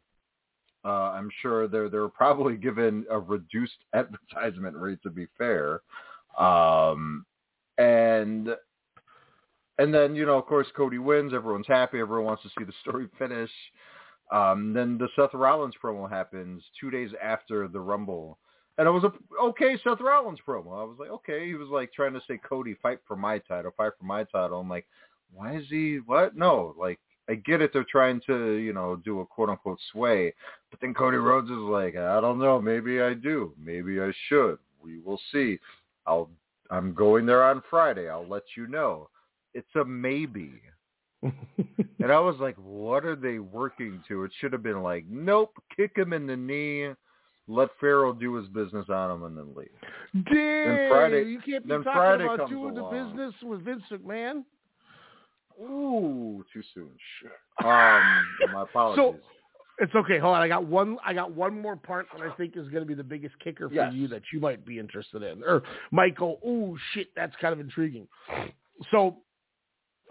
Uh, 0.85 1.11
I'm 1.13 1.29
sure 1.41 1.67
they're 1.67 1.89
they're 1.89 2.07
probably 2.09 2.55
given 2.67 3.05
a 3.09 3.19
reduced 3.19 3.77
advertisement 3.93 4.75
rate 4.75 4.99
to 5.03 5.09
be 5.09 5.27
fair. 5.37 5.81
Um, 6.37 7.25
and 7.77 8.49
and 9.77 9.93
then 9.93 10.15
you 10.15 10.25
know, 10.25 10.37
of 10.37 10.45
course, 10.45 10.67
Cody 10.75 10.99
wins. 10.99 11.33
Everyone's 11.33 11.67
happy. 11.67 11.99
Everyone 11.99 12.25
wants 12.25 12.43
to 12.43 12.49
see 12.57 12.65
the 12.65 12.73
story 12.81 13.07
finish. 13.19 13.51
Um, 14.31 14.73
then 14.73 14.97
the 14.97 15.07
Seth 15.15 15.33
Rollins 15.33 15.75
promo 15.81 16.09
happens 16.09 16.63
two 16.79 16.89
days 16.89 17.11
after 17.21 17.67
the 17.67 17.79
Rumble, 17.79 18.39
and 18.77 18.87
it 18.87 18.91
was 18.91 19.03
a 19.03 19.11
okay 19.41 19.77
Seth 19.83 20.01
Rollins 20.01 20.39
promo. 20.47 20.81
I 20.81 20.83
was 20.83 20.97
like, 20.99 21.09
okay, 21.09 21.45
he 21.45 21.55
was 21.55 21.69
like 21.69 21.93
trying 21.93 22.13
to 22.13 22.21
say 22.27 22.39
Cody, 22.47 22.75
fight 22.81 22.99
for 23.07 23.15
my 23.15 23.39
title, 23.39 23.71
fight 23.77 23.91
for 23.99 24.05
my 24.05 24.23
title. 24.23 24.59
I'm 24.59 24.69
like, 24.69 24.87
why 25.31 25.57
is 25.57 25.65
he 25.69 25.99
what? 26.05 26.35
No, 26.35 26.73
like 26.77 26.99
I 27.29 27.35
get 27.35 27.61
it. 27.61 27.71
They're 27.73 27.85
trying 27.89 28.21
to 28.27 28.53
you 28.53 28.73
know 28.73 28.95
do 28.97 29.21
a 29.21 29.25
quote 29.25 29.49
unquote 29.49 29.79
sway, 29.91 30.33
but 30.69 30.79
then 30.79 30.93
Cody 30.93 31.17
Rhodes 31.17 31.49
is 31.49 31.57
like, 31.57 31.95
I 31.95 32.21
don't 32.21 32.39
know, 32.39 32.61
maybe 32.61 33.01
I 33.01 33.13
do, 33.13 33.53
maybe 33.61 33.99
I 33.99 34.11
should. 34.29 34.57
We 34.81 34.99
will 34.99 35.19
see. 35.31 35.59
I'll 36.05 36.29
I'm 36.69 36.93
going 36.93 37.25
there 37.25 37.43
on 37.43 37.61
Friday. 37.69 38.09
I'll 38.09 38.27
let 38.27 38.43
you 38.55 38.67
know. 38.67 39.09
It's 39.53 39.75
a 39.75 39.85
maybe. 39.85 40.51
and 41.23 42.11
I 42.11 42.19
was 42.19 42.35
like, 42.39 42.55
what 42.57 43.05
are 43.05 43.15
they 43.15 43.39
working 43.39 44.03
to? 44.07 44.23
It 44.23 44.31
should 44.39 44.53
have 44.53 44.63
been 44.63 44.83
like, 44.83 45.05
nope, 45.09 45.53
kick 45.75 45.93
him 45.95 46.13
in 46.13 46.27
the 46.27 46.35
knee, 46.35 46.89
let 47.47 47.69
Pharaoh 47.79 48.13
do 48.13 48.35
his 48.35 48.47
business 48.49 48.87
on 48.89 49.11
him, 49.11 49.23
and 49.23 49.37
then 49.37 49.55
leave. 49.55 50.25
Damn, 50.31 50.89
Friday- 50.89 51.23
you 51.29 51.39
can't 51.39 51.63
be 51.63 51.69
then 51.69 51.83
talking 51.83 51.93
Friday 51.99 52.25
about 52.25 52.49
doing 52.49 52.77
along. 52.77 52.93
the 52.93 53.03
business 53.03 53.33
with 53.43 53.61
Vince 53.63 53.83
McMahon. 53.91 54.43
Ooh, 55.61 56.43
too 56.53 56.61
soon. 56.73 56.89
Shit. 57.21 57.31
Um, 57.65 58.25
my 58.53 58.63
apologies. 58.63 59.03
So, 59.03 59.15
it's 59.77 59.93
okay. 59.93 60.19
Hold 60.19 60.35
on. 60.35 60.41
I 60.41 60.47
got 60.47 60.65
one. 60.65 60.97
I 61.05 61.13
got 61.13 61.31
one 61.31 61.61
more 61.61 61.75
part 61.75 62.07
that 62.13 62.25
I 62.25 62.33
think 62.35 62.55
is 62.55 62.69
going 62.69 62.81
to 62.83 62.85
be 62.87 62.93
the 62.93 63.03
biggest 63.03 63.37
kicker 63.43 63.67
for 63.67 63.75
Yes. 63.75 63.93
you 63.93 64.07
that 64.07 64.21
you 64.31 64.39
might 64.39 64.65
be 64.65 64.79
interested 64.79 65.21
in, 65.21 65.43
or 65.43 65.63
Michael. 65.91 66.39
"Oh 66.45 66.77
shit, 66.93 67.07
that's 67.15 67.35
kind 67.41 67.51
of 67.51 67.59
intriguing." 67.59 68.07
So, 68.91 69.17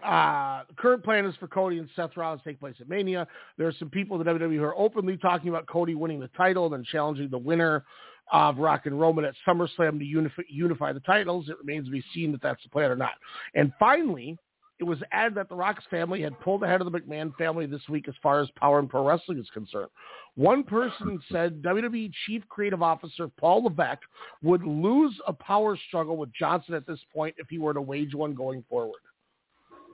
uh, 0.03 0.63
current 0.77 1.03
plan 1.03 1.25
is 1.25 1.35
for 1.37 1.47
Cody 1.47 1.79
and 1.79 1.89
Seth 1.95 2.15
Rollins 2.15 2.43
to 2.43 2.49
take 2.49 2.59
place 2.59 2.75
at 2.79 2.87
Mania. 2.89 3.27
There 3.57 3.67
are 3.67 3.73
some 3.79 3.89
people 3.89 4.19
in 4.21 4.27
WWE 4.27 4.55
who 4.55 4.63
are 4.63 4.77
openly 4.77 5.17
talking 5.17 5.49
about 5.49 5.65
Cody 5.67 5.95
winning 5.95 6.19
the 6.19 6.29
title 6.37 6.65
and 6.65 6.73
then 6.73 6.83
challenging 6.83 7.29
the 7.29 7.37
winner 7.37 7.85
of 8.31 8.57
Rock 8.57 8.85
and 8.85 8.99
Roman 8.99 9.25
at 9.25 9.33
SummerSlam 9.47 9.97
to 9.99 10.05
unify, 10.05 10.41
unify 10.49 10.93
the 10.93 10.99
titles. 11.01 11.49
It 11.49 11.57
remains 11.59 11.85
to 11.85 11.91
be 11.91 12.03
seen 12.13 12.33
if 12.33 12.41
that's 12.41 12.61
the 12.63 12.69
plan 12.69 12.91
or 12.91 12.95
not. 12.95 13.13
And 13.55 13.71
finally, 13.79 14.37
it 14.79 14.83
was 14.83 14.99
added 15.11 15.35
that 15.35 15.47
the 15.47 15.55
Rock's 15.55 15.85
family 15.89 16.21
had 16.21 16.37
pulled 16.41 16.63
ahead 16.63 16.81
of 16.81 16.91
the 16.91 16.99
McMahon 16.99 17.33
family 17.37 17.65
this 17.65 17.87
week 17.87 18.07
as 18.09 18.15
far 18.21 18.41
as 18.41 18.49
Power 18.57 18.79
and 18.79 18.89
Pro 18.89 19.07
Wrestling 19.07 19.39
is 19.39 19.49
concerned. 19.53 19.89
One 20.35 20.63
person 20.63 21.19
said 21.31 21.61
WWE 21.61 22.11
Chief 22.25 22.43
Creative 22.49 22.81
Officer 22.81 23.29
Paul 23.39 23.63
Levesque 23.63 24.01
would 24.43 24.63
lose 24.63 25.17
a 25.27 25.33
power 25.33 25.77
struggle 25.87 26.17
with 26.17 26.29
Johnson 26.37 26.73
at 26.73 26.85
this 26.85 26.99
point 27.13 27.35
if 27.37 27.47
he 27.49 27.57
were 27.57 27.73
to 27.73 27.81
wage 27.81 28.13
one 28.13 28.33
going 28.33 28.63
forward. 28.69 28.99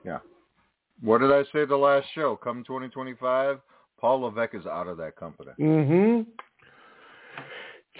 Yeah. 0.03 0.19
What 1.01 1.21
did 1.21 1.31
I 1.31 1.43
say 1.53 1.65
the 1.65 1.75
last 1.75 2.07
show? 2.15 2.35
Come 2.35 2.63
2025, 2.65 3.59
Paul 3.99 4.21
Levesque 4.21 4.55
is 4.55 4.65
out 4.65 4.87
of 4.87 4.97
that 4.97 5.15
company. 5.15 5.51
Mm-hmm. 5.59 6.21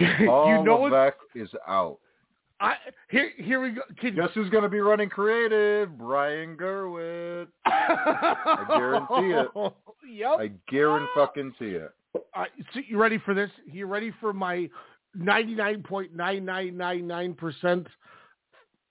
Paul 0.25 0.57
you 0.57 0.63
know? 0.63 0.81
Levesque 0.81 1.17
is 1.35 1.49
out. 1.67 1.99
I, 2.61 2.75
here, 3.09 3.31
here 3.37 3.59
we 3.61 3.71
go. 3.71 3.81
Can, 3.99 4.15
Guess 4.15 4.29
who's 4.35 4.49
going 4.49 4.63
to 4.63 4.69
be 4.69 4.79
running 4.79 5.09
creative? 5.09 5.97
Brian 5.97 6.55
Gewirtz. 6.55 7.47
I 7.65 8.65
guarantee 8.67 9.33
it. 9.33 9.47
Yep. 10.13 10.39
I 10.39 10.51
guarantee 10.69 11.07
fucking 11.15 11.53
see 11.57 11.67
it. 11.67 11.91
Uh, 12.35 12.43
so 12.73 12.81
you 12.85 12.97
ready 12.97 13.17
for 13.23 13.33
this? 13.33 13.49
You 13.65 13.85
ready 13.85 14.11
for 14.19 14.33
my 14.33 14.69
ninety-nine 15.15 15.83
point 15.83 16.13
nine 16.13 16.43
nine 16.43 16.75
nine 16.75 17.07
nine 17.07 17.33
percent 17.33 17.87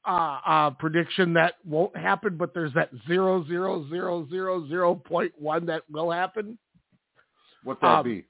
uh, 0.08 0.38
uh, 0.46 0.70
prediction 0.70 1.34
that 1.34 1.56
won't 1.66 1.94
happen, 1.94 2.38
but 2.38 2.54
there's 2.54 2.72
that 2.72 2.88
zero 3.06 3.44
zero 3.46 3.86
zero 3.90 4.26
zero 4.30 4.66
zero 4.66 4.94
point 4.94 5.32
one 5.38 5.66
that 5.66 5.82
will 5.90 6.10
happen? 6.10 6.56
What 7.64 7.80
that 7.82 7.86
Um, 7.86 8.04
be? 8.04 8.24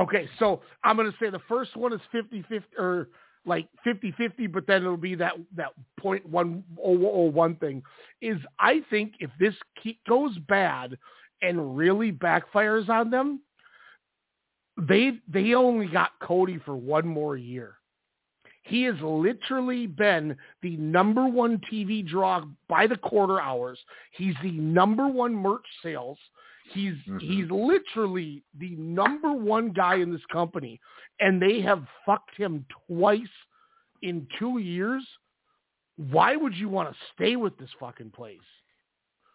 Okay, 0.00 0.28
so 0.38 0.60
I'm 0.84 0.94
going 0.96 1.10
to 1.10 1.16
say 1.18 1.28
the 1.28 1.40
first 1.48 1.76
one 1.76 1.92
is 1.92 2.00
50-50 2.14 2.62
or 2.78 3.08
like 3.44 3.68
50-50, 3.86 4.52
but 4.52 4.66
then 4.66 4.82
it'll 4.82 4.96
be 4.96 5.14
that 5.16 5.34
that 5.56 5.72
point 5.98 6.24
one 6.26 6.62
oh 6.82 7.06
oh 7.06 7.30
one 7.30 7.56
thing. 7.56 7.82
Is 8.20 8.38
I 8.58 8.82
think 8.90 9.14
if 9.20 9.30
this 9.40 9.54
goes 10.08 10.36
bad 10.48 10.96
and 11.40 11.76
really 11.76 12.12
backfires 12.12 12.88
on 12.88 13.10
them, 13.10 13.40
they 14.78 15.12
they 15.28 15.54
only 15.54 15.86
got 15.88 16.12
Cody 16.20 16.58
for 16.64 16.76
one 16.76 17.06
more 17.06 17.36
year. 17.36 17.76
He 18.64 18.84
has 18.84 18.94
literally 19.00 19.86
been 19.88 20.36
the 20.62 20.76
number 20.76 21.26
one 21.26 21.60
TV 21.70 22.06
draw 22.06 22.44
by 22.68 22.86
the 22.86 22.96
quarter 22.96 23.40
hours. 23.40 23.78
He's 24.12 24.36
the 24.42 24.52
number 24.52 25.08
one 25.08 25.34
merch 25.34 25.66
sales. 25.82 26.18
He's 26.72 26.94
Mhm. 27.06 27.20
he's 27.20 27.50
literally 27.50 28.42
the 28.58 28.70
number 28.76 29.32
one 29.32 29.70
guy 29.70 29.96
in 29.96 30.12
this 30.12 30.24
company, 30.26 30.80
and 31.20 31.40
they 31.40 31.60
have 31.60 31.86
fucked 32.06 32.34
him 32.36 32.64
twice 32.88 33.32
in 34.02 34.26
two 34.38 34.58
years. 34.58 35.06
Why 35.96 36.36
would 36.36 36.54
you 36.56 36.68
want 36.68 36.90
to 36.92 36.96
stay 37.14 37.36
with 37.36 37.56
this 37.58 37.70
fucking 37.78 38.10
place? 38.10 38.40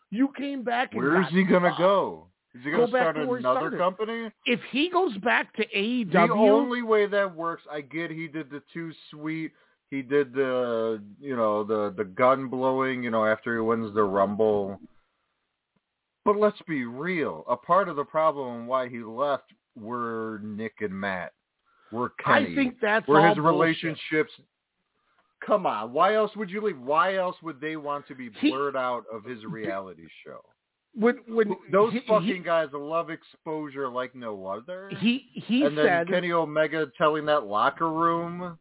You 0.10 0.30
came 0.38 0.64
back. 0.64 0.94
And 0.94 1.02
Where 1.04 1.22
is 1.22 1.30
he 1.30 1.44
going 1.44 1.64
to 1.64 1.70
fucked. 1.70 1.80
go? 1.80 2.28
Is 2.56 2.64
he 2.64 2.72
Go 2.72 2.78
going 2.78 2.92
to 2.92 2.98
start 2.98 3.16
to 3.18 3.34
another 3.34 3.78
company? 3.78 4.32
If 4.46 4.62
he 4.72 4.90
goes 4.90 5.16
back 5.20 5.54
to 5.58 5.66
AEW, 5.78 6.12
The 6.12 6.34
only 6.34 6.82
way 6.82 7.06
that 7.06 7.36
works, 7.36 7.64
I 7.72 7.82
get 7.82 8.10
he 8.10 8.28
did 8.28 8.50
the 8.50 8.62
two 8.74 8.92
sweet. 9.12 9.52
He 9.90 10.02
did 10.02 10.34
the, 10.34 11.02
you 11.20 11.36
know, 11.36 11.64
the 11.64 11.94
the 11.96 12.04
gun 12.04 12.48
blowing, 12.48 13.04
you 13.04 13.12
know, 13.12 13.26
after 13.26 13.54
he 13.54 13.62
wins 13.62 13.94
the 13.94 14.04
Rumble. 14.04 14.80
But 16.28 16.38
let's 16.38 16.61
be 16.67 16.84
real. 16.84 17.45
A 17.47 17.55
part 17.55 17.88
of 17.88 17.95
the 17.95 18.03
problem 18.03 18.67
why 18.67 18.89
he 18.89 18.99
left 18.99 19.45
were 19.78 20.41
Nick 20.43 20.73
and 20.82 20.93
Matt. 20.93 21.32
Were 21.93 22.11
Kenny. 22.23 22.51
I 22.51 22.55
think 22.55 22.75
that's 22.82 23.07
were 23.07 23.25
his 23.25 23.38
bullshit. 23.38 23.43
relationships. 23.45 24.34
Come 25.45 25.65
on, 25.65 25.93
why 25.93 26.15
else 26.15 26.36
would 26.36 26.49
you 26.49 26.59
leave? 26.59 26.78
Why 26.80 27.15
else 27.15 27.38
would 27.43 27.61
they 27.61 27.78
want 27.78 28.05
to 28.09 28.15
be 28.15 28.30
He- 28.41 28.49
blurred 28.51 28.75
out 28.75 29.05
of 29.09 29.23
his 29.23 29.45
reality 29.45 30.05
show? 30.25 30.41
When 30.93 31.19
when 31.30 31.55
Those 31.71 31.93
he, 31.93 32.01
fucking 32.07 32.43
guys 32.43 32.69
love 32.73 33.09
exposure 33.09 33.88
like 33.88 34.13
no 34.13 34.47
other. 34.47 34.89
he 34.97 35.30
he, 35.32 35.39
he 35.41 35.63
and 35.63 35.78
then 35.78 35.86
said 35.86 36.07
Kenny 36.09 36.34
Omega 36.34 36.88
telling 36.97 37.23
that 37.28 37.45
locker 37.45 37.89
room, 37.89 38.57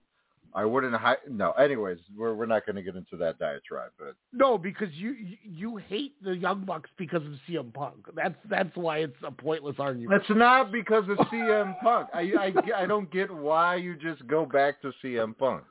I 0.56 0.64
wouldn't. 0.64 0.94
Hi- 0.94 1.18
no, 1.30 1.52
anyways, 1.52 1.98
we're 2.16 2.34
we're 2.34 2.46
not 2.46 2.64
going 2.64 2.76
to 2.76 2.82
get 2.82 2.96
into 2.96 3.16
that 3.18 3.38
diatribe, 3.38 3.90
but 3.98 4.16
no 4.32 4.56
because 4.56 4.88
you 4.94 5.10
you- 5.12 5.36
you 5.44 5.76
hate 5.76 6.14
the 6.24 6.34
Young 6.34 6.64
Bucks 6.64 6.88
because 6.96 7.22
of 7.22 7.32
CM 7.46 7.72
Punk. 7.74 8.06
That's 8.14 8.34
that's 8.48 8.74
why 8.74 8.98
it's 8.98 9.16
a 9.22 9.30
pointless 9.30 9.76
argument. 9.78 10.10
that's 10.18 10.38
not 10.38 10.72
because 10.72 11.04
of 11.10 11.18
CM 11.28 11.78
Punk. 11.82 12.08
I, 12.14 12.32
I 12.38 12.82
I 12.82 12.86
don't 12.86 13.10
get 13.12 13.30
why 13.30 13.76
you 13.76 13.96
just 13.96 14.26
go 14.26 14.46
back 14.46 14.80
to 14.80 14.92
CM 15.04 15.36
Punk. 15.36 15.62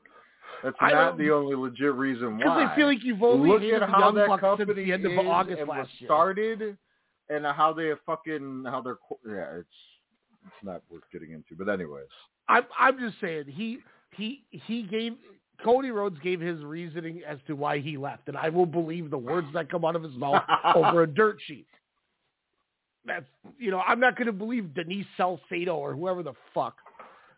That's 0.64 0.78
I 0.80 0.92
not 0.92 1.18
the 1.18 1.32
only 1.32 1.56
legit 1.56 1.94
reason 1.96 2.38
why. 2.38 2.44
Because. 2.44 2.68
I 2.72 2.76
feel 2.76 2.86
like 2.88 3.04
you've 3.04 3.24
only 3.24 3.50
Look 3.50 3.62
hated 3.62 3.82
at 3.82 3.88
the 3.88 3.88
how 3.88 4.00
Young 4.00 4.16
that 4.16 4.28
Bucks 4.28 4.42
since 4.44 4.58
company 4.60 4.86
the 4.86 4.94
end 4.94 5.06
of 5.06 5.28
August 5.28 5.60
and 5.62 5.68
last 5.70 5.80
was 5.80 5.88
year. 6.00 6.08
started, 6.08 6.78
and 7.30 7.46
how 7.46 7.74
they 7.74 7.88
have 7.88 8.00
fucking 8.06 8.66
how 8.68 8.82
they're 8.82 8.98
yeah. 9.28 9.58
It's 9.62 9.68
it's 10.46 10.64
not 10.64 10.84
worth 10.92 11.04
getting 11.12 11.32
into. 11.32 11.56
But 11.58 11.70
anyways, 11.72 12.06
I'm 12.48 12.66
I'm 12.80 13.00
just 13.00 13.20
saying 13.20 13.46
he 13.48 13.80
he 14.18 14.44
he 14.50 14.84
gave 14.84 15.14
Cody 15.64 15.90
Rhodes 15.92 16.18
gave 16.20 16.42
his 16.42 16.64
reasoning 16.64 17.22
as 17.28 17.38
to 17.48 17.54
why 17.56 17.80
he 17.80 17.98
left, 17.98 18.28
and 18.28 18.36
I 18.38 18.50
will 18.50 18.66
believe 18.66 19.10
the 19.10 19.18
words 19.18 19.48
that 19.54 19.70
come 19.70 19.86
out 19.86 19.96
of 19.96 20.04
his 20.04 20.16
mouth 20.16 20.44
over 20.76 21.04
a 21.04 21.08
dirt 21.08 21.38
sheet. 21.46 21.68
That's 23.06 23.26
you 23.60 23.72
know 23.72 23.80
I'm 23.80 24.00
not 24.00 24.16
going 24.18 24.28
to 24.28 24.34
believe 24.34 24.74
Denise 24.74 25.06
Salcedo 25.18 25.76
or 25.76 25.94
whoever 25.94 26.24
the 26.24 26.34
fuck 26.54 26.78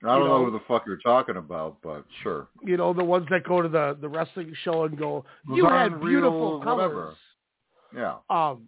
I 0.03 0.07
don't 0.07 0.21
You 0.23 0.27
know, 0.27 0.37
know- 0.39 0.45
who 0.45 0.51
the 0.51 0.63
fuck 0.67 0.83
you're 0.85 0.97
talking 0.97 1.37
about, 1.37 1.77
but 1.83 2.05
sure. 2.23 2.47
you 2.63 2.77
know 2.77 2.93
the 2.93 3.03
ones 3.03 3.27
that 3.31 3.43
go 3.43 3.61
to 3.61 3.67
the 3.69 3.97
the 3.99 4.07
wrestling 4.09 4.53
show 4.63 4.85
and 4.85 4.97
go 4.97 5.25
you 5.53 5.65
had 5.65 5.99
beautiful 6.01 6.61
colors. 6.63 6.75
whatever. 6.93 7.13
Yeah. 7.95 8.15
Um, 8.29 8.67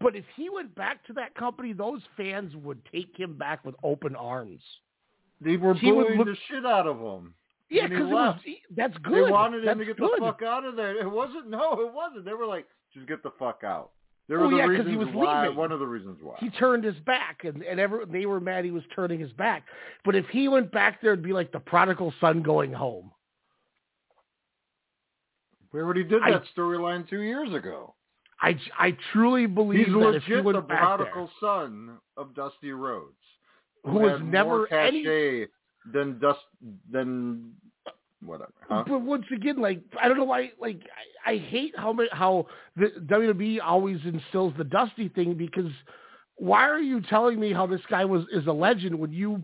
but 0.00 0.16
if 0.16 0.24
he 0.36 0.50
went 0.50 0.74
back 0.74 1.04
to 1.06 1.12
that 1.14 1.34
company, 1.36 1.72
those 1.72 2.00
fans 2.16 2.54
would 2.56 2.80
take 2.92 3.16
him 3.16 3.38
back 3.38 3.64
with 3.64 3.74
open 3.84 4.16
arms. 4.16 4.60
They 5.40 5.56
were 5.56 5.74
He 5.74 5.90
booing 5.90 6.16
look- 6.18 6.26
the 6.28 6.36
shit 6.48 6.64
out 6.64 6.86
of 6.86 6.98
him. 6.98 7.34
Yeah, 7.68 7.88
because 7.88 8.06
was 8.08 8.38
that's 8.76 8.96
good. 8.98 9.26
They 9.26 9.30
wanted 9.30 9.64
him 9.64 9.78
to 9.78 9.84
get 9.84 9.96
good. 9.96 10.10
the 10.16 10.24
fuck 10.24 10.40
out 10.42 10.64
of 10.64 10.76
there. 10.76 10.96
It 11.00 11.10
wasn't. 11.10 11.48
No, 11.50 11.72
it 11.80 11.92
wasn't. 11.92 12.24
They 12.24 12.32
were 12.32 12.46
like, 12.46 12.66
just 12.94 13.06
get 13.08 13.22
the 13.24 13.32
fuck 13.38 13.62
out. 13.64 13.90
There 14.28 14.40
Oh, 14.40 14.44
were 14.44 14.50
the 14.50 14.56
yeah, 14.56 14.62
'cause 14.62 14.70
reasons 14.70 14.90
he 14.90 14.96
was 14.96 15.08
why. 15.08 15.42
leaving. 15.42 15.56
One 15.56 15.72
of 15.72 15.80
the 15.80 15.86
reasons 15.86 16.18
why. 16.22 16.36
He 16.38 16.48
turned 16.50 16.84
his 16.84 16.96
back, 17.00 17.44
and 17.44 17.62
and 17.62 17.78
ever 17.80 18.06
they 18.06 18.24
were 18.26 18.38
mad 18.40 18.64
he 18.64 18.70
was 18.70 18.84
turning 18.94 19.18
his 19.20 19.32
back. 19.32 19.64
But 20.04 20.14
if 20.14 20.26
he 20.28 20.46
went 20.48 20.70
back 20.72 21.00
there, 21.00 21.12
it'd 21.12 21.24
be 21.24 21.32
like 21.32 21.50
the 21.52 21.60
prodigal 21.60 22.12
son 22.20 22.42
going 22.42 22.72
home. 22.72 23.10
we 25.72 25.80
already 25.80 26.04
did 26.04 26.22
that 26.22 26.44
storyline 26.56 27.08
two 27.08 27.20
years 27.20 27.52
ago. 27.52 27.94
I 28.40 28.58
I 28.78 28.96
truly 29.12 29.46
believe 29.46 29.86
He's 29.86 29.94
that 29.94 30.14
if 30.14 30.22
he 30.24 30.32
legit 30.34 30.44
went 30.44 30.56
the 30.56 30.62
prodigal 30.74 31.30
son 31.40 31.98
of 32.16 32.34
Dusty 32.34 32.70
Rhodes, 32.72 33.12
there, 33.14 33.35
who 33.86 33.98
was 34.00 34.20
never 34.24 34.72
any 34.72 35.46
than 35.92 36.18
Dust 36.18 36.40
than 36.90 37.52
whatever. 38.24 38.52
Huh? 38.68 38.84
But 38.86 39.00
once 39.00 39.24
again, 39.34 39.60
like 39.60 39.80
I 40.00 40.08
don't 40.08 40.18
know 40.18 40.24
why. 40.24 40.50
Like 40.60 40.80
I, 41.24 41.32
I 41.32 41.38
hate 41.38 41.74
how 41.76 41.92
ma- 41.92 42.04
how 42.12 42.46
the 42.76 42.92
WWE 43.06 43.58
always 43.64 43.98
instills 44.04 44.52
the 44.58 44.64
Dusty 44.64 45.08
thing 45.08 45.34
because 45.34 45.70
why 46.36 46.68
are 46.68 46.80
you 46.80 47.00
telling 47.02 47.38
me 47.40 47.52
how 47.52 47.66
this 47.66 47.80
guy 47.88 48.04
was 48.04 48.24
is 48.32 48.46
a 48.46 48.52
legend 48.52 48.98
when 48.98 49.12
you 49.12 49.42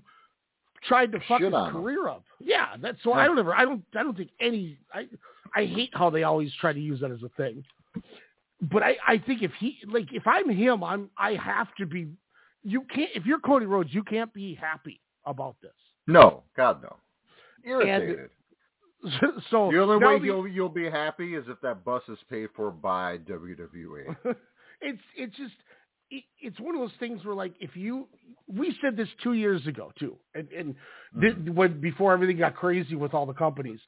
tried 0.86 1.12
to 1.12 1.18
fuck 1.20 1.40
Shit 1.40 1.46
his 1.46 1.54
on 1.54 1.68
him. 1.68 1.72
career 1.74 2.08
up? 2.08 2.24
Yeah, 2.40 2.76
that's 2.80 2.98
so 3.04 3.12
I 3.12 3.26
don't 3.26 3.38
ever. 3.38 3.54
I 3.54 3.64
don't. 3.64 3.84
I 3.94 4.02
don't 4.02 4.16
think 4.16 4.30
any. 4.40 4.78
I 4.92 5.06
I 5.54 5.66
hate 5.66 5.90
how 5.92 6.10
they 6.10 6.24
always 6.24 6.50
try 6.60 6.72
to 6.72 6.80
use 6.80 7.00
that 7.00 7.10
as 7.10 7.22
a 7.22 7.28
thing. 7.36 7.64
But 8.60 8.82
I 8.82 8.96
I 9.06 9.18
think 9.18 9.42
if 9.42 9.52
he 9.58 9.78
like 9.86 10.12
if 10.12 10.26
I'm 10.26 10.48
him, 10.50 10.82
I'm 10.82 11.10
I 11.16 11.34
have 11.34 11.68
to 11.78 11.86
be. 11.86 12.08
You 12.62 12.82
can't 12.94 13.10
if 13.14 13.26
you're 13.26 13.40
Cody 13.40 13.66
Rhodes, 13.66 13.90
you 13.92 14.02
can't 14.02 14.32
be 14.32 14.54
happy 14.54 15.00
about 15.26 15.56
this. 15.62 15.72
No, 16.06 16.42
God 16.56 16.82
no. 16.82 16.96
Irritated. 17.64 18.30
so 19.50 19.70
the 19.70 19.78
only 19.80 20.04
way 20.04 20.18
the- 20.18 20.26
you'll 20.26 20.48
you'll 20.48 20.68
be 20.68 20.88
happy 20.88 21.34
is 21.34 21.44
if 21.48 21.60
that 21.62 21.84
bus 21.84 22.02
is 22.08 22.18
paid 22.30 22.48
for 22.54 22.70
by. 22.70 23.18
WWE. 23.18 24.16
it's 24.80 25.02
it's 25.16 25.36
just 25.36 25.54
it, 26.10 26.24
it's 26.40 26.60
one 26.60 26.74
of 26.74 26.80
those 26.80 26.96
things 26.98 27.24
where 27.24 27.34
like 27.34 27.54
if 27.60 27.76
you 27.76 28.06
we 28.46 28.76
said 28.82 28.96
this 28.96 29.08
two 29.22 29.32
years 29.32 29.66
ago 29.66 29.90
too 29.98 30.16
and 30.34 30.48
and 30.52 30.74
thi- 31.20 31.28
mm-hmm. 31.28 31.54
when 31.54 31.80
before 31.80 32.12
everything 32.12 32.36
got 32.36 32.54
crazy 32.54 32.94
with 32.94 33.14
all 33.14 33.24
the 33.24 33.32
companies 33.32 33.80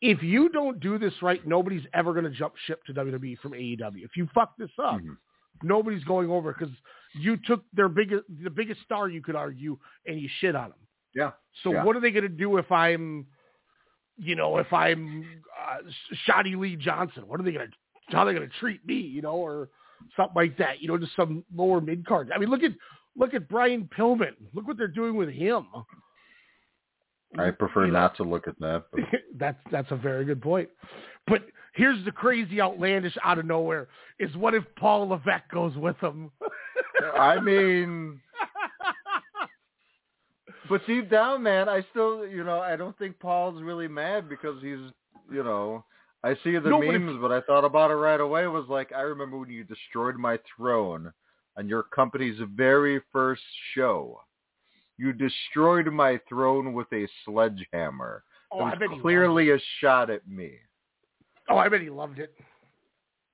if 0.00 0.22
you 0.22 0.48
don't 0.48 0.80
do 0.80 0.98
this 0.98 1.12
right 1.22 1.46
nobody's 1.46 1.84
ever 1.94 2.12
going 2.12 2.24
to 2.24 2.30
jump 2.30 2.54
ship 2.66 2.82
to 2.84 2.92
WWE 2.92 3.38
from 3.38 3.52
AEW 3.52 4.04
if 4.04 4.16
you 4.16 4.28
fuck 4.34 4.56
this 4.58 4.70
up 4.82 4.96
mm-hmm. 4.96 5.12
Nobody's 5.62 6.04
going 6.04 6.30
over 6.30 6.52
because 6.52 6.74
you 7.14 7.36
took 7.36 7.62
their 7.72 7.88
biggest 7.88 8.24
the 8.42 8.50
biggest 8.50 8.80
star 8.82 9.08
you 9.08 9.22
could 9.22 9.36
argue 9.36 9.78
and 10.06 10.20
you 10.20 10.28
shit 10.40 10.54
on 10.54 10.70
them 10.70 10.78
Yeah. 11.14 11.30
so 11.62 11.72
Yeah. 11.72 11.84
what 11.84 11.96
are 11.96 12.00
they 12.00 12.10
going 12.10 12.22
to 12.24 12.28
do 12.28 12.56
if 12.58 12.70
I'm, 12.70 13.26
you 14.16 14.34
know, 14.34 14.58
if 14.58 14.72
I'm 14.72 15.24
uh, 15.58 15.78
Shoddy 16.24 16.54
Lee 16.56 16.76
Johnson? 16.76 17.26
What 17.26 17.40
are 17.40 17.44
they 17.44 17.52
going 17.52 17.68
to, 17.68 17.72
how 18.16 18.22
are 18.22 18.26
they 18.26 18.34
going 18.38 18.48
to 18.48 18.56
treat 18.58 18.84
me? 18.86 18.94
You 18.94 19.22
know, 19.22 19.34
or 19.34 19.68
something 20.16 20.34
like 20.34 20.56
that. 20.58 20.80
You 20.80 20.88
know, 20.88 20.98
just 20.98 21.14
some 21.16 21.44
lower 21.54 21.80
mid 21.80 22.04
card. 22.06 22.30
I 22.34 22.38
mean, 22.38 22.50
look 22.50 22.62
at 22.62 22.72
look 23.16 23.34
at 23.34 23.48
Brian 23.48 23.88
Pillman. 23.96 24.34
Look 24.54 24.66
what 24.66 24.76
they're 24.76 24.88
doing 24.88 25.14
with 25.16 25.28
him. 25.30 25.66
I 27.36 27.50
prefer 27.50 27.86
not 27.86 28.16
to 28.16 28.22
look 28.22 28.48
at 28.48 28.58
that. 28.60 28.84
But 28.90 29.00
that's 29.38 29.58
that's 29.70 29.90
a 29.90 29.96
very 29.96 30.24
good 30.24 30.40
point. 30.40 30.68
But 31.26 31.42
here's 31.74 32.02
the 32.04 32.12
crazy, 32.12 32.60
outlandish, 32.60 33.16
out 33.24 33.38
of 33.38 33.44
nowhere 33.44 33.88
is 34.18 34.34
what 34.36 34.54
if 34.54 34.64
Paul 34.76 35.08
Levesque 35.08 35.50
goes 35.52 35.76
with 35.76 35.96
him? 35.98 36.30
I 37.18 37.38
mean, 37.40 38.20
but 40.68 40.86
deep 40.86 41.10
down, 41.10 41.42
man, 41.42 41.68
I 41.68 41.84
still, 41.90 42.26
you 42.26 42.44
know, 42.44 42.60
I 42.60 42.76
don't 42.76 42.96
think 42.98 43.18
Paul's 43.18 43.62
really 43.62 43.88
mad 43.88 44.28
because 44.28 44.60
he's, 44.62 44.78
you 45.30 45.44
know, 45.44 45.84
I 46.24 46.34
see 46.42 46.52
the 46.58 46.68
No, 46.68 46.78
but 46.80 46.94
if- 46.94 47.00
memes, 47.00 47.18
but 47.20 47.32
I 47.32 47.40
thought 47.42 47.64
about 47.64 47.90
it 47.90 47.94
right 47.94 48.20
away. 48.20 48.46
Was 48.46 48.66
like, 48.68 48.92
I 48.92 49.02
remember 49.02 49.38
when 49.38 49.50
you 49.50 49.64
destroyed 49.64 50.16
my 50.16 50.38
throne 50.56 51.12
on 51.56 51.68
your 51.68 51.84
company's 51.84 52.38
very 52.54 53.00
first 53.12 53.42
show. 53.74 54.20
You 54.98 55.12
destroyed 55.12 55.86
my 55.86 56.20
throne 56.28 56.72
with 56.74 56.92
a 56.92 57.06
sledgehammer. 57.24 58.24
Oh, 58.50 58.60
I 58.60 58.74
was 58.76 58.98
clearly 59.00 59.50
a 59.50 59.58
shot 59.80 60.10
at 60.10 60.26
me. 60.28 60.52
oh, 61.48 61.56
I 61.56 61.68
bet 61.68 61.80
he 61.80 61.90
loved 61.90 62.18
it. 62.18 62.34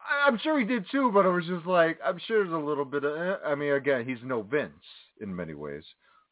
I- 0.01 0.27
I'm 0.27 0.39
sure 0.39 0.59
he 0.59 0.65
did 0.67 0.85
too, 0.91 1.11
but 1.13 1.25
it 1.25 1.31
was 1.31 1.47
just 1.47 1.67
like 1.67 1.99
I'm 2.05 2.19
sure 2.27 2.43
there's 2.45 2.53
a 2.55 2.65
little 2.67 2.85
bit 2.85 3.05
of. 3.05 3.17
eh, 3.17 3.37
I 3.47 3.55
mean, 3.55 3.73
again, 3.73 4.05
he's 4.07 4.23
no 4.23 4.43
Vince 4.43 4.73
in 5.21 5.35
many 5.35 5.55
ways. 5.55 5.85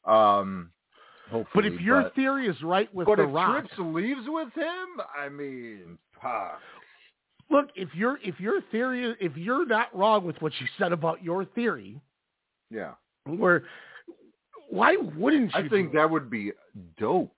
Um, 0.05 0.71
But 1.55 1.65
if 1.65 1.81
your 1.81 2.03
but, 2.03 2.15
theory 2.15 2.47
is 2.49 2.61
right 2.63 2.93
with 2.95 3.07
but 3.07 3.17
the 3.17 3.23
if 3.25 3.33
Rock, 3.35 3.61
Trips 3.69 3.79
leaves 3.79 4.25
with 4.27 4.53
him, 4.53 5.01
I 5.19 5.29
mean, 5.31 5.97
fuck. 6.21 6.61
look 7.49 7.69
if 7.75 7.95
your 7.95 8.19
if 8.23 8.39
your 8.41 8.61
theory 8.71 9.17
if 9.21 9.37
you're 9.37 9.65
not 9.67 9.95
wrong 9.97 10.25
with 10.25 10.37
what 10.43 10.53
you 10.61 10.67
said 10.79 10.93
about 10.93 11.23
your 11.23 11.45
theory 11.45 12.01
Yeah, 12.71 12.95
where 13.25 13.65
why 14.73 14.97
wouldn't 15.17 15.53
you 15.55 15.65
I 15.65 15.69
think 15.69 15.93
that 15.93 16.11
would 16.11 16.31
be 16.31 16.53
dope. 16.99 17.37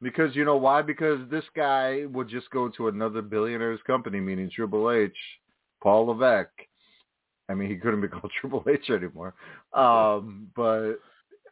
Because 0.00 0.34
you 0.34 0.44
know 0.44 0.56
why? 0.56 0.82
Because 0.82 1.20
this 1.30 1.44
guy 1.54 2.06
would 2.06 2.28
just 2.28 2.50
go 2.50 2.68
to 2.70 2.88
another 2.88 3.22
billionaire's 3.22 3.78
company, 3.86 4.18
meaning 4.18 4.50
Triple 4.52 4.90
H, 4.90 5.16
Paul 5.80 6.06
Levesque. 6.06 6.48
I 7.48 7.54
mean, 7.54 7.70
he 7.70 7.76
couldn't 7.76 8.00
be 8.00 8.08
called 8.08 8.32
Triple 8.40 8.64
H 8.68 8.90
anymore. 8.90 9.34
Um, 9.72 10.48
but 10.56 10.96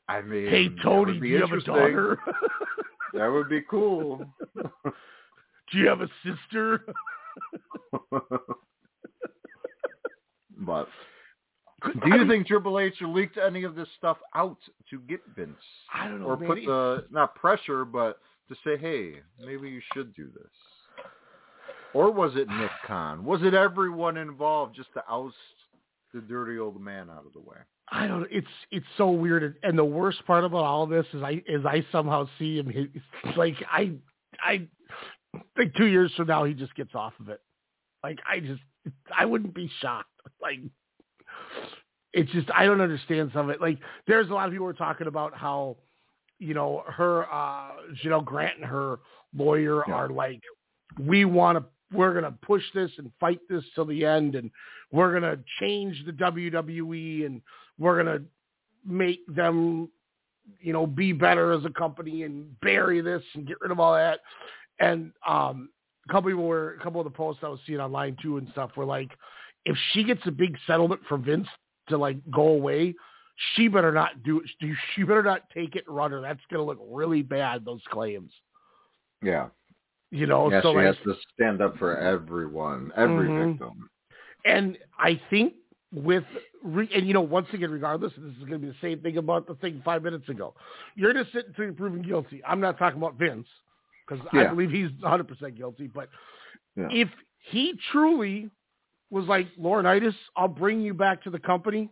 I 0.09 0.21
mean, 0.21 0.49
hey 0.49 0.69
tony 0.83 1.21
do 1.21 1.27
you 1.27 1.41
have 1.41 1.53
a 1.53 1.61
daughter 1.61 2.19
That 3.15 3.29
would 3.29 3.49
be 3.49 3.63
cool. 3.71 4.25
do 4.57 5.79
you 5.79 5.87
have 5.89 6.01
a 6.01 6.09
sister 6.25 6.85
but 10.59 10.89
do 11.83 12.17
you 12.17 12.29
think 12.29 12.47
Triple 12.47 12.79
H 12.79 12.95
leaked 13.01 13.39
any 13.39 13.65
of 13.65 13.75
this 13.75 13.89
stuff 13.99 14.19
out 14.35 14.59
to 14.91 14.99
get 15.01 15.21
Vince, 15.37 15.57
i 15.93 16.09
don't 16.09 16.21
know 16.21 16.27
or 16.27 16.37
man. 16.37 16.49
put 16.49 16.57
the 16.65 17.07
not 17.11 17.35
pressure, 17.35 17.85
but 17.85 18.19
to 18.49 18.55
say, 18.65 18.77
hey, 18.77 19.15
maybe 19.39 19.69
you 19.69 19.81
should 19.95 20.15
do 20.15 20.29
this? 20.35 20.51
Or 21.95 22.11
was 22.11 22.33
it 22.37 22.49
Nick 22.49 22.71
Khan? 22.87 23.25
Was 23.25 23.41
it 23.43 23.55
everyone 23.55 24.17
involved 24.17 24.77
just 24.77 24.93
to 24.95 25.03
oust 25.09 25.35
the 26.13 26.21
dirty 26.21 26.59
old 26.59 26.81
man 26.81 27.09
out 27.11 27.25
of 27.27 27.33
the 27.33 27.41
way? 27.41 27.57
I 27.93 28.07
don't. 28.07 28.27
It's 28.31 28.47
it's 28.71 28.87
so 28.97 29.11
weird, 29.11 29.57
and 29.63 29.77
the 29.77 29.85
worst 29.85 30.25
part 30.27 30.45
about 30.45 30.65
all 30.65 30.87
this 30.87 31.07
is 31.13 31.23
I 31.23 31.43
is 31.47 31.65
I 31.67 31.85
somehow 31.91 32.29
see 32.39 32.59
him. 32.59 32.71
It's 32.73 33.37
like 33.37 33.57
I 33.71 33.93
I 34.41 34.69
think 35.57 35.75
two 35.75 35.87
years 35.87 36.13
from 36.17 36.29
now 36.29 36.45
he 36.45 36.55
just 36.55 36.75
gets 36.77 36.95
off 36.95 37.15
of 37.19 37.29
it. 37.29 37.41
Like 38.05 38.19
I 38.31 38.41
just 38.41 38.63
I 39.17 39.25
wouldn't 39.25 39.55
be 39.55 39.71
shocked. 39.81 40.09
Like 40.41 40.61
it's 42.13 42.31
just 42.33 42.49
I 42.55 42.67
don't 42.67 42.81
understand 42.81 43.31
some 43.33 43.49
of 43.49 43.55
it. 43.55 43.61
Like 43.61 43.79
there's 44.07 44.31
a 44.31 44.35
lot 44.35 44.47
of 44.47 44.53
people 44.53 44.67
who 44.67 44.71
are 44.71 44.75
talking 44.75 45.07
about 45.07 45.37
how 45.37 45.77
you 46.39 46.55
know 46.55 46.83
her 46.87 47.25
uh 47.33 47.71
Janel 48.03 48.25
Grant 48.25 48.57
and 48.57 48.65
her 48.65 48.99
lawyer 49.37 49.83
Yeah. 49.87 49.95
are 49.95 50.09
like 50.09 50.41
we 50.99 51.25
want 51.25 51.59
to 51.59 51.65
we're 51.93 52.13
going 52.13 52.25
to 52.25 52.39
push 52.43 52.63
this 52.73 52.91
and 52.99 53.11
fight 53.19 53.41
this 53.49 53.65
till 53.75 53.85
the 53.85 54.05
end 54.05 54.37
and 54.37 54.51
we're 54.93 55.11
going 55.19 55.23
to 55.25 55.43
change 55.59 56.01
the 56.07 56.13
WWE 56.13 57.27
and 57.27 57.43
we're 57.79 58.01
going 58.03 58.19
to 58.19 58.25
make 58.85 59.21
them 59.35 59.89
you 60.61 60.73
know 60.73 60.87
be 60.87 61.13
better 61.13 61.53
as 61.53 61.65
a 61.65 61.71
company 61.71 62.23
and 62.25 62.59
bury 62.61 63.01
this 63.01 63.23
and 63.35 63.47
get 63.47 63.61
rid 63.61 63.71
of 63.71 63.79
all 63.79 63.95
that 63.95 64.21
and 64.81 65.13
um 65.27 65.69
a 66.09 66.13
couple 66.13 66.31
people 66.31 66.47
were 66.47 66.75
a 66.75 66.83
couple 66.83 67.01
of 67.01 67.05
the 67.05 67.11
posts 67.11 67.43
I 67.45 67.49
was 67.49 67.61
seeing 67.67 67.79
online 67.81 68.17
too 68.23 68.39
and 68.39 68.49
stuff 68.51 68.71
were 68.77 68.85
like 68.85 69.11
if 69.65 69.77
she 69.93 70.03
gets 70.03 70.23
a 70.27 70.31
big 70.33 70.57
settlement 70.67 71.03
from 71.09 71.23
Vince 71.23 71.47
to 71.91 71.99
like 71.99 72.17
go 72.31 72.49
away 72.49 72.95
she 73.55 73.69
better 73.69 73.93
not 73.93 74.23
do 74.23 74.41
it 74.41 74.51
she 74.95 75.03
better 75.03 75.23
not 75.23 75.43
take 75.51 75.77
it 75.77 75.85
and 75.87 75.97
run 75.97 76.11
her 76.11 76.21
that's 76.21 76.41
going 76.51 76.61
to 76.61 76.65
look 76.65 76.79
really 76.91 77.23
bad 77.23 77.65
those 77.65 77.83
claims 77.91 78.33
Yeah, 79.23 79.49
you 80.11 80.27
know 80.27 80.51
yeah. 80.51 80.63
so 80.63 80.73
she 80.73 80.77
like 80.77 80.87
has 80.87 80.97
to 81.05 81.15
stand 81.35 81.61
up 81.61 81.77
for 81.79 81.97
everyone, 81.97 82.93
every 82.97 83.29
Mhm. 83.29 83.51
victim. 83.51 83.91
And 84.45 84.79
I 84.99 85.21
think 85.31 85.55
with 85.93 86.25
re, 86.63 86.89
and 86.95 87.07
you 87.07 87.13
know 87.13 87.21
once 87.21 87.49
again, 87.53 87.71
regardless, 87.71 88.13
this 88.17 88.33
is 88.33 88.39
going 88.39 88.53
to 88.53 88.59
be 88.59 88.69
the 88.69 88.75
same 88.81 89.01
thing 89.01 89.19
about 89.19 89.47
the 89.47 89.55
thing 89.57 89.83
five 89.85 90.03
minutes 90.03 90.29
ago. 90.29 90.55
You're 90.95 91.13
just 91.13 91.33
sitting 91.33 91.49
until 91.51 91.65
you're 91.65 91.75
proven 91.75 92.03
guilty. 92.03 92.43
I'm 92.47 92.61
not 92.61 92.79
talking 92.79 92.99
about 92.99 93.15
Vince 93.17 93.49
because 94.07 94.25
I 94.33 94.45
believe 94.47 94.71
he's 94.71 94.91
100 95.03 95.29
percent 95.29 95.57
guilty. 95.57 95.89
But 95.89 96.09
Yeah. 96.77 96.89
if 96.91 97.09
he 97.51 97.75
truly 97.91 98.51
was 99.11 99.27
like 99.27 99.49
Laurinaitis, 99.59 100.15
I'll 100.37 100.49
bring 100.49 100.81
you 100.81 100.95
back 100.95 101.23
to 101.25 101.31
the 101.31 101.39
company, 101.39 101.91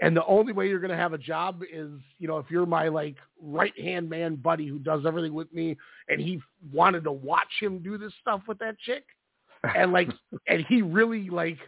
and 0.00 0.16
the 0.16 0.24
only 0.26 0.52
way 0.52 0.68
you're 0.68 0.80
going 0.80 0.90
to 0.90 0.96
have 0.96 1.12
a 1.12 1.18
job 1.18 1.62
is 1.72 1.90
you 2.18 2.28
know 2.28 2.38
if 2.38 2.46
you're 2.50 2.66
my 2.66 2.88
like 2.88 3.16
right 3.40 3.78
hand 3.80 4.08
man 4.10 4.36
buddy 4.36 4.66
who 4.66 4.78
does 4.78 5.04
everything 5.06 5.34
with 5.34 5.52
me, 5.52 5.76
and 6.08 6.20
he 6.20 6.40
wanted 6.72 7.04
to 7.04 7.12
watch 7.12 7.48
him 7.60 7.78
do 7.80 7.98
this 7.98 8.12
stuff 8.20 8.42
with 8.48 8.58
that 8.58 8.78
chick, 8.80 9.04
and 9.76 9.92
like 9.92 10.08
and 10.46 10.64
he 10.68 10.82
really 10.82 11.30
like 11.30 11.58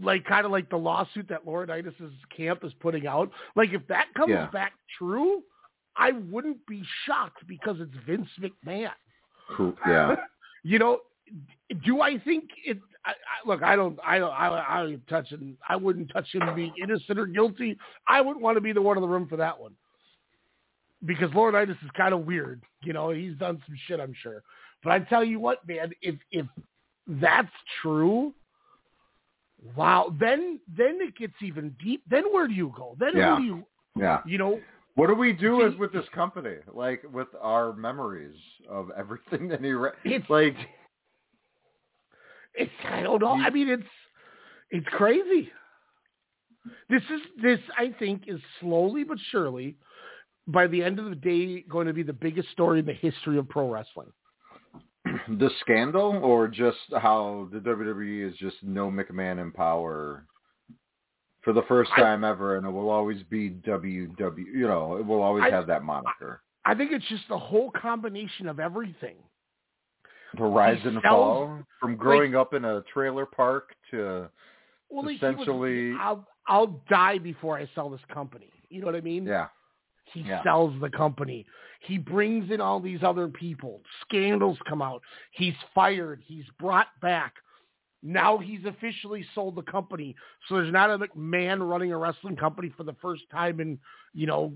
like 0.00 0.24
kind 0.26 0.46
of 0.46 0.52
like 0.52 0.70
the 0.70 0.76
lawsuit 0.76 1.28
that 1.28 1.44
Laurinaitis' 1.44 2.12
camp 2.36 2.60
is 2.62 2.72
putting 2.80 3.06
out. 3.06 3.30
Like 3.56 3.72
if 3.72 3.86
that 3.88 4.06
comes 4.16 4.30
Yeah. 4.30 4.48
back 4.50 4.72
true, 4.96 5.42
I 5.96 6.12
wouldn't 6.12 6.64
be 6.66 6.84
shocked 7.04 7.44
because 7.48 7.76
it's 7.80 7.94
Vince 8.06 8.28
McMahon. 8.40 8.90
Cool. 9.56 9.74
Yeah. 9.86 10.14
You 10.64 10.80
know, 10.80 10.98
do 11.84 12.00
I 12.00 12.18
think 12.18 12.50
it? 12.66 12.78
I, 13.08 13.12
I, 13.12 13.48
look, 13.48 13.62
I 13.62 13.74
don't, 13.74 13.98
I 14.04 14.18
don't, 14.18 14.30
I, 14.30 14.64
I 14.68 14.82
don't 14.82 15.06
touch 15.08 15.28
him. 15.30 15.56
I 15.68 15.76
wouldn't 15.76 16.12
touch 16.12 16.28
him 16.32 16.42
being 16.54 16.74
innocent 16.82 17.18
or 17.18 17.26
guilty. 17.26 17.76
I 18.06 18.20
wouldn't 18.20 18.42
want 18.42 18.56
to 18.56 18.60
be 18.60 18.72
the 18.72 18.82
one 18.82 18.96
in 18.96 19.02
the 19.02 19.08
room 19.08 19.26
for 19.28 19.36
that 19.36 19.58
one 19.58 19.72
because 21.06 21.30
Laurinaitis 21.30 21.70
is 21.84 21.90
kind 21.96 22.12
of 22.12 22.26
weird. 22.26 22.62
You 22.82 22.92
know, 22.92 23.10
he's 23.10 23.34
done 23.36 23.62
some 23.66 23.76
shit, 23.86 23.98
I'm 24.00 24.14
sure. 24.22 24.42
But 24.84 24.92
I 24.92 24.98
tell 25.00 25.24
you 25.24 25.40
what, 25.40 25.66
man, 25.66 25.90
if 26.02 26.16
if 26.30 26.46
that's 27.06 27.48
true, 27.82 28.34
wow, 29.76 30.14
then 30.20 30.60
then 30.76 30.98
it 31.00 31.16
gets 31.16 31.34
even 31.42 31.74
deep. 31.82 32.02
Then 32.10 32.24
where 32.32 32.46
do 32.46 32.54
you 32.54 32.72
go? 32.76 32.96
Then 33.00 33.16
Yeah. 33.16 33.36
who 33.36 33.40
do 33.40 33.46
you, 33.46 33.66
Yeah. 33.96 34.20
you 34.26 34.38
know, 34.38 34.60
What 34.96 35.06
do 35.06 35.14
we 35.14 35.32
do 35.32 35.74
with 35.78 35.92
this 35.92 36.08
company? 36.10 36.56
Like 36.72 37.04
with 37.12 37.28
our 37.40 37.72
memories 37.72 38.36
of 38.68 38.90
everything 38.96 39.48
that 39.48 39.60
he 39.64 39.72
read? 39.72 39.94
Like 40.28 40.56
it's 42.58 42.72
I 42.88 43.02
don't 43.02 43.20
know. 43.20 43.32
I 43.32 43.50
mean, 43.50 43.68
it's 43.68 43.82
it's 44.70 44.86
crazy. 44.88 45.50
This 46.90 47.02
is 47.02 47.20
this 47.42 47.58
I 47.76 47.94
think 47.98 48.22
is 48.26 48.40
slowly 48.60 49.04
but 49.04 49.18
surely, 49.30 49.76
by 50.46 50.66
the 50.66 50.82
end 50.82 50.98
of 50.98 51.06
the 51.06 51.14
day, 51.14 51.62
going 51.62 51.86
to 51.86 51.92
be 51.92 52.02
the 52.02 52.12
biggest 52.12 52.50
story 52.50 52.80
in 52.80 52.86
the 52.86 52.92
history 52.92 53.38
of 53.38 53.48
pro 53.48 53.70
wrestling. 53.70 54.12
the 55.38 55.50
scandal, 55.60 56.20
or 56.22 56.48
just 56.48 56.78
how 57.00 57.48
the 57.52 57.58
WWE 57.58 58.28
is 58.28 58.36
just 58.36 58.56
no 58.62 58.90
McMahon 58.90 59.40
in 59.40 59.52
power 59.52 60.26
for 61.42 61.52
the 61.52 61.62
first 61.62 61.90
I- 61.96 62.00
time 62.00 62.24
ever, 62.24 62.56
and 62.56 62.66
it 62.66 62.70
will 62.70 62.90
always 62.90 63.22
be 63.24 63.50
WW. 63.50 64.36
You 64.52 64.66
know, 64.66 64.96
it 64.96 65.06
will 65.06 65.22
always 65.22 65.44
I- 65.44 65.50
have 65.50 65.66
that 65.68 65.82
moniker. 65.82 66.42
I 66.64 66.74
think 66.74 66.92
it's 66.92 67.08
just 67.08 67.26
the 67.30 67.38
whole 67.38 67.70
combination 67.70 68.46
of 68.46 68.60
everything. 68.60 69.16
The 70.36 70.44
rise 70.44 70.80
and 70.84 71.00
fall 71.02 71.64
from 71.80 71.96
growing 71.96 72.34
up 72.36 72.52
in 72.54 72.64
a 72.64 72.82
trailer 72.92 73.24
park 73.26 73.74
to 73.90 74.28
Well, 74.90 75.04
like, 75.06 75.18
he 75.18 75.24
was- 75.26 75.34
essentially, 75.36 75.94
I'll 75.98 76.26
I'll 76.46 76.82
die 76.88 77.18
before 77.18 77.56
I 77.58 77.66
sell 77.74 77.90
this 77.90 78.00
company. 78.12 78.50
You 78.70 78.80
know 78.80 78.86
what 78.86 78.96
I 78.96 79.00
mean? 79.02 79.24
yeah. 79.26 79.48
He 80.12 80.20
Yeah. 80.22 80.42
sells 80.42 80.78
the 80.80 80.88
company. 80.90 81.46
He 81.80 81.98
brings 81.98 82.50
in 82.50 82.60
all 82.62 82.80
these 82.80 83.02
other 83.02 83.28
people. 83.28 83.82
Scandals 84.02 84.58
come 84.66 84.80
out. 84.82 85.02
He's 85.32 85.54
fired. 85.74 86.22
He's 86.24 86.46
brought 86.58 86.88
back. 87.00 87.34
Now 88.02 88.38
he's 88.38 88.64
officially 88.64 89.24
sold 89.34 89.56
the 89.56 89.62
company. 89.62 90.16
So 90.48 90.56
there's 90.56 90.72
not 90.72 90.88
a 90.90 90.98
McMahon 90.98 91.68
running 91.68 91.92
a 91.92 91.98
wrestling 91.98 92.36
company 92.36 92.70
for 92.70 92.84
the 92.84 92.94
first 92.94 93.28
time 93.30 93.60
in, 93.60 93.78
you 94.14 94.26
know, 94.26 94.54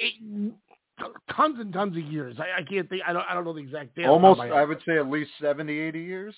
eight, 0.00 0.20
tons 0.98 1.56
and 1.58 1.72
tons 1.72 1.96
of 1.96 2.02
years. 2.04 2.36
I, 2.38 2.60
I 2.60 2.62
can't 2.62 2.88
think. 2.88 3.02
I 3.06 3.12
don't. 3.12 3.24
I 3.28 3.34
don't 3.34 3.44
know 3.44 3.52
the 3.52 3.60
exact 3.60 3.96
date. 3.96 4.04
off 4.04 4.20
the 4.20 4.26
top 4.26 4.36
of 4.36 4.40
Almost, 4.40 4.56
I 4.56 4.64
would 4.64 4.80
say 4.86 4.98
at 4.98 5.08
least 5.08 5.30
70, 5.40 5.78
80 5.78 6.00
years. 6.00 6.34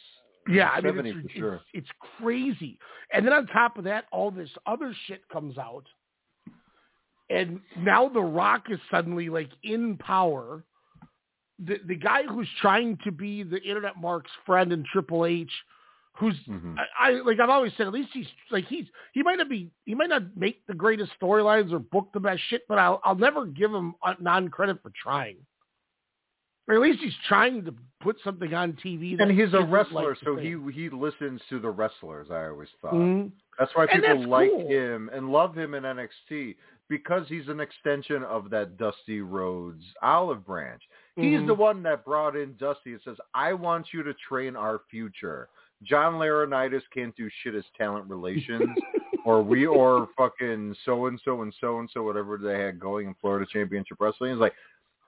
Yeah, 0.49 0.71
I 0.71 0.81
mean, 0.81 0.95
70 0.97 1.11
it's, 1.11 1.19
for 1.19 1.25
it's, 1.25 1.35
sure. 1.35 1.61
it's 1.75 1.89
crazy. 2.19 2.79
And 3.13 3.27
then 3.27 3.33
on 3.33 3.47
top 3.49 3.77
of 3.77 3.85
that, 3.85 4.05
all 4.11 4.31
this 4.31 4.49
other 4.67 4.95
shit 5.07 5.29
comes 5.29 5.59
out. 5.59 5.85
And 7.31 7.61
now 7.77 8.09
The 8.09 8.21
Rock 8.21 8.65
is 8.71 8.79
suddenly 8.91 9.29
like 9.29 9.51
in 9.63 9.99
power. 9.99 10.65
The 11.59 11.79
the 11.87 11.97
guy 11.97 12.23
who's 12.23 12.49
trying 12.61 12.99
to 13.05 13.13
be 13.13 13.43
the 13.43 13.61
internet 13.63 13.97
mark's 13.97 14.31
friend 14.47 14.73
in 14.73 14.85
Triple 14.91 15.27
H, 15.27 15.53
who's 16.19 16.35
Mhm. 16.49 16.77
I, 16.79 16.85
I 16.99 17.11
like 17.21 17.39
I've 17.41 17.49
always 17.51 17.73
said 17.77 17.87
at 17.87 17.93
least 17.93 18.11
he's 18.13 18.27
like 18.51 18.65
he's 18.67 18.87
he 19.13 19.23
might 19.23 19.39
not 19.39 19.49
be 19.49 19.71
he 19.85 19.95
might 19.95 20.09
not 20.09 20.37
make 20.37 20.67
the 20.67 20.75
greatest 20.75 21.13
storylines 21.21 21.73
or 21.73 21.79
book 21.79 22.09
the 22.13 22.21
best 22.21 22.43
shit, 22.49 22.63
but 22.69 22.79
I'll 22.79 23.01
I'll 23.05 23.15
never 23.15 23.47
give 23.47 23.73
him 23.73 23.95
non 24.21 24.49
credit 24.49 24.83
for 24.83 24.91
trying. 25.01 25.37
Or 26.67 26.75
at 26.75 26.81
least 26.83 27.01
he's 27.03 27.15
trying 27.27 27.65
to 27.65 27.75
put 28.03 28.17
something 28.23 28.53
on 28.53 28.75
TV. 28.75 29.19
And 29.19 29.31
he's 29.31 29.55
a 29.55 29.63
wrestler, 29.63 30.11
like 30.11 30.19
so 30.23 30.37
he 30.37 30.57
he 30.73 30.91
listens 30.91 31.41
to 31.49 31.59
the 31.59 31.71
wrestlers. 31.71 32.29
I 32.31 32.49
always 32.49 32.69
thought. 32.83 32.93
Mhm. 32.95 33.33
That's 33.59 33.75
why 33.75 33.87
people 33.87 34.09
that's 34.19 34.27
like 34.29 34.51
cool. 34.51 34.69
him 34.69 35.11
and 35.13 35.31
love 35.33 35.57
him 35.57 35.75
in 35.75 35.85
NXT 35.85 36.57
because 36.89 37.27
he's 37.29 37.49
an 37.49 37.61
extension 37.61 38.23
of 38.23 38.51
that 38.51 38.77
Dusty 38.77 39.21
Rhodes 39.21 39.85
olive 40.03 40.45
branch. 40.47 40.83
He's 41.17 41.41
Mhm. 41.41 41.47
the 41.47 41.55
one 41.55 41.83
that 41.85 42.05
brought 42.05 42.37
in 42.37 42.55
Dusty 42.57 42.93
and 42.93 43.03
says, 43.03 43.19
"I 43.35 43.53
want 43.55 43.93
you 43.93 44.03
to 44.03 44.15
train 44.15 44.55
our 44.55 44.81
future." 44.91 45.49
John 45.85 46.15
Laurinaitis 46.15 46.83
can't 46.93 47.15
do 47.17 47.29
shit 47.43 47.55
as 47.55 47.65
talent 47.77 48.09
relations, 48.09 48.77
or 49.25 49.43
we, 49.43 49.67
or 49.67 50.09
fucking 50.17 50.75
so 50.85 51.07
and 51.07 51.21
so 51.25 51.43
and 51.43 51.55
so 51.61 51.79
and 51.79 51.89
so, 51.93 52.03
whatever 52.03 52.37
they 52.37 52.59
had 52.59 52.81
going 52.81 53.09
in 53.09 53.15
Florida 53.21 53.47
Championship 53.51 53.99
Wrestling. 54.01 54.33
is 54.33 54.39
like, 54.39 54.55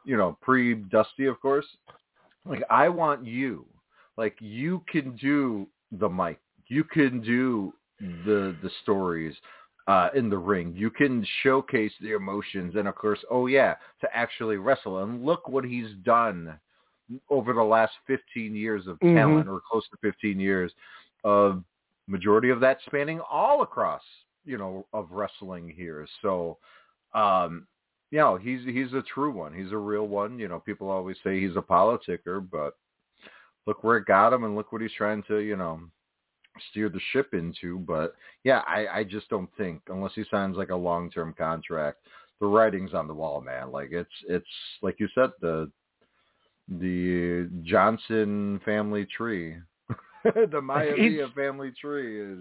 you 0.05 0.17
know, 0.17 0.39
pre 0.41 0.75
Dusty, 0.75 1.27
of 1.27 1.41
course. 1.41 1.67
Like, 2.47 2.63
I 2.71 2.89
want 2.89 3.27
you. 3.27 3.67
Like, 4.17 4.37
you 4.41 4.83
can 4.91 5.17
do 5.17 5.67
the 5.93 6.09
mic. 6.09 6.39
You 6.69 6.85
can 6.85 7.21
do 7.21 7.73
the 7.99 8.57
the 8.63 8.71
stories 8.83 9.35
uh, 9.89 10.09
in 10.15 10.31
the 10.31 10.39
ring. 10.39 10.73
You 10.77 10.91
can 10.91 11.27
showcase 11.43 11.93
the 12.01 12.13
emotions, 12.13 12.75
and 12.77 12.87
of 12.87 12.95
course, 12.95 13.19
oh 13.31 13.47
yeah, 13.47 13.75
to 14.01 14.09
actually 14.17 14.57
wrestle. 14.57 15.03
And 15.03 15.25
look 15.25 15.49
what 15.49 15.65
he's 15.65 15.91
done 16.05 16.59
over 17.29 17.53
the 17.53 17.63
last 17.63 17.93
15 18.07 18.55
years 18.55 18.87
of 18.87 18.99
Mhm. 19.01 19.15
talent, 19.15 19.49
or 19.49 19.61
close 19.61 19.89
to 19.89 19.97
15 19.99 20.39
years 20.39 20.75
of 21.25 21.65
majority 22.07 22.51
of 22.51 22.61
that 22.61 22.81
spanning 22.83 23.21
all 23.21 23.63
across, 23.63 24.03
you 24.45 24.59
know, 24.59 24.87
of 24.93 25.11
wrestling 25.13 25.69
here. 25.69 26.07
So, 26.23 26.59
um, 27.15 27.67
you 28.11 28.19
know, 28.19 28.37
he's 28.37 28.65
he's 28.65 28.93
a 28.93 29.03
true 29.03 29.31
one. 29.31 29.53
He's 29.55 29.73
a 29.73 29.79
real 29.79 30.09
one. 30.09 30.39
You 30.39 30.49
know, 30.49 30.61
people 30.61 30.91
always 30.91 31.17
say 31.23 31.41
he's 31.41 31.57
a 31.57 31.63
politicker, 31.63 32.45
but 32.51 32.77
look 33.67 33.85
where 33.85 33.97
it 33.99 34.07
got 34.07 34.33
him, 34.33 34.45
and 34.45 34.57
look 34.57 34.73
what 34.73 34.83
he's 34.83 34.93
trying 34.93 35.23
to, 35.25 35.39
you 35.39 35.57
know, 35.57 35.81
steer 36.71 36.89
the 36.89 37.01
ship 37.13 37.35
into. 37.35 37.79
But 37.79 38.15
yeah, 38.45 38.63
I, 38.67 38.87
I 38.89 39.05
just 39.05 39.29
don't 39.29 39.51
think 39.57 39.83
unless 39.89 40.15
he 40.15 40.25
signs 40.31 40.57
like 40.57 40.71
a 40.71 40.77
long 40.77 41.11
term 41.11 41.35
contract, 41.37 41.99
the 42.41 42.47
writing's 42.47 42.95
on 42.95 43.07
the 43.07 43.15
wall, 43.15 43.41
man. 43.41 43.71
Like 43.71 43.91
it's 43.93 44.11
it's 44.29 44.47
like 44.83 44.99
you 44.99 45.09
said, 45.15 45.31
the 45.41 45.71
the 46.71 47.51
Johnson 47.63 48.61
family 48.65 49.07
tree. 49.17 49.57
the 50.25 50.61
Maivia 50.61 51.15
It's- 51.15 51.31
family 51.35 51.73
tree 51.81 52.21
is 52.21 52.39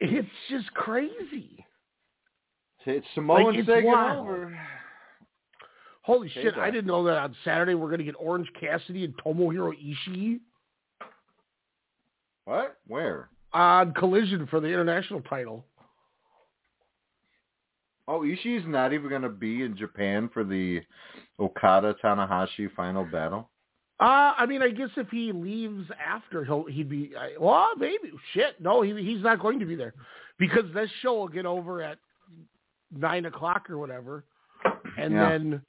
It's 0.00 0.28
just 0.50 0.72
crazy. 0.74 1.64
it's 2.86 3.06
Samoan 3.14 3.44
Like, 3.44 3.56
it's 3.58 3.68
taking 3.68 3.90
wild. 3.90 4.18
over. 4.26 4.58
Holy 6.02 6.28
shit! 6.30 6.54
that. 6.54 6.60
I 6.62 6.70
didn't 6.70 6.86
know 6.86 7.02
that 7.04 7.18
on 7.18 7.34
Saturday 7.44 7.74
we're 7.74 7.90
gonna 7.90 8.04
get 8.04 8.14
Orange 8.18 8.48
Cassidy 8.60 9.04
and 9.04 9.14
Tomohiro 9.18 9.72
Ishii 9.74 10.38
What? 12.44 12.76
Where? 12.86 13.28
on 13.52 13.92
Collision 13.94 14.46
for 14.46 14.60
the 14.60 14.68
international 14.68 15.20
title. 15.22 15.64
Oh, 18.08 18.20
Ishii's 18.20 18.66
not 18.68 18.92
even 18.92 19.08
going 19.08 19.22
to 19.22 19.28
be 19.28 19.62
in 19.62 19.76
Japan 19.76 20.30
for 20.32 20.44
the 20.44 20.80
Okada 21.40 21.96
Tanahashi 22.04 22.72
final 22.76 23.04
battle. 23.04 23.50
Uh, 23.98 24.34
I 24.36 24.44
mean, 24.46 24.60
I 24.60 24.68
guess 24.70 24.90
if 24.96 25.08
he 25.08 25.32
leaves 25.32 25.88
after, 26.04 26.44
he'll 26.44 26.64
he'd 26.64 26.88
be. 26.90 27.12
I, 27.18 27.30
well, 27.40 27.70
maybe 27.78 28.12
shit. 28.34 28.60
No, 28.60 28.82
he 28.82 28.92
he's 29.02 29.22
not 29.22 29.40
going 29.40 29.58
to 29.60 29.64
be 29.66 29.74
there 29.74 29.94
because 30.38 30.64
this 30.74 30.90
show 31.00 31.14
will 31.14 31.28
get 31.28 31.46
over 31.46 31.80
at 31.82 31.98
nine 32.92 33.24
o'clock 33.24 33.70
or 33.70 33.78
whatever, 33.78 34.24
and 34.98 35.14
Yeah. 35.14 35.28
then 35.30 35.62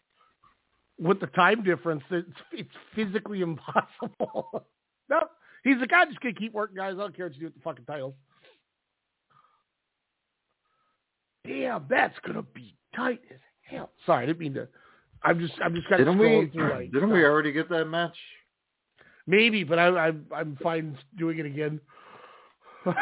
with 0.99 1.21
the 1.21 1.27
time 1.27 1.63
difference, 1.63 2.03
it's 2.09 2.27
it's 2.51 2.69
physically 2.93 3.39
impossible. 3.51 4.65
no, 5.09 5.21
he's 5.63 5.79
the 5.79 5.87
guy 5.87 6.03
just 6.05 6.19
gonna 6.19 6.33
keep 6.35 6.51
working, 6.53 6.75
guys. 6.75 6.95
I 6.95 6.97
don't 6.97 7.15
care 7.15 7.27
what 7.27 7.33
you 7.35 7.39
do 7.39 7.45
with 7.45 7.55
the 7.55 7.61
fucking 7.61 7.85
titles. 7.85 8.13
Damn, 11.45 11.85
that's 11.89 12.17
gonna 12.25 12.43
be 12.53 12.75
tight 12.95 13.21
as 13.33 13.39
hell. 13.61 13.91
Sorry, 14.05 14.23
I 14.23 14.25
didn't 14.25 14.39
mean 14.39 14.53
to. 14.55 14.67
I'm 15.23 15.39
just 15.39 15.53
I'm 15.63 15.73
just 15.75 15.87
kind 15.89 16.01
of 16.01 16.07
Didn't 16.07 16.19
we? 16.19 16.27
scrolling 16.27 16.53
through 16.53 16.69
like 16.69 16.91
Didn't 16.93 17.11
we 17.11 17.23
already 17.23 17.51
get 17.51 17.69
that 17.69 17.85
match? 17.85 18.17
Maybe, 19.25 19.63
but 19.63 19.79
I, 19.79 19.87
I'm 19.87 20.25
I'm 20.33 20.57
fine 20.61 20.97
doing 21.17 21.39
it 21.39 21.45
again. 21.45 21.79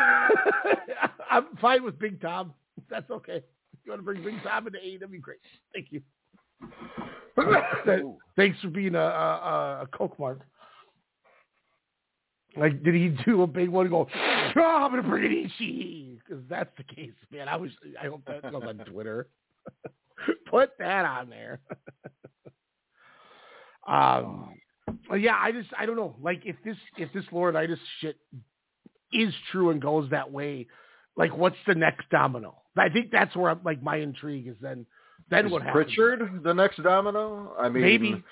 I'm 1.31 1.45
fine 1.61 1.83
with 1.83 1.99
Big 1.99 2.21
Tom. 2.21 2.53
That's 2.89 3.09
okay. 3.11 3.43
You 3.83 3.91
want 3.91 3.99
to 3.99 4.03
bring 4.03 4.23
Big 4.23 4.41
Tom 4.43 4.65
into 4.67 4.79
AEW? 4.79 5.21
Great. 5.21 5.37
Thank 5.73 5.87
you. 5.91 6.01
Thanks 8.35 8.59
for 8.61 8.69
being 8.69 8.95
a, 8.95 8.99
a, 8.99 9.81
a 9.83 9.87
Coke 9.95 10.17
mark. 10.17 10.39
Like, 12.57 12.83
did 12.83 12.95
he 12.95 13.09
do 13.25 13.41
a 13.41 13.47
big 13.47 13.69
one? 13.69 13.85
and 13.85 13.91
Go, 13.91 14.07
oh, 14.13 14.61
I'm 14.61 14.89
gonna 14.91 15.03
bring 15.03 15.25
in 15.25 15.49
Ishii 15.49 16.19
because 16.19 16.43
that's 16.49 16.69
the 16.77 16.83
case, 16.83 17.11
man. 17.29 17.49
I 17.49 17.57
was, 17.57 17.71
I 18.01 18.07
hope 18.07 18.21
that 18.27 18.49
goes 18.49 18.63
on 18.65 18.77
Twitter. 18.85 19.27
Put 20.49 20.71
that 20.79 21.05
on 21.05 21.29
there. 21.29 21.59
um, 23.87 24.53
well, 25.09 25.19
yeah, 25.19 25.37
I 25.39 25.51
just, 25.51 25.69
I 25.77 25.85
don't 25.85 25.95
know. 25.95 26.15
Like, 26.21 26.43
if 26.45 26.55
this, 26.63 26.77
if 26.97 27.11
this 27.13 27.25
Laurinaitis 27.31 27.77
shit 27.99 28.17
is 29.11 29.33
true 29.51 29.69
and 29.71 29.81
goes 29.81 30.09
that 30.11 30.31
way, 30.31 30.67
like, 31.17 31.35
what's 31.35 31.55
the 31.67 31.75
next 31.75 32.09
domino? 32.09 32.55
I 32.77 32.89
think 32.89 33.11
that's 33.11 33.35
where, 33.35 33.51
I'm, 33.51 33.61
like, 33.63 33.81
my 33.81 33.97
intrigue 33.97 34.47
is. 34.47 34.55
Then, 34.61 34.85
then 35.29 35.47
Is 35.47 35.51
what 35.51 35.61
happens? 35.63 35.85
Pritchard 35.85 36.43
the 36.43 36.53
next 36.53 36.81
domino? 36.83 37.53
I 37.59 37.69
mean, 37.69 37.83
Maybe. 37.83 38.23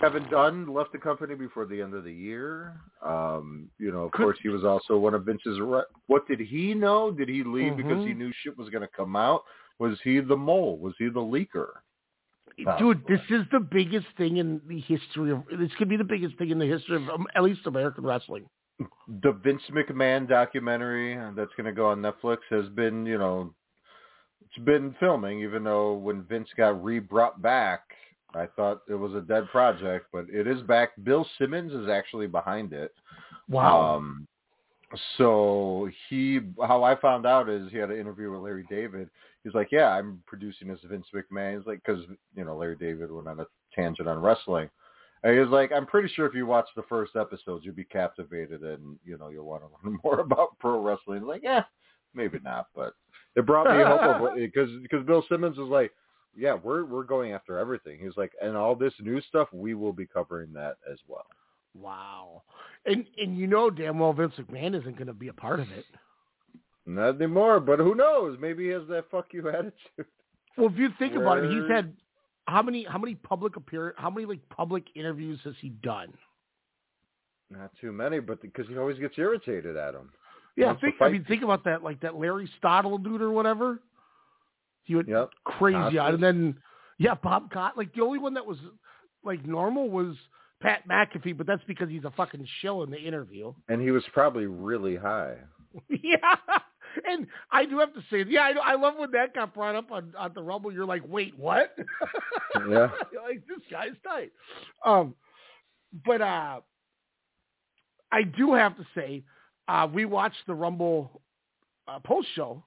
Kevin 0.00 0.28
Dunn 0.30 0.66
left 0.72 0.92
the 0.92 0.98
company 0.98 1.34
before 1.34 1.64
the 1.64 1.80
end 1.80 1.94
of 1.94 2.04
the 2.04 2.12
year. 2.12 2.80
Um, 3.04 3.68
you 3.78 3.90
know, 3.90 4.04
of 4.04 4.12
Could- 4.12 4.24
course, 4.24 4.38
he 4.42 4.48
was 4.50 4.62
also 4.64 4.98
one 4.98 5.14
of 5.14 5.24
Vince's. 5.24 5.58
Re- 5.58 5.84
what 6.06 6.28
did 6.28 6.38
he 6.40 6.74
know? 6.74 7.10
Did 7.10 7.28
he 7.28 7.42
leave 7.42 7.76
because 7.76 8.04
he 8.04 8.12
knew 8.12 8.30
shit 8.42 8.56
was 8.58 8.68
going 8.68 8.82
to 8.82 8.88
come 8.94 9.16
out? 9.16 9.42
Was 9.78 9.98
he 10.02 10.20
the 10.20 10.36
mole? 10.36 10.78
Was 10.78 10.94
he 10.98 11.08
the 11.08 11.20
leaker? 11.20 11.68
Dude, 12.78 13.04
this 13.06 13.20
is 13.30 13.42
the 13.52 13.60
biggest 13.60 14.06
thing 14.16 14.38
in 14.38 14.60
the 14.66 14.80
history 14.80 15.30
of. 15.30 15.44
This 15.58 15.70
could 15.78 15.88
be 15.88 15.96
the 15.96 16.04
biggest 16.04 16.36
thing 16.38 16.50
in 16.50 16.58
the 16.58 16.66
history 16.66 16.96
of 16.96 17.08
um, 17.08 17.26
at 17.36 17.44
least 17.44 17.60
American 17.66 18.04
wrestling. 18.04 18.46
the 19.22 19.32
Vince 19.32 19.62
McMahon 19.70 20.28
documentary 20.28 21.16
that's 21.36 21.52
going 21.56 21.66
to 21.66 21.72
go 21.72 21.86
on 21.86 21.98
Netflix 22.00 22.38
has 22.50 22.68
been, 22.70 23.06
you 23.06 23.18
know, 23.18 23.54
it's 24.44 24.64
been 24.64 24.94
filming, 24.98 25.40
even 25.40 25.64
though 25.64 25.94
when 25.94 26.22
Vince 26.22 26.48
got 26.56 26.82
re-brought 26.82 27.40
back, 27.42 27.82
I 28.34 28.46
thought 28.46 28.82
it 28.88 28.94
was 28.94 29.14
a 29.14 29.20
dead 29.20 29.48
project, 29.50 30.06
but 30.12 30.26
it 30.30 30.46
is 30.46 30.62
back. 30.62 30.90
Bill 31.02 31.26
Simmons 31.38 31.72
is 31.72 31.88
actually 31.88 32.26
behind 32.26 32.72
it. 32.72 32.92
Wow. 33.48 33.96
Um, 33.96 34.26
so 35.16 35.88
he, 36.08 36.40
how 36.66 36.82
I 36.82 36.96
found 36.96 37.26
out 37.26 37.48
is 37.48 37.70
he 37.70 37.78
had 37.78 37.90
an 37.90 37.98
interview 37.98 38.30
with 38.30 38.40
Larry 38.40 38.64
David. 38.70 39.10
He's 39.44 39.54
like, 39.54 39.68
yeah, 39.70 39.88
I'm 39.88 40.22
producing 40.26 40.68
this 40.68 40.80
Vince 40.84 41.06
McMahon. 41.14 41.56
He's 41.56 41.66
like, 41.66 41.80
because 41.84 42.04
you 42.34 42.44
know 42.44 42.56
Larry 42.56 42.76
David 42.76 43.10
went 43.10 43.28
on 43.28 43.40
a 43.40 43.46
tangent 43.74 44.08
on 44.08 44.20
wrestling. 44.20 44.68
And 45.24 45.34
he 45.34 45.40
was 45.40 45.48
like, 45.48 45.72
I'm 45.72 45.86
pretty 45.86 46.08
sure 46.08 46.26
if 46.26 46.34
you 46.34 46.46
watch 46.46 46.68
the 46.76 46.82
first 46.88 47.16
episodes, 47.16 47.64
you'll 47.64 47.74
be 47.74 47.84
captivated 47.84 48.62
and 48.62 48.98
you 49.04 49.18
know 49.18 49.28
you'll 49.28 49.46
want 49.46 49.62
to 49.62 49.68
learn 49.88 49.98
more 50.04 50.20
about 50.20 50.58
pro 50.58 50.80
wrestling. 50.80 51.22
Like, 51.22 51.42
yeah, 51.42 51.64
maybe 52.14 52.38
not, 52.44 52.66
but 52.74 52.94
it 53.36 53.46
brought 53.46 53.66
me 53.66 53.82
hope 53.82 54.30
of 54.32 54.36
because 54.36 54.70
because 54.82 55.06
Bill 55.06 55.24
Simmons 55.28 55.56
was 55.56 55.68
like, 55.68 55.92
yeah, 56.36 56.54
we're 56.54 56.84
we're 56.84 57.04
going 57.04 57.32
after 57.32 57.58
everything. 57.58 57.98
He 57.98 58.06
was 58.06 58.16
like, 58.16 58.32
and 58.40 58.56
all 58.56 58.74
this 58.74 58.94
new 59.00 59.20
stuff, 59.22 59.48
we 59.52 59.74
will 59.74 59.92
be 59.92 60.06
covering 60.06 60.52
that 60.54 60.76
as 60.90 60.98
well. 61.06 61.26
Wow. 61.74 62.42
And 62.86 63.04
and 63.18 63.36
you 63.36 63.46
know 63.46 63.70
damn 63.70 63.98
well 63.98 64.12
Vince 64.12 64.34
McMahon 64.38 64.78
isn't 64.78 64.96
going 64.96 65.06
to 65.08 65.12
be 65.12 65.28
a 65.28 65.32
part 65.32 65.60
of 65.60 65.70
it. 65.72 65.84
Not 66.88 67.16
anymore, 67.16 67.60
but 67.60 67.78
who 67.78 67.94
knows? 67.94 68.38
Maybe 68.40 68.64
he 68.64 68.70
has 68.70 68.82
that 68.88 69.10
fuck 69.10 69.26
you 69.32 69.46
attitude. 69.48 70.06
Well, 70.56 70.68
if 70.68 70.78
you 70.78 70.88
think 70.98 71.12
Where... 71.12 71.22
about 71.22 71.44
it, 71.44 71.50
he's 71.50 71.70
had 71.70 71.92
how 72.46 72.62
many 72.62 72.86
how 72.88 72.98
many 72.98 73.14
public 73.14 73.56
appear 73.56 73.94
how 73.98 74.08
many 74.08 74.24
like 74.26 74.40
public 74.48 74.84
interviews 74.96 75.38
has 75.44 75.54
he 75.60 75.68
done? 75.68 76.14
Not 77.50 77.70
too 77.80 77.92
many, 77.92 78.20
but 78.20 78.40
because 78.40 78.66
he 78.68 78.78
always 78.78 78.98
gets 78.98 79.18
irritated 79.18 79.76
at 79.76 79.94
him. 79.94 80.10
Yeah, 80.56 80.74
think, 80.80 80.96
I 81.00 81.08
mean, 81.08 81.24
think 81.28 81.42
about 81.44 81.64
that, 81.64 81.84
like 81.84 82.00
that 82.00 82.16
Larry 82.16 82.50
Stottle 82.58 82.98
dude 82.98 83.22
or 83.22 83.30
whatever. 83.30 83.80
He 84.82 84.96
went 84.96 85.08
yep. 85.08 85.30
crazy 85.44 85.98
out, 85.98 86.14
and 86.14 86.22
then 86.22 86.56
yeah, 86.98 87.14
Bob 87.14 87.50
Cott. 87.52 87.76
Like 87.76 87.94
the 87.94 88.02
only 88.02 88.18
one 88.18 88.34
that 88.34 88.46
was 88.46 88.56
like 89.22 89.46
normal 89.46 89.90
was 89.90 90.16
Pat 90.60 90.88
McAfee, 90.88 91.36
but 91.36 91.46
that's 91.46 91.62
because 91.66 91.90
he's 91.90 92.04
a 92.04 92.10
fucking 92.12 92.46
shill 92.60 92.82
in 92.82 92.90
the 92.90 92.98
interview. 92.98 93.52
And 93.68 93.80
he 93.82 93.90
was 93.90 94.02
probably 94.12 94.46
really 94.46 94.96
high. 94.96 95.36
yeah. 95.88 96.36
And 97.06 97.26
I 97.50 97.64
do 97.64 97.78
have 97.78 97.94
to 97.94 98.00
say, 98.10 98.24
yeah, 98.28 98.42
I, 98.42 98.72
I 98.72 98.74
love 98.76 98.94
when 98.96 99.10
that 99.12 99.34
got 99.34 99.54
brought 99.54 99.74
up 99.74 99.90
on, 99.90 100.12
on 100.18 100.32
the 100.34 100.42
Rumble. 100.42 100.72
You're 100.72 100.86
like, 100.86 101.02
wait, 101.06 101.38
what? 101.38 101.76
Yeah. 102.68 102.88
like 103.22 103.46
this 103.46 103.60
guy's 103.70 103.92
tight. 104.04 104.32
Um, 104.84 105.14
but 106.04 106.20
uh, 106.20 106.60
I 108.12 108.22
do 108.22 108.54
have 108.54 108.76
to 108.76 108.86
say, 108.94 109.22
uh, 109.68 109.86
we 109.92 110.04
watched 110.04 110.46
the 110.46 110.54
Rumble 110.54 111.22
uh, 111.86 111.98
post 112.00 112.28
show, 112.34 112.62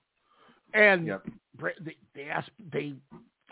and 0.73 1.07
yep. 1.07 1.25
they, 1.83 1.95
they 2.15 2.23
asked 2.29 2.51
they, 2.71 2.93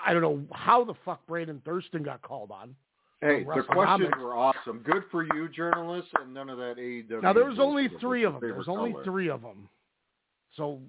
I 0.03 0.13
don't 0.13 0.21
know 0.21 0.41
how 0.51 0.83
the 0.83 0.93
fuck 1.05 1.25
Brandon 1.27 1.61
Thurston 1.65 2.03
got 2.03 2.21
called 2.21 2.51
on. 2.51 2.75
Hey, 3.21 3.43
the 3.43 3.63
questions 3.63 4.13
were 4.17 4.33
awesome. 4.33 4.81
Good 4.85 5.03
for 5.11 5.23
you, 5.23 5.49
journalists, 5.49 6.11
and 6.21 6.33
none 6.33 6.49
of 6.49 6.57
that 6.57 6.77
AEW. 6.77 7.21
Now 7.21 7.33
there 7.33 7.45
was 7.45 7.59
only 7.59 7.89
three 7.99 8.23
of 8.23 8.33
them. 8.33 8.41
There 8.41 8.53
was 8.53 8.69
only 8.69 8.93
color. 8.93 9.03
three 9.03 9.29
of 9.29 9.41
them. 9.41 9.67
So 10.55 10.81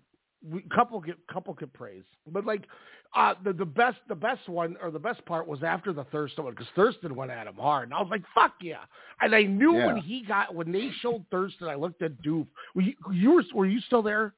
we 0.49 0.63
couple 0.75 1.01
get 1.01 1.17
couple 1.31 1.55
get 1.55 1.73
praise, 1.73 2.05
but 2.27 2.47
like 2.47 2.65
uh, 3.15 3.35
the 3.45 3.53
the 3.53 3.65
best 3.65 3.99
the 4.09 4.15
best 4.15 4.49
one 4.49 4.77
or 4.83 4.91
the 4.91 4.99
best 4.99 5.25
part 5.27 5.47
was 5.47 5.63
after 5.63 5.93
the 5.93 6.05
Thurston 6.05 6.45
one 6.45 6.55
because 6.55 6.69
Thurston 6.75 7.15
went 7.15 7.31
at 7.31 7.47
him 7.47 7.57
hard, 7.57 7.85
and 7.89 7.95
I 7.95 8.01
was 8.01 8.09
like, 8.11 8.23
"Fuck 8.35 8.55
yeah!" 8.63 8.85
And 9.21 9.35
I 9.35 9.43
knew 9.43 9.77
Yeah. 9.77 9.87
when 9.87 9.97
he 9.97 10.23
got 10.23 10.55
when 10.55 10.73
they 10.73 10.91
showed 11.01 11.25
Thurston, 11.31 11.69
I 11.69 11.75
looked 11.75 12.03
at 12.03 12.23
Doof. 12.23 12.47
Were 12.75 12.83
you, 12.83 12.95
you 13.13 13.33
were 13.33 13.45
were 13.55 13.67
you 13.67 13.81
still 13.81 14.03
there? 14.03 14.35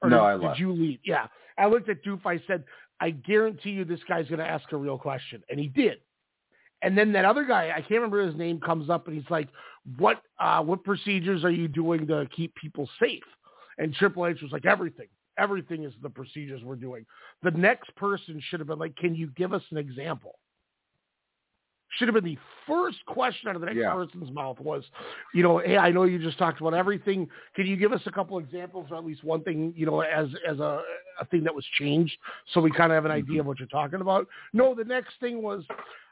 Or 0.00 0.08
No, 0.08 0.18
did, 0.18 0.24
I 0.24 0.32
did 0.32 0.42
left. 0.44 0.60
you 0.60 0.72
leave? 0.72 1.00
Yeah, 1.04 1.26
I 1.58 1.66
looked 1.66 1.88
at 1.88 2.02
Doof. 2.04 2.20
I 2.24 2.40
said, 2.46 2.64
"I 3.00 3.10
guarantee 3.10 3.70
you, 3.70 3.84
this 3.84 4.00
guy's 4.08 4.28
going 4.28 4.38
to 4.38 4.46
ask 4.46 4.70
a 4.72 4.76
real 4.76 4.98
question," 4.98 5.42
and 5.50 5.60
he 5.60 5.68
did. 5.68 5.98
And 6.82 6.96
then 6.96 7.12
that 7.12 7.24
other 7.24 7.44
guy, 7.44 7.70
I 7.74 7.80
can't 7.80 7.90
remember 7.92 8.24
his 8.24 8.36
name, 8.36 8.60
comes 8.60 8.90
up 8.90 9.08
and 9.08 9.16
he's 9.16 9.30
like, 9.30 9.48
"What 9.98 10.22
uh, 10.38 10.62
what 10.62 10.84
procedures 10.84 11.44
are 11.44 11.50
you 11.50 11.68
doing 11.68 12.06
to 12.06 12.26
keep 12.34 12.54
people 12.54 12.88
safe?" 13.00 13.24
And 13.78 13.94
Triple 13.94 14.26
H 14.26 14.40
was 14.42 14.52
like, 14.52 14.66
"Everything. 14.66 15.08
Everything 15.38 15.84
is 15.84 15.92
the 16.02 16.10
procedures 16.10 16.62
we're 16.64 16.76
doing." 16.76 17.04
The 17.42 17.50
next 17.50 17.94
person 17.96 18.40
should 18.48 18.60
have 18.60 18.68
been 18.68 18.78
like, 18.78 18.96
"Can 18.96 19.14
you 19.14 19.28
give 19.28 19.52
us 19.52 19.62
an 19.70 19.78
example?" 19.78 20.38
Should 21.90 22.08
have 22.08 22.14
been 22.14 22.24
the 22.24 22.38
first 22.66 22.98
question 23.06 23.48
out 23.48 23.54
of 23.54 23.60
the 23.60 23.66
next 23.66 23.78
Yeah. 23.78 23.94
person's 23.94 24.30
mouth 24.30 24.58
was, 24.60 24.84
you 25.32 25.42
know, 25.42 25.58
hey, 25.58 25.78
I 25.78 25.90
know 25.90 26.02
you 26.02 26.18
just 26.18 26.36
talked 26.36 26.60
about 26.60 26.74
everything. 26.74 27.30
Can 27.54 27.66
you 27.66 27.76
give 27.76 27.92
us 27.92 28.02
a 28.06 28.10
couple 28.10 28.36
examples 28.38 28.90
or 28.90 28.96
at 28.96 29.04
least 29.04 29.24
one 29.24 29.42
thing, 29.42 29.72
you 29.76 29.86
know, 29.86 30.00
as 30.00 30.28
as 30.46 30.58
a, 30.58 30.82
a 31.20 31.24
thing 31.26 31.44
that 31.44 31.54
was 31.54 31.64
changed 31.78 32.18
so 32.52 32.60
we 32.60 32.70
kind 32.70 32.92
of 32.92 32.96
have 32.96 33.04
an 33.04 33.12
idea 33.12 33.34
mm-hmm. 33.34 33.40
of 33.40 33.46
what 33.46 33.58
you're 33.60 33.68
talking 33.68 34.00
about? 34.00 34.26
No, 34.52 34.74
the 34.74 34.84
next 34.84 35.14
thing 35.20 35.42
was, 35.42 35.64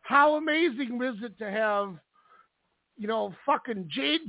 how 0.03 0.37
amazing 0.37 1.03
is 1.03 1.23
it 1.23 1.37
to 1.39 1.51
have, 1.51 1.99
you 2.97 3.09
know, 3.09 3.35
fucking 3.45 3.89
Jade, 3.91 4.21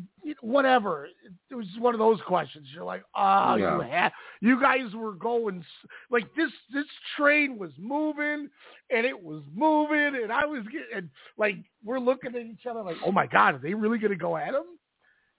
whatever. 0.41 1.07
It 1.51 1.55
was 1.55 1.67
one 1.77 1.93
of 1.93 1.99
those 1.99 2.19
questions. 2.27 2.67
You're 2.73 2.83
like, 2.83 3.03
oh, 3.15 3.55
Yeah. 3.55 3.75
you 3.75 3.81
had, 3.81 4.11
you 4.41 4.59
guys 4.59 4.93
were 4.95 5.13
going 5.13 5.63
like 6.09 6.33
this. 6.35 6.49
This 6.73 6.85
train 7.15 7.59
was 7.59 7.71
moving, 7.77 8.49
and 8.89 9.05
it 9.05 9.21
was 9.21 9.43
moving, 9.53 10.21
and 10.21 10.31
I 10.31 10.45
was 10.45 10.63
getting 10.63 10.87
and, 10.95 11.09
like 11.37 11.57
we're 11.83 11.99
looking 11.99 12.35
at 12.35 12.41
each 12.41 12.65
other 12.69 12.81
like, 12.81 12.97
oh 13.05 13.11
my 13.11 13.27
god, 13.27 13.55
are 13.55 13.59
they 13.59 13.73
really 13.75 13.99
going 13.99 14.11
to 14.13 14.17
go 14.17 14.35
at 14.35 14.53
him? 14.55 14.63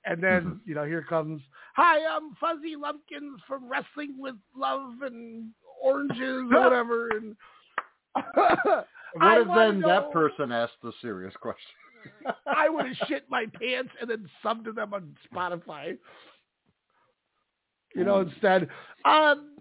And 0.05 0.23
then 0.23 0.43
Mm-hmm. 0.45 0.69
you 0.69 0.75
know, 0.77 0.85
here 0.85 1.03
comes, 1.09 1.43
hi, 1.75 1.99
I'm 2.07 2.35
Fuzzy 2.41 2.77
Lumpkins 2.77 3.41
from 3.49 3.69
Wrestling 3.69 4.15
with 4.19 4.37
Love 4.57 5.03
and 5.03 5.51
Oranges 5.83 6.45
or 6.53 6.63
whatever, 6.63 7.09
and. 7.09 7.37
What 9.15 9.39
if 9.41 9.49
then 9.49 9.81
know- 9.81 9.89
that 9.89 10.13
person 10.13 10.53
asked 10.53 10.75
the 10.83 10.93
serious 11.01 11.35
question? 11.41 11.63
I 12.47 12.69
would 12.69 12.87
have 12.87 13.09
shit 13.09 13.25
my 13.29 13.47
pants 13.61 13.93
and 14.01 14.11
then 14.11 14.29
subbed 14.45 14.65
to 14.65 14.73
them 14.73 14.95
on 14.95 15.17
Spotify. 15.33 15.97
You 17.95 18.05
know, 18.05 18.21
instead, 18.21 18.69
um, 19.05 19.57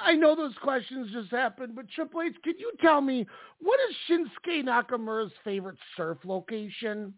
I 0.00 0.14
know 0.14 0.34
those 0.34 0.54
questions 0.62 1.10
just 1.12 1.30
happened, 1.30 1.74
but 1.74 1.88
Triple 1.90 2.22
H, 2.22 2.34
can 2.42 2.54
you 2.58 2.72
tell 2.80 3.00
me 3.00 3.26
what 3.60 3.78
is 3.90 3.96
Shinsuke 4.08 4.64
Nakamura's 4.64 5.32
favorite 5.44 5.76
surf 5.96 6.18
location? 6.24 7.14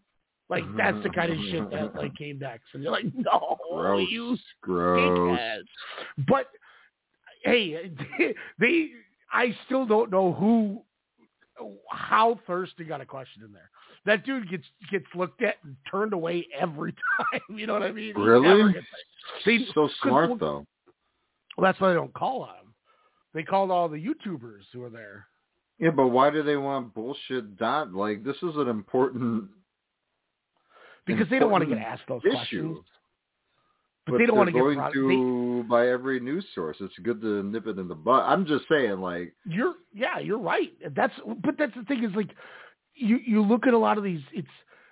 Like 0.49 0.65
that's 0.77 1.01
the 1.05 1.11
kind 1.11 1.33
of 1.33 1.39
shit 1.51 1.71
that 1.71 1.95
like 1.95 2.15
came 2.17 2.39
back. 2.39 2.61
So 2.73 2.79
you're 2.79 2.91
like, 2.91 3.05
no, 3.15 3.57
Gross. 3.71 4.09
you 4.11 4.37
Gross. 4.63 5.63
But 6.27 6.47
hey, 7.45 7.93
they, 8.59 8.91
I 9.33 9.57
still 9.67 9.87
don't 9.87 10.11
know 10.11 10.33
who, 10.33 10.83
how 11.91 12.41
Thurston 12.47 12.89
got 12.89 13.01
a 13.01 13.07
question 13.07 13.45
in 13.45 13.53
there. 13.53 13.71
That 14.07 14.25
dude 14.25 14.49
gets 14.49 14.65
gets 14.91 15.05
looked 15.15 15.43
at 15.43 15.57
and 15.63 15.77
turned 15.91 16.13
away 16.13 16.47
every 16.59 16.93
time. 17.33 17.59
You 17.59 17.67
know 17.67 17.75
what 17.75 17.83
I 17.83 17.93
mean? 17.93 18.15
Really? 18.15 18.75
They, 19.45 19.59
so 19.75 19.89
smart 20.03 20.31
well, 20.31 20.39
though. 20.39 20.67
Well, 21.57 21.71
that's 21.71 21.81
why 21.81 21.89
they 21.89 21.95
don't 21.95 22.15
call 22.15 22.43
on 22.43 22.49
him. 22.49 22.75
They 23.35 23.43
called 23.43 23.71
all 23.71 23.89
the 23.89 23.99
YouTubers 23.99 24.65
who 24.73 24.81
were 24.81 24.91
there. 24.91 25.27
Yeah, 25.79 25.91
but 25.91 26.09
why 26.09 26.31
do 26.31 26.43
they 26.43 26.57
want 26.57 26.95
bullshit 26.95 27.57
dot? 27.57 27.93
Like 27.93 28.25
this 28.25 28.37
is 28.37 28.57
an 28.57 28.69
important 28.69 29.45
Because 31.07 31.29
they 31.31 31.39
don't 31.39 31.51
want 31.51 31.63
to 31.69 31.75
get 31.75 31.79
asked 31.79 32.03
those 32.09 32.23
issue. 32.25 32.33
questions. 32.35 32.79
But, 34.07 34.13
But 34.13 34.19
they 34.19 34.27
don't 34.27 34.37
want 34.37 34.49
to 34.49 34.53
they're 34.53 34.75
get 34.75 34.93
going 34.95 35.63
to 35.63 35.65
by 35.69 35.89
every 35.89 36.21
news 36.21 36.45
source. 36.55 36.77
It's 36.81 36.99
good 37.03 37.21
to 37.21 37.43
nip 37.43 37.67
it 37.67 37.79
in 37.79 37.87
the 37.87 37.95
butt. 37.95 38.25
I'm 38.27 38.47
just 38.47 38.65
saying, 38.71 39.01
like, 39.01 39.35
you're 39.47 39.75
yeah, 39.95 40.19
you're 40.19 40.39
right. 40.39 40.73
That's 40.95 41.15
but 41.45 41.57
that's 41.59 41.75
the 41.75 41.85
thing 41.85 42.05
is 42.05 42.15
like 42.15 42.31
you 43.01 43.19
you 43.27 43.43
look 43.43 43.67
at 43.67 43.75
a 43.75 43.79
lot 43.79 43.99
of 43.99 44.05
these. 44.05 44.21
It's 44.33 44.49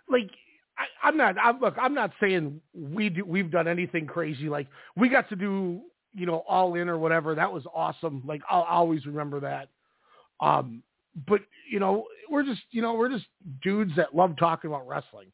like 0.09 0.31
I, 0.77 1.09
I'm 1.09 1.17
not. 1.17 1.37
I'm, 1.43 1.61
look, 1.61 1.75
I'm 1.81 1.95
not 1.95 2.13
saying 2.21 2.61
we 2.75 3.11
do, 3.11 3.25
we've 3.25 3.51
done 3.51 3.69
anything 3.69 4.07
crazy. 4.07 4.49
Like 4.49 4.67
we 4.97 5.09
got 5.09 5.29
to 5.29 5.37
do 5.37 5.81
you 6.15 6.27
know 6.27 6.45
all 6.49 6.75
in 6.75 6.89
or 6.89 6.99
whatever. 6.99 7.35
That 7.35 7.53
was 7.53 7.65
awesome. 7.75 8.23
Like 8.27 8.43
I'll 8.49 8.63
always 8.63 9.07
remember 9.07 9.41
that. 9.41 9.69
Um, 10.41 10.83
but 11.27 11.41
you 11.71 11.81
know 11.81 12.07
we're 12.31 12.45
just 12.45 12.63
you 12.71 12.83
know 12.83 12.95
we're 12.95 13.11
just 13.11 13.27
dudes 13.63 13.93
that 13.97 14.15
love 14.15 14.37
talking 14.39 14.71
about 14.71 14.87
wrestling. 14.89 15.29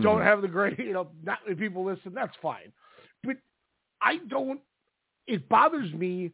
don't 0.00 0.18
mhm. 0.18 0.24
have 0.24 0.42
the 0.42 0.48
great, 0.48 0.78
you 0.78 0.92
know, 0.92 1.08
not 1.22 1.38
many 1.46 1.58
people 1.58 1.84
listen, 1.84 2.12
that's 2.14 2.36
fine. 2.42 2.72
But 3.24 3.36
I 4.00 4.18
don't, 4.28 4.60
it 5.26 5.48
bothers 5.48 5.92
me 5.92 6.30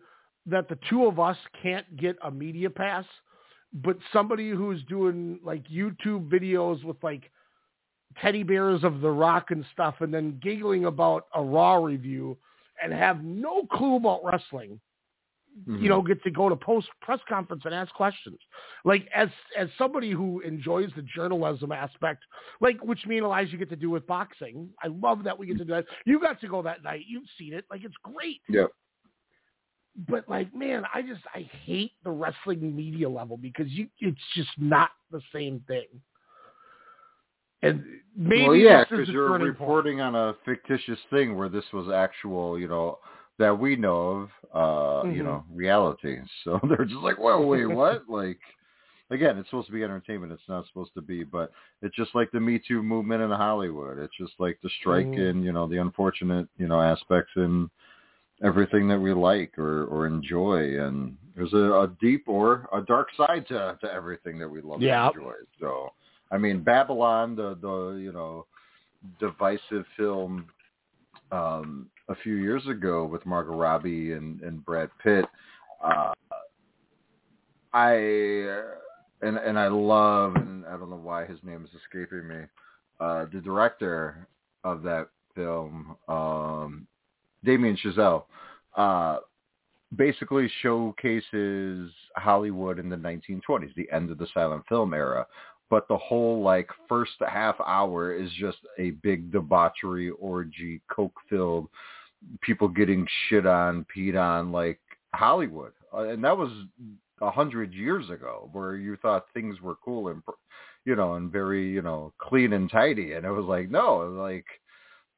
that 0.47 0.69
the 0.69 0.79
two 0.91 1.07
of 1.07 1.19
us 1.19 1.37
can't 1.63 1.97
get 1.97 2.17
a 2.23 2.31
media 2.31 2.69
pass, 2.69 3.05
but 3.75 3.99
somebody 4.13 4.51
who's 4.51 4.83
doing 4.85 5.39
like 5.45 5.67
YouTube 5.69 6.29
videos 6.31 6.83
with 6.85 6.97
like 7.03 7.31
teddy 8.21 8.43
bears 8.45 8.85
of 8.85 9.01
The 9.01 9.11
Rock 9.11 9.51
and 9.51 9.65
stuff 9.73 9.97
and 10.01 10.15
then 10.15 10.39
giggling 10.43 10.85
about 10.85 11.27
a 11.35 11.43
Raw 11.43 11.77
review 11.77 12.39
and 12.83 12.93
have 12.93 13.25
no 13.25 13.67
clue 13.73 13.97
about 13.97 14.25
wrestling 14.25 14.81
Mhm. 15.69 15.81
you 15.81 15.89
know, 15.89 16.03
get 16.03 16.21
to 16.25 16.33
go 16.33 16.49
to 16.49 16.57
post 16.57 16.89
press 17.01 17.21
conference 17.29 17.63
and 17.65 17.73
ask 17.73 17.95
questions. 17.95 18.39
Like 18.85 19.09
as 19.15 19.29
as 19.57 19.69
somebody 19.79 20.11
who 20.11 20.41
enjoys 20.41 20.91
the 20.97 21.03
journalism 21.03 21.71
aspect, 21.71 22.25
like 22.61 22.83
which 22.83 23.07
me 23.07 23.19
and 23.19 23.25
Elijah 23.25 23.57
get 23.57 23.69
to 23.71 23.77
do 23.77 23.89
with 23.89 24.05
boxing. 24.05 24.69
I 24.83 24.89
love 24.89 25.23
that 25.23 25.39
we 25.39 25.47
get 25.47 25.59
to 25.59 25.65
do 25.65 25.73
that. 25.75 25.87
You 26.07 26.19
got 26.19 26.41
to 26.41 26.49
go 26.49 26.61
that 26.63 26.83
night. 26.83 27.05
You've 27.07 27.29
seen 27.39 27.53
it. 27.53 27.65
Like 27.71 27.85
it's 27.85 27.95
great. 28.03 28.41
Yep. 28.49 28.71
But 30.09 30.29
like, 30.29 30.55
man, 30.55 30.85
I 30.93 31.03
just 31.03 31.23
I 31.35 31.49
hate 31.65 31.93
the 32.03 32.11
wrestling 32.11 32.75
media 32.75 33.09
level 33.09 33.37
because 33.37 33.69
you 33.69 33.89
it's 34.01 34.21
just 34.35 34.51
not 34.59 34.91
the 35.11 35.21
same 35.33 35.63
thing. 35.69 35.87
And 37.63 37.83
maybe 38.15 38.43
well, 38.47 38.57
yeah, 38.57 38.85
because 38.89 39.09
you're 39.09 39.39
reporting 39.39 40.01
on 40.01 40.15
a 40.15 40.35
fictitious 40.45 40.99
thing 41.11 41.37
where 41.37 41.49
this 41.49 41.65
was 41.73 41.89
actual, 41.89 42.59
you 42.59 42.69
know, 42.69 42.99
that 43.39 43.59
we 43.59 43.75
know 43.75 43.99
of, 43.99 44.31
uh, 44.53 45.07
mm-hmm. 45.07 45.17
you 45.17 45.23
know, 45.23 45.45
reality. 45.53 46.19
So 46.45 46.61
they're 46.69 46.85
just 46.85 47.01
like, 47.01 47.19
well, 47.19 47.43
wait, 47.45 47.65
what? 47.65 48.03
like, 48.09 48.39
again, 49.11 49.39
it's 49.39 49.49
supposed 49.49 49.69
to 49.69 49.73
be 49.73 49.83
entertainment. 49.83 50.33
It's 50.33 50.43
not 50.47 50.67
supposed 50.67 50.93
to 50.95 51.01
be, 51.01 51.25
but 51.25 51.51
it's 51.81 51.97
just 51.97 52.15
like 52.15 52.31
the 52.33 52.41
Me 52.41 52.61
Too 52.67 52.83
movement 52.83 53.23
in 53.23 53.31
Hollywood. 53.31 53.99
It's 53.99 54.17
just 54.21 54.35
like 54.39 54.59
the 54.63 54.71
strike 54.81 55.07
Mm-hmm. 55.07 55.23
and, 55.23 55.45
you 55.45 55.53
know, 55.53 55.67
the 55.67 55.79
unfortunate, 55.79 56.49
you 56.59 56.69
know, 56.69 56.83
aspects 56.83 57.33
in 57.37 57.71
everything 58.43 58.89
that 58.89 58.99
we 58.99 59.13
like 59.13 59.59
or, 59.59 59.85
or 59.85 60.07
enjoy. 60.07 60.81
And 60.81 61.17
there's 61.37 61.53
a, 61.53 61.57
a 61.57 61.91
deep 62.01 62.25
or 62.27 62.69
a 62.73 62.81
dark 62.81 63.09
side 63.17 63.47
to, 63.49 63.79
to 63.81 63.93
everything 63.93 64.39
that 64.39 64.49
we 64.49 64.61
love 64.61 64.83
Yeah. 64.83 65.09
and 65.09 65.17
enjoy. 65.17 65.33
So, 65.61 65.91
I 66.33 66.39
mean, 66.39 66.63
Babylon, 66.63 67.37
the, 67.37 67.57
the, 67.61 68.01
you 68.01 68.13
know, 68.13 68.47
divisive 69.21 69.85
film, 69.97 70.47
um, 71.31 71.87
a 72.09 72.15
few 72.17 72.35
years 72.35 72.67
ago 72.67 73.05
with 73.05 73.25
Margot 73.25 73.55
Robbie 73.57 74.13
and, 74.13 74.41
and 74.43 74.65
Brad 74.65 74.91
Pitt, 75.03 75.25
uh, 75.83 76.13
I 77.73 77.95
and 79.23 79.37
and 79.37 79.59
I 79.59 79.69
love 79.69 80.37
and 80.37 80.65
I 80.67 80.77
don't 80.77 80.91
know 80.91 80.97
why 80.97 81.27
his 81.27 81.39
name 81.43 81.65
is 81.65 81.81
escaping 81.81 82.29
me. 82.29 82.45
Uh, 83.01 83.27
the 83.33 83.41
director 83.41 84.29
of 84.63 84.83
that 84.85 85.09
film, 85.35 85.97
um, 86.09 86.87
Damien 87.45 87.77
Chazelle, 87.77 88.25
uh, 88.77 89.19
basically 89.97 90.51
showcases 90.63 91.91
Hollywood 92.17 92.79
in 92.79 92.89
the 92.89 92.97
1920s, 92.97 93.75
the 93.75 93.91
end 93.93 94.11
of 94.11 94.19
the 94.19 94.27
silent 94.35 94.65
film 94.69 94.95
era. 94.95 95.27
But 95.71 95.89
the 95.89 95.97
whole 95.97 96.43
like 96.43 96.69
first 96.89 97.13
half 97.21 97.57
hour 97.67 98.13
is 98.15 98.31
just 98.39 98.59
a 98.79 98.91
big 98.91 99.33
debauchery 99.33 100.11
orgy, 100.11 100.81
coke 100.91 101.17
filled, 101.29 101.69
people 102.43 102.69
getting 102.69 103.07
shit 103.29 103.47
on, 103.47 103.87
peed 103.95 104.21
on, 104.21 104.53
like 104.53 104.79
Hollywood, 105.15 105.73
uh, 105.93 106.09
and 106.09 106.23
that 106.25 106.37
was 106.37 106.51
a 107.21 107.31
hundred 107.31 107.73
years 107.73 108.11
ago, 108.11 108.51
where 108.53 108.77
you 108.77 108.97
thought 108.97 109.27
things 109.33 109.61
were 109.61 109.77
cool 109.85 110.09
and 110.09 110.23
you 110.85 110.97
know 110.97 111.15
and 111.15 111.33
very 111.33 111.69
you 111.71 111.83
know 111.83 112.13
clean 112.19 112.53
and 112.53 112.71
tidy, 112.71 113.13
and 113.13 113.25
it 113.25 113.31
was 113.31 113.47
like 113.47 113.71
no, 113.71 113.99
like 114.19 114.47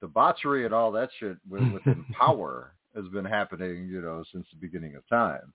debauchery 0.01 0.65
and 0.65 0.75
all 0.75 0.93
that 0.93 1.11
shit 1.19 1.37
within 1.49 2.05
power 2.19 2.73
has 2.95 3.07
been 3.09 3.25
happening, 3.25 3.89
you 3.89 4.01
know, 4.01 4.25
since 4.33 4.47
the 4.53 4.59
beginning 4.61 4.97
of 4.97 5.07
time. 5.09 5.53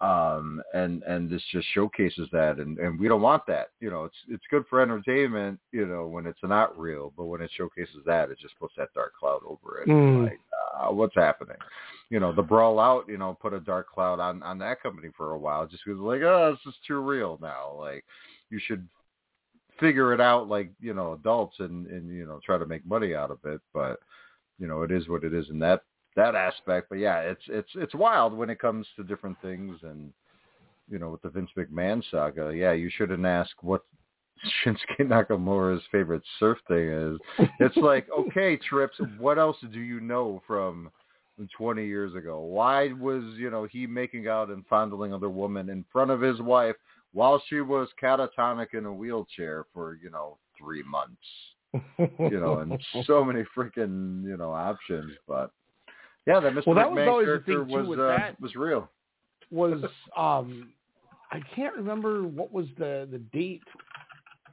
Um, 0.00 0.62
and, 0.74 1.02
and 1.02 1.28
this 1.28 1.42
just 1.50 1.66
showcases 1.74 2.28
that 2.30 2.58
and, 2.58 2.78
and 2.78 3.00
we 3.00 3.08
don't 3.08 3.20
want 3.20 3.42
that. 3.48 3.70
You 3.80 3.90
know, 3.90 4.04
it's, 4.04 4.16
it's 4.28 4.44
good 4.48 4.64
for 4.70 4.80
entertainment, 4.80 5.58
you 5.72 5.86
know, 5.86 6.06
when 6.06 6.24
it's 6.24 6.38
not 6.44 6.78
real, 6.78 7.12
but 7.16 7.24
when 7.24 7.40
it 7.40 7.50
showcases 7.56 7.98
that, 8.06 8.30
it 8.30 8.38
just 8.38 8.56
puts 8.60 8.74
that 8.76 8.94
dark 8.94 9.14
cloud 9.18 9.40
over 9.44 9.80
it. 9.80 9.88
Mm. 9.88 10.24
Like, 10.24 10.40
uh, 10.80 10.92
what's 10.92 11.16
happening? 11.16 11.56
You 12.10 12.20
know, 12.20 12.32
the 12.32 12.42
brawl 12.42 12.78
out, 12.78 13.06
you 13.08 13.18
know, 13.18 13.36
put 13.40 13.52
a 13.52 13.60
dark 13.60 13.90
cloud 13.90 14.20
on, 14.20 14.40
on 14.44 14.58
that 14.58 14.80
company 14.80 15.08
for 15.16 15.32
a 15.32 15.38
while 15.38 15.66
just 15.66 15.82
because 15.84 16.00
like, 16.00 16.22
oh, 16.22 16.52
this 16.52 16.72
is 16.72 16.78
too 16.86 17.00
real 17.00 17.36
now. 17.42 17.74
Like 17.76 18.04
you 18.50 18.60
should 18.64 18.86
figure 19.78 20.12
it 20.12 20.20
out 20.20 20.48
like, 20.48 20.70
you 20.80 20.94
know, 20.94 21.12
adults 21.12 21.56
and, 21.58 21.86
and, 21.86 22.14
you 22.14 22.26
know, 22.26 22.40
try 22.44 22.58
to 22.58 22.66
make 22.66 22.86
money 22.86 23.14
out 23.14 23.30
of 23.30 23.38
it. 23.44 23.60
But, 23.72 23.98
you 24.58 24.66
know, 24.66 24.82
it 24.82 24.90
is 24.90 25.08
what 25.08 25.24
it 25.24 25.34
is 25.34 25.46
in 25.50 25.58
that 25.60 25.82
that 26.16 26.34
aspect. 26.34 26.88
But 26.88 26.98
yeah, 26.98 27.20
it's 27.20 27.42
it's 27.48 27.70
it's 27.74 27.94
wild 27.94 28.36
when 28.36 28.50
it 28.50 28.58
comes 28.58 28.86
to 28.96 29.04
different 29.04 29.40
things 29.40 29.78
and 29.82 30.12
you 30.90 30.98
know, 30.98 31.10
with 31.10 31.22
the 31.22 31.28
Vince 31.28 31.50
McMahon 31.56 32.02
saga, 32.10 32.52
yeah, 32.54 32.72
you 32.72 32.90
shouldn't 32.90 33.24
ask 33.24 33.50
what 33.62 33.82
Shinsuke 34.64 35.00
Nakamura's 35.00 35.82
favorite 35.92 36.22
surf 36.38 36.58
thing 36.68 36.88
is. 36.88 37.48
It's 37.60 37.76
like, 37.76 38.06
okay, 38.18 38.56
Trips, 38.56 38.96
what 39.18 39.38
else 39.38 39.56
do 39.72 39.80
you 39.80 40.00
know 40.00 40.42
from 40.46 40.90
20 41.56 41.86
years 41.86 42.14
ago? 42.14 42.40
Why 42.40 42.92
was, 42.92 43.22
you 43.36 43.50
know, 43.50 43.64
he 43.64 43.86
making 43.86 44.28
out 44.28 44.48
and 44.48 44.64
fondling 44.66 45.12
other 45.12 45.28
women 45.28 45.68
in 45.68 45.84
front 45.92 46.10
of 46.10 46.20
his 46.20 46.40
wife 46.40 46.76
while 47.18 47.42
she 47.48 47.60
was 47.60 47.88
catatonic 48.00 48.74
in 48.74 48.84
a 48.84 48.92
wheelchair 48.92 49.64
for, 49.74 49.98
you 50.00 50.08
know, 50.08 50.38
three 50.56 50.84
months? 50.84 51.16
You 51.98 52.38
know, 52.38 52.60
and 52.60 52.80
so 53.06 53.24
many 53.24 53.42
freaking, 53.56 54.22
you 54.22 54.36
know, 54.36 54.52
options. 54.52 55.12
But 55.26 55.50
yeah, 56.28 56.38
that 56.38 56.52
Mr. 56.52 56.68
Well, 56.68 56.76
that 56.76 56.88
was 56.88 56.98
McMahon 57.00 57.08
always 57.08 57.26
the 57.26 57.30
character 57.30 57.64
thing, 57.64 57.74
too, 57.74 57.88
was 57.88 57.98
uh, 57.98 58.02
that. 58.02 58.40
was 58.40 58.54
real. 58.54 58.88
was 59.50 59.82
um 60.16 60.72
I 61.32 61.40
can't 61.56 61.74
remember 61.74 62.22
what 62.22 62.52
was 62.52 62.66
the 62.78 63.08
the 63.10 63.18
date 63.18 63.64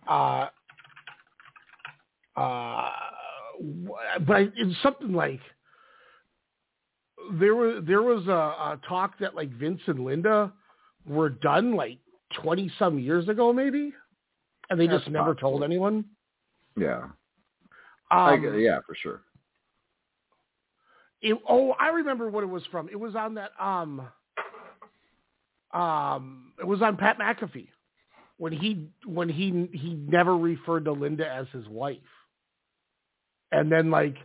uh 0.09 0.47
uh 2.36 2.89
but 4.26 4.36
I, 4.36 4.49
it's 4.55 4.82
something 4.82 5.13
like 5.13 5.39
there 7.39 7.53
was 7.55 7.84
there 7.86 8.01
was 8.01 8.26
a, 8.26 8.32
a 8.32 8.80
talk 8.89 9.20
that 9.20 9.36
like 9.36 9.51
Vince 9.51 9.82
and 9.86 10.03
Linda 10.03 10.51
were 11.05 11.30
done 11.30 11.76
like 11.76 11.99
20 12.34 12.71
some 12.80 12.99
years 12.99 13.28
ago 13.30 13.53
maybe 13.53 13.93
and 14.69 14.80
they 14.80 14.88
That's 14.88 15.01
just 15.03 15.11
never 15.11 15.34
possible. 15.34 15.51
told 15.51 15.63
anyone 15.63 16.05
Yeah. 16.78 17.07
I 18.11 18.34
um, 18.34 18.41
get, 18.41 18.59
yeah, 18.59 18.80
for 18.86 18.95
sure. 18.95 19.21
It, 21.21 21.38
oh, 21.49 21.71
I 21.80 21.88
remember 21.89 22.30
what 22.30 22.43
it 22.43 22.47
was 22.47 22.63
from. 22.71 22.88
It 22.89 22.99
was 22.99 23.15
on 23.15 23.34
that 23.36 23.51
um 23.59 24.07
um 25.73 26.51
it 26.59 26.67
was 26.67 26.82
on 26.82 26.97
Pat 26.97 27.17
McAfee 27.19 27.69
when 28.38 28.53
he 28.53 28.89
when 29.05 29.30
he 29.30 29.67
he 29.73 29.95
never 29.95 30.38
referred 30.38 30.86
to 30.86 30.91
Linda 30.91 31.28
as 31.28 31.47
his 31.51 31.67
wife. 31.67 31.97
And 33.51 33.71
then 33.71 33.89
like 33.89 34.15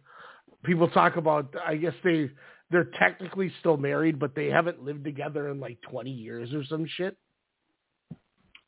people 0.65 0.89
talk 0.89 1.17
about 1.17 1.55
I 1.65 1.77
guess 1.77 1.95
they 2.05 2.31
they're 2.71 2.91
technically 2.99 3.53
still 3.61 3.77
married 3.77 4.19
but 4.19 4.35
they 4.35 4.47
haven't 4.49 4.83
lived 4.83 5.05
together 5.05 5.49
in 5.49 5.59
like 5.59 5.79
20 5.91 6.11
years 6.11 6.53
or 6.53 6.65
some 6.65 6.87
shit. 6.97 7.17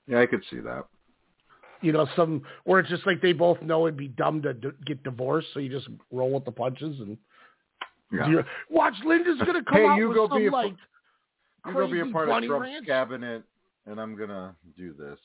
Yeah, 0.06 0.20
I 0.20 0.26
could 0.26 0.42
see 0.50 0.60
that. 0.60 0.84
You 1.80 1.92
know, 1.92 2.06
some 2.14 2.42
or 2.64 2.78
it's 2.78 2.88
just 2.88 3.06
like 3.06 3.20
they 3.20 3.32
both 3.32 3.60
know 3.62 3.86
it'd 3.86 3.96
be 3.96 4.08
dumb 4.08 4.40
to 4.42 4.54
d- 4.54 4.68
get 4.86 5.02
divorced 5.02 5.48
so 5.52 5.60
you 5.60 5.68
just 5.68 5.88
roll 6.12 6.30
with 6.30 6.44
the 6.44 6.52
punches 6.52 7.00
and 7.00 7.18
Yeah. 8.12 8.42
watch 8.70 8.94
Linda's 9.04 9.38
going 9.38 9.54
to 9.54 9.64
come 9.64 9.78
Hey, 9.78 9.86
out 9.86 9.98
you 9.98 10.08
with 10.08 10.16
go 10.16 10.28
some 10.28 10.38
be 10.38 10.46
a, 10.46 10.50
like 10.50 10.76
you 11.66 11.74
go 11.74 11.90
be 11.90 12.00
a 12.00 12.06
part 12.06 12.28
of 12.28 12.42
Trump's 12.44 12.86
cabinet, 12.86 13.42
and 13.86 14.00
I'm 14.00 14.16
gonna 14.16 14.54
do 14.76 14.92
this. 14.94 15.18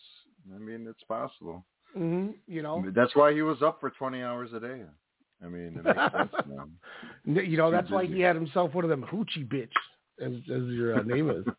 I 0.56 0.58
mean, 0.60 0.88
it's 0.88 1.04
possible. 1.04 1.66
hmm 1.96 2.30
you 2.48 2.62
know, 2.62 2.84
That's 2.96 3.16
why 3.16 3.34
he 3.34 3.42
was 3.42 3.62
up 3.62 3.80
for 3.80 3.90
20 3.90 4.22
hours 4.24 4.52
a 4.54 4.60
day. 4.60 4.82
I 5.44 5.48
mean, 5.48 5.78
it 5.78 5.84
makes 5.84 6.12
sense 6.12 6.32
now. 6.48 7.42
You 7.42 7.58
know 7.58 7.70
that's 7.70 7.90
why 7.92 8.06
he 8.06 8.20
had 8.22 8.36
himself 8.36 8.74
one 8.74 8.84
of 8.84 8.90
them 8.90 9.04
hoochie 9.04 9.48
bitch, 9.48 9.70
as 10.20 10.34
as 10.52 10.64
your 10.70 11.00
uh, 11.00 11.04
name 11.04 11.30
is. 11.30 11.46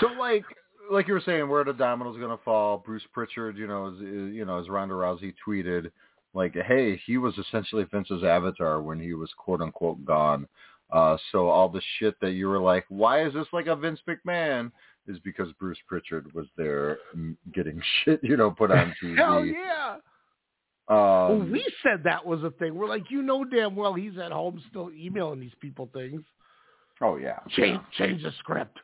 So, 0.00 0.06
like, 0.18 0.44
like 0.90 1.06
you 1.06 1.14
were 1.14 1.22
saying, 1.24 1.48
where 1.48 1.64
the 1.64 1.72
dominoes 1.72 2.18
gonna 2.18 2.38
fall? 2.44 2.78
Bruce 2.78 3.02
Prichard, 3.12 3.56
you 3.56 3.66
know, 3.66 3.88
is, 3.88 4.00
is 4.00 4.34
you 4.34 4.44
know, 4.44 4.58
as 4.58 4.68
Ronda 4.68 4.94
Rousey 4.94 5.34
tweeted, 5.46 5.90
like, 6.34 6.54
hey, 6.54 7.00
he 7.06 7.16
was 7.16 7.36
essentially 7.38 7.84
Vince's 7.84 8.24
avatar 8.24 8.82
when 8.82 9.00
he 9.00 9.14
was 9.14 9.30
quote 9.36 9.60
unquote 9.60 10.04
gone. 10.04 10.46
Uh, 10.90 11.16
so 11.30 11.48
all 11.48 11.68
the 11.68 11.82
shit 11.98 12.18
that 12.20 12.32
you 12.32 12.48
were 12.48 12.60
like, 12.60 12.84
why 12.88 13.24
is 13.24 13.32
this 13.32 13.46
like 13.52 13.66
a 13.66 13.76
Vince 13.76 14.00
McMahon? 14.08 14.72
Is 15.06 15.18
because 15.20 15.48
Bruce 15.58 15.78
Prichard 15.88 16.32
was 16.34 16.46
there 16.56 16.98
mm, 17.16 17.36
getting 17.54 17.80
shit, 18.04 18.20
you 18.22 18.36
know, 18.36 18.50
put 18.50 18.70
on 18.70 18.94
TV. 19.02 19.16
Hell 19.16 19.44
yeah! 19.44 19.96
Um, 20.88 20.96
well, 20.98 21.48
we 21.50 21.64
said 21.84 22.02
that 22.04 22.26
was 22.26 22.42
a 22.42 22.50
thing. 22.50 22.74
We're 22.74 22.88
like, 22.88 23.10
you 23.10 23.22
know, 23.22 23.44
damn 23.44 23.76
well 23.76 23.94
he's 23.94 24.18
at 24.18 24.32
home 24.32 24.60
still 24.68 24.90
emailing 24.92 25.40
these 25.40 25.54
people 25.60 25.88
things. 25.92 26.22
oh 27.00 27.16
yeah, 27.16 27.38
Change 27.56 27.80
change 27.96 28.22
the 28.22 28.32
script. 28.40 28.78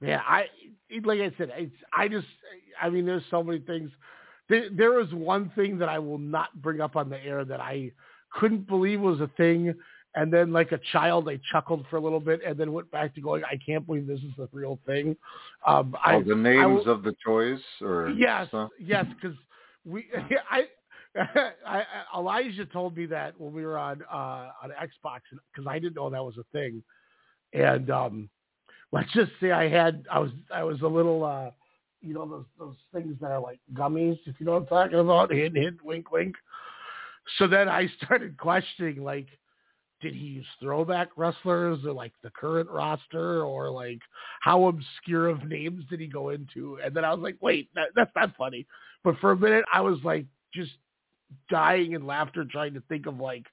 Yeah, 0.00 0.20
I 0.26 0.46
like 1.04 1.20
I 1.20 1.30
said, 1.36 1.52
it's 1.56 1.74
I 1.92 2.08
just 2.08 2.26
I 2.80 2.88
mean, 2.88 3.06
there's 3.06 3.22
so 3.30 3.42
many 3.42 3.60
things. 3.60 3.90
There, 4.48 4.68
there 4.70 5.00
is 5.00 5.12
one 5.12 5.52
thing 5.54 5.78
that 5.78 5.88
I 5.88 5.98
will 5.98 6.18
not 6.18 6.60
bring 6.60 6.80
up 6.80 6.96
on 6.96 7.08
the 7.08 7.22
air 7.22 7.44
that 7.44 7.60
I 7.60 7.92
couldn't 8.32 8.66
believe 8.66 9.00
was 9.00 9.20
a 9.20 9.30
thing, 9.36 9.74
and 10.14 10.32
then 10.32 10.52
like 10.52 10.72
a 10.72 10.80
child, 10.92 11.28
I 11.28 11.38
chuckled 11.52 11.86
for 11.88 11.96
a 11.96 12.00
little 12.00 12.20
bit, 12.20 12.40
and 12.44 12.58
then 12.58 12.72
went 12.72 12.90
back 12.90 13.14
to 13.14 13.20
going, 13.20 13.44
I 13.44 13.58
can't 13.64 13.86
believe 13.86 14.06
this 14.06 14.20
is 14.20 14.32
the 14.36 14.48
real 14.52 14.78
thing. 14.86 15.16
Um, 15.66 15.94
I, 16.04 16.14
oh, 16.16 16.22
the 16.22 16.34
names 16.34 16.84
will- 16.86 16.92
of 16.92 17.02
the 17.02 17.14
toys 17.24 17.60
or 17.80 18.10
yes, 18.10 18.48
stuff? 18.48 18.70
yes, 18.80 19.06
because 19.14 19.36
we, 19.84 20.06
I, 20.50 20.64
I, 21.66 21.82
Elijah 22.16 22.66
told 22.66 22.96
me 22.96 23.06
that 23.06 23.38
when 23.38 23.52
we 23.52 23.64
were 23.64 23.78
on 23.78 24.02
uh, 24.12 24.50
on 24.62 24.70
Xbox 24.70 25.20
because 25.52 25.68
I 25.68 25.78
didn't 25.78 25.94
know 25.96 26.10
that 26.10 26.24
was 26.24 26.38
a 26.38 26.44
thing, 26.52 26.82
and 27.52 27.90
um, 27.90 28.30
let's 28.92 29.12
just 29.12 29.32
say 29.40 29.50
I 29.50 29.68
had 29.68 30.04
I 30.10 30.18
was 30.18 30.30
I 30.54 30.64
was 30.64 30.80
a 30.82 30.88
little 30.88 31.24
uh, 31.24 31.50
you 32.00 32.14
know 32.14 32.26
those 32.26 32.44
those 32.58 32.76
things 32.92 33.16
that 33.20 33.30
are 33.30 33.40
like 33.40 33.60
gummies 33.74 34.18
if 34.26 34.36
you 34.38 34.46
know 34.46 34.52
what 34.52 34.62
I'm 34.62 34.66
talking 34.66 34.98
about 34.98 35.32
hint 35.32 35.56
hint 35.56 35.84
wink 35.84 36.10
wink. 36.10 36.36
So 37.38 37.46
then 37.46 37.68
I 37.68 37.88
started 38.04 38.36
questioning 38.36 39.02
like 39.02 39.26
did 40.00 40.14
he 40.14 40.26
use 40.26 40.46
throwback 40.60 41.10
wrestlers 41.16 41.84
or 41.84 41.92
like 41.92 42.12
the 42.22 42.30
current 42.30 42.70
roster 42.70 43.44
or 43.44 43.70
like 43.70 44.00
how 44.40 44.64
obscure 44.64 45.28
of 45.28 45.44
names 45.44 45.84
did 45.90 46.00
he 46.00 46.06
go 46.06 46.30
into? 46.30 46.78
And 46.82 46.94
then 46.94 47.04
I 47.04 47.12
was 47.12 47.22
like, 47.22 47.36
wait, 47.40 47.68
that, 47.74 47.88
that's 47.94 48.10
not 48.16 48.34
funny. 48.36 48.66
But 49.04 49.18
for 49.18 49.32
a 49.32 49.36
minute, 49.36 49.64
I 49.72 49.82
was 49.82 49.98
like 50.02 50.24
just 50.54 50.72
dying 51.50 51.92
in 51.92 52.06
laughter 52.06 52.44
trying 52.44 52.74
to 52.74 52.82
think 52.88 53.06
of 53.06 53.18
like, 53.18 53.44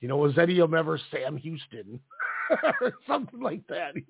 you 0.00 0.08
know, 0.08 0.16
was 0.16 0.36
any 0.38 0.58
of 0.58 0.70
them 0.70 0.78
ever 0.78 1.00
Sam 1.10 1.36
Houston 1.36 2.00
something 3.06 3.40
like 3.40 3.66
that? 3.68 3.94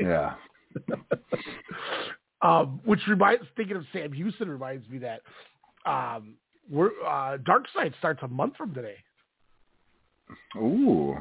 Yeah. 0.00 0.34
um, 2.42 2.80
which 2.84 3.00
reminds 3.08 3.44
thinking 3.56 3.76
of 3.76 3.84
Sam 3.92 4.12
Houston 4.12 4.50
reminds 4.50 4.88
me 4.88 4.98
that 4.98 5.20
um, 5.86 6.34
we're 6.70 6.90
uh, 7.06 7.38
Dark 7.38 7.64
Side 7.74 7.94
starts 7.98 8.20
a 8.22 8.28
month 8.28 8.56
from 8.56 8.74
today. 8.74 8.96
Ooh. 10.56 11.16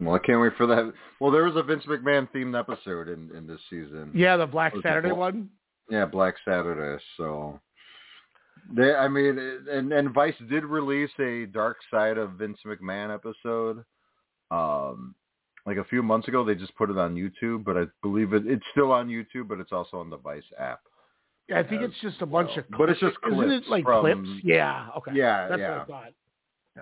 Well, 0.00 0.14
I 0.14 0.18
can't 0.18 0.40
wait 0.40 0.52
for 0.56 0.66
that. 0.66 0.92
Well, 1.20 1.30
there 1.30 1.44
was 1.44 1.56
a 1.56 1.62
Vince 1.62 1.84
McMahon 1.86 2.28
themed 2.34 2.58
episode 2.58 3.08
in 3.08 3.30
in 3.36 3.46
this 3.46 3.60
season. 3.70 4.12
Yeah, 4.14 4.36
the 4.36 4.46
Black 4.46 4.72
Saturday 4.82 5.08
Bla- 5.08 5.18
one. 5.18 5.50
Yeah, 5.90 6.04
Black 6.04 6.34
Saturday. 6.44 7.02
So 7.16 7.60
they, 8.74 8.94
I 8.94 9.08
mean, 9.08 9.38
and 9.70 9.92
and 9.92 10.14
Vice 10.14 10.34
did 10.48 10.64
release 10.64 11.10
a 11.18 11.46
Dark 11.46 11.78
Side 11.90 12.18
of 12.18 12.32
Vince 12.32 12.58
McMahon 12.66 13.12
episode. 13.12 13.84
Um, 14.50 15.14
like 15.66 15.78
a 15.78 15.84
few 15.84 16.02
months 16.02 16.28
ago, 16.28 16.44
they 16.44 16.54
just 16.54 16.74
put 16.76 16.90
it 16.90 16.98
on 16.98 17.16
YouTube, 17.16 17.64
but 17.64 17.76
I 17.76 17.84
believe 18.02 18.32
it 18.32 18.46
it's 18.46 18.64
still 18.72 18.92
on 18.92 19.08
YouTube, 19.08 19.48
but 19.48 19.58
it's 19.58 19.72
also 19.72 19.98
on 19.98 20.10
the 20.10 20.16
Vice 20.18 20.44
app. 20.58 20.80
Yeah, 21.48 21.60
I 21.60 21.62
think 21.62 21.82
as 21.82 21.90
it's 21.90 22.00
just 22.00 22.22
a 22.22 22.26
bunch 22.26 22.50
well. 22.50 22.58
of. 22.58 22.64
But 22.78 22.90
it's 22.90 23.00
just 23.00 23.20
clips. 23.20 23.36
Isn't 23.36 23.48
clips 23.48 23.66
it 23.66 23.70
like 23.70 23.84
from- 23.84 24.00
clips? 24.02 24.28
Yeah. 24.44 24.88
Okay. 24.98 25.12
Yeah, 25.14 25.48
That's 25.48 25.60
yeah. 25.60 25.70
what 25.70 25.80
I 25.80 25.84
thought. 25.84 26.12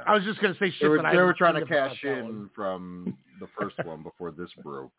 I 0.06 0.14
was 0.14 0.24
just 0.24 0.40
gonna 0.40 0.54
say 0.54 0.70
shit 0.70 0.80
They 0.80 0.88
were, 0.88 1.02
they 1.02 1.16
were 1.18 1.34
trying 1.34 1.54
to 1.54 1.64
cash 1.66 2.02
in 2.02 2.50
from 2.54 3.16
the 3.40 3.46
first 3.58 3.76
one 3.84 4.02
before 4.02 4.32
this 4.32 4.50
broke. 4.62 4.92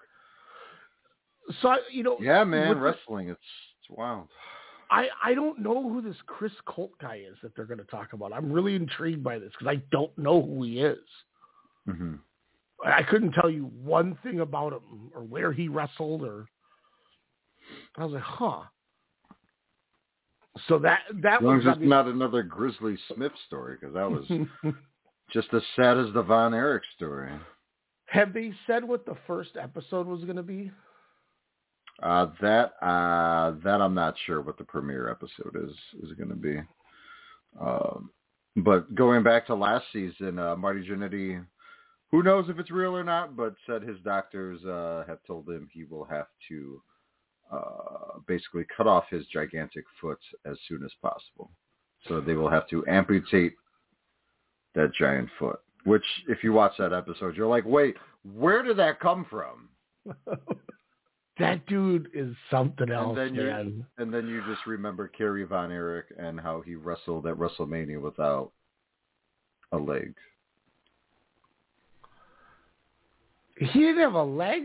So 1.62 1.76
you 1.92 2.04
know. 2.04 2.18
Yeah, 2.20 2.44
man, 2.44 2.80
wrestling, 2.80 3.30
it's 3.30 3.40
it's 3.82 3.90
wild. 3.90 4.30
I 4.90 5.10
I 5.24 5.34
don't 5.34 5.60
know 5.60 5.88
who 5.90 6.02
this 6.02 6.16
Chris 6.28 6.54
Colt 6.66 6.92
guy 7.02 7.18
is 7.30 7.36
that 7.44 7.56
they're 7.56 7.66
going 7.66 7.80
to 7.80 7.84
talk 7.86 8.14
about. 8.14 8.34
I'm 8.34 8.52
really 8.52 8.76
intrigued 8.76 9.24
by 9.24 9.38
this 9.40 9.52
because 9.58 9.68
I 9.68 9.82
don't 9.92 10.16
know 10.18 10.42
who 10.42 10.64
he 10.64 10.80
is. 10.80 10.98
hmm 11.88 12.16
I 12.86 13.04
couldn't 13.04 13.32
tell 13.32 13.50
you 13.50 13.72
one 13.84 14.18
thing 14.24 14.40
about 14.42 14.74
him 14.74 15.12
or 15.14 15.24
where 15.24 15.52
he 15.52 15.68
wrestled 15.68 16.24
or. 16.24 16.48
I 17.98 18.06
was 18.06 18.14
like, 18.14 18.24
huh. 18.24 18.62
So 20.68 20.80
that 20.80 21.00
that 21.22 21.38
As 21.38 21.42
long 21.42 21.58
was 21.58 21.66
as 21.68 21.78
it's 21.78 21.88
not 21.88 22.08
another 22.08 22.44
Grizzly 22.44 22.96
Smith 23.14 23.32
story, 23.48 23.78
because 23.80 23.94
that 23.96 24.10
was 24.10 24.26
just 25.34 25.54
as 25.54 25.62
sad 25.76 25.98
as 25.98 26.14
the 26.14 26.22
Von 26.22 26.54
Erich 26.54 26.84
story. 26.96 27.32
Have 28.06 28.34
they 28.34 28.54
said 28.68 28.84
what 28.84 29.06
the 29.06 29.18
first 29.28 29.52
episode 29.60 30.08
was 30.08 30.24
going 30.24 30.38
to 30.38 30.44
be? 30.44 30.72
Uh, 32.02 32.28
that 32.42 32.74
uh, 32.82 33.56
that 33.64 33.82
I'm 33.82 33.94
not 33.94 34.16
sure 34.26 34.42
what 34.42 34.58
the 34.58 34.64
premiere 34.64 35.10
episode 35.10 35.56
is 35.62 35.76
is 36.04 36.14
going 36.14 36.30
to 36.30 36.36
be. 36.36 36.62
Um, 37.60 38.12
but 38.58 38.94
going 38.96 39.24
back 39.24 39.48
to 39.48 39.56
last 39.56 39.86
season, 39.92 40.40
uh, 40.40 40.56
Marty 40.56 40.88
Jannetty, 40.88 41.46
who 42.16 42.24
knows 42.24 42.46
if 42.48 42.58
it's 42.60 42.72
real 42.72 42.96
or 42.96 43.04
not, 43.04 43.36
but 43.36 43.56
said 43.68 43.82
his 43.82 43.98
doctors 44.06 44.64
uh, 44.64 45.04
have 45.06 45.20
told 45.28 45.50
him 45.50 45.68
he 45.74 45.84
will 45.84 46.06
have 46.06 46.28
to 46.48 46.82
uh, 47.52 48.20
basically 48.26 48.66
cut 48.76 48.88
off 48.88 49.04
his 49.10 49.26
gigantic 49.34 49.84
foot 50.00 50.20
as 50.46 50.56
soon 50.70 50.82
as 50.86 50.92
possible. 51.02 51.52
So 52.08 52.22
they 52.22 52.36
will 52.36 52.50
have 52.50 52.70
to 52.70 52.86
amputate 52.88 53.56
that 54.76 54.94
giant 54.98 55.28
foot. 55.38 55.60
Which, 55.84 56.06
if 56.30 56.42
you 56.42 56.54
watch 56.54 56.72
that 56.80 56.94
episode, 56.94 57.36
you're 57.36 57.50
like, 57.50 57.66
wait, 57.66 57.98
where 58.34 58.64
did 58.64 58.78
that 58.78 59.02
come 59.02 59.26
from? 59.30 59.70
That 61.38 61.66
dude 61.68 62.08
is 62.14 62.34
something 62.50 62.90
else, 62.90 63.18
and 63.20 63.36
then 63.36 63.36
you 63.36 63.86
and 63.98 64.14
then 64.14 64.26
you 64.26 64.42
just 64.48 64.66
remember 64.66 65.10
Kerry 65.10 65.44
Von 65.44 65.70
Erich 65.70 66.06
and 66.18 66.40
how 66.40 66.62
he 66.62 66.76
wrestled 66.76 67.28
at 67.28 67.36
WrestleMania 67.36 68.00
without 68.00 68.54
a 69.74 69.78
leg. 69.78 70.16
He 73.58 73.80
didn't 73.80 74.00
have 74.00 74.14
a 74.14 74.24
leg. 74.24 74.64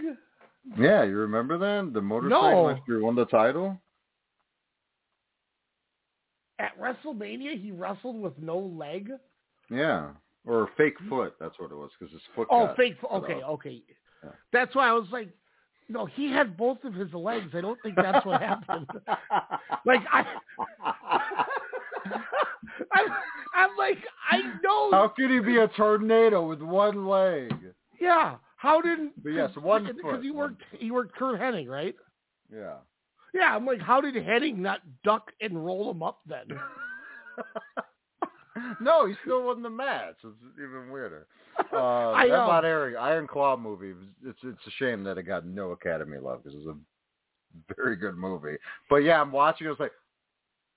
Yeah, 0.78 1.04
you 1.04 1.16
remember 1.16 1.58
that 1.58 1.92
the 1.92 2.00
motorcyclist 2.00 2.82
who 2.86 3.02
won 3.02 3.14
the 3.14 3.26
title? 3.26 3.80
At 6.58 6.78
WrestleMania, 6.78 7.60
he 7.60 7.72
wrestled 7.72 8.20
with 8.20 8.38
no 8.38 8.58
leg. 8.58 9.10
Yeah, 9.70 10.10
or 10.46 10.68
fake 10.76 10.96
foot. 11.08 11.34
That's 11.40 11.58
what 11.58 11.70
it 11.70 11.76
was 11.76 11.90
because 11.98 12.12
his 12.12 12.22
foot. 12.34 12.48
Oh, 12.50 12.74
fake. 12.76 12.96
foot. 13.00 13.10
Okay, 13.12 13.40
okay. 13.42 13.82
Yeah. 14.22 14.30
That's 14.52 14.74
why 14.74 14.88
I 14.88 14.92
was 14.92 15.06
like, 15.10 15.30
no, 15.88 16.06
he 16.06 16.30
had 16.30 16.56
both 16.56 16.84
of 16.84 16.94
his 16.94 17.12
legs. 17.14 17.50
I 17.54 17.60
don't 17.60 17.80
think 17.82 17.96
that's 17.96 18.24
what 18.26 18.40
happened. 18.42 18.86
like 19.86 20.00
I, 20.12 20.24
I'm, 22.92 23.06
I'm 23.54 23.76
like, 23.78 23.98
I 24.30 24.38
know. 24.62 24.90
How 24.90 25.12
could 25.16 25.30
he 25.30 25.40
be 25.40 25.58
a 25.58 25.68
tornado 25.68 26.46
with 26.46 26.60
one 26.60 27.06
leg? 27.06 27.52
Yeah. 28.00 28.36
How 28.60 28.82
did? 28.82 28.98
But 29.22 29.30
yes, 29.30 29.50
one 29.56 29.86
because 29.86 30.22
he 30.22 30.30
one 30.30 30.50
worked. 30.50 30.62
He 30.78 30.90
worked 30.90 31.16
Curt 31.16 31.40
Hennig, 31.40 31.66
right? 31.66 31.94
Yeah. 32.54 32.74
Yeah. 33.32 33.56
I'm 33.56 33.64
like, 33.64 33.80
how 33.80 34.02
did 34.02 34.14
Hennig 34.14 34.58
not 34.58 34.80
duck 35.02 35.32
and 35.40 35.64
roll 35.64 35.90
him 35.90 36.02
up 36.02 36.18
then? 36.26 36.44
no, 38.82 39.06
he 39.06 39.14
still 39.22 39.44
won 39.44 39.62
the 39.62 39.70
match. 39.70 40.16
It's 40.22 40.36
even 40.58 40.90
weirder. 40.90 41.26
Uh, 41.72 42.12
I 42.12 42.26
that 42.26 42.32
know. 42.32 42.46
Von 42.46 42.64
Erich 42.64 42.96
Iron 42.98 43.26
Claw 43.26 43.56
movie. 43.56 43.92
It's 44.24 44.38
it's 44.42 44.66
a 44.66 44.70
shame 44.78 45.04
that 45.04 45.18
it 45.18 45.24
got 45.24 45.44
no 45.44 45.72
Academy 45.72 46.16
love 46.18 46.42
because 46.42 46.58
it 46.58 46.66
was 46.66 46.74
a 46.74 47.74
very 47.76 47.96
good 47.96 48.16
movie. 48.16 48.56
But 48.88 48.98
yeah, 48.98 49.20
I'm 49.20 49.30
watching. 49.30 49.66
it, 49.66 49.68
I 49.68 49.72
was 49.72 49.80
like, 49.80 49.92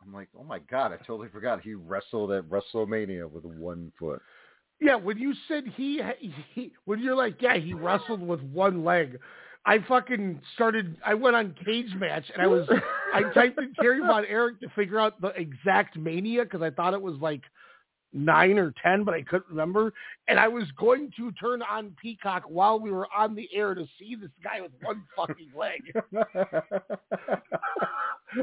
I'm 0.03 0.13
like, 0.13 0.27
oh 0.37 0.43
my 0.43 0.59
god, 0.59 0.91
I 0.91 0.97
totally 0.97 1.29
forgot 1.29 1.61
he 1.61 1.73
wrestled 1.73 2.31
at 2.31 2.43
WrestleMania 2.49 3.31
with 3.31 3.45
one 3.45 3.93
foot. 3.97 4.21
Yeah, 4.83 4.95
when 4.95 5.17
you 5.17 5.33
said 5.47 5.63
he, 5.75 6.01
he 6.53 6.73
when 6.83 6.99
you're 6.99 7.15
like, 7.15 7.41
yeah, 7.41 7.57
he 7.57 7.73
wrestled 7.73 8.21
with 8.21 8.41
one 8.41 8.83
leg. 8.83 9.17
I 9.65 9.79
fucking 9.87 10.41
started. 10.55 10.97
I 11.05 11.13
went 11.13 11.37
on 11.37 11.55
Cage 11.63 11.95
Match 11.95 12.25
and 12.33 12.41
I 12.41 12.47
was. 12.47 12.67
I 13.13 13.23
typed 13.33 13.57
in 13.59 13.73
Terry 13.79 14.01
Von 14.01 14.25
Erich 14.25 14.59
to 14.59 14.67
figure 14.75 14.99
out 14.99 15.21
the 15.21 15.29
exact 15.29 15.97
mania 15.97 16.43
because 16.43 16.61
I 16.61 16.69
thought 16.69 16.93
it 16.93 17.01
was 17.01 17.15
like 17.21 17.43
nine 18.11 18.59
or 18.59 18.73
ten, 18.83 19.05
but 19.05 19.13
I 19.13 19.21
couldn't 19.21 19.49
remember. 19.49 19.93
And 20.27 20.37
I 20.37 20.49
was 20.49 20.65
going 20.77 21.13
to 21.15 21.31
turn 21.33 21.61
on 21.61 21.95
Peacock 22.01 22.43
while 22.47 22.77
we 22.77 22.91
were 22.91 23.07
on 23.15 23.35
the 23.35 23.47
air 23.53 23.73
to 23.73 23.85
see 23.97 24.15
this 24.15 24.31
guy 24.43 24.59
with 24.59 24.73
one 24.81 25.03
fucking 25.15 25.51
leg. 25.55 25.81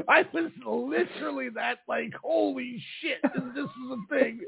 I 0.07 0.25
was 0.33 0.51
literally 0.65 1.49
that 1.49 1.79
like, 1.87 2.13
holy 2.21 2.81
shit, 2.99 3.21
this 3.23 3.65
is 3.65 3.91
a 3.91 3.97
thing. 4.09 4.41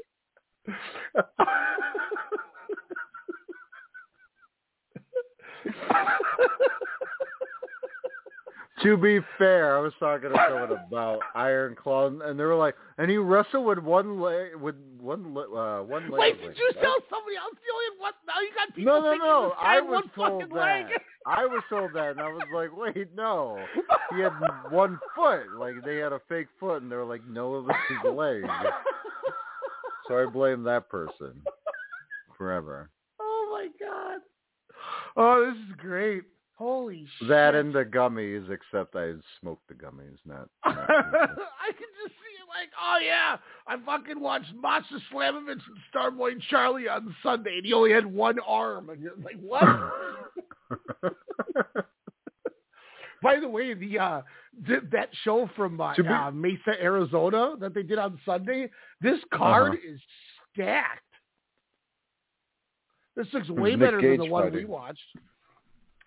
To 8.82 8.96
be 8.96 9.20
fair, 9.38 9.76
I 9.76 9.80
was 9.80 9.92
talking 10.00 10.30
to 10.30 10.46
someone 10.48 10.72
about 10.86 11.20
Iron 11.34 11.74
Claw, 11.80 12.08
and 12.08 12.38
they 12.38 12.44
were 12.44 12.56
like, 12.56 12.74
and 12.98 13.08
he 13.10 13.16
wrestled 13.16 13.64
with 13.64 13.78
one 13.78 14.20
leg, 14.20 14.56
with 14.56 14.74
one 15.00 15.32
le- 15.32 15.54
uh, 15.80 15.82
one 15.84 16.10
leg. 16.10 16.20
Wait, 16.20 16.40
did 16.40 16.48
was 16.48 16.56
you 16.58 16.72
tell 16.82 16.96
somebody 17.08 17.36
else 17.36 17.54
you 17.64 17.72
only 17.74 18.00
one? 18.00 18.12
Now 18.26 18.40
you 18.40 18.50
got 18.54 18.74
people 18.74 18.92
No, 18.92 19.00
no, 19.00 19.10
thinking 19.12 19.26
no. 19.28 19.52
I 19.60 19.74
had 19.74 19.84
was 19.84 20.04
one 20.16 20.28
told 20.28 20.42
fucking 20.42 20.54
that. 20.56 20.86
leg. 20.90 21.00
I 21.26 21.46
was 21.46 21.62
told 21.70 21.92
that, 21.94 22.10
and 22.10 22.20
I 22.20 22.28
was 22.28 22.42
like, 22.52 22.76
wait, 22.76 23.08
no. 23.16 23.58
He 24.14 24.20
had 24.20 24.32
one 24.70 24.98
foot. 25.14 25.44
Like 25.58 25.74
they 25.84 25.96
had 25.98 26.12
a 26.12 26.20
fake 26.28 26.48
foot, 26.60 26.82
and 26.82 26.90
they 26.90 26.96
were 26.96 27.04
like, 27.04 27.22
no, 27.28 27.62
this 27.64 27.76
is 27.90 27.96
his 28.02 28.12
leg. 28.12 28.42
So 30.08 30.18
I 30.18 30.26
blame 30.30 30.62
that 30.64 30.88
person 30.88 31.42
forever. 32.38 32.90
Oh 33.20 33.48
my 33.50 33.68
god. 33.84 34.20
Oh, 35.16 35.50
this 35.50 35.56
is 35.68 35.74
great. 35.78 36.24
Holy 36.56 37.06
shit. 37.18 37.28
That 37.28 37.54
and 37.54 37.74
the 37.74 37.84
gummies, 37.84 38.48
except 38.50 38.94
I 38.94 39.12
smoked 39.40 39.66
the 39.68 39.74
gummies, 39.74 40.18
not. 40.24 40.48
not 40.64 40.88
I 40.88 41.72
can 41.72 41.88
just 42.02 42.14
see 42.14 42.34
it 42.38 42.48
like, 42.48 42.70
oh 42.80 42.98
yeah, 43.04 43.36
I 43.66 43.76
fucking 43.84 44.20
watched 44.20 44.52
Masha 44.60 45.00
Slamovich 45.12 45.48
and 45.48 45.60
Starboy 45.92 46.40
Charlie 46.50 46.88
on 46.88 47.14
Sunday, 47.22 47.56
and 47.56 47.66
he 47.66 47.72
only 47.72 47.92
had 47.92 48.06
one 48.06 48.38
arm, 48.46 48.90
and 48.90 49.02
you're 49.02 49.16
like, 49.16 49.40
what? 49.40 49.64
By 53.24 53.40
the 53.40 53.48
way, 53.48 53.74
the 53.74 53.98
uh, 53.98 54.20
th- 54.68 54.82
that 54.92 55.08
show 55.24 55.48
from 55.56 55.80
uh, 55.80 55.94
To 55.94 56.02
be- 56.02 56.08
uh, 56.08 56.30
Mesa, 56.30 56.80
Arizona, 56.80 57.54
that 57.58 57.72
they 57.74 57.82
did 57.82 57.98
on 57.98 58.20
Sunday, 58.24 58.70
this 59.00 59.18
card 59.32 59.72
Uh-huh. 59.72 59.92
is 59.94 60.00
stacked. 60.52 61.00
This 63.16 63.26
looks 63.32 63.48
way 63.48 63.70
Nick 63.70 63.80
better 63.80 64.00
than 64.00 64.10
the 64.18 64.24
Gage 64.24 64.30
one 64.30 64.52
we 64.52 64.64
watched. 64.64 65.00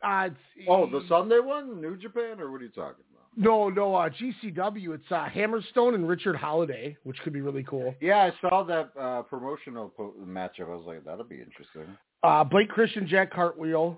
Uh, 0.04 0.30
it's, 0.30 0.68
oh, 0.70 0.86
the 0.90 1.02
Sunday 1.10 1.40
one, 1.40 1.82
New 1.82 1.98
Japan, 1.98 2.40
or 2.40 2.52
what 2.52 2.62
are 2.62 2.66
you 2.66 2.70
talking 2.70 3.04
about? 3.12 3.26
No, 3.36 3.70
no, 3.70 3.96
uh, 3.96 4.10
GCW. 4.10 4.94
It's 4.96 5.12
uh, 5.12 5.28
Hammerstone 5.34 5.96
and 5.96 6.08
Richard 6.08 6.36
Holliday, 6.36 6.98
which 7.04 7.18
could 7.24 7.34
be 7.34 7.42
really 7.42 7.64
cool. 7.64 7.96
Yeah, 8.02 8.30
I 8.32 8.34
saw 8.50 8.64
that 8.64 8.92
uh, 9.00 9.22
promotional 9.24 9.90
po- 9.90 10.14
matchup. 10.26 10.70
I 10.72 10.76
was 10.76 10.84
like, 10.86 11.04
that'll 11.06 11.24
be 11.24 11.40
interesting. 11.42 11.98
Uh, 12.24 12.44
Blake 12.44 12.70
Christian, 12.70 13.08
Jack 13.08 13.32
Cartwheel, 13.32 13.98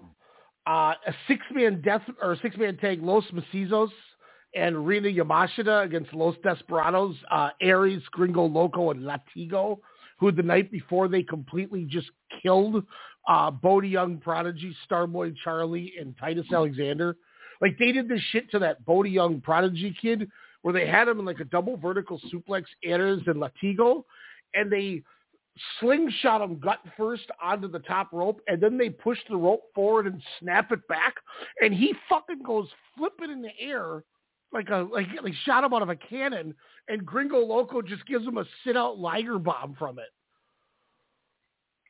uh, 0.69 0.93
a 1.07 1.13
six-man 1.27 1.81
death 1.81 2.03
or 2.21 2.37
six-man 2.43 2.77
tag, 2.77 3.01
Los 3.01 3.23
Macizos 3.33 3.89
and 4.53 4.85
Rina 4.85 5.09
Yamashita 5.09 5.83
against 5.83 6.13
Los 6.13 6.35
Desperados, 6.43 7.15
uh, 7.31 7.49
Aries, 7.59 8.03
Gringo 8.11 8.45
Loco, 8.45 8.91
and 8.91 9.01
Latigo, 9.01 9.79
who 10.19 10.31
the 10.31 10.43
night 10.43 10.71
before 10.71 11.07
they 11.07 11.23
completely 11.23 11.85
just 11.85 12.11
killed 12.43 12.83
uh, 13.27 13.49
Bodie 13.49 13.89
Young, 13.89 14.17
Prodigy, 14.17 14.75
Starboy 14.87 15.33
Charlie, 15.43 15.93
and 15.99 16.15
Titus 16.19 16.45
Alexander. 16.53 17.15
Like 17.61 17.75
they 17.79 17.91
did 17.91 18.07
this 18.07 18.21
shit 18.31 18.51
to 18.51 18.59
that 18.59 18.85
Bodie 18.85 19.09
Young 19.09 19.41
Prodigy 19.41 19.95
kid 19.99 20.29
where 20.61 20.73
they 20.73 20.85
had 20.85 21.07
him 21.07 21.19
in 21.19 21.25
like 21.25 21.39
a 21.39 21.45
double 21.45 21.77
vertical 21.77 22.21
suplex, 22.31 22.65
Aries 22.83 23.23
and 23.25 23.41
Latigo, 23.41 24.03
and 24.53 24.71
they 24.71 25.01
slingshot 25.79 26.41
him 26.41 26.59
gut 26.59 26.79
first 26.97 27.25
onto 27.41 27.69
the 27.69 27.79
top 27.79 28.11
rope, 28.11 28.41
and 28.47 28.61
then 28.61 28.77
they 28.77 28.89
push 28.89 29.17
the 29.29 29.37
rope 29.37 29.63
forward 29.73 30.07
and 30.07 30.21
snap 30.39 30.71
it 30.71 30.87
back, 30.87 31.15
and 31.61 31.73
he 31.73 31.93
fucking 32.07 32.43
goes 32.43 32.67
flipping 32.97 33.31
in 33.31 33.41
the 33.41 33.51
air 33.59 34.03
like 34.51 34.69
a 34.69 34.87
like 34.91 35.07
like 35.21 35.33
shot 35.45 35.63
him 35.63 35.73
out 35.73 35.81
of 35.81 35.89
a 35.89 35.95
cannon, 35.95 36.55
and 36.87 37.05
Gringo 37.05 37.39
Loco 37.39 37.81
just 37.81 38.05
gives 38.07 38.25
him 38.25 38.37
a 38.37 38.45
sit 38.65 38.75
out 38.75 38.97
Liger 38.97 39.37
bomb 39.37 39.75
from 39.77 39.99
it. 39.99 40.09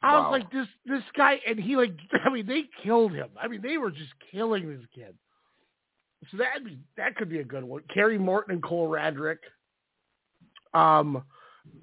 I 0.02 0.14
Wow. 0.14 0.32
was 0.32 0.40
like, 0.40 0.52
this 0.52 0.68
this 0.86 1.04
guy, 1.16 1.40
and 1.48 1.60
he 1.60 1.76
like, 1.76 1.94
I 2.26 2.30
mean, 2.30 2.46
they 2.46 2.64
killed 2.84 3.14
him. 3.14 3.30
I 3.42 3.48
mean, 3.48 3.62
they 3.62 3.78
were 3.78 3.92
just 3.92 4.12
killing 4.32 4.70
this 4.70 4.86
kid. 4.94 5.16
So 6.32 6.38
that 6.38 6.66
be 6.66 6.80
that 6.98 7.16
could 7.16 7.30
be 7.30 7.40
a 7.40 7.46
good 7.46 7.64
one. 7.64 7.84
Kerry 7.94 8.18
Morton 8.18 8.56
and 8.56 8.64
Cole 8.64 8.90
Radrick. 8.90 9.38
Um, 10.74 11.24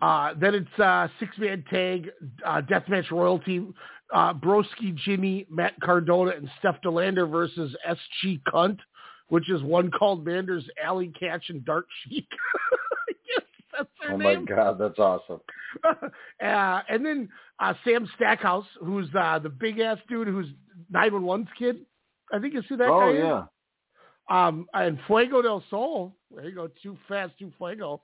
uh, 0.00 0.34
then 0.38 0.54
it's 0.54 0.80
uh, 0.80 1.08
six 1.18 1.36
man 1.38 1.64
tag, 1.70 2.10
uh, 2.44 2.60
deathmatch 2.62 3.10
royalty. 3.10 3.66
Uh, 4.14 4.32
Broski, 4.32 4.94
Jimmy, 4.94 5.46
Matt 5.50 5.72
Cardona, 5.82 6.30
and 6.30 6.48
Steph 6.60 6.80
De 6.82 6.90
Lander 6.90 7.26
versus 7.26 7.74
SG 7.88 8.40
Cunt, 8.52 8.78
which 9.28 9.50
is 9.50 9.60
one 9.62 9.90
called 9.90 10.24
Manders, 10.24 10.64
Allie 10.82 11.12
Katch, 11.20 11.48
and 11.48 11.64
Dark 11.64 11.86
Sheik. 12.04 12.28
yes, 13.28 13.42
that's 13.72 13.88
their 14.00 14.12
Oh 14.12 14.18
my 14.18 14.36
god, 14.36 14.78
that's 14.78 14.98
awesome. 15.00 15.40
uh, 15.84 16.80
and 16.88 17.04
then 17.04 17.28
uh, 17.58 17.74
Sam 17.84 18.08
Stackhouse, 18.14 18.66
who's 18.80 19.08
uh, 19.18 19.40
the 19.40 19.48
big 19.48 19.80
ass 19.80 19.98
dude 20.08 20.28
who's 20.28 20.46
911's 20.92 21.48
kid. 21.58 21.78
I 22.32 22.38
think 22.38 22.54
you 22.54 22.62
see 22.68 22.76
that 22.76 22.88
oh 22.88 23.00
guy. 23.00 23.10
is. 23.10 23.18
yeah. 23.18 23.44
Um, 24.28 24.66
and 24.74 24.98
Fuego 25.06 25.40
del 25.40 25.62
Sol, 25.70 26.16
there 26.34 26.48
you 26.48 26.54
go, 26.54 26.68
too 26.82 26.98
fast, 27.08 27.38
too 27.38 27.52
Fuego, 27.58 28.02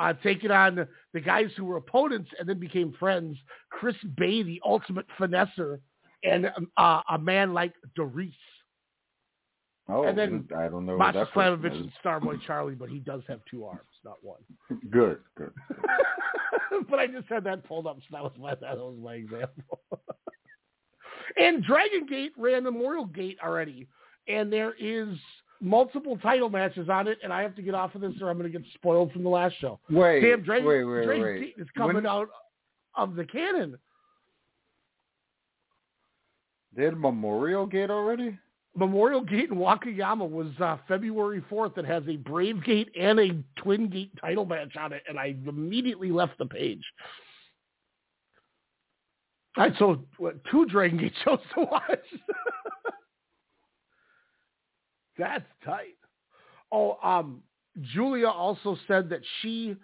uh, 0.00 0.14
taking 0.22 0.50
on 0.50 0.86
the 1.12 1.20
guys 1.20 1.50
who 1.56 1.64
were 1.64 1.76
opponents 1.76 2.30
and 2.38 2.48
then 2.48 2.58
became 2.58 2.94
friends. 2.98 3.36
Chris 3.70 3.96
Bey, 4.16 4.42
the 4.42 4.60
ultimate 4.64 5.06
finesser, 5.18 5.78
and 6.24 6.46
um, 6.56 6.70
uh, 6.76 7.02
a 7.10 7.18
Man 7.18 7.52
Like 7.52 7.74
DeReiss. 7.98 8.32
Oh, 9.88 10.04
And 10.04 10.16
then 10.16 10.48
I 10.56 10.68
don't 10.68 10.86
know. 10.86 10.96
Masha 10.96 11.28
Slamovich 11.34 11.74
and 11.74 11.92
Starboy 12.02 12.40
Charlie, 12.46 12.76
but 12.76 12.88
he 12.88 12.98
does 12.98 13.22
have 13.28 13.40
two 13.50 13.64
arms, 13.64 13.80
not 14.04 14.16
one. 14.22 14.40
Good, 14.90 15.18
good. 15.36 15.52
but 16.88 16.98
I 16.98 17.06
just 17.06 17.28
had 17.28 17.44
that 17.44 17.64
pulled 17.64 17.86
up, 17.86 17.98
so 17.98 18.06
that 18.12 18.22
was 18.22 18.32
my 18.38 18.54
that 18.54 18.76
was 18.76 18.96
my 19.02 19.14
example. 19.14 19.80
and 21.36 21.64
Dragon 21.64 22.06
Gate 22.08 22.32
ran 22.38 22.62
Memorial 22.64 23.06
Gate 23.06 23.38
already, 23.44 23.88
and 24.28 24.52
there 24.52 24.74
is 24.78 25.08
multiple 25.60 26.16
title 26.18 26.48
matches 26.48 26.88
on 26.88 27.06
it, 27.08 27.18
and 27.22 27.32
I 27.32 27.42
have 27.42 27.54
to 27.56 27.62
get 27.62 27.74
off 27.74 27.94
of 27.94 28.00
this 28.00 28.12
or 28.20 28.30
I'm 28.30 28.38
going 28.38 28.50
to 28.50 28.58
get 28.58 28.66
spoiled 28.74 29.12
from 29.12 29.22
the 29.22 29.28
last 29.28 29.54
show. 29.60 29.78
Wait, 29.90 30.20
Damn, 30.20 30.42
Dragon, 30.42 30.66
wait, 30.66 30.84
wait, 30.84 31.06
wait. 31.08 31.40
Gate 31.40 31.54
is 31.58 31.68
coming 31.76 31.96
When- 31.96 32.06
out 32.06 32.28
of 32.96 33.14
the 33.14 33.24
cannon. 33.24 33.78
They 36.74 36.84
had 36.84 36.96
Memorial 36.96 37.66
Gate 37.66 37.90
already? 37.90 38.38
Memorial 38.76 39.22
Gate 39.22 39.50
in 39.50 39.56
Wakayama 39.56 40.28
was 40.30 40.48
uh, 40.60 40.76
February 40.86 41.42
4th. 41.50 41.76
It 41.76 41.84
has 41.84 42.04
a 42.08 42.16
Brave 42.16 42.64
Gate 42.64 42.88
and 42.98 43.18
a 43.18 43.30
Twin 43.56 43.88
Gate 43.90 44.12
title 44.20 44.44
match 44.46 44.76
on 44.76 44.92
it, 44.92 45.02
and 45.08 45.18
I 45.18 45.34
immediately 45.46 46.12
left 46.12 46.38
the 46.38 46.46
page. 46.46 46.84
I 49.56 49.76
sold 49.76 50.06
what, 50.18 50.36
two 50.48 50.64
Dragon 50.66 50.98
Gate 50.98 51.12
shows 51.24 51.40
to 51.54 51.62
watch. 51.62 51.82
That's 55.20 55.44
tight. 55.64 55.96
Oh, 56.72 56.96
um, 57.04 57.42
Julia 57.82 58.28
also 58.28 58.76
said 58.88 59.10
that 59.10 59.20
she 59.40 59.76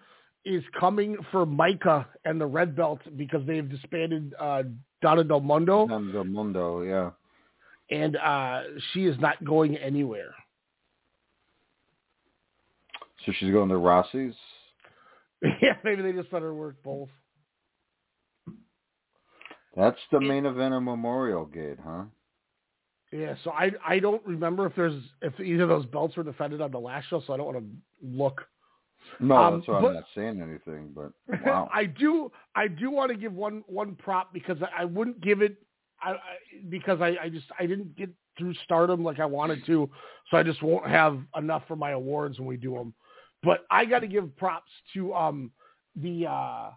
is 0.47 0.63
coming 0.81 1.17
for 1.31 1.45
Maika 1.45 2.07
and 2.25 2.41
the 2.41 2.47
Red 2.47 2.75
Belt 2.75 3.01
because 3.17 3.47
they've 3.47 3.69
disbanded 3.69 4.33
uh, 4.41 4.63
Donna 5.03 5.25
Del 5.25 5.41
Mondo, 5.41 5.87
Don 5.87 6.11
Del 6.11 6.25
Mundo, 6.25 6.83
yeah. 6.83 7.11
and 7.91 8.17
uh, 8.17 8.63
she 8.93 9.05
is 9.05 9.17
not 9.21 9.45
going 9.45 9.77
anywhere. 9.77 10.35
So 13.27 13.33
she's 13.39 13.53
going 13.53 13.69
to 13.69 13.75
Rossy's? 13.75 14.35
yeah, 15.43 15.75
maybe 15.85 16.01
they 16.01 16.13
just 16.13 16.33
let 16.33 16.43
her 16.43 16.55
work 16.55 16.77
both. 16.83 17.09
That's 19.77 19.99
the 20.11 20.21
main 20.21 20.47
event 20.47 20.73
of 20.73 20.83
Memorial 20.83 21.45
Gate, 21.45 21.79
huh? 21.85 22.05
Yeah, 23.12 23.35
so 23.45 23.51
I 23.53 23.70
I 23.87 23.99
don't 23.99 24.24
remember 24.27 24.66
if 24.66 24.74
there's 24.74 25.01
if 25.23 25.39
either 25.41 25.62
of 25.65 25.69
those 25.69 25.87
belts 25.87 26.16
were 26.16 26.24
defended 26.24 26.61
on 26.61 26.70
the 26.73 26.78
last 26.81 27.09
show, 27.09 27.23
so 27.27 27.33
I 27.33 27.37
don't 27.37 27.47
want 27.47 27.59
to 27.59 27.66
look. 28.03 28.43
No, 29.20 29.37
Um, 29.37 29.55
that's 29.59 29.69
why 29.69 29.81
but- 29.81 29.89
I'm 29.89 29.95
not 29.95 30.05
saying 30.15 30.41
anything, 30.43 30.93
but 30.95 31.12
wow. 31.47 31.69
I 31.73 31.85
do 31.85 32.33
I 32.57 32.66
do 32.69 32.91
want 32.91 33.11
to 33.12 33.16
give 33.16 33.33
one 33.33 33.62
one 33.69 33.95
prop 33.95 34.33
because 34.33 34.59
I, 34.62 34.83
I 34.83 34.85
wouldn't 34.85 35.20
give 35.20 35.41
it 35.43 35.57
I, 36.03 36.11
I 36.12 36.19
because 36.69 37.01
I, 37.01 37.16
I 37.23 37.28
just 37.28 37.47
I 37.59 37.66
didn't 37.66 37.95
get 37.97 38.11
through 38.37 38.55
Stardom 38.65 39.03
like 39.05 39.20
I 39.20 39.24
wanted 39.24 39.65
to, 39.66 39.89
so 40.31 40.37
I 40.37 40.43
just 40.43 40.62
won't 40.62 40.87
have 40.87 41.19
enough 41.37 41.62
for 41.69 41.77
my 41.77 41.93
awards 41.93 42.39
when 42.39 42.49
we 42.49 42.57
do 42.57 42.74
them. 42.74 42.93
But 43.43 43.65
I 43.70 43.85
got 43.85 44.01
to 44.01 44.09
give 44.09 44.37
props 44.37 44.70
to 44.95 45.15
um 45.15 45.53
the 45.95 46.27
uh 46.27 46.70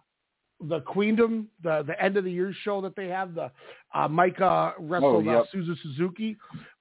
the 0.68 0.80
Queendom, 0.80 1.46
the 1.62 1.82
the 1.86 2.00
end 2.02 2.16
of 2.16 2.24
the 2.24 2.30
year 2.32 2.54
show 2.62 2.80
that 2.82 2.94
they 2.96 3.08
have, 3.08 3.34
the 3.34 3.50
uh, 3.94 4.08
Maika 4.08 4.72
wrestled 4.78 5.26
Oh, 5.26 5.30
uh, 5.30 5.32
yep. 5.32 5.46
Suzu 5.54 5.74
Suzuki. 5.82 6.36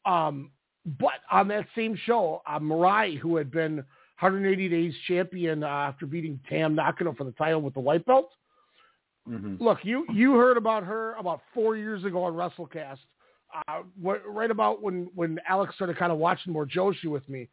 Um, 0.06 0.52
but 1.00 1.14
on 1.32 1.48
that 1.50 1.68
same 1.76 1.96
show, 2.06 2.42
uh, 2.48 2.60
who 3.22 3.36
had 3.36 3.52
been 3.52 3.76
180 4.20 4.70
days 4.70 4.94
champion 5.08 5.64
uh, 5.64 5.68
after 5.68 6.06
beating 6.06 6.40
Tam 6.50 6.76
Nakano 6.76 7.14
for 7.14 7.24
the 7.24 7.32
title 7.34 7.62
with 7.62 7.74
the 7.74 7.80
white 7.80 8.06
belt. 8.06 8.32
Mhm. 9.28 9.60
Look, 9.60 9.80
you 9.84 10.06
you 10.12 10.34
heard 10.36 10.58
about 10.58 10.84
her 10.84 11.14
about 11.16 11.42
four 11.54 11.78
years 11.78 12.04
ago 12.04 12.24
on 12.24 12.34
WrestleCast, 12.34 13.00
uh, 13.68 13.82
wh- 14.04 14.26
right 14.26 14.50
about 14.50 14.82
when 14.82 15.10
when 15.14 15.40
Alex 15.48 15.76
started 15.76 15.98
kind 15.98 16.12
of 16.12 16.18
watching 16.18 16.52
more 16.52 16.66
Joshi 16.66 17.06
with 17.06 17.28
me. 17.30 17.48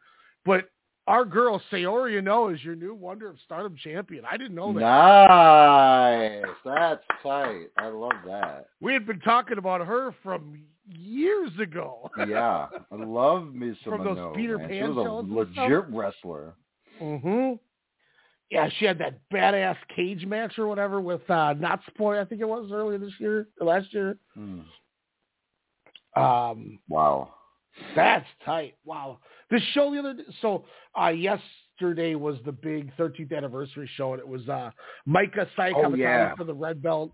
But 0.44 0.70
our 1.06 1.24
girl 1.24 1.62
Saori 1.70 2.20
Anou 2.20 2.54
is 2.54 2.64
your 2.64 2.74
new 2.74 2.94
Wonder 2.94 3.28
of 3.28 3.36
Stardom 3.44 3.76
champion. 3.82 4.24
I 4.28 4.36
didn't 4.36 4.56
know 4.56 4.72
that. 4.72 4.80
Nice. 4.80 6.44
That's 6.64 7.02
tight. 7.22 7.66
I 7.78 7.86
love 7.88 8.12
that. 8.26 8.66
We 8.80 8.92
had 8.92 9.06
been 9.06 9.20
talking 9.20 9.58
about 9.58 9.86
her 9.86 10.14
from 10.22 10.62
years 10.88 11.50
ago. 11.60 12.10
Yeah. 12.28 12.66
I 12.90 12.96
love 12.96 13.54
me 13.54 13.76
some 13.84 13.94
From 13.94 14.04
those 14.04 14.16
Minogue, 14.18 14.34
Peter 14.36 14.58
man. 14.58 14.68
Pan 14.68 14.82
She 14.84 14.88
was 14.88 15.06
a 15.06 15.32
legit 15.32 15.84
wrestler. 15.90 16.54
hmm 16.98 17.52
Yeah, 18.50 18.68
she 18.78 18.84
had 18.84 18.98
that 18.98 19.20
badass 19.32 19.76
cage 19.94 20.26
match 20.26 20.58
or 20.58 20.66
whatever 20.66 21.00
with 21.00 21.22
uh 21.28 21.54
Natsupoi, 21.54 22.20
I 22.20 22.24
think 22.24 22.40
it 22.40 22.48
was 22.48 22.70
earlier 22.72 22.98
this 22.98 23.12
year 23.20 23.46
or 23.60 23.66
last 23.66 23.92
year. 23.94 24.18
Hmm. 24.34 24.60
Um 26.16 26.80
Wow. 26.88 27.32
That's 27.94 28.26
tight. 28.44 28.74
Wow. 28.84 29.18
The 29.50 29.60
show 29.72 29.90
the 29.92 29.98
other 29.98 30.14
day, 30.14 30.24
so 30.40 30.64
uh 31.00 31.08
yesterday 31.08 32.14
was 32.14 32.36
the 32.44 32.52
big 32.52 32.90
13th 32.96 33.36
anniversary 33.36 33.88
show 33.96 34.12
and 34.12 34.20
it 34.20 34.26
was 34.28 34.48
uh 34.48 34.70
Maika 35.08 35.46
Sai 35.56 35.72
Oh, 35.76 35.94
yeah. 35.94 36.34
for 36.34 36.44
the 36.44 36.54
red 36.54 36.82
belt. 36.82 37.12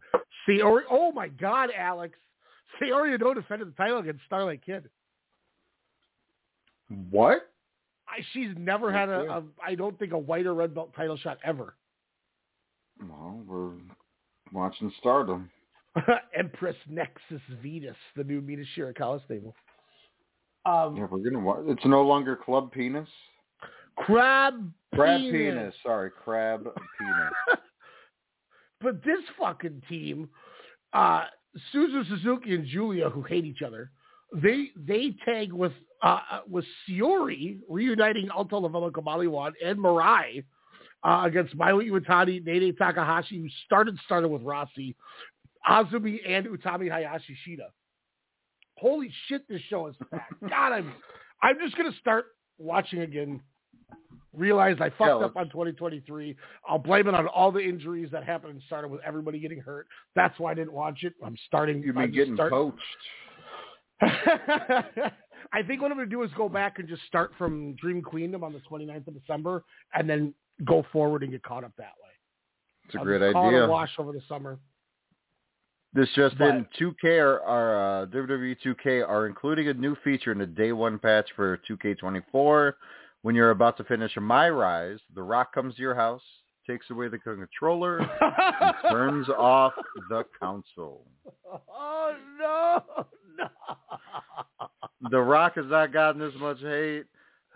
Saori 0.48 0.82
Oh 0.90 1.12
my 1.12 1.28
god, 1.28 1.70
Alex. 1.76 2.16
Saori 2.80 3.16
Anou 3.18 3.34
defended 3.34 3.68
the 3.68 3.72
title 3.72 3.98
against 3.98 4.24
Starlight 4.26 4.64
Kid. 4.64 4.88
What? 7.10 7.48
I, 8.08 8.20
she's 8.32 8.50
never 8.58 8.92
had 8.92 9.08
a, 9.08 9.20
a 9.30 9.42
I 9.64 9.74
don't 9.74 9.98
think 9.98 10.12
a 10.12 10.18
white 10.18 10.46
or 10.46 10.54
red 10.54 10.74
belt 10.74 10.92
title 10.94 11.16
shot 11.16 11.38
ever. 11.44 11.74
Well, 13.00 13.40
we're 13.46 13.70
watching 14.52 14.92
Stardom. 15.00 15.50
Empress 16.36 16.76
Nexus 16.88 17.40
Venus, 17.62 17.96
the 18.16 18.24
new 18.24 18.40
Mina 18.40 18.64
Shirakawa 18.76 19.24
stable. 19.24 19.54
Um, 20.64 20.96
Yeah, 20.96 21.06
we're 21.10 21.18
gonna. 21.18 21.70
It's 21.72 21.84
no 21.84 22.02
longer 22.02 22.36
Club 22.36 22.72
Penis. 22.72 23.08
Crab 23.96 24.72
Crab 24.94 25.20
penis. 25.20 25.32
penis. 25.32 25.74
Sorry, 25.82 26.10
Crab 26.10 26.64
Penis. 26.98 27.58
But 28.80 29.04
this 29.04 29.20
fucking 29.38 29.82
team, 29.88 30.28
uh, 30.92 31.26
Suzu 31.72 32.06
Suzuki 32.08 32.54
and 32.54 32.66
Julia, 32.66 33.08
who 33.08 33.22
hate 33.22 33.44
each 33.44 33.62
other, 33.62 33.92
they 34.34 34.70
they 34.76 35.14
tag 35.24 35.52
with 35.52 35.72
uh, 36.02 36.18
was 36.48 36.64
Siori 36.88 37.60
reuniting 37.68 38.28
Alto 38.34 38.60
Lavella 38.60 38.90
Kamaliwan 38.90 39.52
and 39.64 39.78
Marai 39.80 40.42
uh, 41.04 41.22
against 41.24 41.56
Mayu 41.56 41.88
Iwatani, 41.88 42.44
Nene 42.44 42.74
Takahashi, 42.74 43.38
who 43.38 43.48
started 43.66 43.96
started 44.04 44.28
with 44.28 44.42
Rossy, 44.42 44.96
Azumi, 45.68 46.18
and 46.26 46.46
Utami 46.46 46.90
Hayashi 46.90 47.36
Shida. 47.46 47.68
Holy 48.82 49.10
shit, 49.28 49.48
this 49.48 49.60
show 49.70 49.86
is 49.86 49.94
packed. 50.10 50.40
God, 50.42 50.72
I'm 50.72 50.92
I'm 51.42 51.56
just 51.64 51.76
gonna 51.76 51.92
start 52.00 52.26
watching 52.58 53.00
again. 53.02 53.40
Realize 54.34 54.76
I 54.80 54.88
fucked 54.88 55.22
up 55.22 55.36
on 55.36 55.50
2023. 55.50 56.34
I'll 56.66 56.78
blame 56.78 57.06
it 57.06 57.14
on 57.14 57.26
all 57.28 57.52
the 57.52 57.60
injuries 57.60 58.08
that 58.12 58.24
happened 58.24 58.54
and 58.54 58.62
started 58.66 58.88
with 58.88 59.00
everybody 59.06 59.38
getting 59.38 59.60
hurt. 59.60 59.86
That's 60.16 60.38
why 60.40 60.52
I 60.52 60.54
didn't 60.54 60.72
watch 60.72 61.00
it. 61.04 61.12
I'm 61.24 61.36
starting. 61.46 61.82
You've 61.82 61.96
I'm 61.98 62.04
been 62.06 62.14
getting 62.14 62.34
start- 62.34 62.50
coached. 62.50 62.80
I 65.54 65.62
think 65.66 65.82
what 65.82 65.90
I'm 65.90 65.98
going 65.98 66.08
to 66.08 66.16
do 66.16 66.22
is 66.22 66.30
go 66.36 66.48
back 66.48 66.78
and 66.78 66.88
just 66.88 67.02
start 67.06 67.32
from 67.36 67.74
Dream 67.76 68.00
Queendom 68.02 68.42
on 68.42 68.52
the 68.52 68.60
29th 68.70 69.06
of 69.08 69.14
December 69.20 69.64
and 69.94 70.08
then 70.08 70.32
go 70.64 70.84
forward 70.92 71.22
and 71.22 71.30
get 71.30 71.42
caught 71.42 71.62
up 71.64 71.72
that 71.76 71.92
way. 72.02 72.08
It's 72.86 72.94
a 72.94 72.98
I'll 72.98 73.04
great 73.04 73.22
idea. 73.22 73.66
wash 73.68 73.90
over 73.98 74.12
the 74.12 74.22
summer. 74.28 74.58
This 75.94 76.08
just 76.14 76.38
But- 76.38 76.48
in, 76.54 76.66
2K 76.80 77.18
are, 77.20 77.40
are 77.42 78.02
uh, 78.02 78.06
WWE 78.06 78.56
2K 78.64 79.06
are 79.06 79.26
including 79.26 79.68
a 79.68 79.74
new 79.74 79.94
feature 79.96 80.32
in 80.32 80.38
the 80.38 80.46
day 80.46 80.72
one 80.72 80.98
patch 80.98 81.28
for 81.36 81.58
2K24. 81.68 82.72
When 83.22 83.34
you're 83.34 83.50
about 83.50 83.76
to 83.76 83.84
finish 83.84 84.16
My 84.16 84.48
Rise, 84.50 84.98
The 85.14 85.22
Rock 85.22 85.52
comes 85.54 85.76
to 85.76 85.82
your 85.82 85.94
house, 85.94 86.22
takes 86.66 86.90
away 86.90 87.08
the 87.08 87.18
controller, 87.18 87.98
and 88.20 88.74
turns 88.90 89.28
off 89.28 89.74
the 90.08 90.24
console. 90.40 91.06
oh 91.70 92.16
no, 92.38 92.82
no. 93.38 93.48
The 95.10 95.20
Rock 95.20 95.54
has 95.56 95.66
not 95.66 95.92
gotten 95.92 96.20
this 96.20 96.32
much 96.40 96.60
hate 96.60 97.04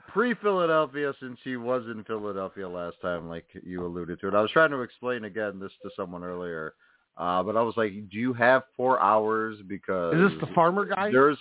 pre-Philadelphia 0.08 1.12
since 1.20 1.38
he 1.42 1.56
was 1.56 1.84
in 1.86 2.04
Philadelphia 2.04 2.68
last 2.68 2.96
time, 3.02 3.28
like 3.28 3.46
you 3.64 3.84
alluded 3.84 4.20
to. 4.20 4.28
And 4.28 4.36
I 4.36 4.40
was 4.42 4.50
trying 4.50 4.70
to 4.70 4.82
explain 4.82 5.24
again 5.24 5.58
this 5.58 5.72
to 5.82 5.90
someone 5.96 6.22
earlier, 6.24 6.74
uh, 7.16 7.42
but 7.42 7.56
I 7.56 7.62
was 7.62 7.74
like, 7.76 7.92
"Do 8.10 8.18
you 8.18 8.32
have 8.34 8.62
four 8.76 9.00
hours?" 9.00 9.58
Because 9.66 10.14
Is 10.14 10.30
this 10.30 10.48
the 10.48 10.54
farmer 10.54 10.84
guy? 10.84 11.10
There's 11.10 11.38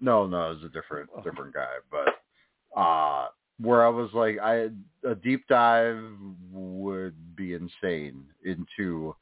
no, 0.00 0.26
no, 0.26 0.52
it's 0.52 0.64
a 0.64 0.68
different 0.68 1.10
different 1.24 1.54
guy, 1.54 1.76
but 1.90 2.78
uh 2.78 3.28
where 3.60 3.84
I 3.84 3.88
was 3.88 4.10
like, 4.14 4.38
I 4.42 4.68
a 5.06 5.14
deep 5.14 5.46
dive 5.48 6.02
would 6.52 7.36
be 7.36 7.54
insane 7.54 8.24
into 8.44 9.14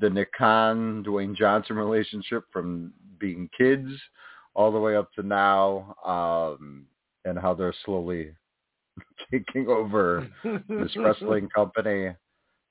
the 0.00 0.10
Nick 0.10 0.32
Khan 0.32 1.04
Dwayne 1.06 1.34
Johnson 1.34 1.76
relationship 1.76 2.44
from 2.52 2.92
being 3.18 3.48
kids 3.56 3.88
all 4.54 4.70
the 4.70 4.78
way 4.78 4.96
up 4.96 5.12
to 5.14 5.22
now, 5.22 5.94
um, 6.04 6.86
and 7.24 7.38
how 7.38 7.54
they're 7.54 7.74
slowly 7.84 8.32
taking 9.30 9.68
over 9.68 10.28
this 10.68 10.94
wrestling 10.96 11.48
company 11.54 12.14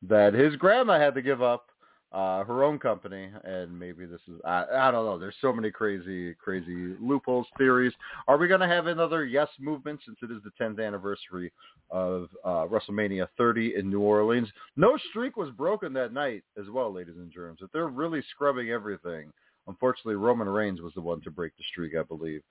that 0.07 0.33
his 0.33 0.55
grandma 0.57 0.99
had 0.99 1.15
to 1.15 1.21
give 1.21 1.41
up 1.41 1.67
uh 2.13 2.43
her 2.45 2.63
own 2.63 2.79
company 2.79 3.29
and 3.43 3.77
maybe 3.77 4.05
this 4.05 4.21
is 4.29 4.39
I, 4.45 4.63
I 4.73 4.91
don't 4.91 5.05
know 5.05 5.17
there's 5.17 5.35
so 5.41 5.51
many 5.51 5.71
crazy 5.71 6.33
crazy 6.35 6.95
loopholes 7.01 7.47
theories. 7.57 7.93
Are 8.29 8.37
we 8.37 8.47
going 8.47 8.61
to 8.61 8.67
have 8.67 8.87
another 8.87 9.25
yes 9.25 9.49
movement 9.59 9.99
since 10.05 10.17
it 10.21 10.31
is 10.31 10.41
the 10.43 10.51
10th 10.63 10.85
anniversary 10.85 11.51
of 11.89 12.29
uh 12.45 12.65
WrestleMania 12.65 13.27
30 13.37 13.75
in 13.75 13.89
New 13.89 13.99
Orleans? 13.99 14.47
No 14.77 14.97
streak 15.09 15.35
was 15.35 15.49
broken 15.51 15.91
that 15.93 16.13
night 16.13 16.43
as 16.57 16.69
well 16.69 16.93
ladies 16.93 17.17
and 17.17 17.31
germs 17.31 17.59
that 17.59 17.73
they're 17.73 17.87
really 17.87 18.23
scrubbing 18.31 18.69
everything. 18.69 19.31
Unfortunately 19.67 20.15
Roman 20.15 20.47
Reigns 20.47 20.79
was 20.81 20.93
the 20.93 21.01
one 21.01 21.21
to 21.21 21.31
break 21.31 21.57
the 21.57 21.63
streak 21.71 21.93
I 21.99 22.03
believe. 22.03 22.41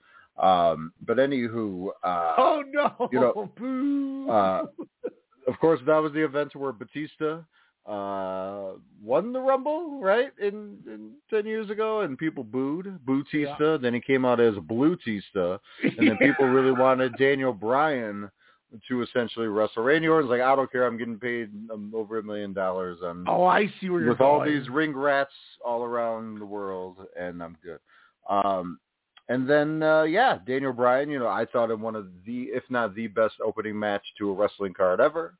Um 0.42 0.92
but 1.06 1.16
anywho 1.16 1.88
uh 2.02 2.34
oh 2.38 2.62
no, 2.70 3.08
you 3.10 3.20
know, 3.20 4.28
uh, 4.30 4.66
of 5.48 5.58
course, 5.60 5.80
that 5.86 5.98
was 5.98 6.12
the 6.12 6.24
event 6.24 6.54
where 6.56 6.72
Batista 6.72 7.42
uh, 7.86 8.72
won 9.02 9.32
the 9.32 9.40
Rumble, 9.40 10.00
right? 10.00 10.32
In, 10.40 10.78
in 10.86 11.12
ten 11.30 11.46
years 11.46 11.70
ago, 11.70 12.00
and 12.00 12.18
people 12.18 12.42
booed 12.42 12.98
Bootista. 13.06 13.80
Then 13.80 13.94
he 13.94 14.00
came 14.00 14.24
out 14.24 14.40
as 14.40 14.54
Bluetista, 14.54 15.58
and 15.82 16.08
then 16.08 16.16
people 16.20 16.46
really 16.46 16.72
wanted 16.72 17.16
Daniel 17.16 17.52
Bryan 17.52 18.30
to 18.88 19.02
essentially 19.02 19.46
wrestle 19.46 19.84
Randy 19.84 20.08
Orton's 20.08 20.30
like, 20.30 20.40
I 20.40 20.54
don't 20.56 20.70
care, 20.70 20.86
I'm 20.86 20.98
getting 20.98 21.18
paid 21.18 21.50
um, 21.72 21.92
over 21.94 22.18
a 22.18 22.22
million 22.22 22.52
dollars. 22.52 22.98
I'm 23.04 23.24
oh, 23.28 23.44
I 23.44 23.66
see 23.80 23.88
where 23.88 24.00
you're 24.00 24.10
with 24.10 24.18
going. 24.18 24.40
all 24.40 24.44
these 24.44 24.68
ring 24.68 24.94
rats 24.94 25.32
all 25.64 25.84
around 25.84 26.40
the 26.40 26.46
world, 26.46 26.98
and 27.18 27.42
I'm 27.42 27.56
good. 27.62 27.78
Um, 28.28 28.78
and 29.28 29.48
then, 29.48 29.82
uh, 29.82 30.02
yeah, 30.02 30.38
Daniel 30.46 30.72
Bryan, 30.72 31.10
you 31.10 31.18
know, 31.18 31.28
I 31.28 31.46
thought 31.46 31.70
him 31.70 31.80
one 31.80 31.96
of 31.96 32.08
the, 32.24 32.44
if 32.44 32.64
not 32.68 32.94
the 32.94 33.06
best 33.08 33.34
opening 33.44 33.78
match 33.78 34.02
to 34.18 34.30
a 34.30 34.34
wrestling 34.34 34.74
card 34.74 35.00
ever, 35.00 35.34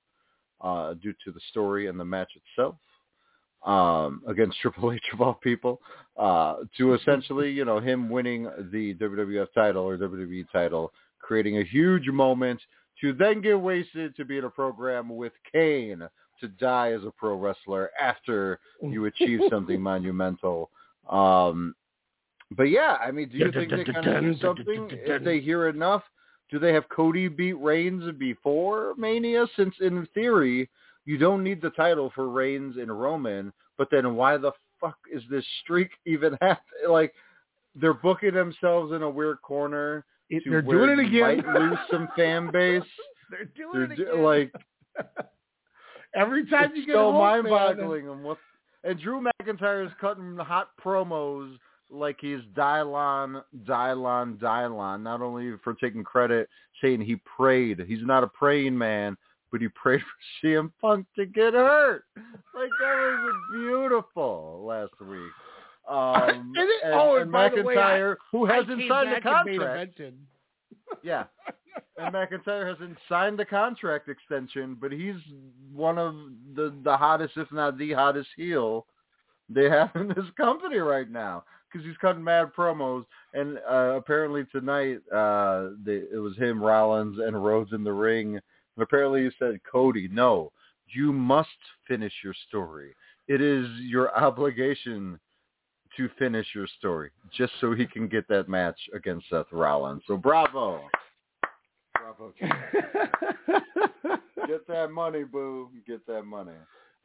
uh, 0.61 0.95
due 0.95 1.15
to 1.25 1.33
the 1.33 1.41
story 1.51 1.87
and 1.89 1.99
the 1.99 2.05
match 2.05 2.31
itself, 2.37 2.77
um, 3.65 4.23
against 4.29 4.59
Triple 4.63 4.93
H 4.93 5.03
of 5.13 5.21
all 5.21 5.35
people, 5.35 5.81
uh, 6.17 6.57
to 6.79 6.95
essentially, 6.95 7.51
you 7.51 7.65
know, 7.65 7.79
him 7.81 8.09
winning 8.09 8.45
the 8.73 8.95
WWF 8.95 9.49
title 9.55 9.85
or 9.85 9.99
WWE 9.99 10.45
title, 10.53 10.93
creating 11.21 11.59
a 11.59 11.65
huge 11.65 12.09
moment 12.09 12.61
to 13.01 13.13
then 13.13 13.41
get 13.41 13.61
wasted 13.61 14.17
to 14.17 14.25
be 14.25 14.39
in 14.39 14.45
a 14.45 14.51
program 14.51 15.15
with 15.15 15.33
Kane 15.53 16.09
to 16.41 16.49
die 16.49 16.93
as 16.93 17.03
a 17.05 17.11
pro 17.11 17.35
wrestler 17.37 17.91
after 18.01 18.59
you 18.83 19.07
achieve 19.07 19.41
something 19.51 19.81
monumental. 19.81 20.71
Um, 21.11 21.75
but 22.53 22.65
yeah, 22.65 22.97
I 23.01 23.11
mean, 23.11 23.29
do 23.29 23.39
you 23.39 23.53
think 23.53 23.71
they 23.71 23.85
kind 23.85 24.07
of 24.07 24.23
do 24.23 24.37
something 24.39 24.89
if 24.91 25.25
they 25.25 25.41
hear 25.41 25.69
enough? 25.69 26.03
Do 26.51 26.59
they 26.59 26.73
have 26.73 26.89
Cody 26.89 27.29
beat 27.29 27.55
Reigns 27.55 28.05
before 28.19 28.95
Mania? 28.97 29.47
Since 29.57 29.75
in 29.81 30.07
theory, 30.15 30.69
you 31.05 31.19
don't 31.19 31.43
need 31.43 31.61
the 31.61 31.71
title 31.71 32.13
for 32.15 32.29
Reigns 32.29 32.77
and 32.77 33.01
Roman, 33.01 33.53
but 33.79 33.89
then 33.91 34.15
why 34.15 34.37
the 34.37 34.53
fuck 34.81 34.97
is 35.13 35.23
this 35.31 35.45
streak 35.63 35.91
even 36.07 36.33
happening? 36.41 36.89
Like, 36.89 37.13
they're 37.75 37.95
booking 37.95 38.35
themselves 38.35 38.93
in 38.93 39.03
a 39.03 39.11
weird 39.11 39.43
corner. 39.43 40.05
It- 40.31 40.45
to 40.45 40.51
they're 40.51 40.63
doing 40.63 40.91
it 40.91 40.99
again. 40.99 41.45
Might 41.47 41.61
lose 41.61 41.79
some 41.91 42.09
fan 42.17 42.51
base. 42.53 42.83
They're 43.31 43.45
doing 43.57 43.73
They're 43.89 43.93
it 43.93 44.11
again. 44.13 44.23
like 44.23 44.53
every 46.15 46.47
time 46.47 46.73
you 46.75 46.87
get 46.87 46.95
so 46.95 47.13
mind-boggling. 47.13 48.09
And? 48.09 48.37
And 48.85 49.01
Drew 49.01 49.21
McIntyre 49.41 49.85
is 49.85 49.93
cutting 50.01 50.37
hot 50.37 50.69
promos 50.83 51.57
like 51.91 52.19
he's 52.21 52.41
Dylon, 52.55 53.43
Dylon, 53.65 54.39
Dylon. 54.39 55.03
Not 55.03 55.23
only 55.23 55.57
for 55.63 55.75
taking 55.75 56.05
credit, 56.05 56.49
saying 56.83 57.01
he 57.01 57.17
prayed. 57.17 57.81
He's 57.87 58.03
not 58.03 58.25
a 58.25 58.29
praying 58.29 58.77
man, 58.77 59.17
but 59.51 59.61
he 59.61 59.69
prayed 59.75 60.01
for 60.01 60.47
CM 60.47 60.73
Punk 60.81 61.07
to 61.17 61.27
get 61.27 61.55
hurt. 61.55 62.05
Like 62.55 62.71
that 62.81 62.95
was 63.23 63.35
beautiful 63.53 64.65
last 64.67 65.01
week. 65.01 65.31
Um, 65.89 66.53
and, 66.57 66.69
oh, 66.95 67.15
and 67.15 67.33
and 67.33 67.59
the 67.59 67.63
way, 67.63 67.77
I- 67.77 67.79
McIntyre, 67.79 68.17
who 68.33 68.45
hasn't 68.45 68.83
signed 68.89 69.09
the 69.09 69.21
back 69.21 69.25
and 69.25 69.47
main 69.47 69.59
contract, 69.61 70.01
yeah. 71.05 71.27
And 71.97 72.13
McIntyre 72.13 72.69
hasn't 72.69 72.99
signed 73.09 73.39
the 73.39 73.45
contract 73.45 74.09
extension, 74.09 74.77
but 74.81 74.91
he's 74.91 75.15
one 75.73 75.97
of 75.97 76.17
the 76.57 76.75
the 76.83 76.97
hottest, 76.97 77.37
if 77.37 77.53
not 77.53 77.79
the 77.79 77.93
hottest 77.93 78.31
heel 78.37 78.85
they 79.49 79.71
have 79.71 79.91
in 79.95 80.09
this 80.09 80.27
company 80.37 80.79
right 80.79 81.09
now 81.09 81.45
because 81.77 81.87
he's 81.87 81.97
cutting 81.99 82.25
mad 82.25 82.53
promos. 82.57 83.05
And 83.35 83.59
uh, 83.69 83.97
apparently 83.97 84.45
tonight, 84.53 84.99
uh, 85.15 85.71
they, 85.85 86.03
it 86.13 86.21
was 86.21 86.37
him, 86.37 86.63
Rollins, 86.63 87.19
and 87.19 87.45
Rhodes 87.45 87.73
in 87.73 87.85
the 87.85 87.93
ring. 87.93 88.35
And 88.37 88.83
apparently 88.83 89.25
he 89.25 89.31
said, 89.39 89.61
Cody, 89.71 90.09
no, 90.11 90.53
you 90.89 91.13
must 91.13 91.49
finish 91.87 92.13
your 92.25 92.35
story. 92.49 92.95
It 93.29 93.41
is 93.41 93.67
your 93.81 94.17
obligation 94.17 95.19
to 95.97 96.09
finish 96.19 96.47
your 96.55 96.67
story 96.79 97.11
just 97.37 97.53
so 97.61 97.75
he 97.75 97.87
can 97.87 98.09
get 98.09 98.29
that 98.29 98.49
match 98.49 98.79
against 98.95 99.29
Seth 99.31 99.47
Rollins. 99.53 100.03
So 100.07 100.17
bravo. 100.17 100.83
Bravo. 101.95 102.33
Get 104.47 104.67
that 104.69 104.93
money, 104.93 105.25
boo. 105.25 105.71
Get 105.87 106.07
that 106.07 106.25
money. 106.25 106.53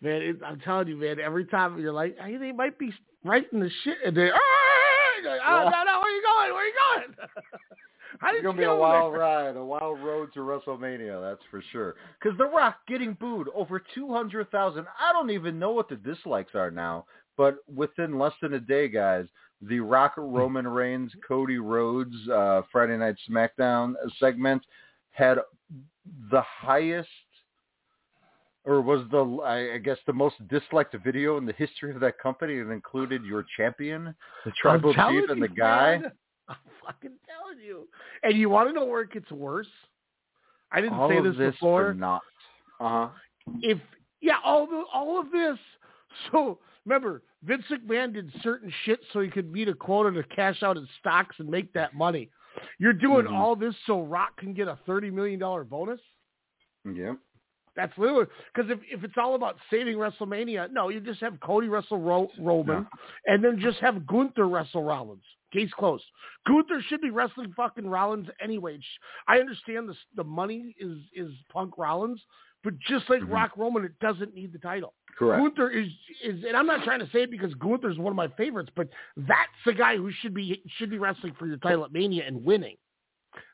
Man, 0.01 0.21
it, 0.21 0.37
I'm 0.45 0.59
telling 0.59 0.87
you, 0.87 0.97
man. 0.97 1.19
Every 1.19 1.45
time 1.45 1.79
you're 1.79 1.93
like, 1.93 2.17
hey, 2.19 2.37
they 2.37 2.51
might 2.51 2.77
be 2.79 2.91
writing 3.23 3.59
the 3.59 3.69
shit, 3.83 3.97
and 4.05 4.15
they, 4.15 4.25
you're 4.25 5.31
like, 5.31 5.41
oh, 5.47 5.69
no, 5.69 5.83
no, 5.83 5.99
where 5.99 6.15
you 6.15 6.23
going? 6.23 6.53
Where 6.53 6.67
you 6.67 6.73
going? 6.95 7.29
It's 8.23 8.43
gonna 8.43 8.57
be 8.57 8.65
a 8.65 8.75
wild 8.75 9.13
there? 9.13 9.19
ride, 9.21 9.55
a 9.55 9.63
wild 9.63 9.99
road 10.01 10.33
to 10.33 10.39
WrestleMania. 10.41 11.21
That's 11.21 11.41
for 11.49 11.63
sure. 11.71 11.95
Because 12.21 12.37
The 12.37 12.45
Rock 12.45 12.77
getting 12.87 13.13
booed 13.13 13.47
over 13.55 13.81
two 13.95 14.11
hundred 14.11 14.51
thousand. 14.51 14.85
I 14.99 15.13
don't 15.13 15.29
even 15.29 15.57
know 15.57 15.71
what 15.71 15.87
the 15.87 15.95
dislikes 15.95 16.53
are 16.53 16.71
now, 16.71 17.05
but 17.37 17.57
within 17.73 18.19
less 18.19 18.33
than 18.41 18.53
a 18.55 18.59
day, 18.59 18.89
guys, 18.89 19.25
the 19.61 19.79
Rock 19.79 20.15
Roman 20.17 20.67
Reigns 20.67 21.11
Cody 21.27 21.57
Rhodes 21.57 22.15
uh, 22.29 22.63
Friday 22.71 22.97
Night 22.97 23.15
SmackDown 23.29 23.93
segment 24.19 24.63
had 25.11 25.37
the 26.31 26.41
highest. 26.41 27.09
Or 28.63 28.81
was 28.81 29.01
the 29.09 29.23
I 29.43 29.75
I 29.75 29.77
guess 29.79 29.97
the 30.05 30.13
most 30.13 30.35
disliked 30.47 30.95
video 31.03 31.37
in 31.37 31.45
the 31.45 31.53
history 31.53 31.91
of 31.93 31.99
that 32.01 32.19
company? 32.19 32.55
It 32.55 32.67
included 32.69 33.23
your 33.23 33.43
champion, 33.57 34.13
the 34.45 34.51
tribal 34.51 34.93
chief, 34.93 35.29
and 35.29 35.39
you, 35.39 35.47
the 35.47 35.53
guy. 35.53 35.97
man. 35.97 36.11
I'm 36.47 36.55
fucking 36.85 37.11
telling 37.27 37.59
you. 37.65 37.87
And 38.23 38.35
you 38.37 38.49
want 38.49 38.69
to 38.69 38.73
know 38.73 38.85
where 38.85 39.01
it 39.01 39.11
gets 39.11 39.31
worse? 39.31 39.67
I 40.71 40.79
didn't 40.81 40.99
All 40.99 41.09
say 41.09 41.17
of 41.17 41.23
this, 41.23 41.37
this 41.37 41.53
before. 41.53 41.89
for 41.89 41.93
not. 41.95 42.21
Uh 42.79 42.89
huh. 42.89 43.09
If 43.61 43.79
yeah, 44.21 44.37
all 44.43 44.67
the 44.67 44.83
all 44.93 45.19
of 45.19 45.31
this. 45.31 45.57
So 46.31 46.59
remember, 46.85 47.23
Vince 47.43 47.63
McMahon 47.71 48.13
did 48.13 48.31
certain 48.43 48.71
shit 48.83 48.99
so 49.11 49.21
he 49.21 49.29
could 49.29 49.51
meet 49.51 49.69
a 49.69 49.73
quota 49.73 50.11
to 50.11 50.23
cash 50.35 50.61
out 50.61 50.75
his 50.75 50.87
stocks 50.99 51.35
and 51.39 51.49
make 51.49 51.73
that 51.73 51.95
money. 51.95 52.29
You're 52.79 52.93
doing 52.93 53.25
Mhm. 53.25 53.33
all 53.33 53.55
this 53.55 53.73
so 53.87 54.01
Rock 54.03 54.37
can 54.37 54.53
get 54.53 54.67
a 54.67 54.75
thirty 54.85 55.09
million 55.09 55.39
dollar 55.39 55.63
bonus. 55.63 56.01
Yep. 56.85 57.17
That's 57.75 57.97
literally 57.97 58.25
because 58.53 58.69
if, 58.69 58.79
if 58.91 59.03
it's 59.03 59.13
all 59.17 59.35
about 59.35 59.55
saving 59.69 59.95
WrestleMania, 59.95 60.71
no, 60.71 60.89
you 60.89 60.99
just 60.99 61.21
have 61.21 61.39
Cody 61.39 61.67
wrestle 61.69 61.99
Ro- 61.99 62.29
Roman, 62.39 62.85
and 63.27 63.43
then 63.43 63.59
just 63.59 63.79
have 63.79 64.05
Gunther 64.05 64.47
wrestle 64.47 64.83
Rollins. 64.83 65.23
Case 65.53 65.71
closed. 65.77 66.03
Gunther 66.47 66.81
should 66.87 67.01
be 67.01 67.09
wrestling 67.11 67.53
fucking 67.55 67.87
Rollins 67.87 68.27
anyway. 68.41 68.79
I 69.27 69.37
understand 69.39 69.87
the 69.87 69.95
the 70.15 70.23
money 70.23 70.75
is 70.79 70.97
is 71.13 71.31
Punk 71.51 71.77
Rollins, 71.77 72.21
but 72.63 72.77
just 72.79 73.09
like 73.09 73.21
Mhm. 73.21 73.31
Rock 73.33 73.51
Roman, 73.57 73.85
it 73.85 73.97
doesn't 73.99 74.33
need 74.33 74.51
the 74.53 74.59
title. 74.59 74.93
Correct. 75.17 75.41
Gunther 75.41 75.69
is 75.69 75.89
is, 76.23 76.43
and 76.43 76.55
I'm 76.57 76.65
not 76.65 76.83
trying 76.83 76.99
to 76.99 77.09
say 77.11 77.23
it 77.23 77.31
because 77.31 77.53
Gunther 77.55 77.89
is 77.89 77.97
one 77.97 78.11
of 78.11 78.15
my 78.17 78.27
favorites, 78.29 78.71
but 78.75 78.89
that's 79.15 79.63
the 79.65 79.73
guy 79.73 79.95
who 79.97 80.11
should 80.11 80.33
be 80.33 80.61
should 80.77 80.89
be 80.89 80.97
wrestling 80.97 81.33
for 81.39 81.47
your 81.47 81.57
title 81.57 81.85
at 81.85 81.91
Mania 81.93 82.25
and 82.25 82.43
winning. 82.43 82.75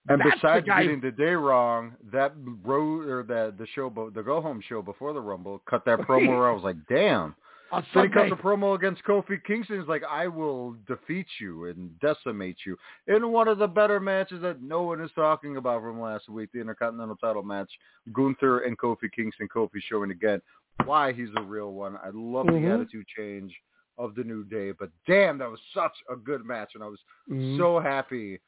And 0.09 0.21
That's 0.21 0.35
besides 0.35 0.65
the 0.65 0.73
getting 0.73 1.01
the 1.01 1.11
day 1.11 1.33
wrong, 1.33 1.95
that 2.11 2.33
road 2.63 3.07
or 3.07 3.23
the 3.23 3.53
the 3.57 3.67
show, 3.75 3.89
the 4.13 4.23
go 4.23 4.41
home 4.41 4.61
show 4.67 4.81
before 4.81 5.13
the 5.13 5.21
Rumble, 5.21 5.61
cut 5.69 5.83
that 5.85 5.99
promo 5.99 6.29
where 6.29 6.49
I 6.49 6.53
was 6.53 6.63
like, 6.63 6.77
damn. 6.89 7.35
on 7.71 7.85
Then 7.93 8.03
he 8.07 8.09
cuts 8.13 8.31
a 8.31 8.35
promo 8.35 8.75
against 8.75 9.03
Kofi 9.03 9.43
Kingston. 9.43 9.79
He's 9.79 9.89
like, 9.89 10.03
I 10.09 10.27
will 10.27 10.77
defeat 10.87 11.27
you 11.41 11.65
and 11.65 11.99
decimate 11.99 12.55
you 12.65 12.77
in 13.07 13.29
one 13.31 13.49
of 13.49 13.57
the 13.57 13.67
better 13.67 13.99
matches 13.99 14.41
that 14.41 14.61
no 14.61 14.83
one 14.83 15.01
is 15.01 15.11
talking 15.15 15.57
about 15.57 15.81
from 15.81 15.99
last 15.99 16.29
week, 16.29 16.49
the 16.53 16.61
Intercontinental 16.61 17.17
title 17.17 17.43
match. 17.43 17.69
Gunther 18.13 18.59
and 18.59 18.77
Kofi 18.77 19.11
Kingston. 19.13 19.49
Kofi 19.53 19.81
showing 19.89 20.11
again 20.11 20.41
why 20.85 21.11
he's 21.11 21.29
a 21.35 21.41
real 21.41 21.73
one. 21.73 21.97
I 21.97 22.09
love 22.13 22.45
Mhm. 22.45 22.61
the 22.61 22.71
attitude 22.73 23.05
change 23.07 23.53
of 23.97 24.15
the 24.15 24.23
New 24.23 24.45
Day, 24.45 24.71
but 24.71 24.89
damn, 25.05 25.37
that 25.39 25.49
was 25.51 25.59
such 25.73 25.91
a 26.09 26.15
good 26.15 26.45
match, 26.45 26.75
and 26.75 26.83
I 26.83 26.87
was 26.87 27.03
Mhm. 27.29 27.57
so 27.57 27.79
happy 27.79 28.39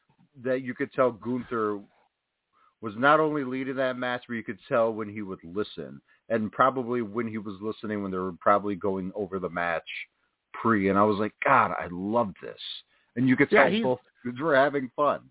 that 0.44 0.62
you 0.62 0.74
could 0.74 0.92
tell 0.94 1.12
Gunther 1.12 1.80
was 2.82 2.94
not 2.98 3.20
only 3.20 3.44
leading 3.44 3.76
that 3.76 3.98
match, 3.98 4.24
but 4.28 4.36
you 4.36 4.44
could 4.44 4.60
tell 4.68 4.94
when 4.94 5.10
he 5.10 5.22
would 5.22 5.44
listen, 5.44 6.02
and 6.30 6.52
probably 6.52 7.02
when 7.02 7.28
he 7.28 7.38
was 7.38 7.56
listening 7.62 8.02
when 8.02 8.12
they 8.12 8.18
were 8.18 8.34
probably 8.40 8.76
going 8.76 9.12
over 9.16 9.40
the 9.40 9.50
match 9.50 9.84
pre. 10.54 10.90
And 10.90 10.98
I 10.98 11.04
was 11.04 11.18
like, 11.20 11.34
God, 11.44 11.72
I 11.72 11.88
love 11.92 12.34
this, 12.42 12.60
and 13.16 13.28
you 13.28 13.36
could 13.36 13.52
Yeah, 13.52 13.70
tell 13.70 13.82
both 13.84 14.00
dudes 14.24 14.40
were 14.40 14.56
having 14.56 14.90
fun. 14.96 15.22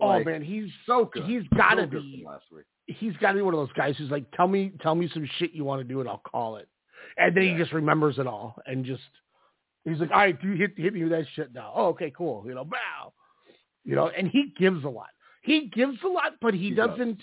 Oh 0.00 0.08
Like, 0.08 0.26
man, 0.26 0.42
he's 0.42 0.70
so 0.86 1.10
good. 1.12 1.24
He's 1.24 1.42
got 1.56 1.74
to 1.74 1.82
So 1.84 1.86
be. 1.86 2.24
last 2.26 2.44
week. 2.52 2.64
He's 2.86 3.16
got 3.16 3.32
to 3.32 3.36
be 3.36 3.42
one 3.42 3.54
of 3.54 3.60
those 3.60 3.72
guys 3.76 3.96
who's 3.96 4.10
like, 4.10 4.30
tell 4.32 4.46
me, 4.46 4.72
tell 4.82 4.94
me 4.94 5.08
some 5.14 5.28
shit 5.38 5.52
you 5.52 5.64
want 5.64 5.80
to 5.80 5.84
do, 5.84 6.00
and 6.00 6.08
I'll 6.08 6.18
call 6.30 6.56
it. 6.56 6.68
And 7.16 7.36
then 7.36 7.44
he 7.44 7.54
just 7.56 7.72
remembers 7.72 8.18
it 8.18 8.26
all, 8.26 8.56
and 8.66 8.84
just 8.84 9.02
he's 9.84 9.98
like, 9.98 10.10
all 10.10 10.18
right, 10.18 10.40
do 10.40 10.52
hit 10.52 10.72
hit 10.76 10.94
me 10.94 11.02
with 11.02 11.12
that 11.12 11.26
shit 11.34 11.54
now. 11.54 11.72
Oh, 11.74 11.86
okay, 11.88 12.12
cool. 12.16 12.44
You 12.46 12.54
know, 12.54 12.64
bow. 12.64 13.12
You 13.84 13.94
know, 13.96 14.08
and 14.16 14.28
he 14.28 14.52
gives 14.58 14.84
a 14.84 14.88
lot. 14.88 15.08
He 15.42 15.70
gives 15.74 15.98
a 16.04 16.08
lot, 16.08 16.32
but 16.40 16.54
he, 16.54 16.70
He 16.70 16.74
does. 16.74 16.90
doesn't. 16.90 17.18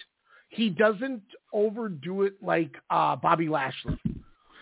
He 0.49 0.69
doesn't 0.69 1.23
overdo 1.53 2.23
it 2.23 2.33
like 2.41 2.71
uh 2.89 3.15
Bobby 3.15 3.47
Lashley. 3.47 3.99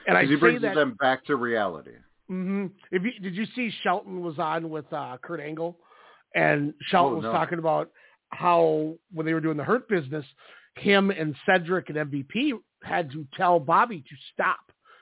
And 0.07 0.17
I 0.17 0.25
he 0.25 0.35
brings 0.35 0.61
that. 0.61 0.75
them 0.75 0.95
back 0.99 1.25
to 1.25 1.35
reality. 1.35 1.91
hmm 2.27 2.67
If 2.91 3.03
you, 3.03 3.11
did 3.21 3.35
you 3.35 3.45
see 3.55 3.71
Shelton 3.83 4.21
was 4.21 4.39
on 4.39 4.69
with 4.69 4.91
uh, 4.93 5.17
Kurt 5.21 5.39
Angle, 5.39 5.77
and 6.35 6.73
Shelton 6.87 7.13
Oh, 7.13 7.15
was 7.17 7.23
no. 7.25 7.31
talking 7.31 7.59
about 7.59 7.89
how 8.29 8.93
when 9.13 9.25
they 9.25 9.33
were 9.33 9.41
doing 9.41 9.57
the 9.57 9.63
Hurt 9.63 9.89
Business, 9.89 10.25
him 10.75 11.09
and 11.11 11.35
Cedric 11.45 11.89
and 11.89 11.97
MVP 11.97 12.53
had 12.83 13.11
to 13.11 13.27
tell 13.35 13.59
Bobby 13.59 13.99
to 14.01 14.15
stop 14.33 14.59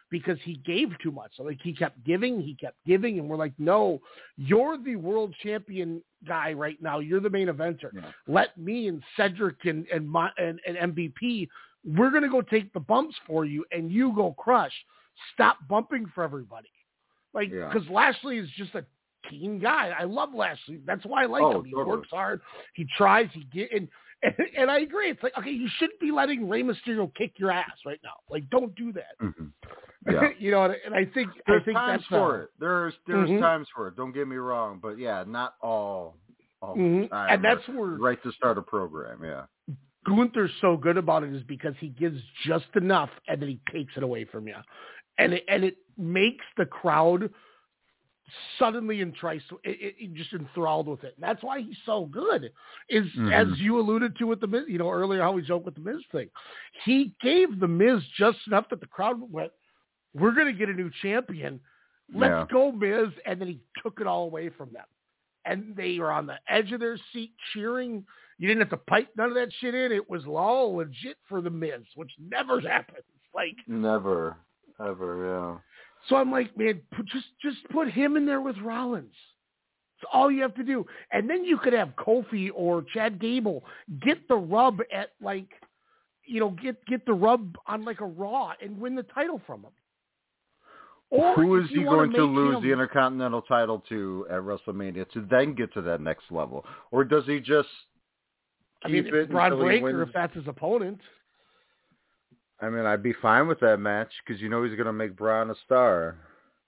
because 0.09 0.37
he 0.43 0.55
gave 0.65 0.89
too 1.03 1.11
much. 1.11 1.31
So 1.35 1.43
like 1.43 1.59
he 1.61 1.73
kept 1.73 2.03
giving, 2.05 2.39
he 2.41 2.55
kept 2.55 2.77
giving, 2.87 3.19
and 3.19 3.27
we're 3.29 3.35
like, 3.37 3.53
no, 3.59 3.99
you're 4.37 4.77
the 4.77 4.95
world 4.95 5.35
champion 5.43 6.01
guy 6.25 6.53
right 6.53 6.81
now. 6.81 6.99
You're 6.99 7.19
the 7.19 7.29
main 7.29 7.47
eventer. 7.47 7.91
Yeah. 7.93 8.11
Let 8.27 8.57
me 8.57 8.87
and 8.87 9.03
Cedric 9.15 9.65
and 9.65 9.85
and, 9.87 10.09
my, 10.09 10.29
and 10.37 10.59
and 10.65 10.95
MVP, 10.95 11.47
we're 11.85 12.11
gonna 12.11 12.29
go 12.29 12.41
take 12.41 12.71
the 12.73 12.79
bumps 12.79 13.15
for 13.25 13.45
you, 13.45 13.65
and 13.71 13.91
you 13.91 14.13
go 14.15 14.33
crush. 14.33 14.73
Stop 15.33 15.57
bumping 15.69 16.05
for 16.13 16.23
everybody. 16.23 16.69
Like, 17.33 17.51
Yeah. 17.51 17.69
because 17.71 17.87
Lashley 17.89 18.37
is 18.37 18.49
just 18.57 18.73
a 18.75 18.85
keen 19.29 19.59
guy. 19.59 19.93
I 19.97 20.03
love 20.03 20.33
Lashley. 20.33 20.79
That's 20.85 21.05
why 21.05 21.23
I 21.23 21.25
like 21.25 21.43
Oh, 21.43 21.59
him. 21.59 21.65
He 21.65 21.71
totally. 21.71 21.97
works 21.97 22.09
hard. 22.09 22.41
He 22.73 22.85
tries. 22.97 23.27
He 23.33 23.43
get 23.53 23.71
and, 23.71 23.87
and 24.23 24.33
and 24.57 24.71
I 24.71 24.79
agree. 24.79 25.09
It's 25.09 25.21
like 25.23 25.37
okay, 25.37 25.51
you 25.51 25.69
shouldn't 25.77 25.99
be 25.99 26.11
letting 26.11 26.47
Rey 26.49 26.63
Mysterio 26.63 27.13
kick 27.15 27.33
your 27.37 27.51
ass 27.51 27.71
right 27.85 27.99
now. 28.03 28.15
Like, 28.29 28.49
don't 28.49 28.75
do 28.75 28.91
that. 28.93 29.17
Mhm. 29.21 29.51
Yeah. 30.09 30.29
you 30.39 30.51
know, 30.51 30.63
and, 30.63 30.75
and 30.85 30.95
I 30.95 31.03
think 31.03 31.29
There's 31.47 31.63
I 31.63 31.65
think 31.65 31.77
times 31.77 32.01
that's 32.03 32.07
for 32.07 32.35
uh, 32.39 32.43
it. 32.43 32.49
There's 32.59 32.93
there's 33.07 33.29
Mhm. 33.29 33.41
times 33.41 33.67
for 33.75 33.89
it. 33.89 33.97
Don't 33.97 34.13
get 34.13 34.25
me 34.25 34.37
wrong, 34.37 34.79
but 34.81 34.97
yeah, 34.97 35.25
not 35.27 35.55
all 35.61 36.15
all 36.61 36.77
Mhm. 36.77 37.09
time. 37.09 37.33
And 37.33 37.43
that's 37.43 37.67
where 37.67 37.89
right 37.91 38.21
to 38.23 38.31
start 38.31 38.57
a 38.57 38.61
program. 38.61 39.21
Yeah. 39.23 39.45
Gunther's 40.05 40.51
so 40.61 40.77
good 40.77 40.95
about 40.95 41.23
it 41.23 41.33
is 41.33 41.43
because 41.43 41.73
he 41.79 41.89
gives 41.89 42.21
just 42.45 42.67
enough 42.75 43.09
and 43.27 43.41
then 43.41 43.49
he 43.49 43.59
takes 43.73 43.97
it 43.97 44.03
away 44.03 44.23
from 44.23 44.47
you, 44.47 44.55
and 45.17 45.33
it, 45.33 45.43
and 45.49 45.65
it 45.65 45.75
makes 45.97 46.45
the 46.55 46.65
crowd 46.65 47.29
suddenly 48.59 49.01
entranced, 49.01 49.45
it, 49.63 49.95
it, 49.99 50.13
just 50.13 50.33
enthralled 50.33 50.87
with 50.87 51.03
it. 51.03 51.13
And 51.15 51.23
that's 51.23 51.41
why 51.43 51.61
he's 51.61 51.77
so 51.85 52.05
good. 52.05 52.51
Is 52.89 53.05
Mhm. 53.17 53.31
as 53.33 53.59
you 53.59 53.79
alluded 53.79 54.15
to 54.17 54.25
with 54.25 54.39
the 54.41 54.47
Miz, 54.47 54.65
you 54.67 54.77
know 54.77 54.89
earlier 54.91 55.21
how 55.21 55.31
we 55.31 55.41
joked 55.41 55.65
with 55.65 55.75
the 55.75 55.81
Miz 55.81 56.01
thing, 56.11 56.29
he 56.85 57.13
gave 57.21 57.59
the 57.59 57.67
Miz 57.67 58.03
just 58.17 58.39
enough 58.47 58.67
that 58.69 58.79
the 58.81 58.87
crowd 58.87 59.19
went, 59.31 59.51
"We're 60.13 60.31
going 60.33 60.47
to 60.47 60.53
get 60.53 60.69
a 60.69 60.73
new 60.73 60.89
champion. 61.01 61.59
Let's 62.13 62.31
Yeah. 62.31 62.45
go, 62.49 62.71
Miz," 62.71 63.09
and 63.25 63.39
then 63.39 63.47
he 63.47 63.59
took 63.81 63.99
it 64.01 64.07
all 64.07 64.23
away 64.25 64.49
from 64.49 64.71
them, 64.73 64.85
and 65.45 65.75
they 65.75 65.99
were 65.99 66.11
on 66.11 66.25
the 66.25 66.39
edge 66.47 66.71
of 66.71 66.79
their 66.79 66.97
seat 67.13 67.33
cheering. 67.53 68.05
You 68.37 68.47
didn't 68.47 68.61
have 68.61 68.69
to 68.71 68.77
pipe 68.77 69.09
none 69.15 69.29
of 69.29 69.35
that 69.35 69.51
shit 69.53 69.73
in. 69.73 69.91
It 69.91 70.09
was 70.09 70.25
all 70.25 70.75
legit 70.75 71.17
for 71.27 71.41
the 71.41 71.49
Miz, 71.49 71.83
which 71.95 72.11
never 72.19 72.59
happens. 72.61 73.03
Like 73.33 73.55
Never, 73.67 74.37
ever. 74.79 75.25
Yeah. 75.25 75.59
So 76.07 76.15
I'm 76.15 76.31
like, 76.31 76.57
man, 76.57 76.81
put, 76.95 77.05
just 77.07 77.25
just 77.41 77.57
put 77.71 77.89
him 77.89 78.17
in 78.17 78.25
there 78.25 78.41
with 78.41 78.57
Rollins. 78.59 79.13
It's 79.99 80.09
all 80.13 80.31
you 80.31 80.41
have 80.43 80.55
to 80.55 80.63
do, 80.63 80.85
and 81.11 81.29
then 81.29 81.43
you 81.43 81.57
could 81.57 81.73
have 81.73 81.89
Kofi 81.97 82.49
or 82.53 82.83
Chad 82.93 83.19
Gable 83.19 83.63
get 84.03 84.27
the 84.27 84.35
rub 84.35 84.79
at 84.93 85.11
like, 85.21 85.49
you 86.25 86.39
know, 86.39 86.51
get 86.51 86.83
get 86.85 87.05
the 87.05 87.13
rub 87.13 87.55
on 87.65 87.83
like 87.83 88.01
a 88.01 88.05
Raw 88.05 88.53
and 88.61 88.79
win 88.79 88.95
the 88.95 89.03
title 89.03 89.41
from 89.47 89.61
him. 89.61 89.71
Or 91.09 91.35
Who 91.35 91.55
is 91.55 91.69
he 91.69 91.83
going 91.83 92.11
to 92.11 92.23
lose 92.23 92.57
him- 92.57 92.63
the 92.63 92.71
Intercontinental 92.71 93.41
title 93.43 93.83
to 93.89 94.27
at 94.29 94.41
WrestleMania 94.41 95.09
to 95.11 95.25
then 95.29 95.55
get 95.55 95.73
to 95.73 95.81
that 95.81 96.01
next 96.01 96.25
level, 96.29 96.65
or 96.91 97.03
does 97.03 97.25
he 97.25 97.39
just 97.39 97.69
I 98.83 98.89
keep 98.89 99.05
mean, 99.05 99.15
it 99.15 99.31
Bron 99.31 99.53
until 99.53 99.67
he 99.67 99.79
Breaker 99.79 100.03
if 100.03 100.13
that's 100.13 100.35
his 100.35 100.47
opponent. 100.47 100.99
I 102.59 102.69
mean, 102.69 102.85
I'd 102.85 103.03
be 103.03 103.13
fine 103.21 103.47
with 103.47 103.59
that 103.59 103.77
match 103.77 104.11
because 104.25 104.41
you 104.41 104.49
know 104.49 104.63
he's 104.63 104.75
going 104.75 104.87
to 104.87 104.93
make 104.93 105.15
Bron 105.15 105.51
a 105.51 105.55
star. 105.65 106.15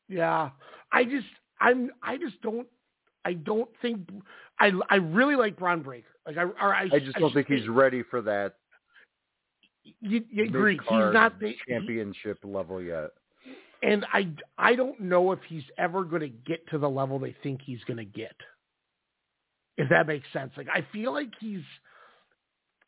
Yeah, 0.07 0.49
I 0.91 1.03
just 1.03 1.27
I'm 1.59 1.91
I 2.03 2.17
just 2.17 2.41
don't 2.41 2.67
I 3.25 3.33
don't 3.33 3.69
think 3.81 4.07
I 4.59 4.71
I 4.89 4.95
really 4.95 5.35
like 5.35 5.57
Bron 5.57 5.81
Breakker. 5.81 6.07
Like 6.25 6.37
I 6.37 6.43
or 6.43 6.75
I, 6.75 6.83
I 6.91 6.99
just 6.99 7.17
don't 7.17 7.33
think 7.33 7.47
he's 7.47 7.67
ready 7.67 8.03
for 8.03 8.21
that 8.21 8.55
You, 10.01 10.23
you 10.29 10.43
agree? 10.45 10.77
He's 10.77 11.13
not 11.13 11.39
the 11.39 11.53
championship 11.67 12.39
level 12.43 12.81
yet. 12.81 13.09
and 13.81 14.05
I 14.13 14.29
I 14.57 14.75
don't 14.75 14.99
know 14.99 15.31
if 15.31 15.39
he's 15.47 15.63
ever 15.77 16.03
going 16.03 16.21
to 16.21 16.29
get 16.29 16.67
to 16.69 16.77
the 16.77 16.89
level 16.89 17.19
they 17.19 17.35
think 17.43 17.61
he's 17.63 17.83
going 17.85 17.97
to 17.97 18.05
get. 18.05 18.35
If 19.77 19.89
that 19.89 20.07
makes 20.07 20.27
sense. 20.33 20.51
Like 20.57 20.67
I 20.73 20.85
feel 20.91 21.13
like 21.13 21.31
he's 21.39 21.63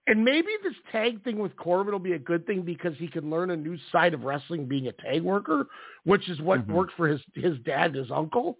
and 0.07 0.25
maybe 0.25 0.49
this 0.63 0.73
tag 0.91 1.23
thing 1.23 1.37
with 1.39 1.55
Corbin 1.55 1.91
will 1.91 1.99
be 1.99 2.13
a 2.13 2.19
good 2.19 2.45
thing 2.47 2.63
because 2.63 2.93
he 2.97 3.07
can 3.07 3.29
learn 3.29 3.51
a 3.51 3.55
new 3.57 3.77
side 3.91 4.13
of 4.13 4.23
wrestling 4.23 4.65
being 4.67 4.87
a 4.87 4.93
tag 4.93 5.21
worker, 5.21 5.67
which 6.05 6.27
is 6.29 6.41
what 6.41 6.59
Mhm. 6.61 6.73
worked 6.73 6.93
for 6.93 7.07
his 7.07 7.21
his 7.35 7.59
dad 7.59 7.87
and 7.91 7.95
his 7.95 8.11
uncle. 8.11 8.57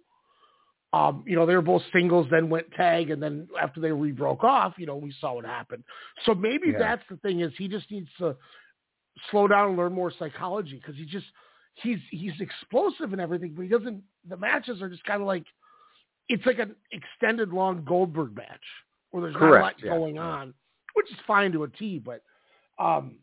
Um, 0.92 1.24
you 1.26 1.36
know, 1.36 1.46
they 1.46 1.56
were 1.56 1.62
both 1.62 1.82
singles, 1.90 2.28
then 2.30 2.50
went 2.50 2.70
tag, 2.72 3.10
and 3.10 3.22
then 3.22 3.48
after 3.60 3.80
they 3.80 3.90
re 3.90 4.12
broke 4.12 4.44
off, 4.44 4.74
you 4.78 4.86
know, 4.86 4.96
we 4.96 5.10
saw 5.20 5.34
what 5.34 5.46
happened. 5.46 5.84
So 6.24 6.34
maybe 6.34 6.70
Yeah. 6.70 6.78
that's 6.78 7.02
the 7.08 7.16
thing 7.16 7.40
is 7.40 7.52
he 7.56 7.66
just 7.66 7.90
needs 7.90 8.12
to 8.18 8.36
slow 9.30 9.48
down 9.48 9.70
and 9.70 9.76
learn 9.76 9.92
more 9.92 10.10
psychology 10.10 10.76
because 10.76 10.96
he 10.96 11.06
just 11.06 11.26
he's 11.74 11.98
he's 12.10 12.38
explosive 12.40 13.12
and 13.12 13.20
everything, 13.20 13.54
but 13.54 13.62
he 13.62 13.68
doesn't. 13.68 14.02
The 14.28 14.36
matches 14.36 14.82
are 14.82 14.88
just 14.88 15.04
kind 15.04 15.20
of 15.20 15.26
like 15.26 15.46
it's 16.28 16.44
like 16.46 16.58
an 16.58 16.76
extended 16.92 17.52
long 17.52 17.84
Goldberg 17.84 18.36
match 18.36 18.60
where 19.10 19.22
there's 19.22 19.34
Correct, 19.34 19.54
not 19.54 19.58
a 19.58 19.62
lot 19.62 19.74
yeah, 19.82 19.88
going 19.90 20.18
on, 20.18 20.54
which 21.02 21.12
is 21.12 21.24
fine 21.26 21.52
to 21.52 21.64
a 21.64 21.68
T. 21.68 21.98
But 21.98 22.22
um, 22.78 23.16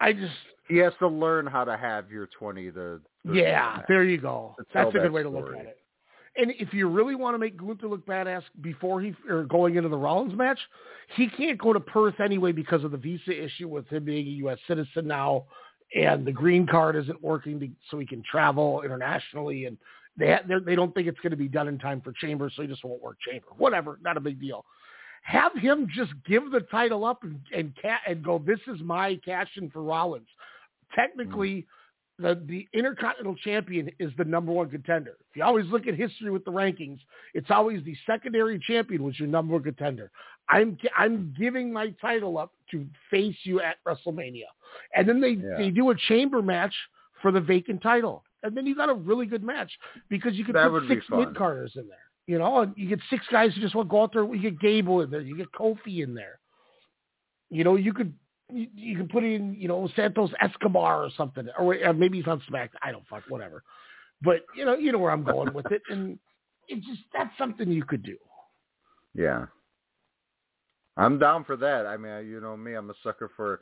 I 0.00 0.12
just 0.12 0.32
He 0.68 0.78
has 0.78 0.92
to 0.98 1.08
learn 1.08 1.46
how 1.46 1.64
to 1.64 1.76
have 1.76 2.10
your 2.10 2.28
twenty 2.38 2.70
to 2.72 3.00
30 3.26 3.38
yeah, 3.38 3.74
match. 3.76 3.84
there 3.88 4.04
you 4.04 4.18
go. 4.18 4.54
to 4.58 4.64
That's 4.74 4.90
a 4.90 4.92
that 4.92 5.02
good 5.02 5.12
way 5.12 5.22
to 5.22 5.28
look 5.28 5.54
at 5.54 5.66
it. 5.66 5.78
And 6.34 6.50
if 6.58 6.72
you 6.72 6.88
really 6.88 7.14
want 7.14 7.34
to 7.34 7.38
make 7.38 7.58
Gunther 7.58 7.86
look 7.88 8.06
badass 8.06 8.42
before 8.62 9.02
he 9.02 9.14
or 9.28 9.44
going 9.44 9.76
into 9.76 9.90
the 9.90 9.98
Rollins 9.98 10.34
match, 10.34 10.58
he 11.14 11.28
can't 11.28 11.58
go 11.58 11.74
to 11.74 11.80
Perth 11.80 12.20
anyway 12.20 12.52
because 12.52 12.84
of 12.84 12.90
the 12.90 12.96
visa 12.96 13.32
issue 13.32 13.68
with 13.68 13.86
him 13.88 14.06
being 14.06 14.26
a 14.26 14.30
U.S. 14.30 14.58
citizen 14.66 15.06
now, 15.06 15.44
and 15.94 16.24
the 16.26 16.32
green 16.32 16.66
card 16.66 16.96
isn't 16.96 17.22
working 17.22 17.60
to, 17.60 17.68
so 17.90 17.98
he 17.98 18.06
can 18.06 18.22
travel 18.22 18.80
internationally. 18.82 19.66
And 19.66 19.76
they 20.16 20.34
they 20.64 20.74
don't 20.74 20.94
think 20.94 21.06
it's 21.06 21.20
going 21.20 21.32
to 21.32 21.36
be 21.36 21.48
done 21.48 21.68
in 21.68 21.78
time 21.78 22.00
for 22.00 22.12
Chamber, 22.12 22.50
so 22.54 22.62
he 22.62 22.68
just 22.68 22.82
won't 22.82 23.02
work 23.02 23.18
Chamber. 23.28 23.48
Whatever, 23.58 23.98
not 24.02 24.16
a 24.16 24.20
big 24.20 24.40
deal. 24.40 24.64
Have 25.22 25.52
him 25.54 25.88
just 25.94 26.12
give 26.26 26.50
the 26.50 26.60
title 26.60 27.04
up 27.04 27.22
and 27.22 27.40
and, 27.54 27.72
and 28.06 28.24
go. 28.24 28.38
This 28.44 28.60
is 28.66 28.80
my 28.82 29.18
cash 29.24 29.48
in 29.56 29.70
for 29.70 29.82
Rollins. 29.82 30.28
Technically. 30.94 31.50
Mm-hmm 31.50 31.68
the, 32.18 32.40
the 32.46 32.68
Intercontinental 32.72 33.36
Champion 33.36 33.90
is 33.98 34.12
the 34.16 34.24
number 34.24 34.52
one 34.52 34.70
contender. 34.70 35.16
If 35.30 35.36
you 35.36 35.44
always 35.44 35.66
look 35.66 35.86
at 35.86 35.94
history 35.94 36.30
with 36.30 36.44
the 36.44 36.52
rankings, 36.52 36.98
it's 37.34 37.50
always 37.50 37.82
the 37.84 37.96
secondary 38.06 38.58
champion 38.58 39.02
was 39.02 39.18
your 39.18 39.28
number 39.28 39.54
one 39.54 39.62
contender. 39.62 40.10
I'm 40.48 40.76
I'm 40.96 41.34
giving 41.38 41.72
my 41.72 41.90
title 42.00 42.38
up 42.38 42.52
to 42.70 42.86
face 43.10 43.36
you 43.44 43.60
at 43.60 43.76
WrestleMania, 43.86 44.44
and 44.94 45.08
then 45.08 45.20
they 45.20 45.30
yeah. 45.30 45.56
they 45.56 45.70
do 45.70 45.90
a 45.90 45.96
chamber 46.08 46.42
match 46.42 46.74
for 47.20 47.32
the 47.32 47.40
vacant 47.40 47.82
title, 47.82 48.24
and 48.42 48.56
then 48.56 48.66
you 48.66 48.74
got 48.74 48.88
a 48.88 48.94
really 48.94 49.26
good 49.26 49.42
match 49.42 49.70
because 50.08 50.34
you 50.34 50.44
could 50.44 50.54
that 50.54 50.68
put 50.68 50.88
six 50.88 51.04
mid 51.10 51.34
carders 51.34 51.72
in 51.76 51.88
there. 51.88 51.98
You 52.26 52.38
know, 52.38 52.72
you 52.76 52.88
get 52.88 53.00
six 53.10 53.24
guys 53.30 53.52
who 53.54 53.60
just 53.60 53.74
want 53.74 53.88
to 53.88 53.90
go 53.90 54.02
out 54.02 54.12
there. 54.12 54.24
You 54.24 54.50
get 54.50 54.60
Gable 54.60 55.00
in 55.00 55.10
there. 55.10 55.20
You 55.20 55.36
get 55.36 55.50
Kofi 55.52 56.02
in 56.04 56.14
there. 56.14 56.38
You 57.50 57.64
know, 57.64 57.74
you 57.76 57.92
could 57.92 58.14
you, 58.50 58.68
you 58.74 58.96
can 58.96 59.08
put 59.08 59.24
in, 59.24 59.54
you 59.54 59.68
know, 59.68 59.88
Santos 59.96 60.30
Escobar 60.40 61.04
or 61.04 61.10
something, 61.16 61.48
or, 61.58 61.76
or 61.84 61.92
maybe 61.92 62.18
he's 62.18 62.28
on 62.28 62.42
Smack. 62.48 62.70
I 62.82 62.92
don't 62.92 63.06
fuck 63.08 63.22
whatever. 63.28 63.62
But 64.22 64.44
you 64.56 64.64
know, 64.64 64.76
you 64.76 64.92
know 64.92 64.98
where 64.98 65.10
I'm 65.10 65.24
going 65.24 65.52
with 65.52 65.70
it, 65.72 65.82
and 65.90 66.18
it 66.68 66.76
just 66.76 67.00
that's 67.12 67.36
something 67.36 67.70
you 67.70 67.84
could 67.84 68.04
do. 68.04 68.16
Yeah, 69.14 69.46
I'm 70.96 71.18
down 71.18 71.44
for 71.44 71.56
that. 71.56 71.86
I 71.86 71.96
mean, 71.96 72.26
you 72.26 72.40
know 72.40 72.56
me, 72.56 72.74
I'm 72.74 72.90
a 72.90 72.94
sucker 73.02 73.30
for 73.36 73.60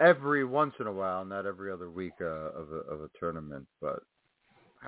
every 0.00 0.44
once 0.44 0.74
in 0.80 0.86
a 0.86 0.92
while, 0.92 1.24
not 1.24 1.46
every 1.46 1.72
other 1.72 1.90
week 1.90 2.12
uh, 2.20 2.24
of 2.24 2.72
a 2.72 2.92
of 2.92 3.00
a 3.02 3.10
tournament, 3.18 3.66
but 3.80 4.02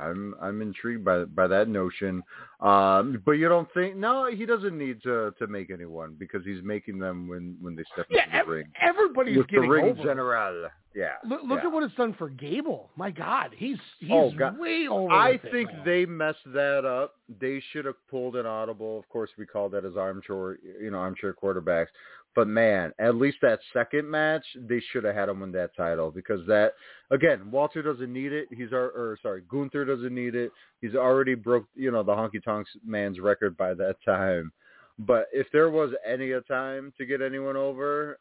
I'm 0.01 0.35
I'm 0.41 0.63
intrigued 0.63 1.05
by 1.05 1.25
by 1.25 1.47
that 1.47 1.69
notion. 1.69 2.23
Um, 2.61 3.23
but 3.25 3.33
you 3.33 3.49
don't 3.49 3.69
think 3.73 3.97
no, 3.97 4.31
he 4.31 4.47
doesn't 4.47 4.77
need 4.77 5.03
to 5.03 5.33
to 5.39 5.47
make 5.47 5.71
anyone 5.71 6.17
because 6.19 6.45
he's 6.45 6.63
making 6.63 6.99
them 6.99 7.29
when 7.29 7.57
when 7.61 7.77
they 7.77 7.85
step 7.93 8.07
yeah, 8.11 8.25
into 8.25 8.33
the 8.33 8.39
ev- 8.39 8.49
ring. 8.49 8.67
Everybody's 8.81 9.37
With 9.37 9.49
getting 9.49 9.69
the 9.69 9.75
ring 9.75 9.85
over. 9.91 10.03
general. 10.03 10.69
Yeah. 10.95 11.13
Look, 11.25 11.43
look 11.45 11.61
yeah. 11.63 11.69
at 11.69 11.73
what 11.73 11.85
it's 11.85 11.95
done 11.95 12.15
for 12.19 12.29
Gable. 12.29 12.91
My 12.97 13.11
God, 13.11 13.55
he's 13.57 13.79
he's 14.01 14.11
oh, 14.13 14.33
God. 14.37 14.59
way 14.59 14.89
over. 14.91 15.13
I 15.13 15.39
think 15.39 15.71
it, 15.71 15.85
they 15.85 16.05
messed 16.07 16.39
that 16.53 16.85
up. 16.85 17.15
They 17.41 17.63
should 17.73 17.85
have 17.85 17.95
pulled 18.11 18.35
an 18.35 18.47
audible. 18.47 18.99
Of 18.99 19.09
course, 19.09 19.31
we 19.39 19.47
call 19.47 19.69
that 19.69 19.85
as 19.85 19.97
armchair, 19.97 20.59
you 20.81 20.91
know, 20.91 20.99
armchair 20.99 21.35
quarterbacks. 21.35 21.87
But 22.35 22.47
man, 22.47 22.93
at 22.99 23.17
least 23.17 23.39
that 23.43 23.59
second 23.73 24.09
match, 24.09 24.45
they 24.69 24.81
should 24.93 25.05
have 25.05 25.15
had 25.15 25.29
him 25.29 25.41
win 25.41 25.51
that 25.53 25.75
title 25.77 26.11
because 26.11 26.47
that 26.47 26.75
again, 27.11 27.51
Walter 27.51 27.83
doesn't 27.83 28.13
need 28.13 28.33
it. 28.33 28.49
He's 28.51 28.73
our, 28.73 28.91
or 28.91 29.19
sorry, 29.23 29.43
Gunther 29.49 29.85
doesn't 29.85 30.15
need 30.15 30.35
it. 30.35 30.53
He's 30.81 30.95
already 30.95 31.35
broke, 31.35 31.67
you 31.75 31.91
know, 31.91 32.03
the 32.03 32.13
honky 32.13 32.43
tonks 32.43 32.71
man's 32.87 33.19
record 33.19 33.57
by 33.57 33.75
that 33.75 33.97
time. 34.05 34.53
But 34.99 35.29
if 35.33 35.47
there 35.53 35.71
was 35.71 35.91
any 36.07 36.33
a 36.33 36.41
time 36.43 36.93
to 36.99 37.07
get 37.07 37.23
anyone 37.23 37.57
over, 37.57 38.19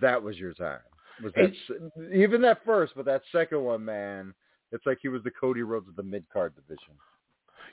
that 0.00 0.22
was 0.22 0.36
your 0.36 0.52
time. 0.54 0.80
Was 1.22 1.32
that 1.34 1.52
even 2.14 2.40
that 2.42 2.64
first, 2.64 2.94
but 2.96 3.04
that 3.06 3.22
second 3.32 3.62
one, 3.62 3.84
man, 3.84 4.32
it's 4.72 4.86
like 4.86 4.98
he 5.02 5.08
was 5.08 5.22
the 5.22 5.30
Cody 5.30 5.62
Rhodes 5.62 5.88
of 5.88 5.96
the 5.96 6.02
mid 6.02 6.24
card 6.32 6.54
division. 6.54 6.94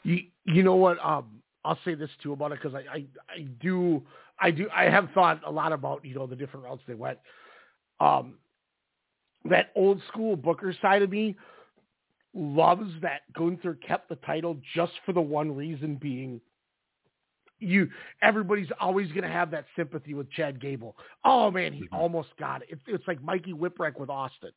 You 0.03 0.19
you 0.45 0.63
know 0.63 0.75
what? 0.75 1.03
Um, 1.03 1.41
I'll 1.63 1.79
say 1.85 1.95
this 1.95 2.09
too 2.21 2.33
about 2.33 2.51
it 2.51 2.59
because 2.61 2.75
I, 2.75 2.93
I 2.93 3.05
I 3.29 3.41
do 3.61 4.01
I 4.39 4.51
do 4.51 4.67
I 4.75 4.85
have 4.85 5.09
thought 5.13 5.41
a 5.45 5.51
lot 5.51 5.71
about 5.71 6.05
you 6.05 6.15
know 6.15 6.27
the 6.27 6.35
different 6.35 6.65
routes 6.65 6.83
they 6.87 6.93
went. 6.93 7.19
Um, 7.99 8.35
that 9.45 9.71
old 9.75 10.01
school 10.07 10.35
Booker 10.35 10.75
side 10.81 11.01
of 11.01 11.09
me 11.09 11.35
loves 12.33 12.91
that 13.01 13.21
Gunther 13.33 13.75
kept 13.75 14.09
the 14.09 14.15
title 14.17 14.57
just 14.75 14.93
for 15.05 15.13
the 15.13 15.21
one 15.21 15.55
reason 15.55 15.95
being 15.95 16.39
you 17.59 17.89
everybody's 18.21 18.67
always 18.79 19.07
going 19.09 19.23
to 19.23 19.29
have 19.29 19.49
that 19.51 19.65
sympathy 19.75 20.13
with 20.13 20.29
Chad 20.31 20.61
Gable. 20.61 20.95
Oh 21.25 21.49
man, 21.49 21.73
he 21.73 21.83
mm-hmm. 21.83 21.95
almost 21.95 22.29
got 22.39 22.61
it. 22.61 22.67
It's, 22.71 22.81
it's 22.87 23.07
like 23.07 23.21
Mikey 23.23 23.53
Whipwreck 23.53 23.99
with 23.99 24.09
Austin. 24.09 24.51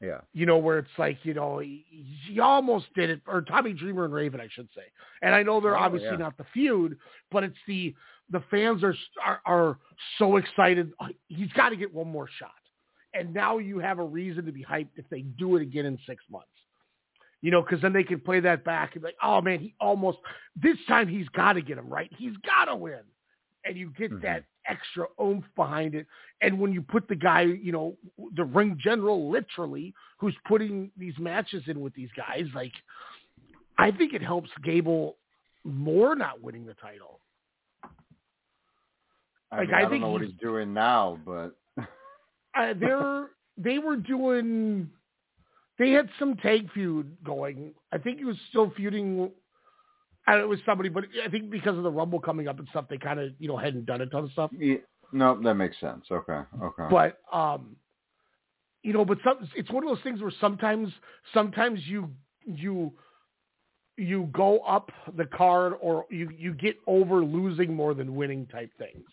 Yeah. 0.00 0.20
You 0.32 0.46
know, 0.46 0.56
where 0.56 0.78
it's 0.78 0.88
like, 0.98 1.18
you 1.24 1.34
know, 1.34 1.58
he, 1.58 1.84
he 2.26 2.40
almost 2.40 2.86
did 2.94 3.10
it, 3.10 3.20
or 3.26 3.42
Tommy 3.42 3.74
Dreamer 3.74 4.06
and 4.06 4.14
Raven, 4.14 4.40
I 4.40 4.48
should 4.50 4.68
say. 4.74 4.82
And 5.20 5.34
I 5.34 5.42
know 5.42 5.60
they're 5.60 5.76
oh, 5.76 5.82
obviously 5.82 6.08
yeah. 6.08 6.16
not 6.16 6.38
the 6.38 6.46
feud, 6.52 6.96
but 7.30 7.44
it's 7.44 7.56
the 7.66 7.94
the 8.30 8.42
fans 8.50 8.82
are 8.82 8.94
are, 9.22 9.40
are 9.44 9.78
so 10.18 10.36
excited. 10.36 10.92
Uh, 10.98 11.08
he's 11.28 11.52
got 11.52 11.70
to 11.70 11.76
get 11.76 11.92
one 11.92 12.08
more 12.08 12.28
shot, 12.38 12.50
and 13.12 13.34
now 13.34 13.58
you 13.58 13.78
have 13.78 13.98
a 13.98 14.04
reason 14.04 14.46
to 14.46 14.52
be 14.52 14.64
hyped 14.64 14.88
if 14.96 15.08
they 15.10 15.20
do 15.20 15.56
it 15.56 15.62
again 15.62 15.84
in 15.84 15.98
six 16.06 16.24
months. 16.30 16.46
You 17.42 17.50
know, 17.50 17.62
because 17.62 17.82
then 17.82 17.92
they 17.92 18.04
can 18.04 18.20
play 18.20 18.40
that 18.40 18.64
back 18.64 18.94
and 18.94 19.02
be 19.02 19.08
like, 19.08 19.16
oh 19.22 19.40
man, 19.42 19.60
he 19.60 19.74
almost 19.80 20.18
this 20.56 20.76
time 20.88 21.08
he's 21.08 21.28
got 21.30 21.54
to 21.54 21.62
get 21.62 21.76
him 21.76 21.88
right. 21.88 22.10
He's 22.16 22.36
got 22.38 22.66
to 22.66 22.76
win, 22.76 23.00
and 23.64 23.76
you 23.76 23.92
get 23.98 24.10
mm-hmm. 24.10 24.24
that 24.24 24.44
extra 24.68 25.06
oomph 25.20 25.44
behind 25.56 25.94
it. 25.94 26.06
And 26.40 26.58
when 26.58 26.72
you 26.72 26.82
put 26.82 27.08
the 27.08 27.14
guy, 27.14 27.42
you 27.42 27.72
know, 27.72 27.96
the 28.36 28.44
ring 28.44 28.78
general 28.82 29.30
literally, 29.30 29.94
who's 30.18 30.36
putting 30.46 30.90
these 30.96 31.14
matches 31.18 31.62
in 31.66 31.80
with 31.80 31.94
these 31.94 32.10
guys, 32.16 32.46
like, 32.54 32.72
I 33.78 33.90
think 33.90 34.12
it 34.12 34.22
helps 34.22 34.50
Gable 34.62 35.16
more 35.64 36.14
not 36.14 36.42
winning 36.42 36.66
the 36.66 36.74
title. 36.74 37.20
I, 39.52 39.56
like, 39.56 39.68
mean, 39.68 39.74
I, 39.74 39.78
I 39.78 39.80
don't 39.82 39.90
think 39.90 40.02
know 40.02 40.10
what 40.10 40.22
he's 40.22 40.32
doing 40.40 40.72
now, 40.72 41.18
but 41.24 41.56
uh, 41.78 42.74
they're 42.78 43.30
they 43.56 43.78
were 43.78 43.96
doing. 43.96 44.88
They 45.78 45.90
had 45.90 46.08
some 46.18 46.36
tag 46.36 46.70
feud 46.72 47.16
going. 47.24 47.72
I 47.90 47.98
think 47.98 48.18
he 48.18 48.24
was 48.24 48.36
still 48.50 48.70
feuding 48.76 49.30
it 50.28 50.48
was 50.48 50.58
somebody, 50.64 50.88
but 50.88 51.04
I 51.24 51.28
think 51.28 51.50
because 51.50 51.76
of 51.76 51.82
the 51.82 51.90
Rumble 51.90 52.20
coming 52.20 52.48
up 52.48 52.58
and 52.58 52.68
stuff, 52.68 52.86
they 52.88 52.98
kind 52.98 53.18
of 53.20 53.32
you 53.38 53.48
know 53.48 53.56
hadn't 53.56 53.86
done 53.86 54.00
a 54.00 54.06
ton 54.06 54.24
of 54.24 54.32
stuff. 54.32 54.50
Yeah, 54.56 54.76
no, 55.12 55.40
that 55.42 55.54
makes 55.54 55.78
sense. 55.80 56.04
Okay, 56.10 56.40
okay. 56.62 56.84
But 56.90 57.18
um, 57.36 57.76
you 58.82 58.92
know, 58.92 59.04
but 59.04 59.18
some, 59.24 59.48
it's 59.56 59.70
one 59.70 59.84
of 59.84 59.90
those 59.90 60.02
things 60.02 60.20
where 60.20 60.32
sometimes 60.40 60.92
sometimes 61.34 61.80
you 61.86 62.10
you 62.44 62.92
you 63.96 64.28
go 64.32 64.60
up 64.60 64.90
the 65.16 65.26
card 65.26 65.74
or 65.80 66.06
you 66.10 66.30
you 66.36 66.54
get 66.54 66.76
over 66.86 67.24
losing 67.24 67.74
more 67.74 67.94
than 67.94 68.14
winning 68.14 68.46
type 68.46 68.70
things. 68.78 69.06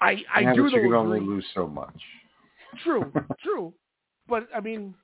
I 0.00 0.22
I 0.34 0.40
yeah, 0.40 0.54
do 0.54 0.64
but 0.64 0.72
you 0.72 0.82
can 0.82 0.94
only 0.94 1.20
lose 1.20 1.44
so 1.54 1.66
much. 1.66 1.96
True, 2.84 3.12
true. 3.42 3.72
But 4.28 4.48
I 4.54 4.60
mean, 4.60 4.94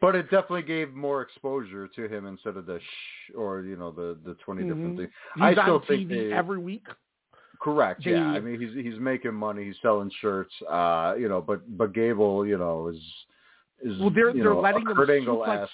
but 0.00 0.14
it 0.14 0.24
definitely 0.24 0.62
gave 0.62 0.92
more 0.92 1.22
exposure 1.22 1.88
to 1.88 2.08
him 2.08 2.26
instead 2.26 2.56
of 2.56 2.66
the 2.66 2.78
shh 2.78 3.34
or 3.36 3.62
you 3.62 3.76
know 3.76 3.90
the 3.90 4.18
the 4.24 4.34
20 4.34 4.62
mm-hmm. 4.62 4.68
different 4.68 4.98
things. 4.98 5.10
He's 5.36 5.42
I 5.42 5.52
still 5.52 5.74
on 5.74 5.86
think 5.86 6.08
TV 6.08 6.30
they, 6.30 6.32
every 6.32 6.58
week. 6.58 6.86
Correct. 7.60 8.04
They, 8.04 8.12
yeah. 8.12 8.26
I 8.26 8.40
mean, 8.40 8.60
he's 8.60 8.74
he's 8.84 9.00
making 9.00 9.34
money. 9.34 9.64
He's 9.64 9.76
selling 9.80 10.10
shirts. 10.20 10.52
Uh, 10.70 11.14
you 11.18 11.28
know, 11.28 11.40
but 11.40 11.62
but 11.78 11.94
Gable, 11.94 12.46
you 12.46 12.58
know, 12.58 12.88
is 12.88 13.00
is 13.82 13.98
well, 14.00 14.10
they're 14.10 14.32
they're 14.32 14.44
know, 14.44 14.60
letting 14.60 14.86
him 14.86 14.96
suplex. 14.96 15.68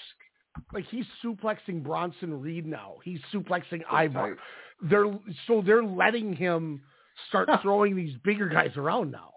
Like 0.73 0.85
he's 0.89 1.05
suplexing 1.23 1.83
Bronson 1.83 2.41
Reed 2.41 2.65
now. 2.65 2.95
He's 3.03 3.19
suplexing 3.33 3.81
Ivar. 3.91 4.37
They're 4.81 5.05
so 5.47 5.61
they're 5.65 5.83
letting 5.83 6.33
him 6.33 6.81
start 7.29 7.49
throwing 7.61 7.95
these 7.95 8.15
bigger 8.23 8.47
guys 8.47 8.71
around 8.75 9.11
now. 9.11 9.33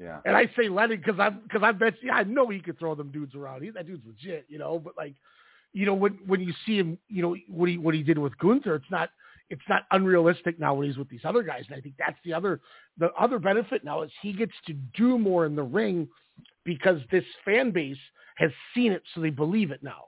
Yeah. 0.00 0.20
And 0.24 0.34
I 0.34 0.46
say 0.56 0.66
it 0.66 0.88
because 1.04 1.20
I 1.20 1.28
because 1.28 1.62
I 1.62 1.72
bet 1.72 1.94
yeah, 2.02 2.14
I 2.14 2.24
know 2.24 2.48
he 2.48 2.60
could 2.60 2.78
throw 2.78 2.94
them 2.94 3.12
dudes 3.12 3.34
around. 3.34 3.62
He, 3.62 3.70
that 3.70 3.86
dude's 3.86 4.02
legit, 4.06 4.46
you 4.48 4.58
know. 4.58 4.78
But 4.78 4.94
like, 4.96 5.14
you 5.74 5.84
know, 5.84 5.94
when 5.94 6.18
when 6.26 6.40
you 6.40 6.54
see 6.64 6.78
him, 6.78 6.98
you 7.08 7.20
know 7.20 7.36
what 7.48 7.68
he 7.68 7.76
what 7.76 7.94
he 7.94 8.02
did 8.02 8.16
with 8.16 8.36
Gunther, 8.38 8.76
it's 8.76 8.90
not 8.90 9.10
it's 9.50 9.62
not 9.68 9.82
unrealistic 9.90 10.58
now 10.58 10.72
when 10.74 10.86
he's 10.86 10.96
with 10.96 11.10
these 11.10 11.24
other 11.24 11.42
guys. 11.42 11.64
And 11.68 11.76
I 11.76 11.82
think 11.82 11.96
that's 11.98 12.16
the 12.24 12.32
other 12.32 12.60
the 12.96 13.12
other 13.12 13.38
benefit 13.38 13.84
now 13.84 14.00
is 14.00 14.10
he 14.22 14.32
gets 14.32 14.54
to 14.68 14.72
do 14.72 15.18
more 15.18 15.44
in 15.44 15.54
the 15.54 15.62
ring 15.62 16.08
because 16.64 17.00
this 17.10 17.24
fan 17.44 17.70
base 17.70 17.98
has 18.36 18.50
seen 18.74 18.92
it, 18.92 19.02
so 19.14 19.20
they 19.20 19.30
believe 19.30 19.70
it 19.70 19.82
now. 19.82 20.04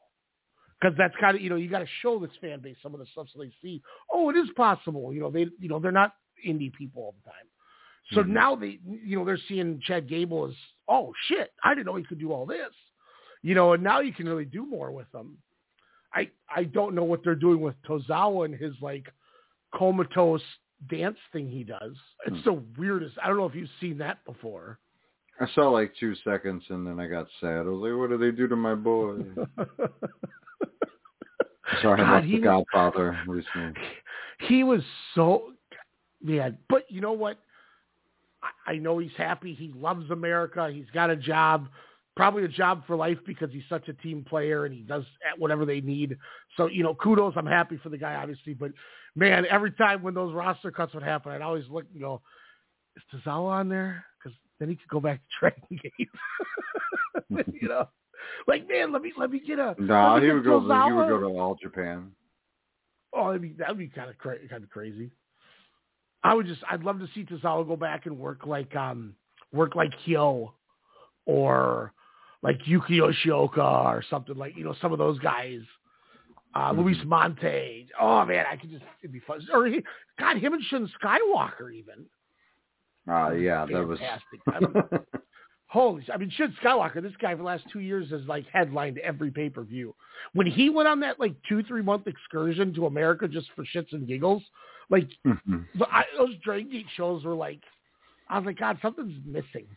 Because 0.81 0.97
that's 0.97 1.15
got 1.21 1.33
to 1.33 1.41
you 1.41 1.51
know 1.51 1.57
you 1.57 1.69
got 1.69 1.81
to 1.81 1.89
show 2.01 2.19
this 2.19 2.31
fan 2.41 2.61
base 2.61 2.77
some 2.83 2.95
of 2.95 3.01
the 3.01 3.07
stuff 3.13 3.27
so 3.31 3.41
they 3.43 3.53
see 3.61 3.83
oh 4.11 4.31
it 4.31 4.37
is 4.37 4.49
possible. 4.57 5.13
You 5.13 5.21
know 5.21 5.31
they 5.31 5.49
you 5.59 5.69
know 5.69 5.79
they're 5.79 5.93
not 5.93 6.15
indie 6.49 6.73
people 6.73 7.03
all 7.03 7.15
the 7.23 7.31
time. 7.31 7.45
So 8.13 8.21
Mm-hmm. 8.23 8.33
now 8.33 8.55
they, 8.57 8.79
you 8.87 9.19
know, 9.19 9.25
they're 9.25 9.39
seeing 9.49 9.81
Chad 9.85 10.09
Gable 10.09 10.47
as, 10.47 10.55
oh 10.89 11.13
shit, 11.29 11.53
I 11.65 11.75
didn't 11.75 11.87
know 11.87 11.97
he 11.97 12.05
could 12.05 12.19
do 12.21 12.33
all 12.33 12.47
this, 12.47 12.73
you 13.43 13.55
know, 13.55 13.73
and 13.73 13.83
now 13.83 14.01
you 14.01 14.13
can 14.13 14.27
really 14.29 14.45
do 14.45 14.67
more 14.67 14.91
with 14.93 15.11
them. 15.13 15.39
I 16.15 16.31
I 16.55 16.65
don't 16.65 16.95
know 16.95 17.05
what 17.05 17.25
they're 17.25 17.35
doing 17.35 17.61
with 17.61 17.75
Tozawa 17.89 18.45
and 18.45 18.55
his 18.55 18.75
like 18.83 19.07
comatose 19.75 20.43
dance 20.91 21.17
thing 21.33 21.49
he 21.49 21.65
does. 21.65 21.97
It's 22.27 22.37
Hmm. 22.39 22.43
the 22.45 22.63
weirdest. 22.79 23.17
I 23.23 23.29
don't 23.29 23.37
know 23.39 23.47
if 23.47 23.55
you've 23.55 23.71
seen 23.81 23.99
that 23.99 24.25
before. 24.27 24.79
I 25.41 25.47
saw 25.55 25.71
like 25.71 25.95
two 25.99 26.15
seconds 26.17 26.63
and 26.69 26.87
then 26.87 27.01
I 27.01 27.07
got 27.07 27.27
sad. 27.41 27.61
I 27.61 27.63
was 27.71 27.81
like, 27.91 27.99
what 27.99 28.11
do 28.11 28.19
they 28.19 28.37
do 28.37 28.47
to 28.49 28.57
my 28.57 28.75
boy? 28.75 29.21
Sorry, 31.81 31.97
God, 31.97 32.13
that's 32.23 32.27
the 32.27 32.35
was- 32.35 32.43
Godfather 32.45 33.19
recently. 33.27 33.73
he 34.49 34.63
was 34.65 34.83
so 35.15 35.53
man. 36.23 36.59
But 36.69 36.85
you 36.91 37.01
know 37.01 37.13
what? 37.13 37.39
I, 38.67 38.75
know 38.77 38.99
he's 38.99 39.11
happy. 39.17 39.55
He 39.55 39.73
loves 39.75 40.11
America. 40.11 40.71
He's 40.73 40.91
got 40.93 41.11
a 41.11 41.17
job, 41.17 41.69
probably 42.17 42.45
a 42.45 42.49
job 42.49 42.85
for 42.87 42.97
life 42.97 43.19
because 43.27 43.51
he's 43.53 43.65
such 43.69 43.89
a 43.89 43.93
team 43.95 44.25
player 44.29 44.65
and 44.65 44.75
he 44.75 44.83
does 44.83 45.05
whatever 45.39 45.65
they 45.65 45.81
need. 45.81 46.17
So 46.57 46.67
you 46.67 46.83
know, 46.83 46.95
kudos. 46.95 47.35
I'm 47.37 47.47
happy 47.47 47.79
for 47.83 47.89
the 47.89 47.99
guy, 47.99 48.15
obviously. 48.15 48.55
But 48.55 48.73
man, 49.15 49.47
every 49.51 49.73
time 49.73 50.03
when 50.03 50.15
those 50.15 50.35
roster 50.35 50.71
cuts 50.71 50.95
would 50.95 51.03
happen, 51.03 51.33
I'd 51.33 51.43
always 51.43 51.69
look 51.69 51.85
and 51.93 52.01
go, 52.01 52.21
"Is 52.97 53.03
Tozawa 53.13 53.53
on 53.53 53.69
there?" 53.69 54.05
Because 54.19 54.37
then 54.59 54.69
he 54.69 54.77
could 54.77 54.89
go 54.89 55.01
back 55.01 55.21
to 55.21 55.29
training 55.41 55.83
games. 55.99 57.47
you 57.61 57.69
know, 57.69 57.89
like 58.47 58.69
man, 58.69 58.93
let 58.93 59.03
me 59.03 59.13
let 59.17 59.31
me 59.31 59.41
get 59.41 59.59
a. 59.59 59.75
No, 59.79 60.17
me 60.17 60.27
he 60.27 60.33
would 60.33 60.45
go. 60.45 60.61
He 60.61 60.93
would 60.93 61.09
go 61.09 61.21
to 61.21 61.39
All 61.39 61.55
Japan. 61.55 62.13
Oh, 63.15 63.27
that'd 63.27 63.43
be 63.43 63.55
that'd 63.59 63.79
be 63.79 63.89
kind 63.89 64.11
of 64.11 64.19
cra- 64.19 64.49
kind 64.49 64.65
of 64.65 64.71
crazy. 64.71 65.11
I 66.25 66.35
would 66.35 66.47
just 66.47 66.63
I'd 66.71 66.85
love 66.85 66.99
to 67.01 67.09
see 67.15 67.25
Tozawa 67.25 67.67
go 67.67 67.77
back 67.77 68.07
and 68.07 68.19
work 68.19 68.47
like 68.47 68.75
um 68.77 69.15
work 69.53 69.75
like 69.75 69.93
Hyo 70.07 70.53
or 71.27 71.93
like 72.43 72.59
Yuki 72.65 72.99
Yoshioka 72.99 73.59
or 73.59 74.05
something 74.09 74.37
like 74.37 74.57
you 74.57 74.65
know 74.65 74.75
some 74.81 74.93
of 74.93 74.99
those 74.99 75.19
guys. 75.19 75.61
Uh, 76.55 76.71
Luis 76.77 76.99
Mante. 77.07 77.87
Oh 77.99 78.27
man, 78.27 78.45
I 78.51 78.57
could 78.57 78.71
just 78.71 78.85
it'd 79.03 79.13
be 79.13 79.21
fun. 79.21 79.41
Or 79.53 79.67
he, 79.67 79.83
God, 80.19 80.37
him 80.37 80.53
and 80.53 80.63
Shun 80.65 80.91
Skywalker 81.03 81.73
even. 81.73 82.05
Uh, 83.09 83.31
yeah, 83.31 83.65
that 83.65 83.87
was. 83.87 83.99
Fantastic. 83.99 84.41
I 84.47 84.99
Holy, 85.67 86.05
I 86.13 86.19
mean, 86.19 86.31
Shun 86.37 86.55
Skywalker. 86.63 87.03
This 87.03 87.13
guy 87.19 87.33
for 87.33 87.39
the 87.39 87.45
last 87.45 87.65
two 87.73 87.81
years 87.81 88.11
has 88.11 88.21
like 88.27 88.45
headlined 88.53 88.99
every 88.99 89.31
pay 89.31 89.49
per 89.49 89.63
view. 89.63 89.95
When 90.35 90.47
he 90.47 90.69
went 90.69 90.89
on 90.89 91.01
that 91.01 91.19
like 91.19 91.35
two 91.49 91.63
three 91.63 91.81
month 91.81 92.07
excursion 92.07 92.75
to 92.75 92.85
America 92.85 93.27
just 93.27 93.47
for 93.57 93.65
shits 93.65 93.93
and 93.93 94.07
giggles, 94.07 94.43
like 94.93 95.09
Mhm. 95.27 95.67
the, 95.77 95.87
I, 95.91 96.05
those 96.17 96.37
Dragon 96.45 96.71
Gate 96.71 96.87
shows 96.97 97.25
were 97.25 97.35
like, 97.35 97.63
I 98.29 98.39
was 98.39 98.47
like, 98.47 98.59
God, 98.59 98.79
something's 98.81 99.19
missing. 99.27 99.67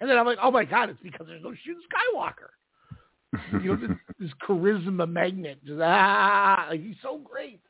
And 0.00 0.10
then 0.10 0.18
I'm 0.18 0.26
like, 0.26 0.38
oh 0.42 0.50
my 0.50 0.64
God, 0.64 0.88
it's 0.88 1.00
because 1.02 1.26
there's 1.28 1.44
no 1.44 1.54
Shun 1.54 1.76
Skywalker. 1.92 3.62
You 3.62 3.76
know, 3.76 3.76
this, 3.76 3.96
this 4.18 4.30
charisma 4.48 5.08
magnet, 5.08 5.58
just 5.64 5.78
ah, 5.80 6.66
like, 6.70 6.80
he's 6.82 6.96
so 7.02 7.18
great. 7.18 7.60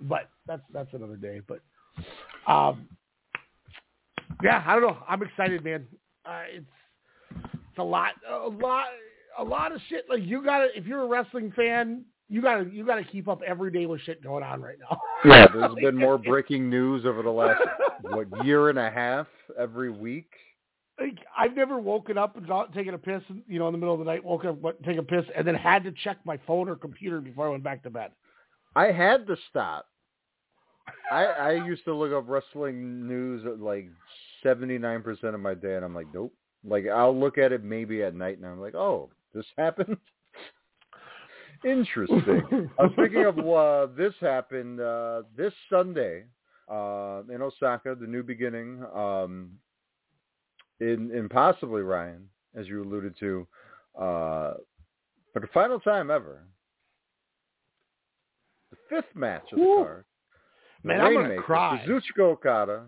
But 0.00 0.30
that's 0.46 0.62
that's 0.72 0.92
another 0.94 1.16
day. 1.16 1.40
But 1.46 1.60
um, 2.50 2.88
yeah, 4.42 4.64
I 4.66 4.72
don't 4.72 4.82
know. 4.82 4.98
I'm 5.08 5.22
excited, 5.22 5.62
man. 5.62 5.86
Uh, 6.24 6.42
it's 6.50 6.66
it's 7.54 7.78
a 7.78 7.82
lot, 7.82 8.12
a 8.28 8.48
lot, 8.48 8.86
a 9.38 9.44
lot 9.44 9.72
of 9.72 9.80
shit. 9.88 10.06
Like 10.08 10.22
you 10.22 10.42
gotta, 10.42 10.68
if 10.74 10.86
you're 10.86 11.02
a 11.02 11.06
wrestling 11.06 11.52
fan, 11.54 12.04
you 12.28 12.42
gotta 12.42 12.68
you 12.70 12.84
gotta 12.84 13.04
keep 13.04 13.28
up 13.28 13.40
every 13.46 13.70
day 13.70 13.86
with 13.86 14.00
shit 14.02 14.22
going 14.22 14.42
on 14.42 14.60
right 14.60 14.76
now. 14.80 15.00
Yeah, 15.24 15.46
there's 15.54 15.74
been 15.74 15.96
more 15.96 16.18
breaking 16.32 16.68
news 16.68 17.04
over 17.06 17.22
the 17.22 17.30
last 17.30 17.60
what 18.02 18.26
year 18.44 18.68
and 18.68 18.78
a 18.78 18.90
half 18.90 19.26
every 19.58 19.90
week. 19.90 20.30
like 21.00 21.18
I've 21.36 21.54
never 21.54 21.78
woken 21.78 22.18
up 22.18 22.36
and 22.36 22.46
gone, 22.46 22.72
taken 22.72 22.94
a 22.94 22.98
piss, 22.98 23.22
you 23.46 23.58
know, 23.58 23.68
in 23.68 23.72
the 23.72 23.78
middle 23.78 23.94
of 23.94 24.00
the 24.00 24.06
night, 24.06 24.24
woken 24.24 24.50
up, 24.50 24.60
went, 24.60 24.82
take 24.82 24.98
a 24.98 25.02
piss, 25.02 25.24
and 25.36 25.46
then 25.46 25.54
had 25.54 25.84
to 25.84 25.92
check 25.92 26.18
my 26.24 26.38
phone 26.46 26.68
or 26.68 26.76
computer 26.76 27.20
before 27.20 27.46
I 27.46 27.50
went 27.50 27.62
back 27.64 27.82
to 27.84 27.90
bed. 27.90 28.10
I 28.74 28.86
had 28.92 29.26
to 29.28 29.36
stop. 29.50 29.86
I 31.10 31.24
I 31.24 31.50
used 31.52 31.84
to 31.84 31.94
look 31.94 32.12
up 32.12 32.28
wrestling 32.28 33.06
news 33.06 33.44
at 33.46 33.60
like 33.60 33.88
seventy 34.42 34.78
nine 34.78 35.02
percent 35.02 35.34
of 35.34 35.40
my 35.40 35.54
day, 35.54 35.76
and 35.76 35.84
I'm 35.84 35.94
like, 35.94 36.06
nope. 36.12 36.32
Like 36.64 36.86
I'll 36.88 37.18
look 37.18 37.38
at 37.38 37.52
it 37.52 37.62
maybe 37.62 38.02
at 38.02 38.14
night, 38.14 38.38
and 38.38 38.46
I'm 38.46 38.60
like, 38.60 38.74
oh, 38.74 39.10
this 39.32 39.46
happened. 39.56 39.96
Interesting. 41.64 42.70
uh, 42.78 42.88
speaking 42.92 43.24
of 43.24 43.38
uh, 43.46 43.86
this 43.96 44.14
happened 44.20 44.80
uh, 44.80 45.22
this 45.36 45.52
Sunday 45.70 46.24
uh, 46.70 47.22
in 47.32 47.42
Osaka, 47.42 47.94
the 47.98 48.06
new 48.06 48.22
beginning. 48.22 48.84
Um, 48.94 49.50
in 50.80 51.10
in 51.10 51.28
possibly 51.28 51.82
Ryan, 51.82 52.28
as 52.54 52.66
you 52.66 52.82
alluded 52.82 53.14
to, 53.20 53.46
uh, 53.98 54.54
for 55.32 55.40
the 55.40 55.48
final 55.54 55.80
time 55.80 56.10
ever, 56.10 56.42
the 58.70 58.76
fifth 58.88 59.14
match 59.14 59.44
of 59.52 59.58
the 59.58 59.64
Woo. 59.64 59.84
card. 59.84 60.04
Man, 60.82 61.00
I'm 61.00 61.14
gonna 61.14 61.40
cry. 61.42 61.82
Kazuchika 61.86 62.20
Okada, 62.20 62.86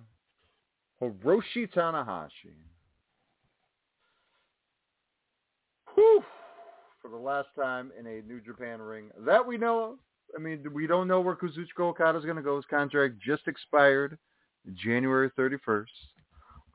Hiroshi 1.02 1.72
Tanahashi. 1.74 2.54
For 7.08 7.16
the 7.16 7.24
last 7.24 7.48
time 7.56 7.90
in 7.98 8.06
a 8.06 8.20
New 8.22 8.38
Japan 8.40 8.82
ring 8.82 9.06
that 9.24 9.46
we 9.46 9.56
know 9.56 9.82
of. 9.82 9.98
I 10.36 10.40
mean, 10.42 10.62
we 10.74 10.86
don't 10.86 11.08
know 11.08 11.22
where 11.22 11.34
Kazuchika 11.34 11.80
Okada 11.80 12.18
is 12.18 12.24
going 12.24 12.36
to 12.36 12.42
go. 12.42 12.56
His 12.56 12.66
contract 12.68 13.14
just 13.24 13.48
expired 13.48 14.18
January 14.74 15.30
31st. 15.38 15.84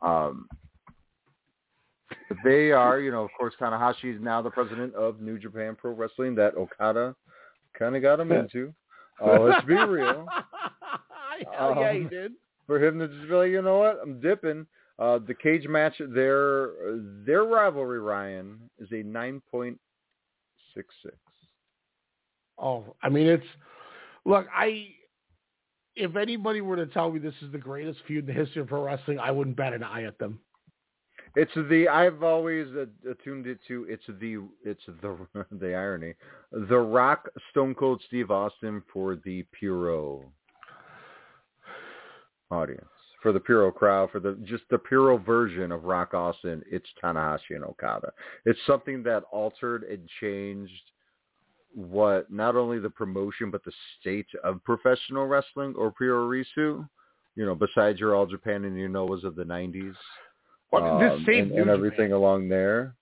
Um, 0.02 0.48
they 2.44 2.72
are, 2.72 3.00
you 3.00 3.12
know, 3.12 3.24
of 3.24 3.30
course, 3.38 3.54
Tanahashi 3.62 4.16
is 4.16 4.22
now 4.22 4.42
the 4.42 4.50
president 4.50 4.96
of 4.96 5.22
New 5.22 5.38
Japan 5.38 5.76
Pro 5.80 5.92
Wrestling 5.92 6.34
that 6.36 6.56
Okada 6.56 7.16
kind 7.78 7.96
of 7.96 8.02
got 8.02 8.20
him 8.20 8.32
into. 8.32 8.74
Uh, 9.24 9.40
let's 9.40 9.64
be 9.68 9.76
real. 9.76 10.26
Hell 11.56 11.76
yeah, 11.80 11.94
he 11.94 12.00
Um, 12.02 12.10
did. 12.10 12.32
For 12.66 12.84
him 12.84 12.98
to 12.98 13.08
just 13.08 13.28
be 13.30 13.34
like, 13.36 13.52
you 13.52 13.62
know 13.62 13.78
what, 13.78 14.00
I'm 14.02 14.20
dipping. 14.20 14.66
Uh, 14.98 15.20
the 15.20 15.36
Cagematch, 15.36 15.94
their 16.14 16.72
their 17.24 17.44
rivalry, 17.44 18.00
Ryan, 18.00 18.58
is 18.80 18.88
a 18.92 19.04
nine 19.04 19.42
point 19.52 19.80
six. 20.76 21.16
Oh, 22.58 22.96
I 23.02 23.10
mean, 23.10 23.28
it's 23.28 23.46
look. 24.26 24.48
I 24.56 24.88
if 25.96 26.16
anybody 26.16 26.62
were 26.62 26.76
to 26.76 26.88
tell 26.88 27.12
me 27.12 27.20
this 27.20 27.34
is 27.42 27.52
the 27.52 27.58
greatest 27.58 28.00
feud 28.08 28.28
in 28.28 28.36
the 28.36 28.40
history 28.46 28.62
of 28.62 28.68
pro 28.68 28.84
wrestling, 28.84 29.20
I 29.20 29.32
wouldn't 29.32 29.58
bat 29.58 29.74
an 29.74 29.84
eye 29.84 30.04
at 30.04 30.18
them. 30.18 30.40
It's 31.36 31.54
the 31.56 31.88
I've 31.88 32.22
always 32.22 32.68
attuned 33.10 33.48
it 33.48 33.60
to. 33.68 33.86
It's 33.90 34.04
the 34.20 34.48
it's 34.64 34.84
the 35.02 35.18
the 35.52 35.74
irony, 35.74 36.14
the 36.52 36.78
Rock 36.78 37.30
Stone 37.50 37.76
Cold 37.76 38.04
Steve 38.08 38.30
Austin 38.30 38.84
for 38.92 39.16
the 39.24 39.44
Puro 39.60 40.32
audience, 42.52 42.86
for 43.24 43.32
the 43.32 43.40
Puro 43.40 43.72
crowd, 43.72 44.12
for 44.12 44.20
the 44.20 44.38
just 44.44 44.64
the 44.70 44.78
Puro 44.78 45.18
version 45.18 45.72
of 45.72 45.86
Rock 45.86 46.14
Austin. 46.14 46.62
It's 46.70 46.86
Tanahashi 47.02 47.52
and 47.56 47.64
Okada. 47.64 48.12
It's 48.46 48.60
something 48.68 49.02
that 49.04 49.24
altered 49.32 49.84
and 49.84 50.08
changed 50.20 50.92
what 51.74 52.32
not 52.32 52.56
only 52.56 52.78
the 52.78 52.90
promotion 52.90 53.50
but 53.50 53.64
the 53.64 53.72
state 54.00 54.28
of 54.44 54.64
professional 54.64 55.26
wrestling 55.26 55.74
or 55.76 55.92
Puroresu. 55.92 56.88
You 57.36 57.46
know, 57.48 57.56
besides 57.56 58.00
your 58.00 58.14
All 58.14 58.28
Japan 58.28 58.66
and 58.66 58.78
your 58.78 58.90
Noahs 58.90 59.24
of 59.24 59.36
the 59.36 59.46
'90s 59.46 59.96
Well, 60.72 61.00
this 61.00 61.14
um, 61.14 61.26
and, 61.28 61.52
and 61.54 61.70
everything 61.70 62.12
along 62.12 62.50
there. 62.50 62.96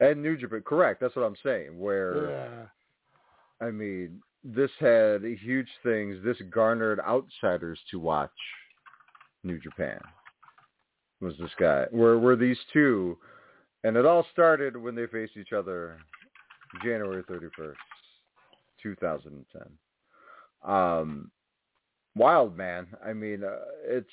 And 0.00 0.22
New 0.22 0.36
Japan, 0.36 0.62
correct. 0.66 1.00
That's 1.00 1.14
what 1.14 1.24
I'm 1.24 1.36
saying. 1.42 1.78
Where 1.78 2.30
Yeah. 2.30 3.66
I 3.66 3.70
mean, 3.70 4.20
this 4.42 4.70
had 4.80 5.22
huge 5.22 5.68
things. 5.84 6.18
This 6.24 6.38
garnered 6.50 6.98
outsiders 7.00 7.78
to 7.90 7.98
watch 7.98 8.30
New 9.42 9.58
Japan. 9.58 10.00
Was 11.20 11.34
this 11.38 11.50
guy? 11.58 11.86
Where 11.90 12.18
were 12.18 12.36
these 12.36 12.58
two? 12.72 13.18
And 13.84 13.96
it 13.96 14.06
all 14.06 14.26
started 14.32 14.76
when 14.76 14.94
they 14.94 15.06
faced 15.06 15.36
each 15.36 15.52
other 15.52 15.98
January 16.82 17.22
31st, 17.24 17.74
2010. 18.82 19.62
Um, 20.62 21.30
wild 22.14 22.56
man. 22.56 22.86
I 23.04 23.12
mean, 23.12 23.44
uh, 23.44 23.56
it's 23.84 24.08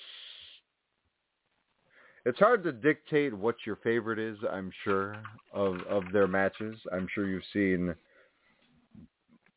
it's 2.26 2.40
hard 2.40 2.64
to 2.64 2.72
dictate 2.72 3.34
what 3.34 3.56
your 3.66 3.78
favorite 3.78 4.20
is. 4.20 4.38
I'm 4.50 4.72
sure 4.84 5.16
of 5.54 5.78
of 5.90 6.04
their 6.12 6.28
matches. 6.28 6.78
I'm 6.92 7.08
sure 7.14 7.28
you've 7.28 7.44
seen 7.54 7.96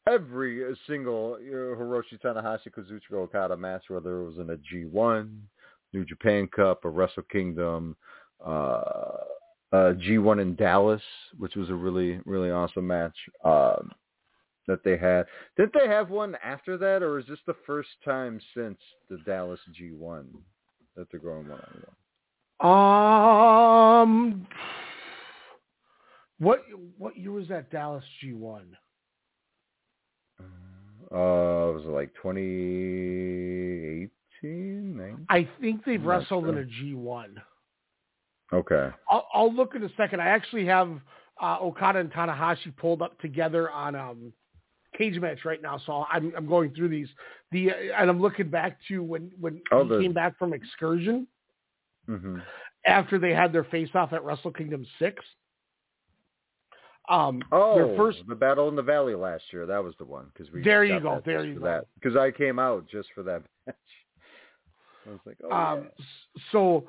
every 0.09 0.75
single 0.87 1.39
you 1.41 1.53
know, 1.53 1.77
Hiroshi 1.79 2.21
Tanahashi 2.25 2.69
Kazuchika 2.69 3.15
Okada 3.15 3.57
match, 3.57 3.85
whether 3.89 4.21
it 4.21 4.25
was 4.25 4.39
in 4.39 4.51
a 4.51 4.57
G1, 4.57 5.37
New 5.93 6.05
Japan 6.05 6.49
Cup, 6.55 6.85
a 6.85 6.89
Wrestle 6.89 7.25
Kingdom, 7.31 7.97
uh, 8.45 8.83
uh, 9.73 9.95
G1 9.95 10.41
in 10.41 10.55
Dallas, 10.57 11.03
which 11.39 11.57
was 11.57 11.71
a 11.71 11.75
really 11.75 12.21
really 12.25 12.51
awesome 12.51 12.87
match 12.87 13.17
um, 13.45 13.93
that 14.67 14.83
they 14.85 14.97
had. 14.97 15.27
Didn't 15.57 15.75
they 15.75 15.89
have 15.89 16.11
one 16.11 16.37
after 16.43 16.77
that, 16.79 17.03
or 17.03 17.19
is 17.19 17.27
this 17.27 17.39
the 17.47 17.57
first 17.67 17.91
time 18.05 18.41
since 18.55 18.79
the 19.09 19.19
Dallas 19.27 19.61
G1 19.81 20.27
that 20.97 21.07
they're 21.11 21.21
going 21.21 21.49
one 21.49 21.61
on 21.61 21.83
one? 21.85 21.97
Um, 22.61 24.47
what 26.39 26.63
what 26.99 27.17
year 27.17 27.33
was 27.33 27.49
that 27.49 27.71
Dallas 27.71 28.05
G 28.21 28.33
one? 28.33 28.77
Uh, 31.13 31.75
was 31.75 31.85
it 31.85 31.91
like 31.91 32.15
2018? 32.23 34.11
19? 34.43 35.27
I 35.29 35.49
think 35.61 35.85
they've 35.85 36.01
I'm 36.01 36.07
wrestled 36.07 36.49
in 36.49 36.59
a 36.59 36.65
G 36.65 36.95
one. 36.95 37.41
Okay. 38.53 38.91
I'll, 39.09 39.27
I'll 39.33 39.53
look 39.55 39.75
in 39.75 39.85
a 39.85 39.89
second. 39.97 40.21
I 40.21 40.27
actually 40.29 40.67
have 40.67 40.91
uh, 41.41 41.59
Okada 41.61 42.01
and 42.01 42.13
Tanahashi 42.13 42.77
pulled 42.77 43.01
up 43.03 43.19
together 43.21 43.71
on 43.71 43.95
um, 43.95 44.33
Cagematch 44.99 45.45
right 45.45 45.63
now, 45.63 45.81
so 45.87 46.05
I'm 46.11 46.33
I'm 46.37 46.47
going 46.49 46.75
through 46.75 46.89
these. 46.89 47.09
The 47.53 47.71
and 47.97 48.11
I'm 48.11 48.21
looking 48.21 48.49
back 48.51 48.79
to 48.89 49.03
when 49.03 49.31
when 49.41 49.63
Oh, 49.71 49.85
he 49.85 49.89
the- 49.91 49.99
came 50.01 50.13
back 50.13 50.39
from 50.39 50.53
excursion 50.53 51.27
hmm 52.07 52.39
after 52.87 53.19
they 53.19 53.35
had 53.35 53.53
their 53.53 53.65
face 53.65 53.91
off 53.95 54.13
at 54.15 54.25
Wrestle 54.25 54.51
Kingdom 54.53 54.87
six. 54.99 55.23
Um, 57.09 57.43
Oh, 57.53 57.75
their 57.77 57.97
first 57.97 58.19
the 58.29 58.35
battle 58.35 58.69
in 58.69 58.77
the 58.77 58.83
valley 58.83 59.15
last 59.15 59.45
year. 59.53 59.67
That 59.67 59.83
was 59.83 59.95
the 59.99 60.05
one 60.05 60.27
because 60.33 60.53
we. 60.53 60.63
There 60.63 60.85
you 60.85 60.99
go, 61.01 61.23
there 61.25 61.45
you 61.45 61.61
go. 61.61 61.83
Because 61.95 62.17
I 62.17 62.31
came 62.31 62.59
out 62.59 62.87
just 62.89 63.09
for 63.15 63.23
that 63.23 63.43
match. 63.67 63.77
I 65.11 65.13
was 65.13 65.21
like, 65.27 65.39
oh 65.45 65.53
um, 65.53 65.89
so 66.53 66.85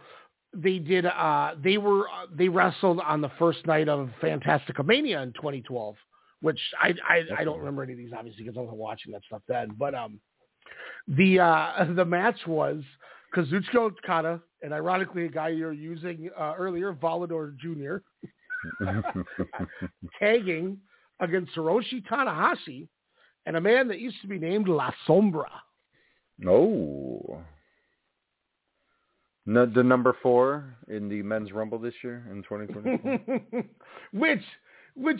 they 0.53 0.79
did. 0.79 1.05
Uh, 1.05 1.51
they 1.61 1.77
were 1.77 2.07
uh, 2.09 2.27
they 2.33 2.47
wrestled 2.47 2.99
on 2.99 3.21
the 3.21 3.31
first 3.39 3.65
night 3.65 3.89
of 3.89 4.09
Fantastica 4.21 4.85
Mania 4.85 5.21
in 5.21 5.33
2012, 5.33 5.95
which 6.41 6.59
I 6.79 6.93
I, 7.07 7.21
I 7.39 7.43
don't 7.43 7.59
remember 7.59 7.83
any 7.83 7.93
of 7.93 7.97
these 7.97 8.11
obviously 8.15 8.43
because 8.43 8.57
I 8.57 8.61
wasn't 8.61 8.77
watching 8.77 9.11
that 9.13 9.23
stuff 9.25 9.41
then. 9.47 9.71
But 9.77 9.95
um, 9.95 10.19
the 11.07 11.39
uh, 11.39 11.85
the 11.95 12.05
match 12.05 12.39
was 12.45 12.83
Kazuchika 13.35 13.75
Okada 13.75 14.41
and 14.61 14.73
ironically 14.73 15.25
a 15.25 15.29
guy 15.29 15.49
you're 15.49 15.73
using 15.73 16.29
uh, 16.39 16.53
earlier, 16.57 16.93
Volador 16.93 17.55
Jr. 17.57 17.97
tagging 20.19 20.77
against 21.19 21.55
Hiroshi 21.55 22.05
Tanahashi 22.05 22.87
and 23.45 23.55
a 23.55 23.61
man 23.61 23.87
that 23.87 23.99
used 23.99 24.21
to 24.21 24.27
be 24.27 24.37
named 24.37 24.67
La 24.67 24.91
Sombra. 25.07 25.49
oh. 26.47 27.41
No, 29.51 29.65
the 29.65 29.83
number 29.83 30.15
four 30.23 30.77
in 30.87 31.09
the 31.09 31.21
men's 31.23 31.51
rumble 31.51 31.77
this 31.77 31.93
year 32.01 32.25
in 32.31 32.41
2020. 32.43 33.67
which, 34.13 34.41
which, 34.95 35.19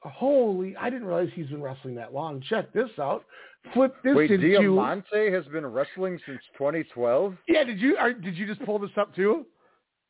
holy, 0.00 0.76
I 0.76 0.90
didn't 0.90 1.08
realize 1.08 1.28
he's 1.34 1.48
been 1.48 1.60
wrestling 1.60 1.96
that 1.96 2.14
long. 2.14 2.40
Check 2.48 2.72
this 2.72 2.90
out. 3.00 3.24
Flip 3.72 3.92
this 4.04 4.14
Wait, 4.14 4.30
into. 4.30 4.46
Wait, 4.46 4.54
Diamante 4.54 5.32
has 5.32 5.44
been 5.46 5.66
wrestling 5.66 6.20
since 6.24 6.38
2012. 6.56 7.34
Yeah, 7.48 7.64
did 7.64 7.80
you 7.80 7.96
are, 7.96 8.12
did 8.12 8.36
you 8.36 8.46
just 8.46 8.64
pull 8.64 8.78
this 8.78 8.92
up 8.96 9.12
too? 9.16 9.44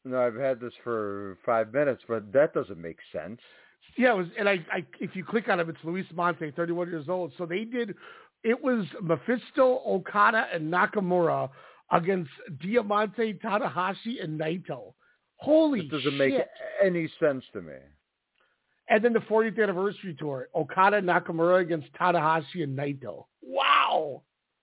No, 0.05 0.21
I've 0.21 0.35
had 0.35 0.61
this 0.61 0.75
for 0.83 1.39
five 1.47 1.73
minutes, 1.73 2.03
but 2.07 2.31
that 2.35 2.53
doesn't 2.53 2.79
make 2.79 2.99
sense. 3.13 3.41
Yeah, 3.97 4.13
it 4.13 4.17
was, 4.17 4.27
and 4.39 4.47
I, 4.47 4.59
I, 4.71 4.85
if 5.01 5.17
you 5.17 5.25
click 5.25 5.49
on 5.49 5.59
him, 5.59 5.71
it's 5.71 5.79
Luis 5.85 6.05
Mante, 6.15 6.55
31 6.55 6.91
years 6.91 7.09
old. 7.09 7.33
So 7.39 7.47
they 7.47 7.65
did. 7.65 7.95
It 8.43 8.63
was 8.63 8.85
Mephisto, 9.01 9.81
Okada, 9.87 10.49
and 10.53 10.71
Nakamura 10.71 11.49
against 11.91 12.31
Diamante, 12.61 13.35
Tanahashi, 13.35 14.23
and 14.23 14.39
Naito. 14.41 14.95
Holy 15.37 15.81
It 15.81 15.91
doesn't 15.91 16.03
shit. 16.13 16.19
make 16.19 16.35
any 16.83 17.09
sense 17.21 17.45
to 17.53 17.61
me. 17.61 17.75
And 18.89 19.03
then 19.05 19.13
the 19.13 19.21
40th 19.21 19.63
anniversary 19.63 20.15
tour, 20.19 20.49
Okada, 20.55 21.01
Nakamura 21.01 21.61
against 21.63 21.93
Tanahashi 21.95 22.63
and 22.63 22.77
Naito. 22.79 23.25
Wow. 23.43 24.23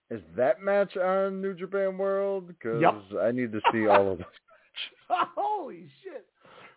Is 0.10 0.22
that 0.36 0.62
match 0.62 0.96
on 0.98 1.42
New 1.42 1.54
Japan 1.54 1.98
World? 1.98 2.48
Because 2.48 2.82
Yep. 2.82 3.22
I 3.22 3.32
need 3.32 3.52
to 3.54 3.62
see 3.72 3.88
all 3.88 4.12
of 4.12 4.18
this. 4.20 4.28
Holy 5.10 5.88
shit. 6.04 6.26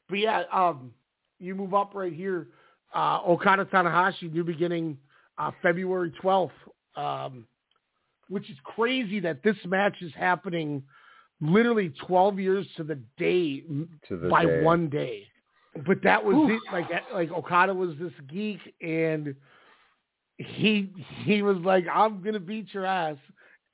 But 0.09 0.19
yeah, 0.19 0.43
um, 0.53 0.93
you 1.39 1.55
move 1.55 1.75
up 1.75 1.93
right 1.95 2.12
here. 2.12 2.49
Uh, 2.95 3.19
Okada 3.27 3.65
Tanahashi, 3.66 4.33
new 4.33 4.45
beginning, 4.45 4.97
uh, 5.39 5.51
February 5.62 6.12
12th, 6.23 6.51
um, 6.97 7.47
which 8.28 8.48
is 8.51 8.56
crazy 8.64 9.20
that 9.20 9.42
this 9.42 9.56
match 9.66 9.96
is 10.01 10.12
happening 10.14 10.82
literally 11.40 11.92
12 12.06 12.38
years 12.38 12.66
to 12.76 12.84
the 12.84 12.98
day 13.18 13.62
To 14.09 14.16
the 14.16 14.28
by 14.28 14.44
day. 14.44 14.62
one 14.62 14.88
day. 14.88 15.24
But 15.86 16.02
that 16.02 16.24
was 16.24 16.51
it. 16.51 16.60
Like, 16.72 16.90
eh, 16.90 17.01
like 17.12 17.30
Okada 17.32 17.74
was 17.74 17.96
this 17.98 18.12
geek 18.30 18.60
and 18.80 19.34
he, 20.38 20.90
he 21.24 21.42
was 21.42 21.56
like, 21.59 21.84
I'm 21.92 22.22
going 22.22 22.34
to 22.34 22.40
beat 22.40 22.72
your 22.72 22.86
ass. 22.86 23.16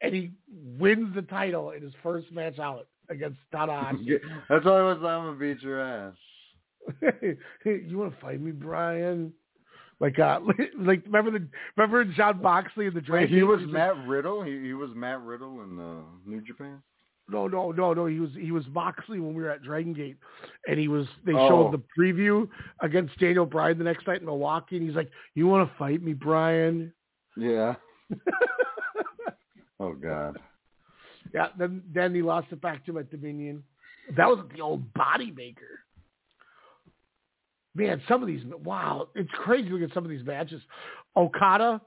And 0.02 0.14
he 0.14 0.30
wins 0.78 1.14
the 1.14 1.22
title 1.22 1.72
in 1.72 1.82
his 1.82 1.92
first 2.02 2.32
match 2.32 2.58
out 2.58 2.86
against 3.10 3.38
Tanahashi. 3.52 4.18
That's 4.48 4.64
all 4.64 4.72
I 4.76 4.82
was. 4.82 4.98
Like, 5.02 5.12
I'm 5.12 5.26
gonna 5.26 5.36
beat 5.38 5.60
your 5.60 5.80
ass. 5.80 6.14
you 7.64 7.98
want 7.98 8.14
to 8.14 8.20
fight 8.20 8.40
me, 8.40 8.52
Brian? 8.52 9.30
Like, 10.00 10.18
uh, 10.18 10.40
like 10.78 11.04
remember 11.04 11.30
the 11.30 11.46
remember 11.76 12.04
Jon 12.04 12.40
Moxley 12.42 12.86
in 12.86 12.94
the 12.94 13.00
Dragon? 13.00 13.28
he 13.34 13.42
was 13.42 13.60
like, 13.60 13.70
Matt 13.70 14.06
Riddle. 14.06 14.42
He 14.42 14.58
he 14.60 14.72
was 14.72 14.90
Matt 14.94 15.20
Riddle 15.22 15.62
in 15.62 15.78
uh, 15.78 16.00
New 16.26 16.40
Japan. 16.40 16.82
No, 17.28 17.46
no, 17.46 17.70
no, 17.70 17.92
no. 17.94 18.06
He 18.06 18.18
was 18.18 18.30
he 18.36 18.50
was 18.50 18.64
Moxley 18.72 19.20
when 19.20 19.34
we 19.34 19.42
were 19.42 19.50
at 19.50 19.62
Dragon 19.62 19.92
Gate, 19.92 20.16
and 20.66 20.80
he 20.80 20.88
was. 20.88 21.06
They 21.24 21.32
Oh. 21.32 21.48
showed 21.48 21.72
the 21.72 21.82
preview 21.96 22.48
against 22.80 23.16
Daniel 23.20 23.46
Bryan 23.46 23.78
the 23.78 23.84
next 23.84 24.06
night 24.06 24.20
in 24.20 24.26
Milwaukee, 24.26 24.76
and 24.78 24.86
he's 24.86 24.96
like, 24.96 25.10
"You 25.34 25.46
want 25.46 25.70
to 25.70 25.76
fight 25.78 26.02
me, 26.02 26.12
Bryan?" 26.12 26.92
Yeah. 27.36 27.76
oh 29.80 29.92
God. 29.94 30.38
Yeah. 31.32 31.48
Then 31.58 31.82
then 31.94 32.14
he 32.14 32.22
lost 32.22 32.48
it 32.50 32.60
back 32.60 32.84
to 32.86 32.90
him 32.92 32.98
at 32.98 33.10
Dominion. 33.10 33.62
That 34.16 34.26
was 34.26 34.44
the 34.54 34.60
old 34.60 34.92
body 34.94 35.30
maker. 35.30 35.78
Man, 37.74 38.02
some 38.08 38.20
of 38.20 38.26
these 38.26 38.42
wow, 38.64 39.08
it's 39.14 39.30
crazy 39.32 39.68
to 39.68 39.76
look 39.76 39.88
at 39.88 39.94
some 39.94 40.04
of 40.04 40.10
these 40.10 40.24
matches. 40.24 40.60
Okada, 41.16 41.80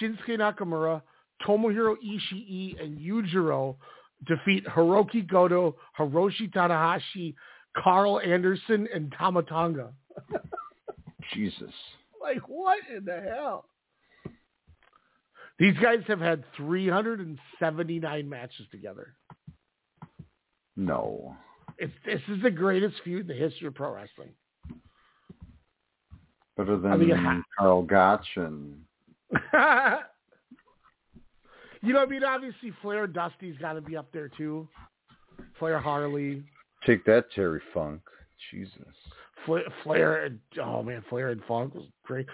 Shinsuke 0.00 0.38
Nakamura, 0.38 1.02
Tomohiro 1.46 1.96
Ishii, 2.04 2.82
and 2.82 2.98
Yujiro 2.98 3.76
defeat 4.26 4.64
Hirooki 4.66 5.28
Goto, 5.28 5.76
Hiroshi 5.98 6.52
Tanahashi, 6.52 7.34
Karl 7.76 8.20
Anderson, 8.20 8.88
and 8.94 9.12
Tama 9.18 9.42
Tonga. 9.42 9.92
Jesus. 11.34 11.72
Like 12.20 12.48
what 12.48 12.78
in 12.94 13.04
the 13.04 13.20
hell? 13.20 13.66
These 15.58 15.76
guys 15.82 16.00
have 16.06 16.20
had 16.20 16.44
379 16.56 18.28
matches 18.28 18.66
together. 18.70 19.14
No. 20.76 21.34
It's, 21.78 21.92
this 22.04 22.20
is 22.28 22.42
the 22.42 22.50
greatest 22.50 22.96
feud 23.04 23.22
in 23.22 23.26
the 23.26 23.34
history 23.34 23.66
of 23.66 23.74
pro 23.74 23.94
wrestling. 23.94 24.30
Better 26.56 26.76
than 26.78 26.92
I 26.92 26.96
mean, 26.96 27.10
ha- 27.10 27.42
Karl 27.58 27.82
Gotch 27.82 28.26
and 28.36 28.80
you 31.82 31.92
know, 31.92 32.02
I 32.02 32.06
mean, 32.06 32.24
obviously 32.24 32.72
Flair 32.80 33.06
Dusty's 33.06 33.56
got 33.60 33.74
to 33.74 33.80
be 33.80 33.96
up 33.96 34.10
there 34.12 34.28
too. 34.28 34.68
Flair 35.58 35.78
Harley, 35.78 36.44
take 36.86 37.04
that 37.04 37.30
Terry 37.34 37.60
Funk. 37.74 38.00
Jesus. 38.50 38.72
Flair, 39.44 39.64
Flair 39.82 40.24
and 40.24 40.38
oh 40.62 40.82
man, 40.82 41.04
Flair 41.08 41.28
and 41.28 41.42
Funk 41.46 41.74
was 41.74 41.84
great. 42.04 42.26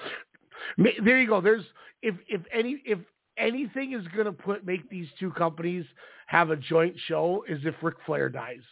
There 0.77 1.19
you 1.21 1.27
go. 1.27 1.41
There's 1.41 1.65
if 2.03 2.15
if 2.29 2.43
any 2.53 2.83
if 2.85 2.99
anything 3.37 3.93
is 3.93 4.07
gonna 4.17 4.33
put 4.33 4.65
make 4.65 4.89
these 4.89 5.09
two 5.19 5.33
companies 5.33 5.85
have 6.27 6.51
a 6.51 6.57
joint 6.57 6.95
show 7.07 7.45
is 7.49 7.61
if 7.65 7.75
Ric 7.83 7.97
Flair 8.07 8.29
dies. 8.29 8.63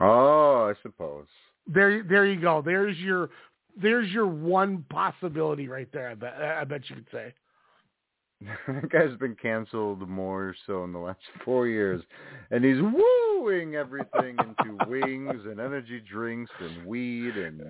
Oh, 0.00 0.64
I 0.70 0.74
suppose. 0.82 1.26
There 1.66 2.02
there 2.02 2.26
you 2.26 2.40
go. 2.40 2.62
There's 2.64 2.96
your 2.98 3.30
there's 3.80 4.10
your 4.10 4.26
one 4.26 4.84
possibility 4.90 5.68
right 5.68 5.88
there. 5.92 6.10
I 6.10 6.14
bet 6.14 6.34
I 6.34 6.64
bet 6.64 6.88
you 6.90 6.96
could 6.96 7.08
say. 7.12 7.34
that 8.68 8.90
guy's 8.90 9.16
been 9.18 9.36
canceled 9.40 10.06
more 10.08 10.54
so 10.66 10.84
in 10.84 10.92
the 10.92 10.98
last 10.98 11.20
four 11.44 11.66
years, 11.66 12.02
and 12.50 12.64
he's 12.64 12.80
wooing 12.82 13.74
everything 13.76 14.36
into 14.38 14.76
wings 14.88 15.42
and 15.46 15.60
energy 15.60 16.00
drinks 16.10 16.50
and 16.60 16.84
weed 16.84 17.36
and 17.36 17.62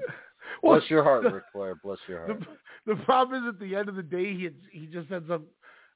Well, 0.62 0.78
bless 0.78 0.90
your 0.90 1.04
heart, 1.04 1.22
the- 1.24 1.30
Ric 1.30 1.44
Flair. 1.52 1.74
Bless 1.82 1.98
your 2.08 2.26
heart. 2.26 2.42
the 2.86 2.96
problem 3.04 3.44
is 3.44 3.48
at 3.48 3.60
the 3.60 3.76
end 3.76 3.88
of 3.88 3.94
the 3.94 4.02
day, 4.02 4.34
he 4.34 4.50
he 4.72 4.86
just 4.86 5.12
ends 5.12 5.30
up, 5.30 5.42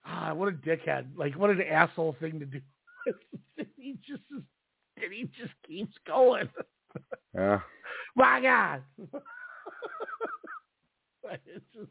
ah, 0.06 0.32
what 0.34 0.48
a 0.48 0.52
dickhead! 0.52 1.06
Like 1.16 1.34
what 1.36 1.50
an 1.50 1.62
asshole 1.62 2.14
thing 2.20 2.38
to 2.38 2.46
do. 2.46 2.60
he 3.76 3.96
just 4.06 4.22
and 4.30 5.12
he 5.12 5.24
just 5.40 5.54
keeps 5.66 5.94
going. 6.06 6.48
Yeah. 7.34 7.60
My 8.18 8.40
God, 8.40 8.82
It's 11.46 11.64
just- 11.74 11.88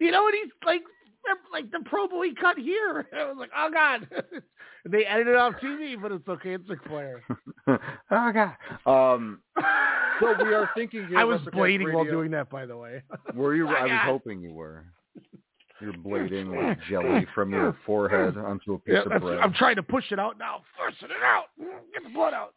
you 0.00 0.10
know 0.10 0.22
what 0.22 0.34
he's 0.34 0.50
like? 0.64 0.82
Like 1.52 1.70
the 1.70 1.78
promo 1.78 2.24
he 2.24 2.34
cut 2.34 2.56
here. 2.58 3.06
I 3.14 3.24
was 3.26 3.36
like, 3.38 3.50
oh 3.56 3.68
God. 3.72 4.08
they 4.88 5.04
edited 5.04 5.34
it 5.34 5.36
off 5.36 5.54
TV, 5.62 6.00
but 6.00 6.10
it's 6.12 6.26
okay. 6.28 6.54
It's 6.54 6.68
Ric 6.68 6.80
Flair. 6.88 7.22
oh 7.68 8.32
God. 8.32 8.56
Um. 8.86 9.40
So 10.20 10.34
we 10.42 10.54
are 10.54 10.70
thinking. 10.74 11.08
I 11.16 11.24
was 11.24 11.40
WrestleCast 11.42 11.54
blading 11.54 11.92
while 11.92 12.04
doing 12.04 12.30
that, 12.32 12.48
by 12.50 12.64
the 12.66 12.76
way. 12.76 13.02
Were 13.34 13.54
you? 13.54 13.66
My 13.66 13.78
I 13.80 13.82
was 13.84 14.00
hoping 14.04 14.40
you 14.40 14.52
were. 14.52 14.84
You're 15.80 15.92
blading 15.94 16.54
like 16.66 16.78
jelly 16.88 17.26
from 17.34 17.52
your 17.52 17.76
forehead 17.86 18.36
onto 18.36 18.74
a 18.74 18.78
piece 18.78 18.94
Yeah, 19.06 19.14
of 19.14 19.22
bread. 19.22 19.38
I'm 19.40 19.52
trying 19.54 19.76
to 19.76 19.82
push 19.82 20.10
it 20.10 20.18
out 20.18 20.38
now, 20.38 20.62
forcing 20.76 21.08
it 21.16 21.22
out. 21.22 21.46
Get 21.92 22.02
the 22.02 22.10
blood 22.10 22.34
out. 22.34 22.54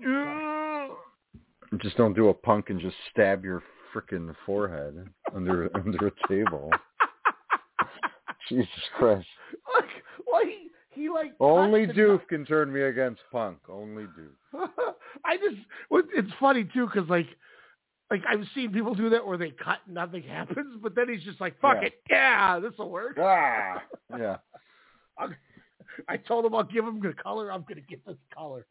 Yeah. 0.00 0.88
Just 1.78 1.96
don't 1.96 2.14
do 2.14 2.28
a 2.28 2.34
punk 2.34 2.70
and 2.70 2.80
just 2.80 2.96
stab 3.10 3.44
your 3.44 3.62
freaking 3.94 4.34
forehead 4.44 5.08
under 5.34 5.70
under 5.74 6.08
a 6.08 6.28
table. 6.28 6.70
Jesus 8.48 8.68
Christ. 8.98 9.26
Like, 9.74 9.88
well, 10.26 10.44
he 10.44 10.68
he 10.90 11.08
like 11.08 11.32
Only 11.40 11.86
Duke 11.86 12.28
can 12.28 12.44
turn 12.44 12.72
me 12.72 12.82
against 12.82 13.22
Punk. 13.30 13.58
Only 13.68 14.04
Duke. 14.16 14.68
I 15.24 15.36
just 15.36 15.56
it's 16.14 16.32
funny 16.38 16.64
too 16.64 16.86
because 16.92 17.08
like 17.08 17.28
like 18.10 18.22
I've 18.28 18.44
seen 18.54 18.72
people 18.72 18.94
do 18.94 19.08
that 19.10 19.26
where 19.26 19.38
they 19.38 19.50
cut 19.50 19.78
and 19.86 19.94
nothing 19.94 20.22
happens, 20.22 20.78
but 20.82 20.94
then 20.94 21.08
he's 21.08 21.22
just 21.22 21.40
like, 21.40 21.58
"Fuck 21.60 21.78
Yeah. 21.80 21.86
it, 21.86 21.94
yeah, 22.10 22.60
this 22.60 22.72
will 22.78 22.90
work." 22.90 23.16
Ah, 23.18 23.82
yeah. 24.18 24.36
I 26.08 26.16
told 26.16 26.44
him 26.44 26.54
I'll 26.54 26.62
give 26.62 26.84
him 26.84 27.00
the 27.00 27.14
color. 27.14 27.50
I'm 27.50 27.62
going 27.62 27.76
to 27.76 27.82
get 27.82 28.04
this 28.06 28.16
color. 28.34 28.66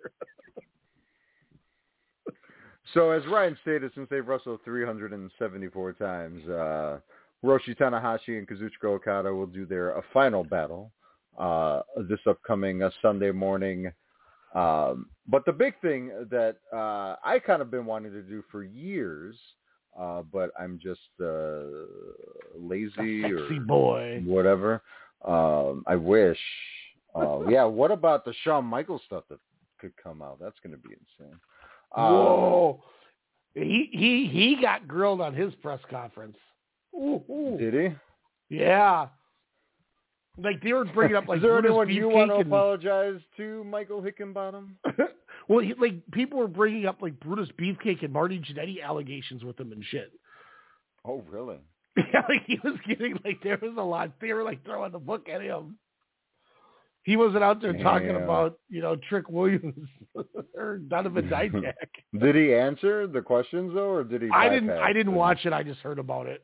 So 2.94 3.12
as 3.12 3.26
Ryan 3.28 3.58
stated, 3.62 3.92
since 3.96 4.08
they've 4.10 4.28
wrestled 4.28 4.60
374 4.66 5.94
times, 5.94 6.48
uh, 6.50 7.00
Hiroshi 7.44 7.78
Tanahashi 7.78 8.38
and 8.38 8.48
Kazuchika 8.48 8.86
Okada 8.86 9.34
will 9.34 9.48
do 9.48 9.66
their 9.66 9.98
uh, 9.98 10.02
final 10.14 10.44
battle 10.44 10.92
uh, 11.38 11.82
this 12.10 12.20
upcoming 12.28 12.84
uh, 12.84 12.90
Sunday 13.02 13.32
morning. 13.32 13.92
Um, 14.54 15.08
but 15.28 15.46
the 15.46 15.54
big 15.54 15.80
thing 15.82 16.12
that 16.30 16.58
uh, 16.74 17.16
I 17.24 17.40
kind 17.40 17.62
of 17.62 17.72
been 17.72 17.86
wanting 17.86 18.12
to 18.12 18.22
do 18.22 18.44
for 18.52 18.64
years, 18.64 19.36
uh, 19.98 20.24
but 20.24 20.52
I'm 20.60 20.80
just 20.82 21.00
uh, 21.22 21.62
lazy 22.58 23.24
or 23.26 23.60
boy. 23.60 24.22
whatever. 24.26 24.82
Um, 25.26 25.84
I 25.88 25.96
wish. 25.96 26.40
Uh, 27.16 27.48
yeah, 27.50 27.64
what 27.64 27.92
about 27.92 28.26
the 28.26 28.34
Shawn 28.44 28.66
Michaels 28.66 29.02
stuff 29.06 29.24
that 29.30 29.40
could 29.80 29.94
come 30.02 30.22
out? 30.22 30.40
That's 30.40 30.58
going 30.64 30.76
to 30.76 30.82
be 30.82 30.96
insane. 31.20 31.38
Um, 31.96 32.04
Whoa. 32.14 32.84
He 33.54 33.90
he 33.92 34.30
he 34.32 34.62
got 34.62 34.88
grilled 34.88 35.20
on 35.22 35.34
his 35.34 35.54
press 35.56 35.80
conference. 35.90 36.38
Ooh, 36.96 37.22
ooh. 37.30 37.58
Did 37.60 37.74
he? 38.50 38.56
Yeah. 38.58 39.08
Like 40.38 40.62
they 40.64 40.72
were 40.74 40.86
bringing 40.86 41.18
up 41.18 41.28
like 41.28 41.38
Is 41.38 41.44
there 41.44 41.58
anyone 41.58 41.90
you 41.90 42.08
want 42.08 42.32
to 42.32 42.36
and- 42.38 42.48
apologize 42.48 43.20
to, 43.38 43.64
Michael 43.66 44.02
Hickenbottom? 44.02 44.70
well, 45.50 45.60
he, 45.60 45.74
like 45.74 45.96
people 46.12 46.40
were 46.40 46.48
bringing 46.48 46.86
up 46.86 47.02
like 47.02 47.20
Brutus 47.20 47.50
Beefcake 47.60 48.04
and 48.04 48.14
Marty 48.14 48.40
Jannetty 48.40 48.82
allegations 48.82 49.44
with 49.44 49.60
him 49.60 49.72
and 49.74 49.84
shit. 49.84 50.12
Oh, 51.06 51.24
really? 51.30 51.58
Yeah, 52.14 52.22
like 52.30 52.46
he 52.48 52.58
was 52.64 52.76
getting 52.88 53.20
like 53.26 53.44
there 53.44 53.60
was 53.62 53.74
a 53.78 53.82
lot. 53.82 54.12
They 54.22 54.32
were 54.32 54.44
like 54.44 54.64
throwing 54.64 54.94
the 54.94 55.00
book 55.00 55.28
at 55.28 55.42
him. 55.42 55.78
He 57.04 57.18
wasn't 57.18 57.44
out 57.44 57.62
there 57.62 57.74
talking 57.74 58.12
about 58.16 58.60
you 58.70 58.82
know 58.82 58.96
Trick 59.10 59.30
Williams 59.30 59.90
or 60.56 60.78
Donovan 60.78 61.28
Dijak. 61.30 61.74
Did 62.20 62.36
he 62.36 62.54
answer 62.54 63.08
the 63.08 63.22
questions 63.22 63.74
though, 63.74 63.90
or 63.90 64.04
did 64.04 64.22
he? 64.22 64.30
I 64.30 64.50
didn't. 64.50 64.70
I 64.72 64.94
didn't 64.94 65.16
watch 65.16 65.40
it. 65.46 65.54
I 65.54 65.64
just 65.64 65.80
heard 65.80 66.00
about 66.00 66.28
it. 66.28 66.44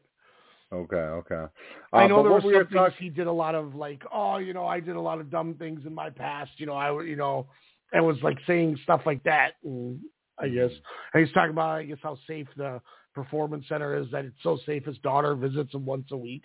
Okay, 0.73 0.95
okay. 0.97 1.45
I 1.93 2.03
Uh, 2.03 2.07
know 2.07 2.17
but 2.17 2.23
there 2.23 2.31
were 2.34 2.38
we 2.39 2.53
some 2.53 2.61
things 2.63 2.73
talking. 2.73 2.97
he 2.99 3.09
did 3.09 3.27
a 3.27 3.31
lot 3.31 3.55
of 3.55 3.73
like, 3.75 4.01
oh, 4.11 4.38
you 4.38 4.53
know, 4.53 4.65
I 4.65 4.81
did 4.81 4.95
a 4.97 5.01
lot 5.01 5.19
of 5.21 5.29
dumb 5.31 5.53
things 5.55 5.85
in 5.85 5.93
my 5.93 6.09
past. 6.09 6.51
You 6.57 6.65
know, 6.65 6.73
I, 6.73 6.91
you 7.03 7.15
know, 7.15 7.47
and 7.93 8.05
was 8.05 8.17
like 8.21 8.38
saying 8.45 8.77
stuff 8.84 9.01
like 9.05 9.23
that. 9.23 9.51
And 9.63 9.99
I 10.39 10.49
guess 10.49 10.71
and 11.13 11.23
he's 11.25 11.34
talking 11.34 11.51
about, 11.51 11.77
I 11.77 11.84
guess, 11.84 11.99
how 12.03 12.17
safe 12.27 12.47
the 12.57 12.81
performance 13.15 13.65
center 13.69 13.95
is. 13.95 14.07
That 14.11 14.25
it's 14.25 14.35
so 14.43 14.59
safe. 14.65 14.84
His 14.85 14.97
daughter 14.97 15.35
visits 15.35 15.73
him 15.73 15.85
once 15.85 16.07
a 16.11 16.17
week. 16.17 16.43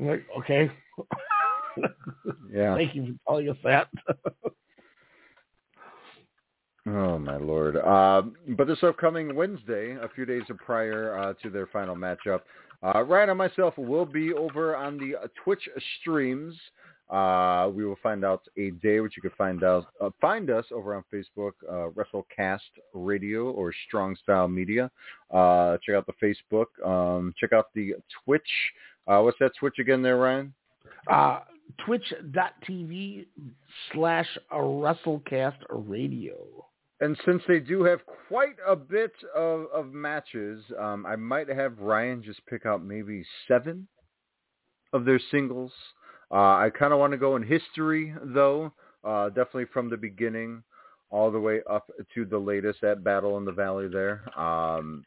I'm 0.00 0.06
like, 0.06 0.24
okay, 0.38 0.70
Yeah. 2.52 2.76
thank 2.76 2.94
you 2.94 3.16
for 3.26 3.32
telling 3.32 3.48
us 3.48 3.56
that. 3.64 3.88
Oh 6.84 7.16
my 7.16 7.36
lord! 7.36 7.76
Uh, 7.76 8.22
but 8.56 8.66
this 8.66 8.82
upcoming 8.82 9.36
Wednesday, 9.36 9.92
a 9.92 10.08
few 10.16 10.26
days 10.26 10.42
prior 10.58 11.16
uh, 11.16 11.32
to 11.42 11.48
their 11.48 11.68
final 11.68 11.94
matchup, 11.94 12.40
uh, 12.82 13.02
Ryan 13.04 13.30
and 13.30 13.38
myself 13.38 13.78
will 13.78 14.04
be 14.04 14.32
over 14.32 14.74
on 14.74 14.98
the 14.98 15.16
uh, 15.16 15.28
Twitch 15.44 15.68
streams. 16.00 16.54
Uh, 17.08 17.70
we 17.72 17.84
will 17.84 17.98
find 18.02 18.24
out 18.24 18.42
a 18.56 18.70
day 18.82 18.98
which 19.00 19.16
you 19.16 19.22
can 19.22 19.30
find 19.36 19.62
out 19.62 19.86
uh, 20.00 20.10
find 20.20 20.50
us 20.50 20.64
over 20.72 20.96
on 20.96 21.04
Facebook, 21.12 21.52
uh, 21.70 21.90
WrestleCast 21.90 22.60
Radio 22.94 23.50
or 23.50 23.72
Strong 23.86 24.16
Style 24.16 24.48
Media. 24.48 24.90
Uh, 25.30 25.76
check 25.84 25.94
out 25.94 26.06
the 26.06 26.34
Facebook. 26.52 26.66
Um, 26.84 27.32
check 27.38 27.52
out 27.52 27.66
the 27.74 27.94
Twitch. 28.24 28.42
Uh, 29.06 29.20
what's 29.20 29.38
that 29.40 29.52
Twitch 29.60 29.78
again, 29.78 30.02
there, 30.02 30.16
Ryan? 30.16 30.52
Twitch.tv 31.84 33.26
slash 33.92 34.26
WrestleCast 34.52 35.58
Radio. 35.70 36.36
And 37.00 37.18
since 37.26 37.42
they 37.48 37.58
do 37.58 37.82
have 37.82 38.00
quite 38.28 38.56
a 38.66 38.76
bit 38.76 39.12
of, 39.34 39.66
of 39.74 39.92
matches, 39.92 40.62
um, 40.78 41.04
I 41.04 41.16
might 41.16 41.48
have 41.48 41.80
Ryan 41.80 42.22
just 42.22 42.44
pick 42.46 42.64
out 42.64 42.84
maybe 42.84 43.24
seven 43.48 43.88
of 44.92 45.04
their 45.04 45.20
singles. 45.30 45.72
Uh, 46.30 46.56
I 46.56 46.70
kind 46.76 46.92
of 46.92 47.00
want 47.00 47.12
to 47.12 47.18
go 47.18 47.34
in 47.36 47.42
history, 47.42 48.14
though, 48.22 48.72
uh, 49.04 49.28
definitely 49.30 49.66
from 49.72 49.90
the 49.90 49.96
beginning 49.96 50.62
all 51.10 51.30
the 51.30 51.40
way 51.40 51.60
up 51.68 51.90
to 52.14 52.24
the 52.24 52.38
latest 52.38 52.82
at 52.84 53.04
Battle 53.04 53.36
in 53.36 53.44
the 53.44 53.52
Valley 53.52 53.88
there. 53.88 54.22
Um, 54.38 55.04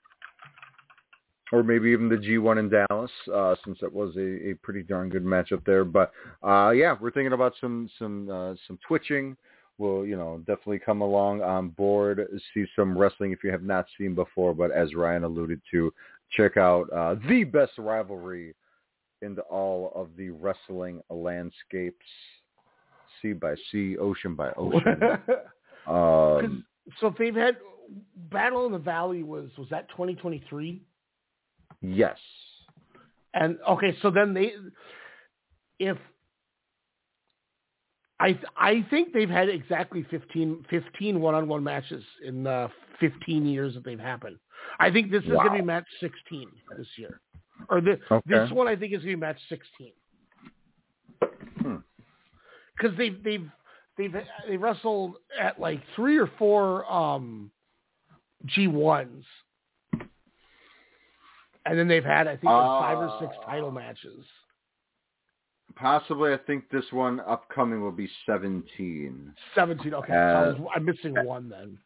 or 1.52 1.64
maybe 1.64 1.90
even 1.90 2.10
the 2.10 2.16
G1 2.16 2.60
in 2.60 2.70
Dallas, 2.70 3.12
uh, 3.34 3.56
since 3.64 3.78
that 3.82 3.94
was 3.94 4.16
a, 4.16 4.50
a 4.50 4.54
pretty 4.64 4.84
darn 4.84 5.10
good 5.10 5.24
matchup 5.24 5.64
there. 5.66 5.86
But 5.86 6.12
uh, 6.44 6.72
yeah, 6.72 6.96
we're 7.00 7.12
thinking 7.12 7.34
about 7.34 7.54
some 7.62 7.90
some 8.00 8.30
uh, 8.30 8.56
some 8.68 8.80
twitching. 8.88 9.38
We'll 9.78 10.06
you 10.06 10.16
know 10.16 10.40
definitely 10.40 10.80
come 10.80 11.02
along 11.02 11.42
on 11.42 11.70
board, 11.70 12.26
see 12.54 12.66
some 12.76 12.98
wrestling 12.98 13.32
if 13.32 13.44
you 13.44 13.52
have 13.52 13.64
not 13.64 13.86
seen 13.98 14.16
before. 14.16 14.54
But 14.54 14.72
as 14.72 14.96
Ryan 14.96 15.24
alluded 15.24 15.62
to, 15.72 15.94
check 16.32 16.58
out 16.58 16.92
uh, 16.92 17.16
the 17.30 17.44
best 17.44 17.74
rivalry 17.78 18.56
into 19.22 19.42
all 19.44 19.92
of 19.96 20.10
the 20.18 20.30
wrestling 20.30 21.02
landscapes, 21.10 22.06
sea 23.22 23.34
by 23.34 23.56
sea, 23.72 23.98
ocean 23.98 24.36
by 24.36 24.52
ocean. 24.58 24.98
um, 25.88 26.66
so 27.00 27.14
they've 27.18 27.36
had 27.36 27.58
Battle 28.32 28.66
in 28.66 28.72
the 28.72 28.80
Valley 28.80 29.24
was 29.24 29.50
was 29.58 29.70
that 29.70 29.90
2023? 29.90 30.82
Yes. 31.82 32.18
And 33.34 33.58
okay, 33.68 33.96
so 34.02 34.10
then 34.10 34.34
they, 34.34 34.54
if 35.80 35.98
I 38.20 38.40
I 38.56 38.86
think 38.90 39.14
they've 39.14 39.30
had 39.30 39.50
exactly 39.50 40.06
15, 40.10 40.66
15 40.70 41.20
one-on-one 41.20 41.64
matches 41.64 42.04
in 42.24 42.44
the 42.44 42.70
15 43.00 43.46
years 43.46 43.74
that 43.74 43.84
they've 43.84 44.00
happened. 44.00 44.38
I 44.80 44.90
think 44.90 45.12
this 45.12 45.24
is 45.24 45.30
going 45.30 45.46
to 45.48 45.52
be 45.52 45.62
match 45.62 45.86
16 46.00 46.50
this 46.78 46.88
year, 46.98 47.20
or 47.70 47.82
this 47.82 48.00
Okay. 48.10 48.22
this 48.26 48.50
one 48.52 48.68
I 48.68 48.76
think 48.76 48.94
is 48.94 49.00
going 49.00 49.12
to 49.12 49.18
be 49.18 49.22
match 49.22 49.40
16 49.50 49.92
Hmm. 51.60 51.76
because 52.78 52.98
they've 52.98 53.22
they've 53.24 53.50
they've 53.98 54.14
they 54.48 54.58
wrestled 54.58 55.16
at 55.40 55.60
like 55.60 55.82
three 55.96 56.18
or 56.18 56.28
four 56.38 56.90
um 56.92 57.52
G 58.46 58.68
ones, 58.68 59.26
and 61.66 61.78
then 61.78 61.88
they've 61.88 62.04
had 62.04 62.28
I 62.28 62.32
think 62.32 62.46
like 62.46 62.82
five 62.82 62.98
or 62.98 63.18
six 63.20 63.34
ah. 63.42 63.46
title 63.46 63.72
matches. 63.72 64.26
Possibly, 65.76 66.34
I 66.34 66.38
think 66.38 66.70
this 66.70 66.86
one 66.92 67.20
upcoming 67.22 67.82
will 67.82 67.92
be 67.92 68.10
17. 68.26 69.34
Seventeen. 69.54 69.94
Okay, 69.94 70.14
so 70.14 70.14
I 70.14 70.48
was, 70.48 70.58
I'm 70.74 70.86
missing 70.86 71.16
one 71.26 71.50
then. 71.50 71.78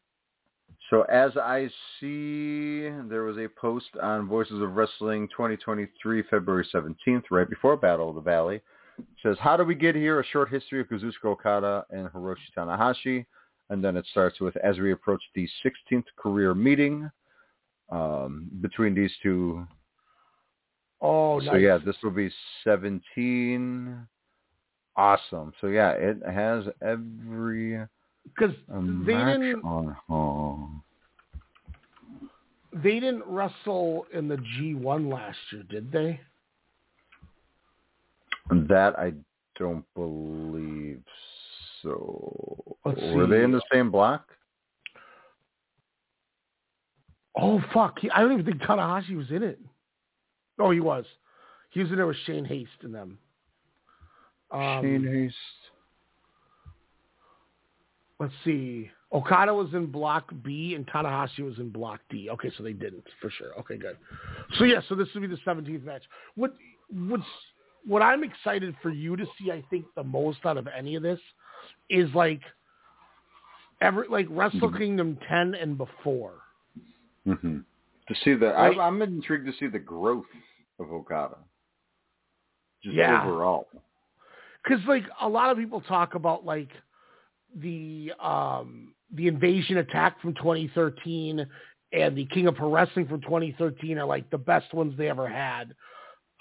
So 0.89 1.03
as 1.03 1.31
I 1.37 1.69
see, 1.99 2.89
there 3.09 3.23
was 3.23 3.37
a 3.37 3.47
post 3.59 3.89
on 4.01 4.27
Voices 4.27 4.61
of 4.61 4.75
Wrestling 4.75 5.27
2023, 5.29 6.23
February 6.23 6.67
17th, 6.73 7.23
right 7.29 7.49
before 7.49 7.77
Battle 7.77 8.09
of 8.09 8.15
the 8.15 8.21
Valley. 8.21 8.61
It 8.97 9.05
says, 9.21 9.37
how 9.39 9.55
do 9.55 9.63
we 9.63 9.75
get 9.75 9.95
here? 9.95 10.19
A 10.19 10.25
short 10.25 10.49
history 10.49 10.81
of 10.81 10.87
Kazuchika 10.87 11.25
Okada 11.25 11.85
and 11.91 12.07
Hiroshi 12.09 12.37
Tanahashi. 12.57 13.25
And 13.69 13.83
then 13.83 13.95
it 13.95 14.05
starts 14.09 14.39
with, 14.39 14.57
as 14.57 14.79
we 14.79 14.91
approach 14.91 15.21
the 15.35 15.47
16th 15.63 16.05
career 16.17 16.55
meeting 16.55 17.09
um, 17.91 18.49
between 18.61 18.93
these 18.95 19.11
two. 19.21 19.65
Oh, 21.01 21.39
so 21.39 21.53
nice. 21.53 21.61
yeah, 21.61 21.77
this 21.83 21.95
will 22.03 22.11
be 22.11 22.29
17. 22.63 24.07
Awesome. 24.95 25.53
So 25.61 25.67
yeah, 25.67 25.91
it 25.91 26.17
has 26.25 26.65
every 26.81 27.79
because 28.25 28.53
they 28.69 29.13
didn't 29.13 29.63
on 29.63 29.95
oh. 30.09 30.69
they 32.73 32.99
didn't 32.99 33.23
wrestle 33.25 34.05
in 34.13 34.27
the 34.27 34.37
G 34.37 34.73
one 34.75 35.09
last 35.09 35.37
year, 35.51 35.63
did 35.69 35.91
they? 35.91 36.19
That 38.51 38.97
I 38.99 39.13
don't 39.57 39.85
believe 39.95 41.01
so. 41.81 42.77
Were 42.83 43.27
they 43.27 43.43
in 43.43 43.51
the 43.51 43.61
same 43.71 43.91
block? 43.91 44.27
Oh 47.41 47.61
fuck! 47.73 47.99
He, 47.99 48.09
I 48.11 48.21
don't 48.21 48.33
even 48.33 48.45
think 48.45 48.61
Tanahashi 48.61 49.15
was 49.15 49.29
in 49.31 49.43
it. 49.43 49.59
Oh, 50.59 50.71
he 50.71 50.79
was. 50.79 51.05
He 51.71 51.79
was 51.79 51.89
in 51.89 51.95
there 51.95 52.07
with 52.07 52.17
Shane 52.25 52.45
Haste 52.45 52.69
and 52.81 52.93
them. 52.93 53.17
Um, 54.51 54.81
Shane 54.81 55.05
Haste. 55.05 55.35
Let's 58.19 58.33
see. 58.43 58.89
Okada 59.13 59.53
was 59.53 59.73
in 59.73 59.87
Block 59.87 60.31
B 60.43 60.75
and 60.75 60.85
Tanahashi 60.87 61.39
was 61.39 61.57
in 61.57 61.69
Block 61.69 62.01
D. 62.09 62.29
Okay, 62.29 62.51
so 62.57 62.63
they 62.63 62.73
didn't 62.73 63.05
for 63.21 63.29
sure. 63.31 63.57
Okay, 63.59 63.77
good. 63.77 63.97
So 64.57 64.65
yeah, 64.65 64.81
so 64.87 64.95
this 64.95 65.07
will 65.13 65.21
be 65.21 65.27
the 65.27 65.37
17th 65.45 65.83
match. 65.83 66.03
What 66.35 66.53
what's 67.07 67.23
what 67.85 68.01
I'm 68.01 68.23
excited 68.23 68.75
for 68.81 68.89
you 68.89 69.15
to 69.15 69.25
see, 69.39 69.51
I 69.51 69.63
think, 69.69 69.85
the 69.95 70.03
most 70.03 70.39
out 70.45 70.57
of 70.57 70.67
any 70.67 70.95
of 70.95 71.03
this 71.03 71.19
is 71.89 72.09
like 72.13 72.41
every 73.81 74.07
like 74.09 74.27
Wrestle 74.29 74.71
Kingdom 74.71 75.17
10 75.27 75.55
and 75.55 75.77
before. 75.77 76.33
Mm-hmm. 77.29 77.57
To 78.07 78.15
see 78.23 78.33
the, 78.33 78.47
Right. 78.47 78.73
I'm, 78.73 78.79
I'm 78.79 79.01
intrigued 79.01 79.45
to 79.45 79.53
see 79.59 79.67
the 79.67 79.79
growth 79.79 80.25
of 80.79 80.91
Okada. 80.91 81.37
Just 82.83 82.95
Yeah. 82.95 83.23
overall. 83.23 83.67
because 84.63 84.83
like 84.87 85.03
a 85.21 85.27
lot 85.29 85.51
of 85.51 85.57
people 85.57 85.81
talk 85.81 86.15
about 86.15 86.43
like 86.45 86.69
the 87.55 88.11
um 88.19 88.93
the 89.15 89.27
invasion 89.27 89.77
attack 89.77 90.19
from 90.21 90.33
2013 90.35 91.45
and 91.93 92.15
the 92.15 92.25
King 92.25 92.47
of 92.47 92.55
Pro 92.55 92.71
Wrestling 92.71 93.07
from 93.07 93.21
2013 93.21 93.97
are 93.97 94.05
like 94.05 94.29
the 94.29 94.37
best 94.37 94.71
ones 94.73 94.93
they 94.97 95.09
ever 95.09 95.27
had. 95.27 95.73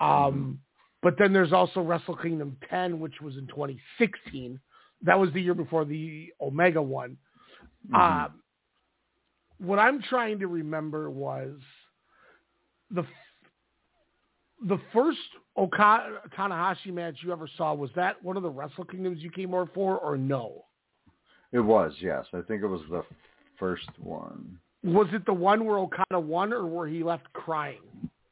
Um, 0.01 0.59
but 1.03 1.15
then 1.19 1.33
there's 1.33 1.53
also 1.53 1.81
Wrestle 1.81 2.17
Kingdom 2.17 2.57
10, 2.69 3.01
which 3.01 3.21
was 3.23 3.37
in 3.37 3.47
2016. 3.47 4.61
That 5.03 5.19
was 5.19 5.33
the 5.33 5.41
year 5.41 5.55
before 5.55 5.85
the 5.87 6.31
Omega 6.41 6.83
one. 6.83 7.17
Um, 7.95 8.43
what 9.59 9.79
I'm 9.79 10.03
trying 10.03 10.39
to 10.41 10.47
remember 10.47 11.11
was 11.11 11.53
the 12.91 13.05
the 14.67 14.79
first 14.93 15.19
Oka- 15.57 16.21
Tanahashi 16.37 16.93
match 16.93 17.17
you 17.23 17.33
ever 17.33 17.49
saw 17.57 17.75
was 17.75 17.91
that 17.95 18.23
one 18.25 18.37
of 18.37 18.43
the 18.43 18.51
Wrestle 18.51 18.85
Kingdoms 18.85 19.21
you 19.21 19.31
came 19.31 19.55
over 19.55 19.71
for, 19.73 19.99
or 19.99 20.17
no? 20.17 20.65
It 21.53 21.61
was, 21.61 21.93
yes. 22.01 22.27
I 22.35 22.41
think 22.43 22.63
it 22.63 22.67
was 22.67 22.83
the 22.91 23.03
first 23.59 23.89
one 23.99 24.59
Was 24.85 25.07
it 25.13 25.25
the 25.27 25.33
one 25.33 25.65
where 25.65 25.79
Okada 25.79 26.21
won, 26.21 26.53
or 26.53 26.67
where 26.67 26.87
he 26.89 27.03
left 27.03 27.33
crying? 27.33 27.81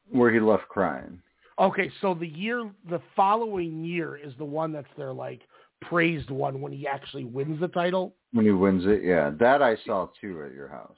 where 0.09 0.31
he 0.31 0.39
left 0.39 0.67
crying. 0.69 1.21
Okay, 1.59 1.91
so 2.01 2.13
the 2.13 2.27
year, 2.27 2.69
the 2.89 3.01
following 3.15 3.83
year 3.83 4.15
is 4.15 4.31
the 4.37 4.45
one 4.45 4.71
that's 4.71 4.87
their 4.95 5.11
like 5.11 5.41
praised 5.81 6.29
one 6.29 6.61
when 6.61 6.71
he 6.71 6.87
actually 6.87 7.25
wins 7.25 7.59
the 7.59 7.67
title. 7.67 8.15
When 8.31 8.45
he 8.45 8.51
wins 8.51 8.83
it, 8.85 9.03
yeah. 9.03 9.31
That 9.39 9.61
I 9.61 9.75
saw 9.85 10.07
too 10.21 10.43
at 10.45 10.53
your 10.53 10.67
house. 10.69 10.97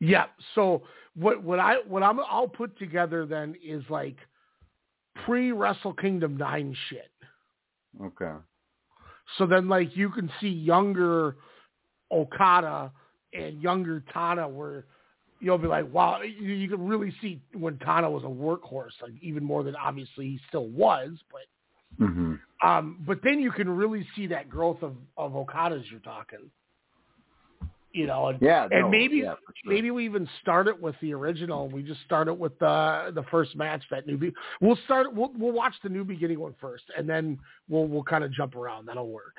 Yeah. 0.00 0.26
So 0.54 0.82
what 1.14 1.42
what 1.42 1.58
I 1.58 1.76
what 1.86 2.02
I'm 2.02 2.20
I'll 2.20 2.48
put 2.48 2.78
together 2.78 3.26
then 3.26 3.54
is 3.64 3.82
like 3.88 4.16
pre 5.24 5.52
Wrestle 5.52 5.94
Kingdom 5.94 6.36
nine 6.36 6.76
shit. 6.88 7.10
Okay. 8.02 8.34
So 9.38 9.46
then 9.46 9.68
like 9.68 9.96
you 9.96 10.10
can 10.10 10.30
see 10.40 10.48
younger 10.48 11.36
Okada 12.12 12.92
and 13.32 13.60
younger 13.60 14.04
Tana 14.12 14.48
where 14.48 14.84
you'll 15.40 15.58
be 15.58 15.66
like, 15.66 15.92
wow, 15.92 16.20
you, 16.22 16.52
you 16.54 16.68
can 16.68 16.86
really 16.86 17.12
see 17.20 17.42
when 17.52 17.78
Tana 17.78 18.10
was 18.10 18.24
a 18.24 18.26
workhorse, 18.26 18.92
like 19.02 19.12
even 19.20 19.44
more 19.44 19.62
than 19.62 19.76
obviously 19.76 20.26
he 20.26 20.40
still 20.48 20.68
was, 20.68 21.10
but 21.30 21.42
hmm 21.98 22.34
um 22.62 23.02
but 23.06 23.18
then 23.22 23.38
you 23.38 23.50
can 23.50 23.68
really 23.68 24.06
see 24.16 24.26
that 24.26 24.48
growth 24.48 24.82
of 24.82 24.96
of 25.16 25.34
Okada's 25.34 25.84
you're 25.90 26.00
talking. 26.00 26.50
You 27.96 28.06
know, 28.06 28.28
and, 28.28 28.38
Yeah, 28.42 28.64
and 28.70 28.82
no, 28.82 28.88
maybe 28.90 29.16
yeah, 29.16 29.34
sure. 29.64 29.72
maybe 29.72 29.90
we 29.90 30.04
even 30.04 30.28
start 30.42 30.68
it 30.68 30.78
with 30.80 30.94
the 31.00 31.14
original. 31.14 31.68
We 31.70 31.82
just 31.82 32.02
start 32.04 32.28
it 32.28 32.36
with 32.38 32.58
the 32.58 33.10
the 33.14 33.22
first 33.30 33.56
match 33.56 33.82
that 33.90 34.06
new. 34.06 34.18
Be- 34.18 34.34
we'll 34.60 34.78
start. 34.84 35.14
We'll 35.14 35.32
we'll 35.38 35.52
watch 35.52 35.72
the 35.82 35.88
new 35.88 36.04
beginning 36.04 36.38
one 36.38 36.54
first, 36.60 36.84
and 36.96 37.08
then 37.08 37.38
we'll 37.70 37.86
we'll 37.86 38.02
kind 38.02 38.22
of 38.22 38.30
jump 38.32 38.54
around. 38.54 38.84
That'll 38.86 39.08
work. 39.08 39.36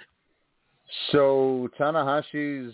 So 1.11 1.69
Tanahashi's 1.79 2.73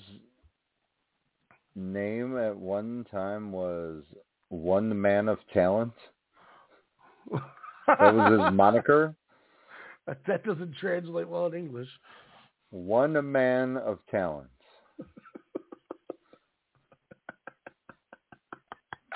name 1.75 2.37
at 2.37 2.55
one 2.55 3.05
time 3.11 3.51
was 3.51 4.03
One 4.49 5.01
Man 5.01 5.27
of 5.27 5.39
Talent. 5.53 5.91
That 7.87 8.13
was 8.13 8.31
his 8.31 8.53
moniker. 8.57 9.15
that 10.27 10.45
doesn't 10.45 10.75
translate 10.79 11.27
well 11.27 11.47
in 11.47 11.55
English. 11.55 11.89
One 12.69 13.31
Man 13.31 13.77
of 13.77 13.99
Talent. 14.09 14.49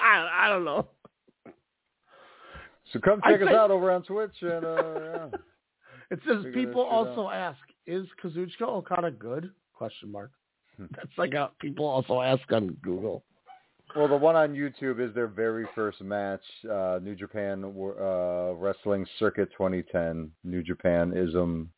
I 0.08 0.46
I 0.46 0.50
don't 0.50 0.66
know. 0.66 0.88
So 2.94 3.00
come 3.00 3.20
I 3.24 3.32
check 3.34 3.42
us 3.42 3.48
think- 3.48 3.58
out 3.58 3.72
over 3.72 3.92
on 3.92 4.04
Twitch 4.04 4.36
and 4.42 4.66
uh, 4.66 5.00
yeah. 5.00 5.28
It 6.10 6.20
says 6.26 6.38
Figure 6.44 6.54
people 6.54 6.84
also 6.84 7.28
ask, 7.30 7.60
is 7.86 8.08
Kazuchika 8.24 8.62
Okada 8.62 9.12
good? 9.12 9.52
Question 9.74 10.10
mark. 10.10 10.32
Hmm. 10.78 10.86
That's 10.96 11.12
like 11.18 11.34
a 11.34 11.52
people 11.60 11.86
also 11.86 12.22
ask 12.22 12.50
on 12.54 12.78
Google. 12.82 13.24
Well, 13.94 14.08
the 14.08 14.16
one 14.16 14.36
on 14.38 14.54
YouTube 14.54 15.06
is 15.06 15.14
their 15.16 15.28
very 15.28 15.66
first 15.76 16.02
match, 16.02 16.42
uh, 16.72 17.00
New 17.02 17.16
Japan 17.16 17.64
uh, 17.66 18.54
Wrestling 18.56 19.06
Circuit 19.18 19.50
2010, 19.58 20.30
New 20.46 20.62
Japan 20.64 21.12
Ism 21.16 21.70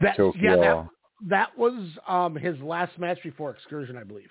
That 0.00 0.16
Tokyo. 0.16 0.42
yeah, 0.42 0.56
that 0.56 0.88
that 1.28 1.58
was 1.58 1.82
um 2.06 2.34
his 2.36 2.58
last 2.60 2.98
match 2.98 3.18
before 3.22 3.50
Excursion, 3.52 3.96
I 3.96 4.04
believe. 4.04 4.30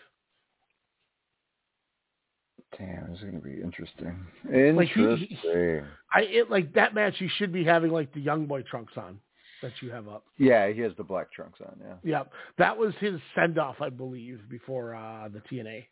Damn, 2.78 3.10
this 3.10 3.20
is 3.20 3.26
gonna 3.26 3.40
be 3.40 3.62
interesting. 3.62 4.16
Like, 4.46 4.90
he- 4.90 5.02
he- 5.16 5.26
Interesting. 5.36 5.86
I 6.14 6.22
it 6.22 6.50
like 6.50 6.74
that 6.74 6.94
match. 6.94 7.20
You 7.20 7.28
should 7.38 7.52
be 7.52 7.64
having 7.64 7.92
like 7.92 8.12
the 8.14 8.20
young 8.22 8.46
boy 8.46 8.62
trunks 8.64 8.94
on 8.98 9.20
that 9.62 9.72
you 9.82 9.90
have 9.92 10.08
up. 10.08 10.24
Yeah, 10.38 10.70
he 10.70 10.80
has 10.82 10.94
the 10.96 11.04
black 11.04 11.32
trunks 11.32 11.60
on. 11.62 11.76
Yeah. 11.82 11.96
Yep, 12.04 12.34
that 12.58 12.78
was 12.78 12.94
his 13.00 13.20
send 13.36 13.58
off, 13.58 13.82
I 13.82 13.90
believe, 13.90 14.40
before 14.50 14.96
uh 14.96 15.30
the 15.30 15.40
TNA. 15.42 15.86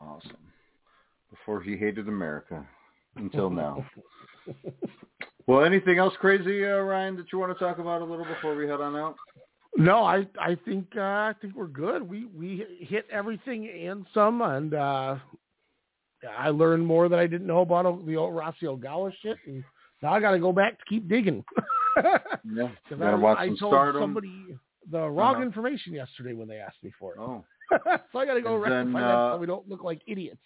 Awesome. 0.00 0.36
Before 1.30 1.60
he 1.62 1.76
hated 1.76 2.08
America, 2.08 2.66
until 3.16 3.48
now. 3.50 3.86
well, 5.46 5.64
anything 5.64 5.98
else 5.98 6.14
crazy, 6.18 6.64
uh, 6.64 6.78
Ryan, 6.78 7.16
that 7.16 7.32
you 7.32 7.38
want 7.38 7.56
to 7.56 7.58
talk 7.64 7.78
about 7.78 8.02
a 8.02 8.04
little 8.04 8.24
before 8.24 8.54
we 8.56 8.66
head 8.66 8.80
on 8.80 8.96
out? 8.96 9.16
No, 9.76 10.02
I 10.02 10.26
I 10.38 10.56
think 10.66 10.88
uh, 10.96 11.00
I 11.00 11.34
think 11.40 11.54
we're 11.56 11.66
good. 11.66 12.02
We 12.02 12.26
we 12.26 12.66
hit 12.80 13.06
everything 13.10 13.68
and 13.68 14.06
some, 14.12 14.42
and 14.42 14.74
uh 14.74 15.16
I 16.30 16.48
learned 16.50 16.86
more 16.86 17.08
that 17.08 17.18
I 17.18 17.26
didn't 17.26 17.46
know 17.46 17.60
about 17.60 18.06
the 18.06 18.16
old 18.16 18.34
Rossy 18.34 18.62
Ogawa 18.64 19.12
shit, 19.22 19.36
and 19.46 19.64
now 20.02 20.12
I 20.14 20.20
got 20.20 20.32
to 20.32 20.38
go 20.38 20.52
back 20.52 20.78
to 20.78 20.84
keep 20.88 21.08
digging. 21.08 21.44
Yeah. 22.44 22.70
I, 23.00 23.14
watch 23.16 23.36
I 23.38 23.48
some 23.48 23.56
told 23.58 23.72
Stardom. 23.74 24.00
somebody 24.02 24.56
the 24.90 25.06
wrong 25.10 25.34
Uh-huh. 25.34 25.44
information 25.44 25.92
yesterday 25.92 26.32
when 26.32 26.48
they 26.48 26.56
asked 26.56 26.82
me 26.82 26.90
for 26.98 27.12
it. 27.12 27.18
Oh. 27.20 27.44
so 28.12 28.18
I 28.18 28.24
got 28.24 28.32
to 28.34 28.40
go 28.40 28.54
And 28.54 28.62
rectify 28.62 28.82
then, 28.82 28.92
that 28.94 28.98
uh, 29.14 29.34
so 29.34 29.38
we 29.38 29.46
don't 29.46 29.68
look 29.68 29.84
like 29.84 30.00
idiots. 30.06 30.40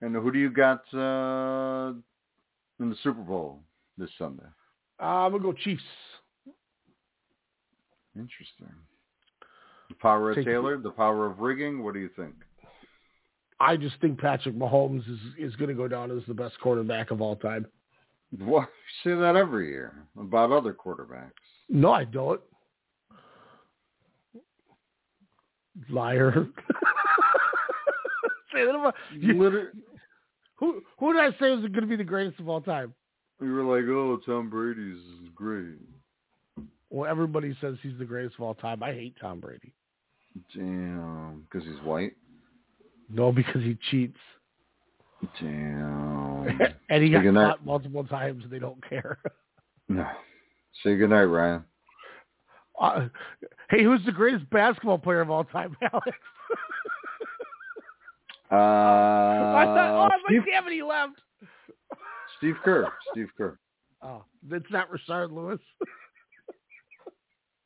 And 0.00 0.14
who 0.16 0.32
do 0.32 0.38
you 0.38 0.48
got 0.50 0.82
uh, 0.94 1.92
in 2.80 2.88
the 2.88 2.96
Super 3.02 3.20
Bowl 3.20 3.60
this 3.98 4.08
Sunday? 4.16 4.42
Uh, 5.00 5.04
I'm 5.04 5.32
gonna 5.32 5.42
go 5.42 5.52
Chiefs. 5.52 5.82
Interesting. 8.16 8.68
The 9.90 9.94
power 9.96 10.30
of 10.30 10.36
Take- 10.36 10.46
Taylor, 10.46 10.78
the 10.78 10.90
power 10.90 11.26
of 11.26 11.40
rigging. 11.40 11.82
What 11.84 11.94
do 11.94 12.00
you 12.00 12.10
think? 12.16 12.34
I 13.60 13.76
just 13.76 14.00
think 14.00 14.18
Patrick 14.18 14.54
Mahomes 14.56 15.08
is 15.10 15.18
is 15.38 15.56
going 15.56 15.68
to 15.68 15.74
go 15.74 15.88
down 15.88 16.16
as 16.16 16.22
the 16.28 16.34
best 16.34 16.58
quarterback 16.60 17.10
of 17.10 17.20
all 17.20 17.36
time. 17.36 17.66
What 18.38 18.68
you 19.04 19.12
say 19.12 19.20
that 19.20 19.36
every 19.36 19.68
year 19.68 20.04
about 20.18 20.52
other 20.52 20.74
quarterbacks. 20.74 21.32
No, 21.68 21.92
I 21.92 22.04
don't. 22.04 22.40
Liar. 25.88 26.32
say 28.52 28.64
that 28.64 28.74
about 28.74 28.94
you, 29.14 29.42
Liter- 29.42 29.72
who 30.56 30.82
who 30.98 31.12
did 31.12 31.22
I 31.22 31.30
say 31.38 31.50
was 31.50 31.60
going 31.60 31.72
to 31.74 31.86
be 31.86 31.96
the 31.96 32.04
greatest 32.04 32.40
of 32.40 32.48
all 32.48 32.60
time? 32.60 32.94
you 33.40 33.52
were 33.52 33.62
like, 33.62 33.88
"Oh, 33.88 34.18
Tom 34.26 34.50
Brady's 34.50 35.00
great." 35.34 35.76
Well, 36.90 37.10
everybody 37.10 37.56
says 37.60 37.76
he's 37.82 37.98
the 37.98 38.04
greatest 38.04 38.36
of 38.36 38.42
all 38.42 38.54
time. 38.54 38.82
I 38.82 38.92
hate 38.92 39.14
Tom 39.20 39.40
Brady. 39.40 39.72
Damn, 40.54 41.42
because 41.50 41.66
he's 41.66 41.80
white. 41.84 42.12
No, 43.10 43.32
because 43.32 43.62
he 43.62 43.76
cheats 43.90 44.18
Damn. 45.40 46.60
and 46.88 47.02
he 47.02 47.10
got 47.10 47.22
goodnight. 47.22 47.48
caught 47.50 47.66
multiple 47.66 48.04
times, 48.04 48.44
and 48.44 48.52
they 48.52 48.58
don't 48.58 48.82
care. 48.88 49.18
No. 49.90 50.06
Say 50.84 50.98
goodnight, 50.98 51.22
Ryan. 51.22 51.64
Uh, 52.78 53.08
hey, 53.70 53.82
who's 53.82 54.04
the 54.04 54.12
greatest 54.12 54.50
basketball 54.50 54.98
player 54.98 55.22
of 55.22 55.30
all 55.30 55.44
time, 55.44 55.74
Alex? 55.82 56.18
Uh, 58.52 58.54
I 58.54 59.64
thought, 59.64 60.12
oh, 60.12 60.18
Steve, 60.26 60.42
damn 60.44 60.66
it, 60.66 60.74
he 60.74 60.82
left. 60.82 61.14
Steve 62.36 62.56
Kerr. 62.62 62.92
Steve 63.12 63.28
Kerr. 63.34 63.58
Oh, 64.02 64.24
that's 64.46 64.70
not 64.70 64.88
Rashard 64.92 65.32
Lewis. 65.32 65.58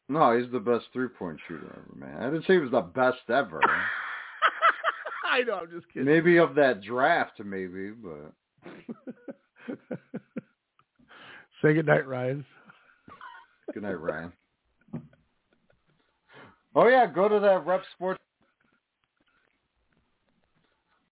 No, 0.08 0.38
he's 0.38 0.48
the 0.52 0.60
best 0.60 0.84
three-point 0.92 1.40
shooter 1.48 1.72
ever, 1.72 1.96
man. 1.96 2.22
I 2.22 2.30
didn't 2.30 2.46
say 2.46 2.52
he 2.52 2.58
was 2.60 2.70
the 2.70 2.82
best 2.82 3.28
ever. 3.30 3.60
I 5.32 5.40
know, 5.40 5.54
I'm 5.54 5.70
just 5.70 5.88
kidding. 5.88 6.04
maybe 6.04 6.36
of 6.36 6.54
that 6.56 6.82
draft, 6.82 7.40
maybe, 7.42 7.90
but 7.90 8.34
Say 11.62 11.72
goodnight, 11.74 12.06
Ryan. 12.06 12.44
good 13.72 13.82
night, 13.84 13.98
Ryan. 13.98 14.32
Oh 16.74 16.86
yeah, 16.88 17.06
go 17.06 17.28
to 17.28 17.40
that 17.40 17.64
Rep 17.64 17.82
Sports 17.94 18.20